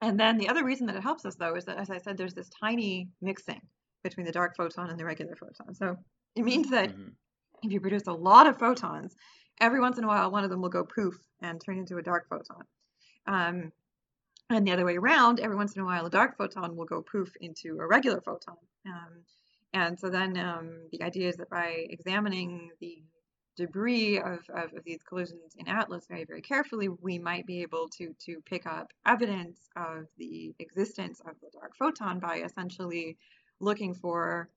And 0.00 0.20
then 0.20 0.36
the 0.38 0.48
other 0.48 0.64
reason 0.64 0.86
that 0.86 0.96
it 0.96 1.02
helps 1.02 1.24
us 1.24 1.36
though 1.36 1.56
is 1.56 1.64
that 1.64 1.78
as 1.78 1.90
I 1.90 1.98
said, 1.98 2.16
there's 2.16 2.34
this 2.34 2.50
tiny 2.50 3.08
mixing 3.20 3.60
between 4.02 4.26
the 4.26 4.32
dark 4.32 4.56
photon 4.56 4.90
and 4.90 4.98
the 4.98 5.04
regular 5.04 5.34
photon. 5.34 5.74
So 5.74 5.96
it 6.34 6.44
means 6.44 6.70
that 6.70 6.90
Mhm. 6.90 7.16
if 7.62 7.72
you 7.72 7.80
produce 7.80 8.06
a 8.06 8.12
lot 8.12 8.46
of 8.46 8.58
photons, 8.58 9.16
every 9.60 9.80
once 9.80 9.98
in 9.98 10.04
a 10.04 10.06
while 10.06 10.30
one 10.30 10.44
of 10.44 10.50
them 10.50 10.60
will 10.60 10.68
go 10.68 10.84
poof 10.84 11.16
and 11.40 11.60
turn 11.60 11.78
into 11.78 11.96
a 11.96 12.02
dark 12.02 12.28
photon. 12.28 12.64
Um, 13.26 13.72
and 14.50 14.66
the 14.66 14.72
other 14.72 14.84
way 14.84 14.96
around, 14.96 15.40
every 15.40 15.56
once 15.56 15.74
in 15.74 15.82
a 15.82 15.84
while 15.84 16.06
a 16.06 16.10
dark 16.10 16.36
photon 16.36 16.76
will 16.76 16.84
go 16.84 17.02
poof 17.02 17.34
into 17.40 17.80
a 17.80 17.86
regular 17.86 18.20
photon. 18.20 18.58
Um, 18.86 19.24
and 19.72 19.98
so 19.98 20.08
then 20.08 20.36
um, 20.36 20.88
the 20.92 21.02
idea 21.02 21.28
is 21.28 21.36
that 21.36 21.50
by 21.50 21.86
examining 21.90 22.70
the 22.80 23.02
debris 23.56 24.18
of, 24.18 24.40
of, 24.54 24.72
of 24.74 24.84
these 24.84 25.02
collisions 25.08 25.54
in 25.56 25.68
Atlas 25.68 26.06
very, 26.08 26.24
very 26.24 26.42
carefully, 26.42 26.88
we 26.88 27.18
might 27.18 27.46
be 27.46 27.62
able 27.62 27.88
to, 27.98 28.14
to 28.26 28.40
pick 28.44 28.66
up 28.66 28.92
evidence 29.06 29.58
of 29.76 30.06
the 30.18 30.54
existence 30.58 31.20
of 31.20 31.34
the 31.40 31.50
dark 31.52 31.74
photon 31.76 32.20
by 32.20 32.38
essentially 32.38 33.16
looking 33.60 33.94
for 33.94 34.48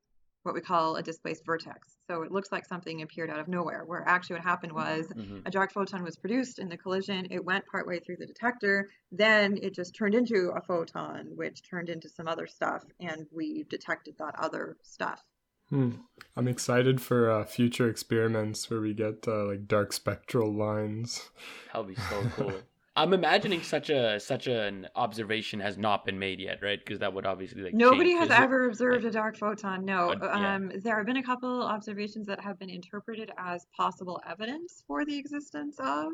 what 0.44 0.56
we 0.56 0.62
call 0.62 0.96
a 0.96 1.04
displaced 1.04 1.46
vertex. 1.46 1.98
So 2.08 2.22
it 2.22 2.32
looks 2.32 2.50
like 2.50 2.66
something 2.66 3.02
appeared 3.02 3.30
out 3.30 3.40
of 3.40 3.50
nowhere, 3.50 3.84
where 3.86 4.08
actually 4.08 4.38
what 4.38 4.46
happened 4.46 4.72
was 4.72 5.06
Mhm. 5.08 5.46
a 5.46 5.52
dark 5.52 5.74
photon 5.74 6.02
was 6.02 6.16
produced 6.16 6.60
in 6.60 6.70
the 6.70 6.78
collision, 6.78 7.28
it 7.30 7.44
went 7.44 7.66
partway 7.66 8.00
through 8.00 8.18
the 8.18 8.26
detector, 8.26 8.90
then 9.12 9.58
it 9.62 9.74
just 9.74 9.94
turned 9.94 10.16
into 10.16 10.52
a 10.56 10.62
photon, 10.62 11.36
which 11.36 11.62
turned 11.70 11.90
into 11.90 12.08
some 12.08 12.28
other 12.28 12.48
stuff, 12.48 12.86
and 13.02 13.28
we 13.32 13.64
detected 13.64 14.18
that 14.18 14.36
other 14.40 14.78
stuff. 14.82 15.22
Hmm. 15.70 15.92
I'm 16.36 16.48
excited 16.48 17.02
for 17.02 17.30
uh, 17.30 17.44
future 17.46 17.90
experiments 17.90 18.70
where 18.70 18.82
we 18.82 18.94
get 18.94 19.28
uh, 19.28 19.46
like 19.46 19.68
dark 19.68 19.94
spectral 19.94 20.52
lines. 20.54 21.30
That'll 21.68 21.84
be 21.84 21.96
so 21.96 22.24
cool. 22.36 22.54
I'm 22.96 23.14
imagining 23.14 23.62
such 23.62 23.90
a 23.90 24.20
such 24.20 24.48
an 24.48 24.88
observation 24.96 25.60
has 25.60 25.78
not 25.78 26.06
been 26.06 26.18
made 26.20 26.40
yet, 26.40 26.60
right? 26.62 26.80
Because 26.80 27.00
that 27.00 27.14
would 27.14 27.26
obviously 27.26 27.62
like 27.62 27.74
Nobody 27.74 28.10
change 28.12 28.20
has 28.20 28.28
physics. 28.30 28.44
ever 28.44 28.66
observed 28.68 29.06
a 29.06 29.12
dark 29.12 29.38
photon. 29.38 29.86
No, 29.86 30.10
Uh, 30.12 30.18
yeah. 30.22 30.56
um, 30.56 30.72
there 30.84 30.98
have 30.98 31.06
been 31.06 31.18
a 31.18 31.24
couple 31.24 31.62
observations 31.64 32.26
that 32.28 32.42
have 32.42 32.58
been 32.60 32.70
interpreted 32.70 33.32
as 33.38 33.66
possible 33.78 34.20
evidence 34.28 34.84
for 34.88 35.06
the 35.06 35.18
existence 35.18 35.78
of, 35.80 36.12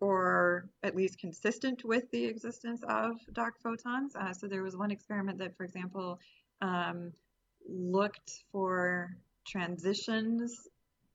or 0.00 0.68
at 0.82 0.94
least 0.96 1.18
consistent 1.18 1.84
with 1.84 2.10
the 2.10 2.24
existence 2.24 2.82
of 2.88 3.16
dark 3.32 3.54
photons. 3.62 4.14
Uh, 4.16 4.32
so 4.32 4.46
there 4.46 4.62
was 4.62 4.76
one 4.76 4.90
experiment 4.90 5.38
that, 5.38 5.56
for 5.56 5.64
example, 5.64 6.18
um, 6.60 7.12
looked 7.68 8.44
for 8.52 9.16
transitions 9.46 10.68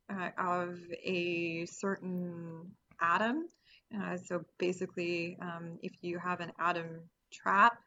uh, 0.10 0.30
of 0.38 0.80
a 1.04 1.66
certain 1.66 2.72
atom. 3.02 3.48
Uh, 3.96 4.18
so 4.18 4.44
basically, 4.58 5.38
um, 5.42 5.78
if 5.82 5.94
you 6.02 6.20
have 6.20 6.40
an 6.42 6.52
atom 6.60 7.02
trap 7.32 7.78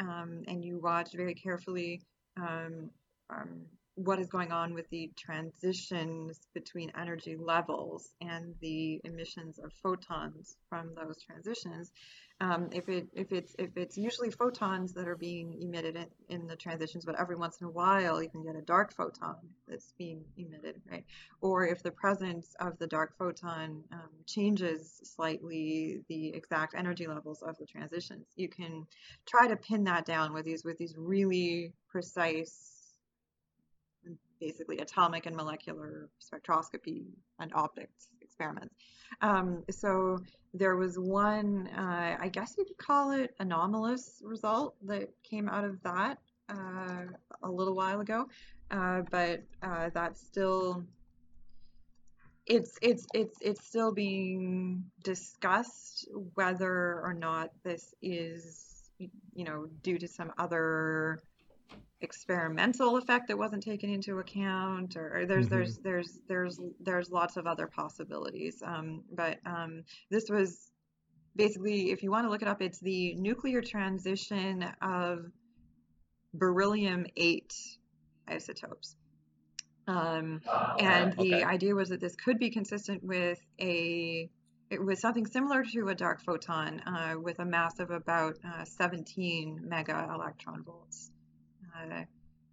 um, 0.00 0.42
and 0.48 0.64
you 0.64 0.78
watch 0.78 1.12
very 1.14 1.34
carefully 1.34 2.02
um, 2.36 2.90
um, 3.30 3.62
what 3.96 4.18
is 4.18 4.28
going 4.28 4.52
on 4.52 4.74
with 4.74 4.88
the 4.90 5.10
transitions 5.16 6.46
between 6.52 6.92
energy 7.00 7.34
levels 7.34 8.10
and 8.20 8.54
the 8.60 9.00
emissions 9.04 9.58
of 9.58 9.72
photons 9.82 10.56
from 10.68 10.94
those 10.94 11.16
transitions. 11.22 11.90
Um, 12.38 12.68
if 12.72 12.90
it 12.90 13.08
if 13.14 13.32
it's 13.32 13.56
if 13.58 13.70
it's 13.78 13.96
usually 13.96 14.30
photons 14.30 14.92
that 14.92 15.08
are 15.08 15.16
being 15.16 15.56
emitted 15.62 15.96
in, 15.96 16.06
in 16.28 16.46
the 16.46 16.56
transitions, 16.56 17.06
but 17.06 17.18
every 17.18 17.36
once 17.36 17.62
in 17.62 17.66
a 17.66 17.70
while 17.70 18.22
you 18.22 18.28
can 18.28 18.44
get 18.44 18.54
a 18.54 18.60
dark 18.60 18.94
photon 18.94 19.36
that's 19.66 19.94
being 19.96 20.22
emitted, 20.36 20.82
right? 20.90 21.06
Or 21.40 21.66
if 21.66 21.82
the 21.82 21.90
presence 21.90 22.54
of 22.60 22.78
the 22.78 22.86
dark 22.86 23.16
photon 23.16 23.82
um, 23.90 24.10
changes 24.26 25.00
slightly 25.04 26.02
the 26.08 26.28
exact 26.34 26.74
energy 26.76 27.06
levels 27.06 27.40
of 27.40 27.56
the 27.56 27.64
transitions, 27.64 28.26
you 28.36 28.50
can 28.50 28.86
try 29.24 29.48
to 29.48 29.56
pin 29.56 29.84
that 29.84 30.04
down 30.04 30.34
with 30.34 30.44
these 30.44 30.64
with 30.64 30.76
these 30.76 30.94
really 30.98 31.72
precise 31.88 32.75
basically 34.40 34.78
atomic 34.78 35.26
and 35.26 35.36
molecular 35.36 36.08
spectroscopy 36.20 37.04
and 37.38 37.52
optics 37.54 38.08
experiments. 38.20 38.74
Um, 39.20 39.62
so 39.70 40.18
there 40.52 40.76
was 40.76 40.98
one, 40.98 41.68
uh, 41.76 42.16
I 42.20 42.28
guess 42.28 42.54
you 42.58 42.64
could 42.64 42.78
call 42.78 43.12
it 43.12 43.34
anomalous 43.38 44.22
result 44.24 44.74
that 44.86 45.10
came 45.22 45.48
out 45.48 45.64
of 45.64 45.82
that 45.82 46.18
uh, 46.48 47.04
a 47.42 47.50
little 47.50 47.74
while 47.74 48.00
ago, 48.00 48.28
uh, 48.70 49.02
but 49.10 49.42
uh, 49.62 49.90
that's 49.94 50.20
still 50.20 50.84
it's 52.46 52.78
it's 52.80 53.06
it's 53.12 53.36
it's 53.40 53.66
still 53.66 53.92
being 53.92 54.84
discussed 55.02 56.08
whether 56.34 57.00
or 57.02 57.12
not 57.12 57.50
this 57.64 57.92
is 58.00 58.76
you 58.98 59.44
know 59.44 59.66
due 59.82 59.98
to 59.98 60.06
some 60.06 60.32
other 60.38 61.20
experimental 62.02 62.96
effect 62.98 63.28
that 63.28 63.38
wasn't 63.38 63.62
taken 63.62 63.88
into 63.88 64.18
account 64.18 64.96
or, 64.96 65.18
or 65.20 65.26
there's 65.26 65.46
Mhm. 65.46 65.50
there's 65.50 65.78
there's 65.78 66.18
there's 66.28 66.60
there's 66.80 67.10
lots 67.10 67.36
of 67.36 67.46
other 67.46 67.66
possibilities 67.66 68.62
um, 68.62 69.02
but 69.12 69.38
um, 69.46 69.82
this 70.10 70.28
was 70.28 70.70
basically 71.34 71.90
if 71.90 72.02
you 72.02 72.10
want 72.10 72.26
to 72.26 72.30
look 72.30 72.42
it 72.42 72.48
up 72.48 72.60
it's 72.60 72.80
the 72.80 73.14
nuclear 73.14 73.62
transition 73.62 74.62
of 74.82 75.30
beryllium 76.34 77.06
8 77.16 77.54
isotopes 78.28 78.96
Um, 79.88 80.42
and 80.80 81.12
the 81.14 81.44
idea 81.44 81.74
was 81.74 81.88
that 81.90 82.00
this 82.00 82.16
could 82.16 82.38
be 82.38 82.50
consistent 82.50 83.02
with 83.04 83.40
a 83.60 84.28
it 84.68 84.84
was 84.84 85.00
something 85.00 85.26
similar 85.26 85.62
to 85.62 85.88
a 85.88 85.94
dark 85.94 86.20
photon 86.24 86.80
uh, 86.80 87.14
with 87.20 87.38
a 87.38 87.44
mass 87.44 87.78
of 87.78 87.90
about 87.92 88.36
uh, 88.44 88.64
17 88.64 89.60
mega 89.64 90.10
electron 90.12 90.64
volts. 90.64 91.12
Uh, 91.76 92.04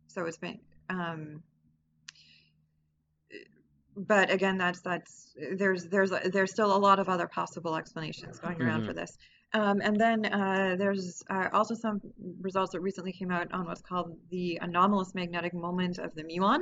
so 0.08 0.26
it's 0.26 0.38
been, 0.38 0.60
um, 0.90 1.42
but 3.96 4.32
again, 4.32 4.58
that's 4.58 4.82
that's 4.82 5.34
there's 5.58 5.86
there's 5.86 6.12
there's 6.32 6.52
still 6.52 6.76
a 6.76 6.78
lot 6.78 7.00
of 7.00 7.10
other 7.10 7.28
possible 7.28 7.76
explanations 7.76 8.40
going 8.40 8.62
around 8.62 8.82
Mhm. 8.82 8.88
for 8.88 8.94
this. 8.94 9.18
Um, 9.54 9.82
and 9.82 9.96
then 10.00 10.26
uh, 10.26 10.76
there's 10.78 11.22
uh, 11.30 11.48
also 11.54 11.76
some 11.76 12.02
results 12.42 12.72
that 12.72 12.82
recently 12.82 13.12
came 13.14 13.30
out 13.30 13.52
on 13.54 13.66
what's 13.66 13.82
called 13.84 14.18
the 14.32 14.58
anomalous 14.62 15.14
magnetic 15.14 15.54
moment 15.54 16.00
of 16.00 16.14
the 16.16 16.24
muon. 16.24 16.62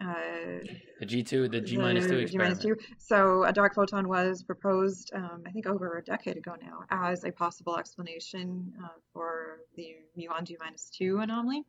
Uh, 0.00 0.64
The 1.00 1.06
G2, 1.06 1.50
the 1.50 1.60
G 1.60 1.76
minus 1.76 2.06
two 2.06 2.16
the 2.16 2.24
G 2.24 2.38
minus 2.38 2.58
experiment. 2.58 2.80
two. 2.88 2.94
So 2.98 3.44
a 3.44 3.52
dark 3.52 3.74
photon 3.74 4.08
was 4.08 4.42
proposed, 4.42 5.12
um, 5.14 5.42
I 5.46 5.50
think, 5.50 5.66
over 5.66 5.98
a 5.98 6.02
decade 6.02 6.38
ago 6.38 6.54
now, 6.60 6.80
as 6.90 7.24
a 7.24 7.30
possible 7.30 7.76
explanation 7.78 8.72
uh, 8.82 8.88
for 9.12 9.60
the 9.76 9.94
muon 10.18 10.44
G 10.44 10.56
minus 10.58 10.88
two 10.88 11.18
anomaly. 11.18 11.64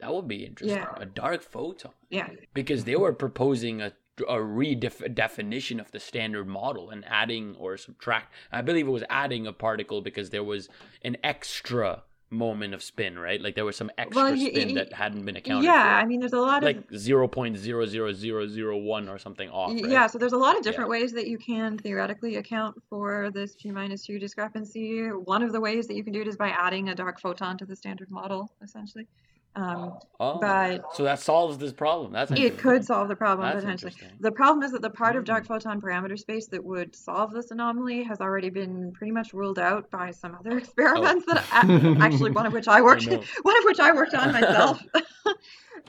That 0.00 0.14
would 0.14 0.28
be 0.28 0.44
interesting. 0.44 0.78
Yeah. 0.78 0.94
A 0.96 1.06
dark 1.06 1.42
photon. 1.42 1.92
Yeah, 2.08 2.28
Because 2.54 2.84
they 2.84 2.96
were 2.96 3.12
proposing 3.12 3.80
a 3.80 3.92
a 4.28 4.36
redefinition 4.36 5.80
of 5.80 5.90
the 5.92 6.00
standard 6.00 6.46
model 6.46 6.90
and 6.90 7.04
adding 7.06 7.56
or 7.58 7.76
subtract. 7.76 8.32
I 8.52 8.60
believe 8.60 8.86
it 8.86 8.90
was 8.90 9.04
adding 9.08 9.46
a 9.46 9.52
particle 9.52 10.02
because 10.02 10.30
there 10.30 10.44
was 10.44 10.68
an 11.02 11.16
extra 11.24 12.02
moment 12.30 12.74
of 12.74 12.82
spin, 12.82 13.18
right? 13.18 13.40
Like 13.40 13.56
there 13.56 13.64
was 13.64 13.76
some 13.76 13.90
extra 13.98 14.22
Well, 14.22 14.36
spin 14.36 14.74
that 14.74 14.92
hadn't 14.92 15.24
been 15.24 15.36
accounted 15.36 15.64
yeah. 15.64 15.82
for. 15.82 16.02
I 16.02 16.06
mean, 16.06 16.20
there's 16.20 16.32
a 16.32 16.38
lot 16.38 16.58
of 16.58 16.62
like 16.62 16.84
zero 16.94 17.26
point 17.26 17.58
zero 17.58 17.86
zero 17.86 18.12
zero 18.12 18.46
zero 18.46 18.76
one 18.76 19.08
or 19.08 19.18
something 19.18 19.50
off. 19.50 19.72
Right? 19.72 19.88
Yeah, 19.88 20.06
so 20.06 20.18
there's 20.18 20.32
a 20.32 20.38
lot 20.38 20.56
of 20.56 20.62
different 20.62 20.90
ways 20.90 21.12
that 21.12 21.26
you 21.26 21.38
can 21.38 21.76
theoretically 21.78 22.36
account 22.36 22.80
for 22.88 23.30
this 23.32 23.54
G 23.56 23.70
minus 23.70 24.06
two 24.06 24.18
discrepancy. 24.18 25.08
One 25.08 25.42
of 25.42 25.52
the 25.52 25.60
ways 25.60 25.88
that 25.88 25.96
you 25.96 26.04
can 26.04 26.12
do 26.12 26.20
it 26.20 26.28
is 26.28 26.36
by 26.36 26.50
adding 26.50 26.88
a 26.88 26.94
dark 26.94 27.20
photon 27.20 27.58
to 27.58 27.66
the 27.66 27.74
standard 27.74 28.10
model, 28.10 28.52
essentially. 28.62 29.08
Um, 29.56 29.98
Oh, 30.22 30.38
but 30.38 30.94
so 30.94 31.02
that 31.04 31.18
solves 31.18 31.56
this 31.56 31.72
problem. 31.72 32.12
That's 32.12 32.30
it 32.30 32.58
could 32.58 32.84
solve 32.84 33.08
the 33.08 33.16
problem 33.16 33.48
That's 33.48 33.62
potentially. 33.62 33.92
The 34.20 34.30
problem 34.32 34.62
is 34.62 34.72
that 34.72 34.82
the 34.82 34.90
part 34.90 35.16
of 35.16 35.22
Mm. 35.22 35.26
dark 35.26 35.46
photon 35.46 35.80
parameter 35.80 36.18
space 36.18 36.46
that 36.48 36.62
would 36.62 36.94
solve 36.94 37.32
this 37.32 37.50
anomaly 37.50 38.02
has 38.04 38.20
already 38.20 38.50
been 38.50 38.92
pretty 38.92 39.12
much 39.12 39.32
ruled 39.32 39.58
out 39.58 39.90
by 39.90 40.10
some 40.10 40.36
other 40.38 40.58
experiments 40.58 41.24
that 41.26 41.38
a- 41.52 42.02
actually 42.02 42.32
one 42.32 42.44
of 42.46 42.52
which 42.52 42.68
I 42.68 42.82
worked 42.88 43.08
Oh, 43.08 43.24
one 43.42 43.56
of 43.58 43.64
which 43.64 43.80
I 43.80 43.92
worked 43.92 44.14
on 44.14 44.30
myself. 44.32 44.78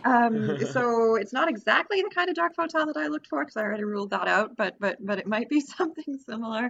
um, 0.06 0.58
so 0.72 1.16
it's 1.16 1.34
not 1.34 1.50
exactly 1.50 2.02
the 2.02 2.12
kind 2.16 2.30
of 2.30 2.36
dark 2.36 2.56
photon 2.56 2.88
that 2.88 2.98
I 2.98 3.08
looked 3.08 3.28
for 3.28 3.44
because 3.44 3.58
I 3.58 3.62
already 3.64 3.84
ruled 3.84 4.12
that 4.12 4.28
out, 4.30 4.56
but 4.56 4.76
but 4.80 4.98
but 5.06 5.20
it 5.20 5.28
might 5.28 5.50
be 5.50 5.60
something 5.60 6.18
similar. 6.26 6.70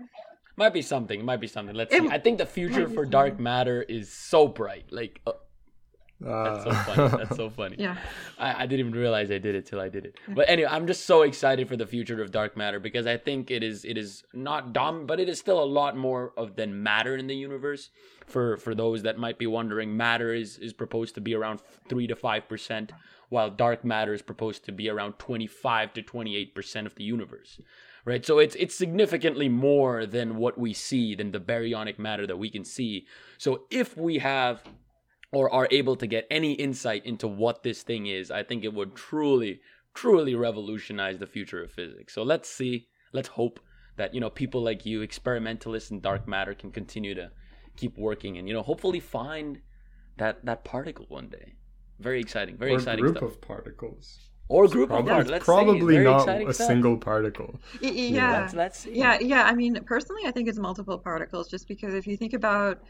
Might 0.58 0.74
be 0.74 0.82
something. 0.82 1.24
Might 1.24 1.40
be 1.40 1.48
something. 1.48 1.76
Let's 1.76 1.94
It 1.94 2.02
see. 2.02 2.10
I 2.10 2.18
think 2.18 2.40
the 2.40 2.46
future 2.46 2.90
for 2.90 3.06
dark 3.06 3.40
matter 3.40 3.84
is 3.84 4.12
so 4.12 4.48
bright. 4.48 4.92
Like 4.92 5.22
uh, 5.28 5.34
that's 6.22 6.64
so 6.64 6.70
Uh, 6.70 6.84
funny. 6.84 7.18
That's 7.18 7.36
so 7.36 7.50
funny. 7.62 7.76
Yeah. 7.80 7.98
I, 8.38 8.64
I 8.64 8.66
didn't 8.66 8.88
even 8.88 8.94
realize 9.00 9.32
I 9.32 9.38
did 9.38 9.56
it 9.56 9.66
till 9.66 9.80
I 9.80 9.90
did 9.90 10.06
it. 10.06 10.16
But 10.28 10.50
anyway, 10.50 10.70
I'm 10.72 10.88
just 10.88 11.06
so 11.06 11.24
excited 11.24 11.68
for 11.68 11.76
the 11.78 11.86
future 11.86 12.22
of 12.22 12.32
dark 12.32 12.56
matter 12.56 12.80
because 12.80 13.08
I 13.08 13.18
think 13.18 13.50
it 13.52 13.64
is 13.64 13.86
it 13.86 13.98
is 13.98 14.24
not 14.34 14.74
dumb, 14.74 15.06
but 15.06 15.20
it 15.20 15.28
is 15.30 15.40
still 15.40 15.62
a 15.62 15.66
lot 15.66 15.98
more 15.98 16.34
of 16.38 16.56
than 16.56 16.84
matter 16.84 17.16
in 17.16 17.28
the 17.28 17.36
universe. 17.36 17.90
For 18.28 18.58
for 18.58 18.74
those 18.76 19.04
that 19.04 19.18
might 19.18 19.38
be 19.38 19.48
wondering, 19.48 19.98
matter 19.98 20.34
is 20.34 20.58
is 20.58 20.74
proposed 20.74 21.16
to 21.16 21.22
be 21.22 21.34
around 21.36 21.60
three 21.90 22.08
to 22.08 22.16
five 22.16 22.48
percent, 22.48 22.92
while 23.30 23.50
dark 23.50 23.84
matter 23.84 24.14
is 24.14 24.22
proposed 24.22 24.64
to 24.66 24.72
be 24.72 24.90
around 24.90 25.20
twenty 25.20 25.48
five 25.48 25.92
to 25.94 26.02
twenty 26.02 26.36
eight 26.38 26.54
percent 26.56 26.88
of 26.88 26.96
the 26.96 27.04
universe. 27.04 27.60
Right, 28.04 28.26
so 28.26 28.40
it's 28.40 28.56
it's 28.56 28.74
significantly 28.74 29.48
more 29.48 30.08
than 30.08 30.38
what 30.38 30.58
we 30.58 30.74
see 30.74 31.14
than 31.14 31.32
the 31.32 31.40
baryonic 31.40 32.00
matter 32.00 32.26
that 32.26 32.38
we 32.38 32.50
can 32.50 32.64
see. 32.66 33.06
So 33.38 33.66
if 33.70 33.96
we 33.96 34.18
have 34.18 34.64
or 35.32 35.52
are 35.54 35.68
able 35.72 35.96
to 35.96 36.08
get 36.08 36.28
any 36.30 36.54
insight 36.54 37.06
into 37.06 37.28
what 37.28 37.64
this 37.64 37.84
thing 37.84 38.06
is, 38.08 38.30
I 38.32 38.44
think 38.44 38.64
it 38.64 38.74
would 38.74 38.96
truly, 38.96 39.62
truly 39.94 40.36
revolutionize 40.36 41.20
the 41.20 41.28
future 41.28 41.64
of 41.64 41.72
physics. 41.72 42.14
So 42.14 42.24
let's 42.24 42.50
see, 42.50 42.88
let's 43.14 43.30
hope 43.30 43.60
that, 43.98 44.14
you 44.14 44.20
know, 44.20 44.30
people 44.30 44.62
like 44.62 44.86
you, 44.86 45.02
experimentalists 45.02 45.92
in 45.92 46.02
dark 46.02 46.28
matter, 46.28 46.54
can 46.54 46.72
continue 46.72 47.14
to 47.16 47.32
keep 47.78 47.98
working 47.98 48.38
and, 48.38 48.48
you 48.48 48.54
know, 48.54 48.62
hopefully 48.62 49.00
find 49.00 49.62
that 50.18 50.44
that 50.46 50.64
particle 50.66 51.06
one 51.08 51.30
day. 51.30 51.54
Very 52.00 52.20
exciting, 52.20 52.58
very 52.58 52.72
or 52.72 52.76
exciting 52.76 53.04
group 53.06 53.18
stuff. 53.18 53.30
of 53.32 53.42
particles. 53.42 54.20
or 54.50 54.68
group 54.68 54.90
of 54.90 55.06
Probably, 55.06 55.10
particles. 55.12 55.32
Let's 55.32 55.46
probably 55.46 55.96
very 55.96 56.04
not 56.04 56.28
a 56.28 56.54
stuff. 56.54 56.68
single 56.68 56.98
particle. 56.98 57.56
Y- 57.82 57.88
y- 57.90 57.96
Yeah. 58.20 58.32
Let's, 58.42 58.54
let's 58.54 58.80
see. 58.80 58.98
Yeah, 58.98 59.18
yeah. 59.20 59.44
I 59.44 59.54
mean, 59.56 59.76
personally, 59.86 60.24
I 60.26 60.32
think 60.32 60.50
it's 60.50 60.60
multiple 60.60 60.98
particles, 60.98 61.48
just 61.50 61.68
because 61.70 61.94
if 61.94 62.06
you 62.08 62.18
think 62.18 62.34
about, 62.34 62.82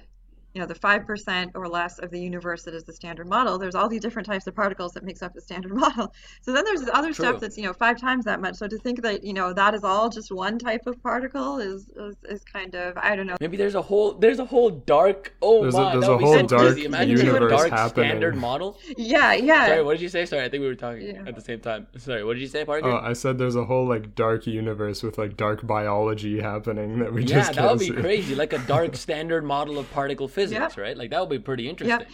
you 0.54 0.62
know, 0.62 0.68
the 0.68 0.76
five 0.76 1.06
percent 1.06 1.52
or 1.56 1.68
less 1.68 1.98
of 2.00 2.12
the 2.12 2.20
universe 2.20 2.64
that 2.64 2.74
is 2.74 2.84
the 2.84 2.94
standard 2.94 3.28
model, 3.28 3.58
there's 3.58 3.76
all 3.76 3.88
these 3.90 4.02
different 4.02 4.26
types 4.26 4.48
of 4.48 4.56
particles 4.56 4.92
that 4.94 5.04
makes 5.04 5.22
up 5.22 5.34
the 5.34 5.42
standard 5.42 5.74
model. 5.86 6.14
So 6.42 6.52
then 6.54 6.66
there's 6.66 6.82
this 6.82 6.90
other 6.94 7.14
True. 7.14 7.26
stuff 7.26 7.40
that's 7.42 7.58
you 7.58 7.64
know 7.64 7.74
five 7.74 8.00
times 8.00 8.26
that 8.26 8.42
much. 8.42 8.56
So 8.56 8.68
to 8.68 8.78
think 8.78 9.02
that 9.02 9.24
you 9.24 9.34
know 9.34 9.54
that 9.54 9.74
is 9.74 9.84
all 9.84 10.10
just 10.10 10.32
one 10.32 10.60
type 10.60 10.86
of 10.88 11.02
particle 11.04 11.60
is 11.60 11.90
is, 11.96 12.16
is 12.30 12.44
kind 12.44 12.76
of 12.76 12.98
I 12.98 13.16
don't 13.16 13.28
know. 13.28 13.38
Maybe 13.40 13.58
there's 13.58 13.76
a 13.76 13.82
whole 13.82 14.14
there's 14.14 14.40
a 14.40 14.46
whole 14.46 14.70
dark 14.70 15.34
oh 15.42 15.62
There's 15.64 15.76
a- 15.76 15.82
my 15.82 15.92
there's 15.94 16.06
that 16.06 16.12
a 16.12 16.16
would 16.18 16.24
whole 16.24 16.44
dark 16.44 16.62
crazy. 16.74 16.86
Imagine 16.86 17.16
doing 17.16 17.28
a 17.30 17.34
universe 17.34 17.52
dark 17.52 17.70
happening. 17.72 18.10
standard 18.10 18.36
model. 18.36 18.78
Yeah, 18.98 19.34
yeah. 19.34 19.68
Sorry, 19.68 19.84
what 19.84 19.94
did 19.94 20.02
you 20.02 20.10
say? 20.10 20.26
Sorry, 20.26 20.44
I 20.44 20.50
think 20.50 20.62
we 20.62 20.68
were 20.68 20.76
talking 20.76 21.02
Yeah. 21.16 21.24
at 21.26 21.36
the 21.36 21.42
same 21.42 21.60
time. 21.60 21.88
Sorry, 21.98 22.24
what 22.24 22.34
did 22.34 22.42
you 22.42 22.48
say, 22.48 22.66
Parker? 22.66 22.88
Oh, 22.90 22.98
I 23.02 23.14
said 23.14 23.38
there's 23.38 23.56
a 23.56 23.66
whole 23.66 23.88
like 23.88 24.16
dark 24.16 24.46
universe 24.48 25.02
with 25.02 25.18
like 25.18 25.38
dark 25.38 25.66
biology 25.66 26.40
happening 26.42 27.00
that 27.00 27.12
we 27.14 27.22
yeah, 27.22 27.28
just 27.36 27.54
that 27.54 27.58
can't 27.62 27.72
would 27.72 27.80
be 27.80 27.86
see. 27.88 27.94
crazy. 27.94 28.36
Like 28.36 28.54
a 28.54 28.60
dark 28.60 28.96
standard 29.06 29.44
model 29.44 29.80
of 29.80 29.90
particle 29.92 30.28
physics, 30.28 30.41
right? 30.78 30.98
Like 30.98 31.10
that 31.12 31.20
would 31.20 31.30
be 31.30 31.40
pretty 31.40 31.70
interesting. 31.70 32.08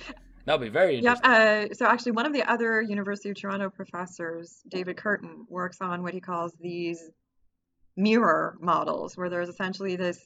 That 0.45 0.60
would 0.60 0.66
be 0.66 0.72
very 0.72 0.98
Yep. 0.99 1.20
interesting. 1.24 1.32
Uh, 1.32 1.74
so 1.74 1.86
actually, 1.86 2.14
one 2.14 2.26
of 2.26 2.34
the 2.34 2.44
other 2.44 2.82
University 2.82 3.30
of 3.30 3.36
Toronto 3.36 3.70
professors, 3.70 4.62
David 4.70 4.98
Curtin, 4.98 5.45
works 5.49 5.78
on 5.82 6.04
what 6.04 6.14
he 6.14 6.22
calls 6.22 6.54
these 6.60 7.12
mirror 7.98 8.58
models, 8.62 9.18
where 9.18 9.30
there's 9.30 9.49
essentially 9.49 9.95
this 9.95 10.20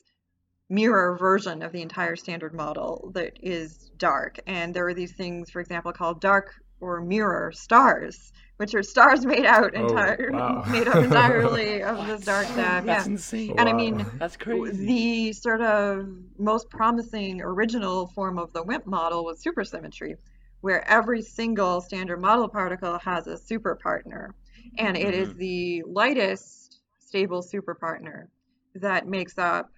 mirror 0.70 1.18
version 1.18 1.62
of 1.62 1.72
the 1.72 1.82
entire 1.82 2.16
standard 2.16 2.54
model 2.54 3.12
that 3.14 3.34
is 3.42 3.92
dark. 3.98 4.40
And 4.48 4.74
there 4.74 4.88
are 4.88 4.94
these 4.94 5.14
things, 5.14 5.50
for 5.50 5.60
example, 5.60 5.92
called 5.92 6.22
dark 6.22 6.54
or 6.80 7.02
mirror 7.02 7.52
stars, 7.52 8.32
which 8.62 8.76
are 8.76 8.84
stars 8.84 9.26
made 9.26 9.44
out 9.44 9.74
Oh, 9.76 9.92
wow. 10.30 10.64
made 10.72 10.88
up 10.88 11.02
entirely 11.02 11.82
of 11.84 12.06
this 12.06 12.22
dark 12.22 12.46
stuff. 12.46 12.86
That's 12.86 13.08
Yeah. 13.08 13.12
insane. 13.14 13.56
And 13.58 13.68
I 13.68 13.74
mean, 13.74 14.06
That's 14.20 14.38
crazy. 14.38 14.86
the 14.88 15.34
sort 15.34 15.62
of 15.64 16.08
most 16.38 16.70
promising 16.70 17.42
original 17.42 18.06
form 18.10 18.38
of 18.38 18.54
the 18.54 18.62
WIMP 18.64 18.86
model 18.86 19.26
was 19.26 19.44
supersymmetry, 19.44 20.14
where 20.62 20.88
every 20.88 21.24
single 21.24 21.82
standard 21.82 22.22
model 22.22 22.48
particle 22.48 23.00
has 23.00 23.26
a 23.26 23.36
super 23.36 23.76
partner. 23.82 24.36
And 24.78 24.96
it 24.96 25.16
is 25.16 25.30
Mhm. 25.30 25.38
the 25.40 25.84
lightest 25.88 26.82
stable 27.00 27.42
super 27.42 27.74
partner 27.74 28.30
that 28.76 29.08
makes 29.08 29.40
up 29.40 29.72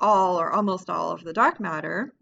all 0.00 0.40
or 0.40 0.52
almost 0.52 0.88
all 0.88 1.10
of 1.10 1.24
the 1.24 1.32
dark 1.32 1.58
matter. 1.60 2.14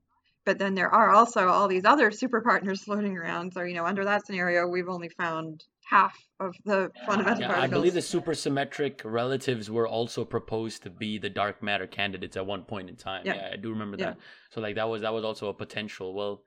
But 0.47 0.59
then 0.59 0.75
there 0.77 0.89
are 0.89 1.11
also 1.11 1.49
all 1.49 1.67
these 1.69 1.85
other 1.85 2.11
super 2.13 2.41
partners 2.41 2.83
floating 2.85 3.19
around. 3.19 3.53
So, 3.53 3.63
you 3.63 3.75
know, 3.75 3.85
under 3.85 4.05
that 4.05 4.25
scenario, 4.27 4.67
we've 4.69 4.89
only 4.89 5.09
found 5.09 5.65
half 5.85 6.17
of 6.41 6.55
the 6.65 6.91
fundamental 7.05 7.41
Yeah, 7.41 7.61
I 7.61 7.67
believe 7.67 7.95
the 7.95 8.01
supersymmetric 8.01 9.01
relatives 9.05 9.71
were 9.71 9.89
also 9.89 10.25
proposed 10.25 10.85
to 10.85 10.91
be 10.91 11.19
the 11.19 11.29
dark 11.29 11.63
matter 11.63 11.87
candidates 11.87 12.37
at 12.37 12.47
one 12.47 12.63
point 12.63 12.89
in 12.89 12.97
time. 12.97 13.23
Yeah. 13.27 13.35
Yeah, 13.35 13.51
I 13.53 13.57
do 13.57 13.71
remember 13.71 13.97
Yeah. 13.99 14.11
that. 14.11 14.19
So 14.51 14.61
like 14.61 14.77
that 14.77 14.89
was 14.89 15.03
that 15.03 15.13
was 15.13 15.25
also 15.25 15.49
a 15.49 15.55
potential. 15.55 16.15
Well, 16.15 16.43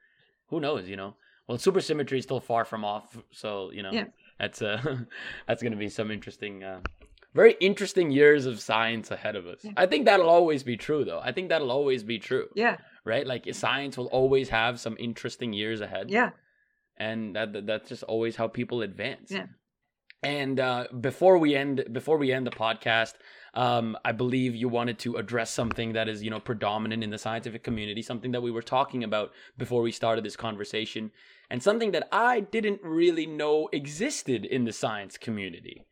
who 0.47 0.59
knows, 0.61 0.87
you 0.87 0.95
know? 0.95 1.15
Well, 1.47 1.57
supersymmetry 1.57 2.19
is 2.19 2.23
still 2.23 2.39
far 2.39 2.63
from 2.63 2.85
off, 2.85 3.17
so 3.31 3.71
you 3.71 3.83
know 3.83 3.91
Yeah. 3.91 4.05
that's 4.39 4.61
uh 4.61 4.79
that's 5.47 5.61
going 5.61 5.73
to 5.73 5.77
be 5.77 5.89
some 5.89 6.09
interesting 6.11 6.63
uh 6.63 6.79
very 7.33 7.55
interesting 7.59 8.11
years 8.11 8.45
of 8.45 8.59
science 8.59 9.11
ahead 9.11 9.35
of 9.35 9.45
us. 9.45 9.59
Yeah. 9.63 9.71
I 9.77 9.85
think 9.87 10.05
that'll 10.05 10.29
always 10.29 10.63
be 10.63 10.77
true 10.77 11.03
though. 11.05 11.19
I 11.19 11.31
think 11.31 11.49
that'll 11.49 11.71
always 11.71 12.03
be 12.03 12.17
true, 12.19 12.47
yeah, 12.55 12.77
right? 13.05 13.25
Like 13.25 13.47
science 13.53 13.97
will 13.97 14.07
always 14.07 14.49
have 14.49 14.79
some 14.79 14.95
interesting 14.99 15.53
years 15.53 15.81
ahead 15.81 16.09
yeah, 16.09 16.31
and 16.97 17.35
that 17.35 17.53
that- 17.53 17.65
that's 17.67 17.89
just 17.89 18.03
always 18.03 18.35
how 18.35 18.47
people 18.47 18.81
advance. 18.81 19.31
Yeah. 19.31 19.47
And 20.21 20.59
uh, 20.59 20.87
before 20.99 21.37
we 21.37 21.55
end, 21.55 21.85
before 21.93 22.17
we 22.17 22.33
end 22.33 22.45
the 22.45 22.51
podcast, 22.51 23.13
um, 23.53 23.97
I 24.03 24.11
believe 24.11 24.53
you 24.53 24.67
wanted 24.67 24.99
to 24.99 25.15
address 25.15 25.49
something 25.49 25.93
that 25.93 26.09
is, 26.09 26.21
you 26.21 26.29
know, 26.29 26.41
predominant 26.41 27.05
in 27.05 27.09
the 27.09 27.17
scientific 27.17 27.63
community, 27.63 28.01
something 28.01 28.33
that 28.33 28.41
we 28.41 28.51
were 28.51 28.61
talking 28.61 29.05
about 29.05 29.31
before 29.57 29.81
we 29.81 29.93
started 29.93 30.25
this 30.25 30.35
conversation, 30.35 31.11
and 31.49 31.63
something 31.63 31.91
that 31.91 32.09
I 32.11 32.41
didn't 32.41 32.81
really 32.83 33.27
know 33.27 33.69
existed 33.71 34.43
in 34.43 34.65
the 34.65 34.73
science 34.73 35.17
community. 35.17 35.85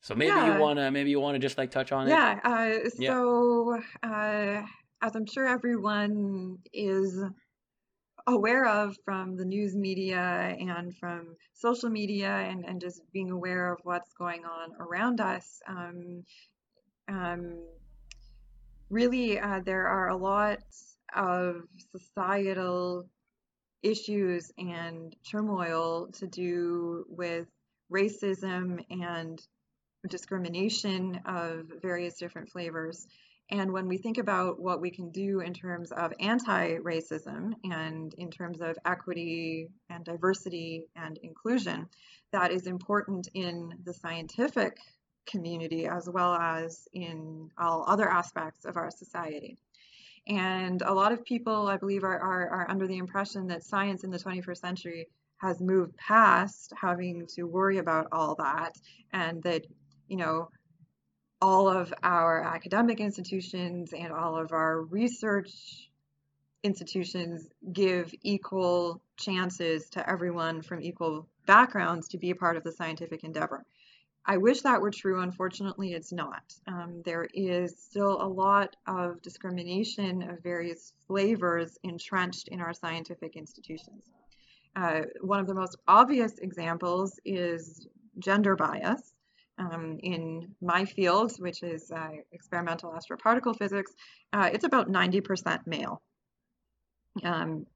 So 0.00 0.14
maybe 0.14 0.28
Yeah. 0.28 0.54
you 0.54 0.60
wanna, 0.62 0.90
maybe 0.90 1.10
you 1.10 1.20
wanna 1.20 1.38
just 1.38 1.58
like 1.58 1.70
touch 1.70 1.92
on 1.92 2.06
it. 2.06 2.10
Yeah, 2.10 2.40
uh, 2.42 2.88
Yeah. 2.98 3.10
so 3.12 3.82
uh, 4.02 4.62
as 5.00 5.14
I'm 5.14 5.26
sure 5.26 5.46
everyone 5.46 6.58
is 6.72 7.22
aware 8.26 8.66
of 8.66 8.96
from 9.04 9.36
the 9.36 9.44
news 9.44 9.74
media 9.74 10.20
and 10.58 10.94
from 10.96 11.36
social 11.54 11.88
media 11.88 12.30
and, 12.30 12.64
and 12.64 12.80
just 12.80 13.00
being 13.12 13.30
aware 13.30 13.72
of 13.72 13.78
what's 13.84 14.12
going 14.14 14.44
on 14.44 14.72
around 14.80 15.20
us. 15.20 15.60
Um, 15.66 16.24
um, 17.08 17.64
really, 18.90 19.38
uh, 19.38 19.60
there 19.64 19.86
are 19.86 20.08
a 20.08 20.16
lot 20.16 20.58
of 21.14 21.62
societal 21.92 23.08
issues 23.82 24.50
and 24.58 25.14
turmoil 25.30 26.08
to 26.12 26.26
do 26.26 27.04
with 27.08 27.46
racism 27.90 28.84
and 28.90 29.40
discrimination 30.08 31.20
of 31.24 31.66
various 31.80 32.18
different 32.18 32.50
flavors. 32.50 33.06
And 33.50 33.72
when 33.72 33.88
we 33.88 33.96
think 33.96 34.18
about 34.18 34.60
what 34.60 34.80
we 34.80 34.90
can 34.90 35.10
do 35.10 35.40
in 35.40 35.54
terms 35.54 35.90
of 35.90 36.12
anti 36.20 36.76
racism 36.76 37.54
and 37.64 38.12
in 38.14 38.30
terms 38.30 38.60
of 38.60 38.76
equity 38.84 39.68
and 39.88 40.04
diversity 40.04 40.86
and 40.94 41.16
inclusion, 41.18 41.86
that 42.32 42.52
is 42.52 42.66
important 42.66 43.28
in 43.32 43.72
the 43.84 43.94
scientific 43.94 44.76
community 45.26 45.86
as 45.86 46.08
well 46.08 46.34
as 46.34 46.88
in 46.92 47.50
all 47.58 47.84
other 47.86 48.08
aspects 48.08 48.64
of 48.64 48.76
our 48.76 48.90
society. 48.90 49.56
And 50.26 50.82
a 50.82 50.92
lot 50.92 51.12
of 51.12 51.24
people, 51.24 51.68
I 51.68 51.78
believe, 51.78 52.04
are, 52.04 52.18
are, 52.18 52.48
are 52.50 52.70
under 52.70 52.86
the 52.86 52.98
impression 52.98 53.46
that 53.46 53.64
science 53.64 54.04
in 54.04 54.10
the 54.10 54.18
21st 54.18 54.58
century 54.58 55.08
has 55.38 55.60
moved 55.60 55.96
past 55.96 56.72
having 56.78 57.26
to 57.34 57.44
worry 57.44 57.78
about 57.78 58.08
all 58.12 58.34
that 58.34 58.76
and 59.12 59.42
that, 59.44 59.64
you 60.08 60.16
know, 60.16 60.50
all 61.40 61.68
of 61.68 61.92
our 62.02 62.42
academic 62.42 63.00
institutions 63.00 63.92
and 63.92 64.12
all 64.12 64.36
of 64.36 64.52
our 64.52 64.82
research 64.82 65.88
institutions 66.64 67.48
give 67.72 68.12
equal 68.22 69.00
chances 69.16 69.88
to 69.90 70.10
everyone 70.10 70.62
from 70.62 70.82
equal 70.82 71.28
backgrounds 71.46 72.08
to 72.08 72.18
be 72.18 72.30
a 72.30 72.34
part 72.34 72.56
of 72.56 72.64
the 72.64 72.72
scientific 72.72 73.24
endeavor. 73.24 73.64
I 74.26 74.36
wish 74.36 74.60
that 74.62 74.82
were 74.82 74.90
true. 74.90 75.22
Unfortunately, 75.22 75.94
it's 75.94 76.12
not. 76.12 76.52
Um, 76.66 77.00
there 77.04 77.28
is 77.32 77.78
still 77.78 78.20
a 78.20 78.28
lot 78.28 78.76
of 78.86 79.22
discrimination 79.22 80.22
of 80.22 80.42
various 80.42 80.92
flavors 81.06 81.78
entrenched 81.82 82.48
in 82.48 82.60
our 82.60 82.74
scientific 82.74 83.36
institutions. 83.36 84.04
Uh, 84.76 85.02
one 85.22 85.40
of 85.40 85.46
the 85.46 85.54
most 85.54 85.76
obvious 85.88 86.36
examples 86.38 87.18
is 87.24 87.86
gender 88.18 88.54
bias. 88.54 89.14
Um, 89.58 89.98
in 90.02 90.54
my 90.60 90.84
field, 90.84 91.32
which 91.38 91.64
is 91.64 91.90
uh, 91.90 92.10
experimental 92.32 92.92
astroparticle 92.92 93.58
physics, 93.58 93.92
uh, 94.32 94.48
it's 94.52 94.64
about 94.64 94.88
90% 94.88 95.66
male. 95.66 96.00
Um, 97.24 97.66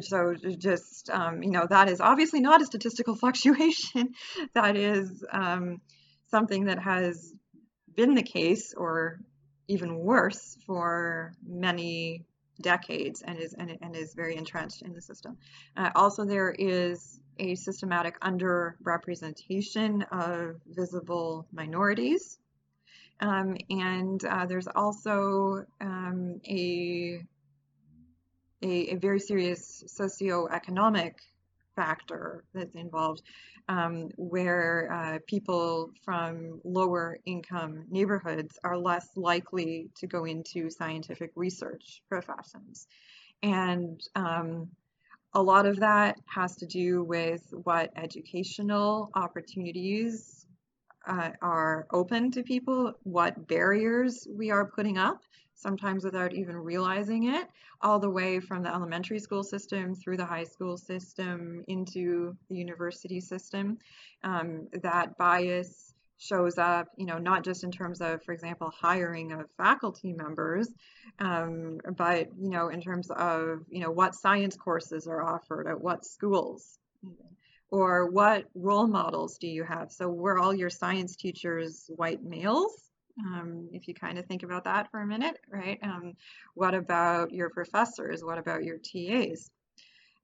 so 0.00 0.34
just 0.58 1.10
um, 1.10 1.42
you 1.42 1.50
know 1.50 1.66
that 1.68 1.88
is 1.88 2.00
obviously 2.00 2.40
not 2.40 2.62
a 2.62 2.66
statistical 2.66 3.14
fluctuation. 3.22 4.14
that 4.54 4.76
is 4.76 5.24
um, 5.32 5.80
something 6.28 6.64
that 6.64 6.78
has 6.78 7.32
been 7.94 8.14
the 8.14 8.22
case, 8.22 8.74
or 8.76 9.20
even 9.68 9.96
worse, 9.96 10.58
for 10.66 11.32
many 11.46 12.24
decades, 12.60 13.22
and 13.22 13.38
is 13.38 13.54
and, 13.54 13.78
and 13.80 13.96
is 13.96 14.14
very 14.14 14.36
entrenched 14.36 14.82
in 14.82 14.92
the 14.92 15.02
system. 15.02 15.36
Uh, 15.76 15.90
also, 15.94 16.24
there 16.24 16.50
is 16.50 17.20
a 17.38 17.54
systematic 17.54 18.18
underrepresentation 18.20 20.04
of 20.12 20.60
visible 20.66 21.46
minorities. 21.52 22.38
Um, 23.20 23.56
and 23.70 24.22
uh, 24.24 24.46
there's 24.46 24.68
also 24.68 25.64
um, 25.80 26.40
a, 26.46 27.20
a, 28.62 28.68
a, 28.92 28.96
very 28.96 29.20
serious 29.20 29.84
socioeconomic 29.86 31.14
factor 31.74 32.44
that's 32.52 32.74
involved 32.74 33.22
um, 33.68 34.10
where 34.16 34.92
uh, 34.92 35.18
people 35.26 35.90
from 36.04 36.60
lower 36.62 37.18
income 37.24 37.84
neighborhoods 37.90 38.58
are 38.62 38.76
less 38.76 39.08
likely 39.16 39.88
to 39.96 40.06
go 40.06 40.24
into 40.24 40.70
scientific 40.70 41.30
research 41.34 42.02
professions. 42.08 42.86
And 43.42 44.00
um, 44.14 44.68
a 45.36 45.42
lot 45.42 45.66
of 45.66 45.78
that 45.80 46.18
has 46.24 46.56
to 46.56 46.64
do 46.64 47.04
with 47.04 47.42
what 47.64 47.92
educational 47.94 49.10
opportunities 49.14 50.46
uh, 51.06 51.28
are 51.42 51.86
open 51.92 52.30
to 52.30 52.42
people, 52.42 52.94
what 53.02 53.46
barriers 53.46 54.26
we 54.34 54.50
are 54.50 54.64
putting 54.64 54.96
up, 54.96 55.20
sometimes 55.54 56.04
without 56.04 56.32
even 56.32 56.56
realizing 56.56 57.34
it, 57.34 57.48
all 57.82 57.98
the 57.98 58.08
way 58.08 58.40
from 58.40 58.62
the 58.62 58.74
elementary 58.74 59.18
school 59.18 59.44
system 59.44 59.94
through 59.94 60.16
the 60.16 60.24
high 60.24 60.42
school 60.42 60.78
system 60.78 61.62
into 61.68 62.34
the 62.48 62.56
university 62.56 63.20
system. 63.20 63.76
Um, 64.24 64.68
that 64.82 65.18
bias 65.18 65.85
shows 66.18 66.58
up, 66.58 66.88
you 66.96 67.06
know, 67.06 67.18
not 67.18 67.44
just 67.44 67.64
in 67.64 67.70
terms 67.70 68.00
of, 68.00 68.22
for 68.22 68.32
example, 68.32 68.72
hiring 68.74 69.32
of 69.32 69.46
faculty 69.56 70.12
members, 70.12 70.68
um, 71.18 71.78
but, 71.96 72.28
you 72.40 72.50
know, 72.50 72.68
in 72.68 72.80
terms 72.80 73.10
of, 73.10 73.60
you 73.68 73.80
know, 73.80 73.90
what 73.90 74.14
science 74.14 74.56
courses 74.56 75.06
are 75.06 75.22
offered 75.22 75.66
at 75.66 75.80
what 75.80 76.04
schools, 76.04 76.78
or 77.70 78.10
what 78.10 78.44
role 78.54 78.86
models 78.86 79.38
do 79.38 79.48
you 79.48 79.64
have? 79.64 79.90
So 79.92 80.08
were 80.08 80.38
all 80.38 80.54
your 80.54 80.70
science 80.70 81.16
teachers 81.16 81.90
white 81.94 82.22
males? 82.22 82.72
Um, 83.18 83.70
if 83.72 83.88
you 83.88 83.94
kind 83.94 84.18
of 84.18 84.26
think 84.26 84.42
about 84.42 84.64
that 84.64 84.90
for 84.90 85.00
a 85.00 85.06
minute, 85.06 85.38
right? 85.50 85.78
Um, 85.82 86.14
what 86.54 86.74
about 86.74 87.32
your 87.32 87.50
professors? 87.50 88.22
What 88.22 88.38
about 88.38 88.62
your 88.62 88.78
TAs? 88.78 89.50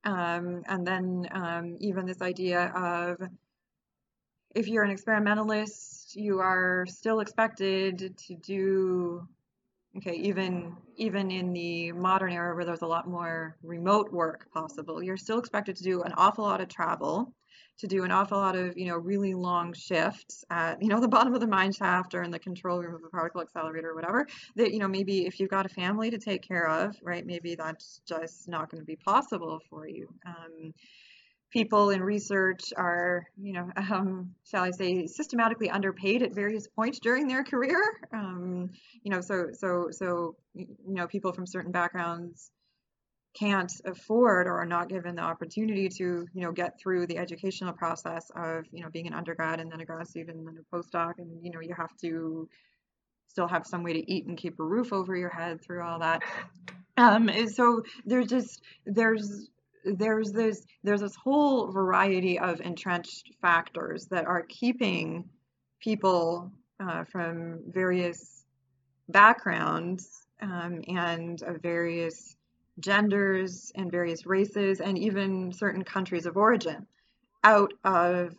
Um, 0.05 0.63
and 0.67 0.87
then 0.87 1.27
um, 1.33 1.77
even 1.81 2.07
this 2.07 2.21
idea 2.21 2.67
of 2.75 3.29
if 4.55 4.69
you're 4.69 4.85
an 4.85 4.91
experimentalist, 4.91 6.15
you 6.17 6.41
are 6.41 6.85
still 6.89 7.21
expected 7.21 8.17
to 8.19 8.35
do 8.35 9.27
okay 9.97 10.15
even 10.15 10.75
even 10.97 11.31
in 11.31 11.53
the 11.53 11.93
modern 11.93 12.33
era 12.33 12.55
where 12.55 12.65
there's 12.65 12.83
a 12.83 12.87
lot 12.87 13.07
more 13.07 13.57
remote 13.63 14.11
work 14.11 14.51
possible 14.53 15.03
you're 15.03 15.19
still 15.19 15.39
expected 15.39 15.77
to 15.77 15.83
do 15.83 16.03
an 16.03 16.13
awful 16.17 16.45
lot 16.45 16.61
of 16.61 16.69
travel 16.69 17.33
to 17.79 17.87
do 17.87 18.05
an 18.05 18.11
awful 18.11 18.39
lot 18.39 18.57
of 18.57 18.77
you 18.77 18.87
know 18.87 18.97
really 18.97 19.35
long 19.35 19.73
shifts 19.73 20.45
at 20.51 20.81
you 20.83 20.89
know 20.89 21.01
the 21.01 21.09
bottom 21.17 21.35
of 21.35 21.41
the 21.41 21.47
mine 21.47 21.73
shaft 21.73 22.15
or 22.15 22.23
in 22.23 22.31
the 22.31 22.39
control 22.39 22.81
room 22.81 22.95
of 22.95 23.05
a 23.05 23.09
particle 23.09 23.41
accelerator 23.41 23.91
or 23.91 23.95
whatever 23.95 24.27
that 24.57 24.73
you 24.73 24.79
know 24.79 24.89
maybe 24.89 25.27
if 25.27 25.39
you've 25.39 25.51
got 25.51 25.67
a 25.67 25.71
family 25.71 26.11
to 26.11 26.19
take 26.19 26.43
care 26.43 26.69
of 26.69 26.97
right 27.03 27.27
maybe 27.27 27.55
that's 27.55 28.01
just 28.07 28.49
not 28.49 28.71
going 28.71 28.81
to 28.81 28.87
be 28.87 28.97
possible 28.97 29.61
for 29.69 29.87
you. 29.87 30.09
Um, 30.27 30.73
people 31.53 31.91
in 31.91 32.03
research 32.03 32.73
are, 32.77 33.27
you 33.41 33.53
know, 33.53 33.71
um, 33.77 34.35
shall 34.45 34.63
I 34.65 34.71
say, 34.71 35.07
systematically 35.07 35.71
underpaid 35.71 36.23
at 36.23 36.35
various 36.35 36.67
points 36.67 36.99
during 37.01 37.29
their 37.29 37.45
career. 37.45 37.81
Um, 38.15 38.71
you 39.03 39.11
know, 39.11 39.21
so 39.21 39.49
so 39.55 39.89
so 39.91 40.37
you 40.55 40.67
know, 40.87 41.07
people 41.07 41.33
from 41.33 41.47
certain 41.47 41.73
backgrounds 41.73 42.51
can't 43.35 43.73
afford 43.87 44.47
or 44.47 44.59
are 44.59 44.67
not 44.67 44.89
given 44.89 45.17
the 45.17 45.23
opportunity 45.23 45.89
to, 45.89 46.27
you 46.33 46.43
know, 46.43 46.53
get 46.53 46.79
through 46.79 47.07
the 47.07 47.17
educational 47.17 47.73
process 47.73 48.31
of, 48.37 48.65
you 48.71 48.83
know, 48.83 48.91
being 48.91 49.07
an 49.07 49.15
undergrad 49.15 49.61
and 49.61 49.73
then 49.73 49.81
a 49.81 49.85
grad 49.85 50.07
student 50.07 50.37
and 50.37 50.47
then 50.47 50.59
a 50.59 50.77
postdoc, 50.77 51.15
and 51.19 51.43
you 51.43 51.51
know, 51.51 51.61
you 51.61 51.75
have 51.75 51.97
to 52.03 52.49
still 53.29 53.49
have 53.49 53.67
some 53.67 53.83
way 53.83 53.95
to 53.95 54.13
eat 54.13 54.27
and 54.27 54.37
keep 54.37 54.61
a 54.61 54.65
roof 54.65 54.93
over 54.93 55.17
your 55.17 55.31
head 55.31 55.63
through 55.63 55.83
all 55.83 56.01
that. 56.01 56.23
Um, 56.99 57.31
so 57.49 57.83
there's 58.05 58.27
just 58.27 58.61
there's 58.85 59.49
there's 59.85 60.33
this 60.33 60.65
there's 60.83 61.01
this 61.01 61.17
whole 61.17 61.71
variety 61.71 62.39
of 62.39 62.61
entrenched 62.61 63.33
factors 63.41 64.07
that 64.07 64.27
are 64.27 64.43
keeping 64.43 65.29
people 65.81 66.51
uh, 66.81 67.05
from 67.05 67.61
various 67.69 68.45
backgrounds 69.09 70.27
um, 70.41 70.83
and 70.89 71.43
of 71.43 71.61
various 71.61 72.37
genders 72.81 73.71
and 73.75 73.91
various 73.91 74.27
races 74.27 74.81
and 74.81 74.99
even 74.99 75.53
certain 75.53 75.85
countries 75.85 76.27
of 76.27 76.37
origin 76.37 76.87
out 77.45 77.73
of 77.85 78.35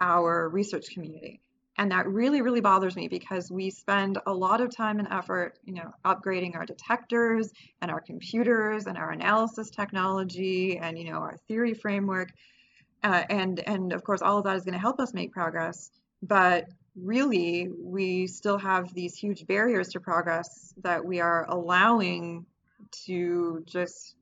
our 0.00 0.48
research 0.48 0.90
community 0.92 1.40
and 1.78 1.92
that 1.92 2.06
really 2.08 2.42
really 2.42 2.60
bothers 2.60 2.96
me 2.96 3.08
because 3.08 3.50
we 3.50 3.70
spend 3.70 4.18
a 4.26 4.34
lot 4.34 4.60
of 4.60 4.74
time 4.74 4.98
and 4.98 5.08
effort 5.10 5.58
you 5.64 5.72
know 5.72 5.90
upgrading 6.04 6.56
our 6.56 6.66
detectors 6.66 7.52
and 7.80 7.90
our 7.90 8.00
computers 8.00 8.86
and 8.86 8.98
our 8.98 9.10
analysis 9.12 9.70
technology 9.70 10.76
and 10.78 10.98
you 10.98 11.10
know 11.10 11.18
our 11.18 11.36
theory 11.48 11.74
framework. 11.74 12.32
Uh, 13.04 13.22
and 13.30 13.60
and 13.60 13.92
of 13.92 14.02
course 14.02 14.20
all 14.20 14.38
of 14.38 14.44
that 14.44 14.56
is 14.56 14.64
going 14.64 14.74
to 14.74 14.80
help 14.80 14.98
us 14.98 15.14
make 15.14 15.32
progress. 15.32 15.90
But 16.22 16.66
really 16.96 17.68
we 17.80 18.26
still 18.26 18.58
have 18.58 18.92
these 18.92 19.14
huge 19.14 19.46
barriers 19.46 19.88
to 19.90 20.00
progress 20.00 20.74
that 20.82 21.04
we 21.04 21.20
are 21.20 21.46
allowing 21.48 22.44
to 23.06 23.62
just 23.66 24.16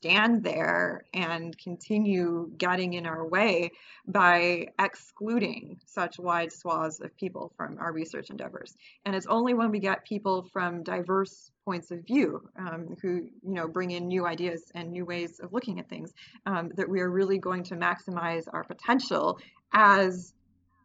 stand 0.00 0.42
there 0.42 1.04
and 1.12 1.56
continue 1.58 2.50
getting 2.56 2.94
in 2.94 3.04
our 3.04 3.26
way 3.26 3.70
by 4.06 4.66
excluding 4.78 5.78
such 5.84 6.18
wide 6.18 6.50
swaths 6.50 7.00
of 7.00 7.14
people 7.18 7.52
from 7.54 7.76
our 7.78 7.92
research 7.92 8.30
endeavors. 8.30 8.74
And 9.04 9.14
it's 9.14 9.26
only 9.26 9.52
when 9.52 9.70
we 9.70 9.78
get 9.78 10.06
people 10.06 10.48
from 10.54 10.82
diverse 10.82 11.50
points 11.66 11.90
of 11.90 12.00
view 12.06 12.40
um, 12.58 12.96
who 13.02 13.28
you 13.42 13.54
know 13.54 13.68
bring 13.68 13.90
in 13.90 14.08
new 14.08 14.26
ideas 14.26 14.72
and 14.74 14.90
new 14.90 15.04
ways 15.04 15.38
of 15.38 15.52
looking 15.52 15.78
at 15.78 15.88
things 15.90 16.14
um, 16.46 16.70
that 16.76 16.88
we 16.88 17.00
are 17.00 17.10
really 17.10 17.38
going 17.38 17.62
to 17.64 17.74
maximize 17.76 18.44
our 18.54 18.64
potential 18.64 19.38
as 19.74 20.32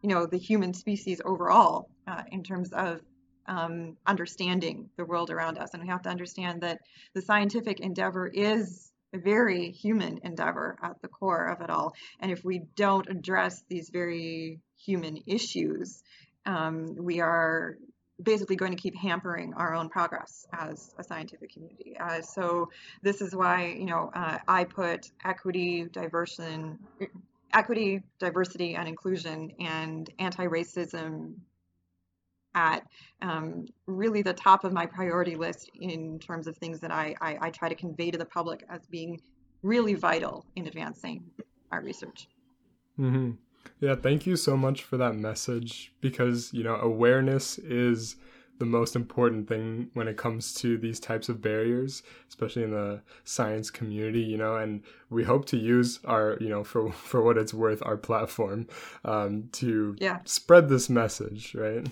you 0.01 0.09
know 0.09 0.25
the 0.25 0.37
human 0.37 0.73
species 0.73 1.21
overall 1.23 1.89
uh, 2.07 2.23
in 2.33 2.43
terms 2.43 2.71
of 2.73 2.99
um, 3.47 3.95
understanding 4.05 4.89
the 4.97 5.05
world 5.05 5.29
around 5.29 5.57
us 5.57 5.69
and 5.73 5.81
we 5.81 5.87
have 5.87 6.01
to 6.01 6.09
understand 6.09 6.61
that 6.61 6.79
the 7.13 7.21
scientific 7.21 7.79
endeavor 7.79 8.27
is 8.27 8.91
very 9.17 9.71
human 9.71 10.19
endeavor 10.23 10.77
at 10.81 11.01
the 11.01 11.07
core 11.07 11.47
of 11.47 11.61
it 11.61 11.69
all 11.69 11.93
and 12.19 12.31
if 12.31 12.43
we 12.43 12.59
don't 12.75 13.09
address 13.09 13.63
these 13.69 13.89
very 13.89 14.59
human 14.77 15.17
issues 15.25 16.03
um, 16.45 16.95
we 16.97 17.21
are 17.21 17.77
basically 18.21 18.55
going 18.55 18.71
to 18.71 18.81
keep 18.81 18.95
hampering 18.95 19.53
our 19.55 19.73
own 19.73 19.89
progress 19.89 20.45
as 20.53 20.93
a 20.97 21.03
scientific 21.03 21.51
community. 21.51 21.97
Uh, 21.99 22.21
so 22.21 22.69
this 23.01 23.21
is 23.21 23.35
why 23.35 23.75
you 23.77 23.85
know 23.85 24.09
uh, 24.15 24.37
I 24.47 24.63
put 24.63 25.11
equity, 25.23 25.85
diversity, 25.91 26.73
equity, 27.53 28.03
diversity, 28.19 28.75
and 28.75 28.87
inclusion, 28.87 29.51
and 29.59 30.09
anti-racism 30.19 31.35
at 32.55 32.87
um, 33.21 33.65
really 33.85 34.21
the 34.21 34.33
top 34.33 34.63
of 34.63 34.73
my 34.73 34.85
priority 34.85 35.35
list 35.35 35.69
in 35.79 36.17
terms 36.19 36.47
of 36.47 36.57
things 36.57 36.79
that 36.79 36.91
I, 36.91 37.13
I, 37.21 37.37
I 37.41 37.49
try 37.51 37.69
to 37.69 37.75
convey 37.75 38.09
to 38.11 38.17
the 38.17 38.25
public 38.25 38.65
as 38.69 38.87
being 38.87 39.21
really 39.61 39.93
vital 39.93 40.45
in 40.55 40.67
advancing 40.67 41.23
our 41.71 41.81
research. 41.81 42.27
Mm-hmm. 42.99 43.31
Yeah, 43.79 43.95
thank 43.95 44.25
you 44.25 44.35
so 44.35 44.55
much 44.55 44.83
for 44.83 44.97
that 44.97 45.15
message 45.15 45.93
because, 45.99 46.53
you 46.53 46.63
know, 46.63 46.75
awareness 46.75 47.57
is 47.57 48.15
the 48.57 48.65
most 48.65 48.95
important 48.95 49.49
thing 49.49 49.89
when 49.93 50.07
it 50.07 50.15
comes 50.15 50.53
to 50.53 50.77
these 50.77 50.99
types 50.99 51.27
of 51.27 51.41
barriers, 51.41 52.03
especially 52.29 52.63
in 52.63 52.71
the 52.71 53.01
science 53.25 53.69
community, 53.69 54.21
you 54.21 54.37
know, 54.37 54.55
and 54.55 54.81
we 55.09 55.23
hope 55.23 55.45
to 55.45 55.57
use 55.57 55.99
our, 56.05 56.37
you 56.39 56.47
know, 56.47 56.63
for 56.63 56.91
for 56.93 57.21
what 57.21 57.37
it's 57.37 57.53
worth, 57.53 57.81
our 57.85 57.97
platform 57.97 58.67
um, 59.03 59.49
to 59.53 59.95
yeah. 59.99 60.19
spread 60.23 60.69
this 60.69 60.89
message, 60.89 61.53
right? 61.55 61.87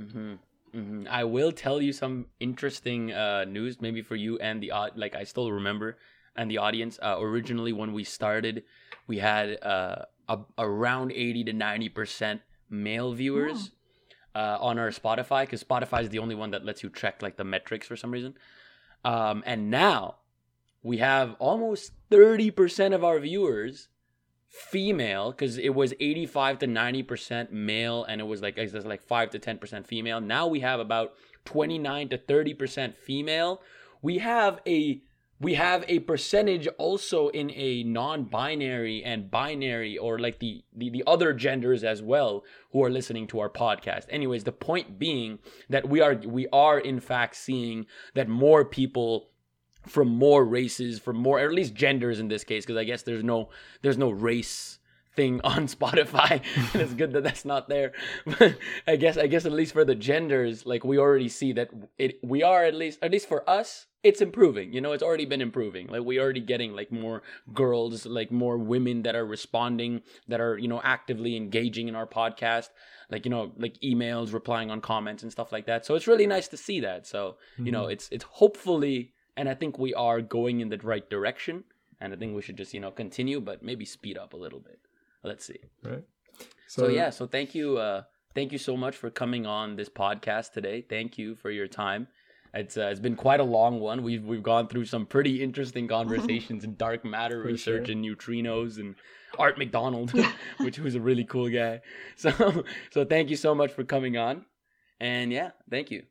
Mm-hmm. 0.00 0.34
Mm-hmm. 0.74 1.06
I 1.10 1.24
will 1.24 1.52
tell 1.52 1.80
you 1.80 1.92
some 1.92 2.26
interesting 2.40 3.12
uh, 3.12 3.44
news, 3.44 3.80
maybe 3.80 4.02
for 4.02 4.16
you 4.16 4.38
and 4.38 4.62
the 4.62 4.72
like. 4.94 5.14
I 5.14 5.24
still 5.24 5.50
remember 5.50 5.96
and 6.36 6.50
the 6.50 6.58
audience. 6.58 6.98
Uh, 7.02 7.16
originally, 7.18 7.72
when 7.72 7.92
we 7.92 8.04
started, 8.04 8.64
we 9.06 9.18
had 9.18 9.62
uh, 9.62 10.04
a, 10.28 10.38
around 10.58 11.12
80 11.12 11.44
to 11.44 11.52
90% 11.52 12.40
male 12.68 13.12
viewers 13.12 13.70
oh. 14.34 14.40
uh, 14.40 14.58
on 14.60 14.78
our 14.78 14.90
Spotify 14.90 15.42
because 15.42 15.64
Spotify 15.64 16.02
is 16.02 16.10
the 16.10 16.18
only 16.18 16.34
one 16.34 16.50
that 16.50 16.64
lets 16.64 16.82
you 16.82 16.90
check 16.90 17.22
like 17.22 17.36
the 17.36 17.44
metrics 17.44 17.86
for 17.86 17.96
some 17.96 18.10
reason. 18.10 18.34
Um, 19.04 19.42
and 19.46 19.70
now 19.70 20.16
we 20.82 20.98
have 20.98 21.36
almost 21.38 21.92
30% 22.10 22.94
of 22.94 23.04
our 23.04 23.18
viewers 23.18 23.88
female 24.56 25.30
because 25.30 25.58
it 25.58 25.74
was 25.74 25.92
85 26.00 26.60
to 26.60 26.66
90% 26.66 27.52
male 27.52 28.04
and 28.04 28.20
it 28.20 28.24
was 28.24 28.40
like 28.40 28.56
it's 28.56 28.72
like 28.86 29.02
5 29.02 29.30
to 29.30 29.38
10% 29.38 29.86
female. 29.86 30.20
Now 30.20 30.46
we 30.46 30.60
have 30.60 30.80
about 30.80 31.14
29 31.44 32.08
to 32.08 32.18
30% 32.18 32.96
female. 32.96 33.60
We 34.02 34.18
have 34.18 34.60
a 34.66 35.02
we 35.38 35.52
have 35.52 35.84
a 35.86 35.98
percentage 36.00 36.66
also 36.78 37.28
in 37.28 37.50
a 37.54 37.82
non-binary 37.82 39.04
and 39.04 39.30
binary 39.30 39.98
or 39.98 40.18
like 40.18 40.38
the, 40.38 40.64
the 40.74 40.88
the 40.88 41.04
other 41.06 41.34
genders 41.34 41.84
as 41.84 42.00
well 42.02 42.42
who 42.72 42.82
are 42.82 42.90
listening 42.90 43.26
to 43.26 43.40
our 43.40 43.50
podcast 43.50 44.06
anyways 44.08 44.44
the 44.44 44.52
point 44.52 44.98
being 44.98 45.38
that 45.68 45.86
we 45.86 46.00
are 46.00 46.14
we 46.14 46.48
are 46.54 46.78
in 46.78 47.00
fact 47.00 47.36
seeing 47.36 47.84
that 48.14 48.28
more 48.28 48.64
people 48.64 49.28
from 49.86 50.08
more 50.08 50.44
races 50.44 50.98
from 50.98 51.16
more 51.16 51.38
or 51.38 51.46
at 51.46 51.52
least 51.52 51.74
genders 51.74 52.20
in 52.20 52.28
this 52.28 52.44
case 52.44 52.64
because 52.64 52.78
i 52.78 52.84
guess 52.84 53.02
there's 53.02 53.24
no 53.24 53.48
there's 53.82 53.98
no 53.98 54.10
race 54.10 54.78
thing 55.16 55.40
on 55.44 55.66
Spotify, 55.66 56.42
and 56.72 56.82
it's 56.82 56.94
good 56.94 57.12
that 57.14 57.24
that's 57.24 57.44
not 57.44 57.68
there. 57.68 57.92
But 58.38 58.56
I 58.86 58.96
guess 58.96 59.16
I 59.16 59.26
guess 59.26 59.46
at 59.46 59.52
least 59.52 59.72
for 59.72 59.84
the 59.84 59.94
genders, 59.94 60.66
like 60.66 60.84
we 60.84 60.98
already 60.98 61.28
see 61.28 61.52
that 61.54 61.70
it 61.98 62.22
we 62.22 62.42
are 62.42 62.64
at 62.64 62.74
least 62.74 62.98
at 63.02 63.10
least 63.10 63.26
for 63.26 63.48
us, 63.48 63.86
it's 64.04 64.20
improving. 64.20 64.72
You 64.72 64.80
know, 64.80 64.92
it's 64.92 65.02
already 65.02 65.24
been 65.24 65.40
improving. 65.40 65.88
Like 65.88 66.02
we 66.02 66.20
already 66.20 66.40
getting 66.40 66.74
like 66.74 66.92
more 66.92 67.22
girls, 67.52 68.06
like 68.06 68.30
more 68.30 68.58
women 68.58 69.02
that 69.02 69.16
are 69.16 69.26
responding, 69.26 70.02
that 70.28 70.40
are 70.40 70.56
you 70.58 70.68
know 70.68 70.80
actively 70.84 71.36
engaging 71.36 71.88
in 71.88 71.96
our 71.96 72.06
podcast. 72.06 72.68
Like 73.10 73.24
you 73.24 73.30
know, 73.30 73.52
like 73.56 73.80
emails, 73.80 74.32
replying 74.32 74.70
on 74.70 74.80
comments 74.80 75.22
and 75.22 75.32
stuff 75.32 75.50
like 75.50 75.66
that. 75.66 75.86
So 75.86 75.94
it's 75.94 76.06
really 76.06 76.26
nice 76.26 76.48
to 76.48 76.56
see 76.56 76.80
that. 76.80 77.06
So 77.06 77.36
you 77.56 77.64
mm-hmm. 77.64 77.72
know, 77.72 77.86
it's 77.86 78.08
it's 78.10 78.24
hopefully, 78.24 79.12
and 79.36 79.48
I 79.48 79.54
think 79.54 79.78
we 79.78 79.94
are 79.94 80.20
going 80.20 80.60
in 80.60 80.68
the 80.68 80.78
right 80.78 81.08
direction. 81.08 81.64
And 82.00 82.12
I 82.12 82.16
think 82.16 82.36
we 82.36 82.42
should 82.42 82.56
just 82.56 82.74
you 82.74 82.80
know 82.80 82.90
continue, 82.90 83.40
but 83.40 83.62
maybe 83.62 83.84
speed 83.84 84.18
up 84.18 84.34
a 84.34 84.36
little 84.36 84.60
bit. 84.60 84.78
Let's 85.22 85.46
see. 85.46 85.60
Right. 85.82 86.04
So, 86.68 86.82
so 86.82 86.88
yeah, 86.88 87.10
so 87.10 87.26
thank 87.26 87.54
you, 87.54 87.78
uh, 87.78 88.02
thank 88.34 88.52
you 88.52 88.58
so 88.58 88.76
much 88.76 88.96
for 88.96 89.08
coming 89.08 89.46
on 89.46 89.76
this 89.76 89.88
podcast 89.88 90.52
today. 90.52 90.82
Thank 90.82 91.16
you 91.16 91.34
for 91.34 91.50
your 91.50 91.68
time. 91.68 92.08
It's 92.52 92.76
uh, 92.76 92.88
it's 92.90 93.00
been 93.00 93.16
quite 93.16 93.40
a 93.40 93.44
long 93.44 93.80
one. 93.80 94.02
We've 94.02 94.24
we've 94.24 94.42
gone 94.42 94.68
through 94.68 94.86
some 94.86 95.06
pretty 95.06 95.42
interesting 95.42 95.88
conversations 95.98 96.64
in 96.64 96.76
dark 96.76 97.04
matter 97.04 97.42
for 97.42 97.48
research 97.48 97.86
sure. 97.86 97.92
and 97.92 98.04
neutrinos 98.04 98.78
and 98.78 98.94
Art 99.38 99.58
McDonald, 99.58 100.12
which 100.58 100.78
was 100.78 100.94
a 100.94 101.00
really 101.00 101.24
cool 101.24 101.48
guy. 101.48 101.80
So 102.16 102.64
so 102.90 103.04
thank 103.04 103.30
you 103.30 103.36
so 103.36 103.54
much 103.54 103.72
for 103.72 103.84
coming 103.84 104.16
on, 104.16 104.44
and 105.00 105.32
yeah, 105.32 105.50
thank 105.70 105.90
you. 105.90 106.04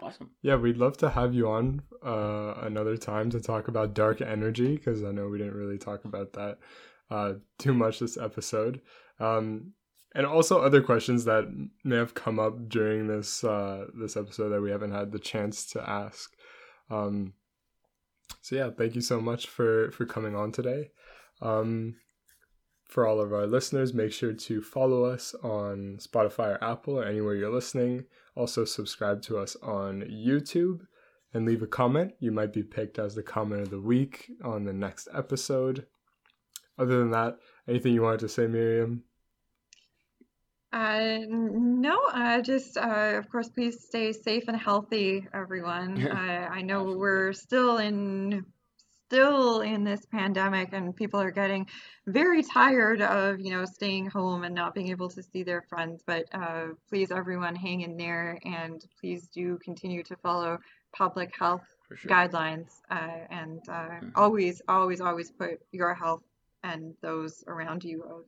Awesome. 0.00 0.30
Yeah, 0.42 0.56
we'd 0.56 0.76
love 0.76 0.96
to 0.98 1.10
have 1.10 1.34
you 1.34 1.48
on 1.48 1.82
uh, 2.04 2.54
another 2.62 2.96
time 2.96 3.30
to 3.30 3.40
talk 3.40 3.68
about 3.68 3.94
dark 3.94 4.20
energy 4.20 4.76
because 4.76 5.02
I 5.02 5.10
know 5.10 5.28
we 5.28 5.38
didn't 5.38 5.56
really 5.56 5.78
talk 5.78 6.04
about 6.04 6.32
that 6.34 6.58
uh, 7.10 7.34
too 7.58 7.74
much 7.74 7.98
this 7.98 8.16
episode. 8.16 8.80
Um, 9.18 9.72
and 10.14 10.26
also 10.26 10.60
other 10.60 10.82
questions 10.82 11.24
that 11.24 11.44
may 11.84 11.96
have 11.96 12.14
come 12.14 12.38
up 12.38 12.68
during 12.68 13.08
this 13.08 13.44
uh, 13.44 13.86
this 13.94 14.16
episode 14.16 14.50
that 14.50 14.60
we 14.60 14.70
haven't 14.70 14.92
had 14.92 15.12
the 15.12 15.18
chance 15.18 15.66
to 15.66 15.88
ask. 15.88 16.32
Um, 16.90 17.34
so 18.40 18.56
yeah, 18.56 18.70
thank 18.76 18.94
you 18.94 19.00
so 19.00 19.20
much 19.20 19.46
for 19.46 19.90
for 19.90 20.06
coming 20.06 20.34
on 20.34 20.52
today. 20.52 20.90
Um, 21.42 21.96
for 22.88 23.06
all 23.06 23.20
of 23.20 23.32
our 23.32 23.46
listeners, 23.46 23.92
make 23.92 24.12
sure 24.12 24.32
to 24.32 24.62
follow 24.62 25.04
us 25.04 25.34
on 25.42 25.98
Spotify 26.00 26.56
or 26.56 26.64
Apple 26.64 26.98
or 26.98 27.04
anywhere 27.04 27.34
you're 27.34 27.52
listening. 27.52 28.04
Also, 28.34 28.64
subscribe 28.64 29.20
to 29.22 29.36
us 29.38 29.56
on 29.62 30.02
YouTube 30.02 30.86
and 31.34 31.44
leave 31.46 31.62
a 31.62 31.66
comment. 31.66 32.14
You 32.18 32.32
might 32.32 32.52
be 32.52 32.62
picked 32.62 32.98
as 32.98 33.14
the 33.14 33.22
comment 33.22 33.62
of 33.62 33.70
the 33.70 33.80
week 33.80 34.30
on 34.42 34.64
the 34.64 34.72
next 34.72 35.06
episode. 35.14 35.86
Other 36.78 36.98
than 36.98 37.10
that, 37.10 37.36
anything 37.68 37.92
you 37.92 38.02
wanted 38.02 38.20
to 38.20 38.28
say, 38.28 38.46
Miriam? 38.46 39.04
Uh, 40.72 41.18
no, 41.28 41.98
uh, 42.12 42.40
just 42.40 42.76
uh, 42.76 43.14
of 43.16 43.28
course, 43.30 43.48
please 43.48 43.84
stay 43.84 44.12
safe 44.12 44.44
and 44.48 44.56
healthy, 44.56 45.26
everyone. 45.34 46.08
I 46.12 46.62
know 46.62 46.84
we're 46.84 47.32
still 47.32 47.78
in 47.78 48.46
still 49.08 49.62
in 49.62 49.84
this 49.84 50.04
pandemic, 50.06 50.68
and 50.72 50.94
people 50.94 51.18
are 51.18 51.30
getting 51.30 51.66
very 52.06 52.42
tired 52.42 53.00
of 53.00 53.40
you 53.40 53.50
know 53.50 53.64
staying 53.64 54.06
home 54.06 54.44
and 54.44 54.54
not 54.54 54.74
being 54.74 54.88
able 54.88 55.08
to 55.08 55.22
see 55.22 55.42
their 55.42 55.62
friends. 55.62 56.02
But 56.06 56.26
uh, 56.32 56.68
please, 56.88 57.10
everyone, 57.10 57.54
hang 57.54 57.80
in 57.80 57.96
there, 57.96 58.38
and 58.44 58.84
please 59.00 59.28
do 59.28 59.58
continue 59.64 60.02
to 60.04 60.16
follow 60.16 60.58
public 60.94 61.34
health 61.38 61.64
sure. 61.96 62.10
guidelines, 62.10 62.80
uh, 62.90 63.24
and 63.30 63.60
uh, 63.68 63.72
mm-hmm. 63.72 64.08
always, 64.14 64.60
always, 64.68 65.00
always 65.00 65.30
put 65.30 65.60
your 65.72 65.94
health 65.94 66.22
and 66.62 66.94
those 67.00 67.44
around 67.46 67.84
you 67.84 68.24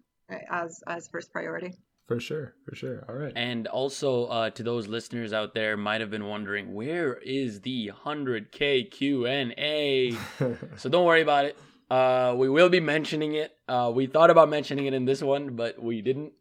as 0.51 0.83
as 0.87 1.09
first 1.09 1.33
priority. 1.33 1.75
For 2.11 2.19
sure, 2.19 2.55
for 2.65 2.75
sure. 2.75 3.05
All 3.09 3.15
right. 3.15 3.33
And 3.37 3.69
also 3.69 4.25
uh, 4.25 4.51
to 4.51 4.65
those 4.65 4.89
listeners 4.89 5.33
out 5.33 5.55
there, 5.55 5.77
might 5.77 6.01
have 6.01 6.11
been 6.11 6.27
wondering 6.27 6.75
where 6.75 7.15
is 7.15 7.61
the 7.61 7.93
100k 8.05 8.91
Q 8.91 9.29
and 9.29 9.55
A. 9.57 10.17
so 10.77 10.89
don't 10.89 11.05
worry 11.05 11.23
about 11.23 11.45
it. 11.45 11.57
Uh, 11.89 12.35
we 12.37 12.49
will 12.49 12.69
be 12.69 12.81
mentioning 12.81 13.35
it. 13.37 13.57
Uh, 13.69 13.93
we 13.95 14.09
thought 14.09 14.29
about 14.29 14.49
mentioning 14.49 14.87
it 14.87 14.93
in 14.93 15.05
this 15.05 15.23
one, 15.23 15.55
but 15.55 15.81
we 15.81 16.03
didn't, 16.03 16.33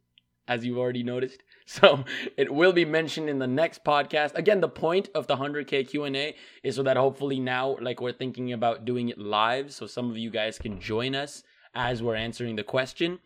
as 0.48 0.66
you've 0.66 0.80
already 0.80 1.04
noticed. 1.04 1.44
So 1.68 2.04
it 2.36 2.52
will 2.52 2.74
be 2.74 2.84
mentioned 2.84 3.30
in 3.30 3.38
the 3.38 3.46
next 3.46 3.84
podcast. 3.84 4.34
Again, 4.34 4.60
the 4.60 4.68
point 4.68 5.10
of 5.14 5.28
the 5.28 5.36
100k 5.36 5.88
Q&A 5.88 6.36
is 6.64 6.78
so 6.78 6.82
that 6.82 6.98
hopefully 6.98 7.40
now 7.40 7.78
like 7.80 8.02
we're 8.02 8.12
thinking 8.12 8.54
about 8.54 8.86
doing 8.86 9.10
it 9.10 9.20
live 9.20 9.72
so 9.72 9.86
some 9.86 10.10
of 10.10 10.18
you 10.18 10.32
guys 10.32 10.58
can 10.58 10.82
join 10.82 11.14
us 11.14 11.44
as 11.76 12.02
we're 12.02 12.16
answering 12.16 12.56
the 12.56 12.64
question, 12.64 13.20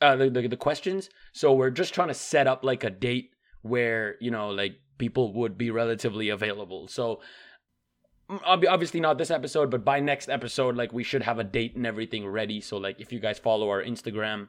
uh, 0.00 0.16
the, 0.16 0.30
the, 0.30 0.48
the 0.48 0.56
questions. 0.56 1.10
So 1.32 1.52
we're 1.52 1.70
just 1.70 1.94
trying 1.94 2.08
to 2.08 2.14
set 2.14 2.46
up 2.46 2.64
like 2.64 2.84
a 2.84 2.90
date 2.90 3.30
where 3.62 4.16
you 4.20 4.30
know 4.30 4.50
like 4.50 4.76
people 4.98 5.32
would 5.34 5.56
be 5.56 5.70
relatively 5.70 6.28
available. 6.28 6.88
So 6.88 7.20
obviously 8.44 9.00
not 9.00 9.16
this 9.16 9.30
episode, 9.30 9.70
but 9.70 9.84
by 9.84 10.00
next 10.00 10.28
episode, 10.28 10.76
like 10.76 10.92
we 10.92 11.04
should 11.04 11.22
have 11.22 11.38
a 11.38 11.44
date 11.44 11.76
and 11.76 11.86
everything 11.86 12.26
ready. 12.26 12.60
So 12.60 12.76
like 12.76 13.00
if 13.00 13.12
you 13.12 13.20
guys 13.20 13.38
follow 13.38 13.70
our 13.70 13.82
Instagram, 13.82 14.48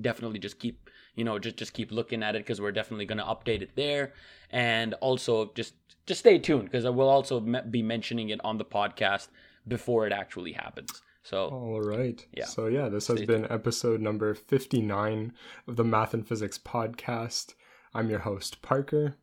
definitely 0.00 0.38
just 0.38 0.58
keep 0.58 0.90
you 1.14 1.24
know 1.24 1.38
just 1.38 1.56
just 1.56 1.72
keep 1.72 1.92
looking 1.92 2.22
at 2.22 2.34
it 2.34 2.40
because 2.40 2.60
we're 2.60 2.72
definitely 2.72 3.06
going 3.06 3.18
to 3.18 3.24
update 3.24 3.62
it 3.62 3.70
there 3.76 4.12
and 4.50 4.94
also 4.94 5.52
just 5.54 5.74
just 6.06 6.20
stay 6.20 6.38
tuned 6.38 6.64
because 6.64 6.84
i 6.84 6.90
will 6.90 7.08
also 7.08 7.40
be 7.70 7.82
mentioning 7.82 8.30
it 8.30 8.40
on 8.44 8.58
the 8.58 8.64
podcast 8.64 9.28
before 9.66 10.06
it 10.06 10.12
actually 10.12 10.52
happens 10.52 11.02
so 11.24 11.48
All 11.48 11.80
right. 11.80 12.24
Yeah. 12.32 12.44
So 12.44 12.66
yeah, 12.66 12.88
this 12.88 13.08
has 13.08 13.16
Stay 13.16 13.26
been 13.26 13.50
episode 13.50 14.00
number 14.00 14.32
59 14.34 15.32
of 15.66 15.76
the 15.76 15.84
Math 15.84 16.14
and 16.14 16.26
Physics 16.26 16.58
podcast. 16.58 17.54
I'm 17.92 18.08
your 18.10 18.20
host 18.20 18.60
Parker. 18.62 19.16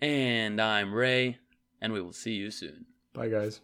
and 0.00 0.60
i'm 0.60 0.92
ray 0.92 1.38
and 1.80 1.92
we 1.92 2.00
will 2.00 2.12
see 2.12 2.32
you 2.32 2.50
soon 2.50 2.86
Bye 3.14 3.28
guys. 3.28 3.60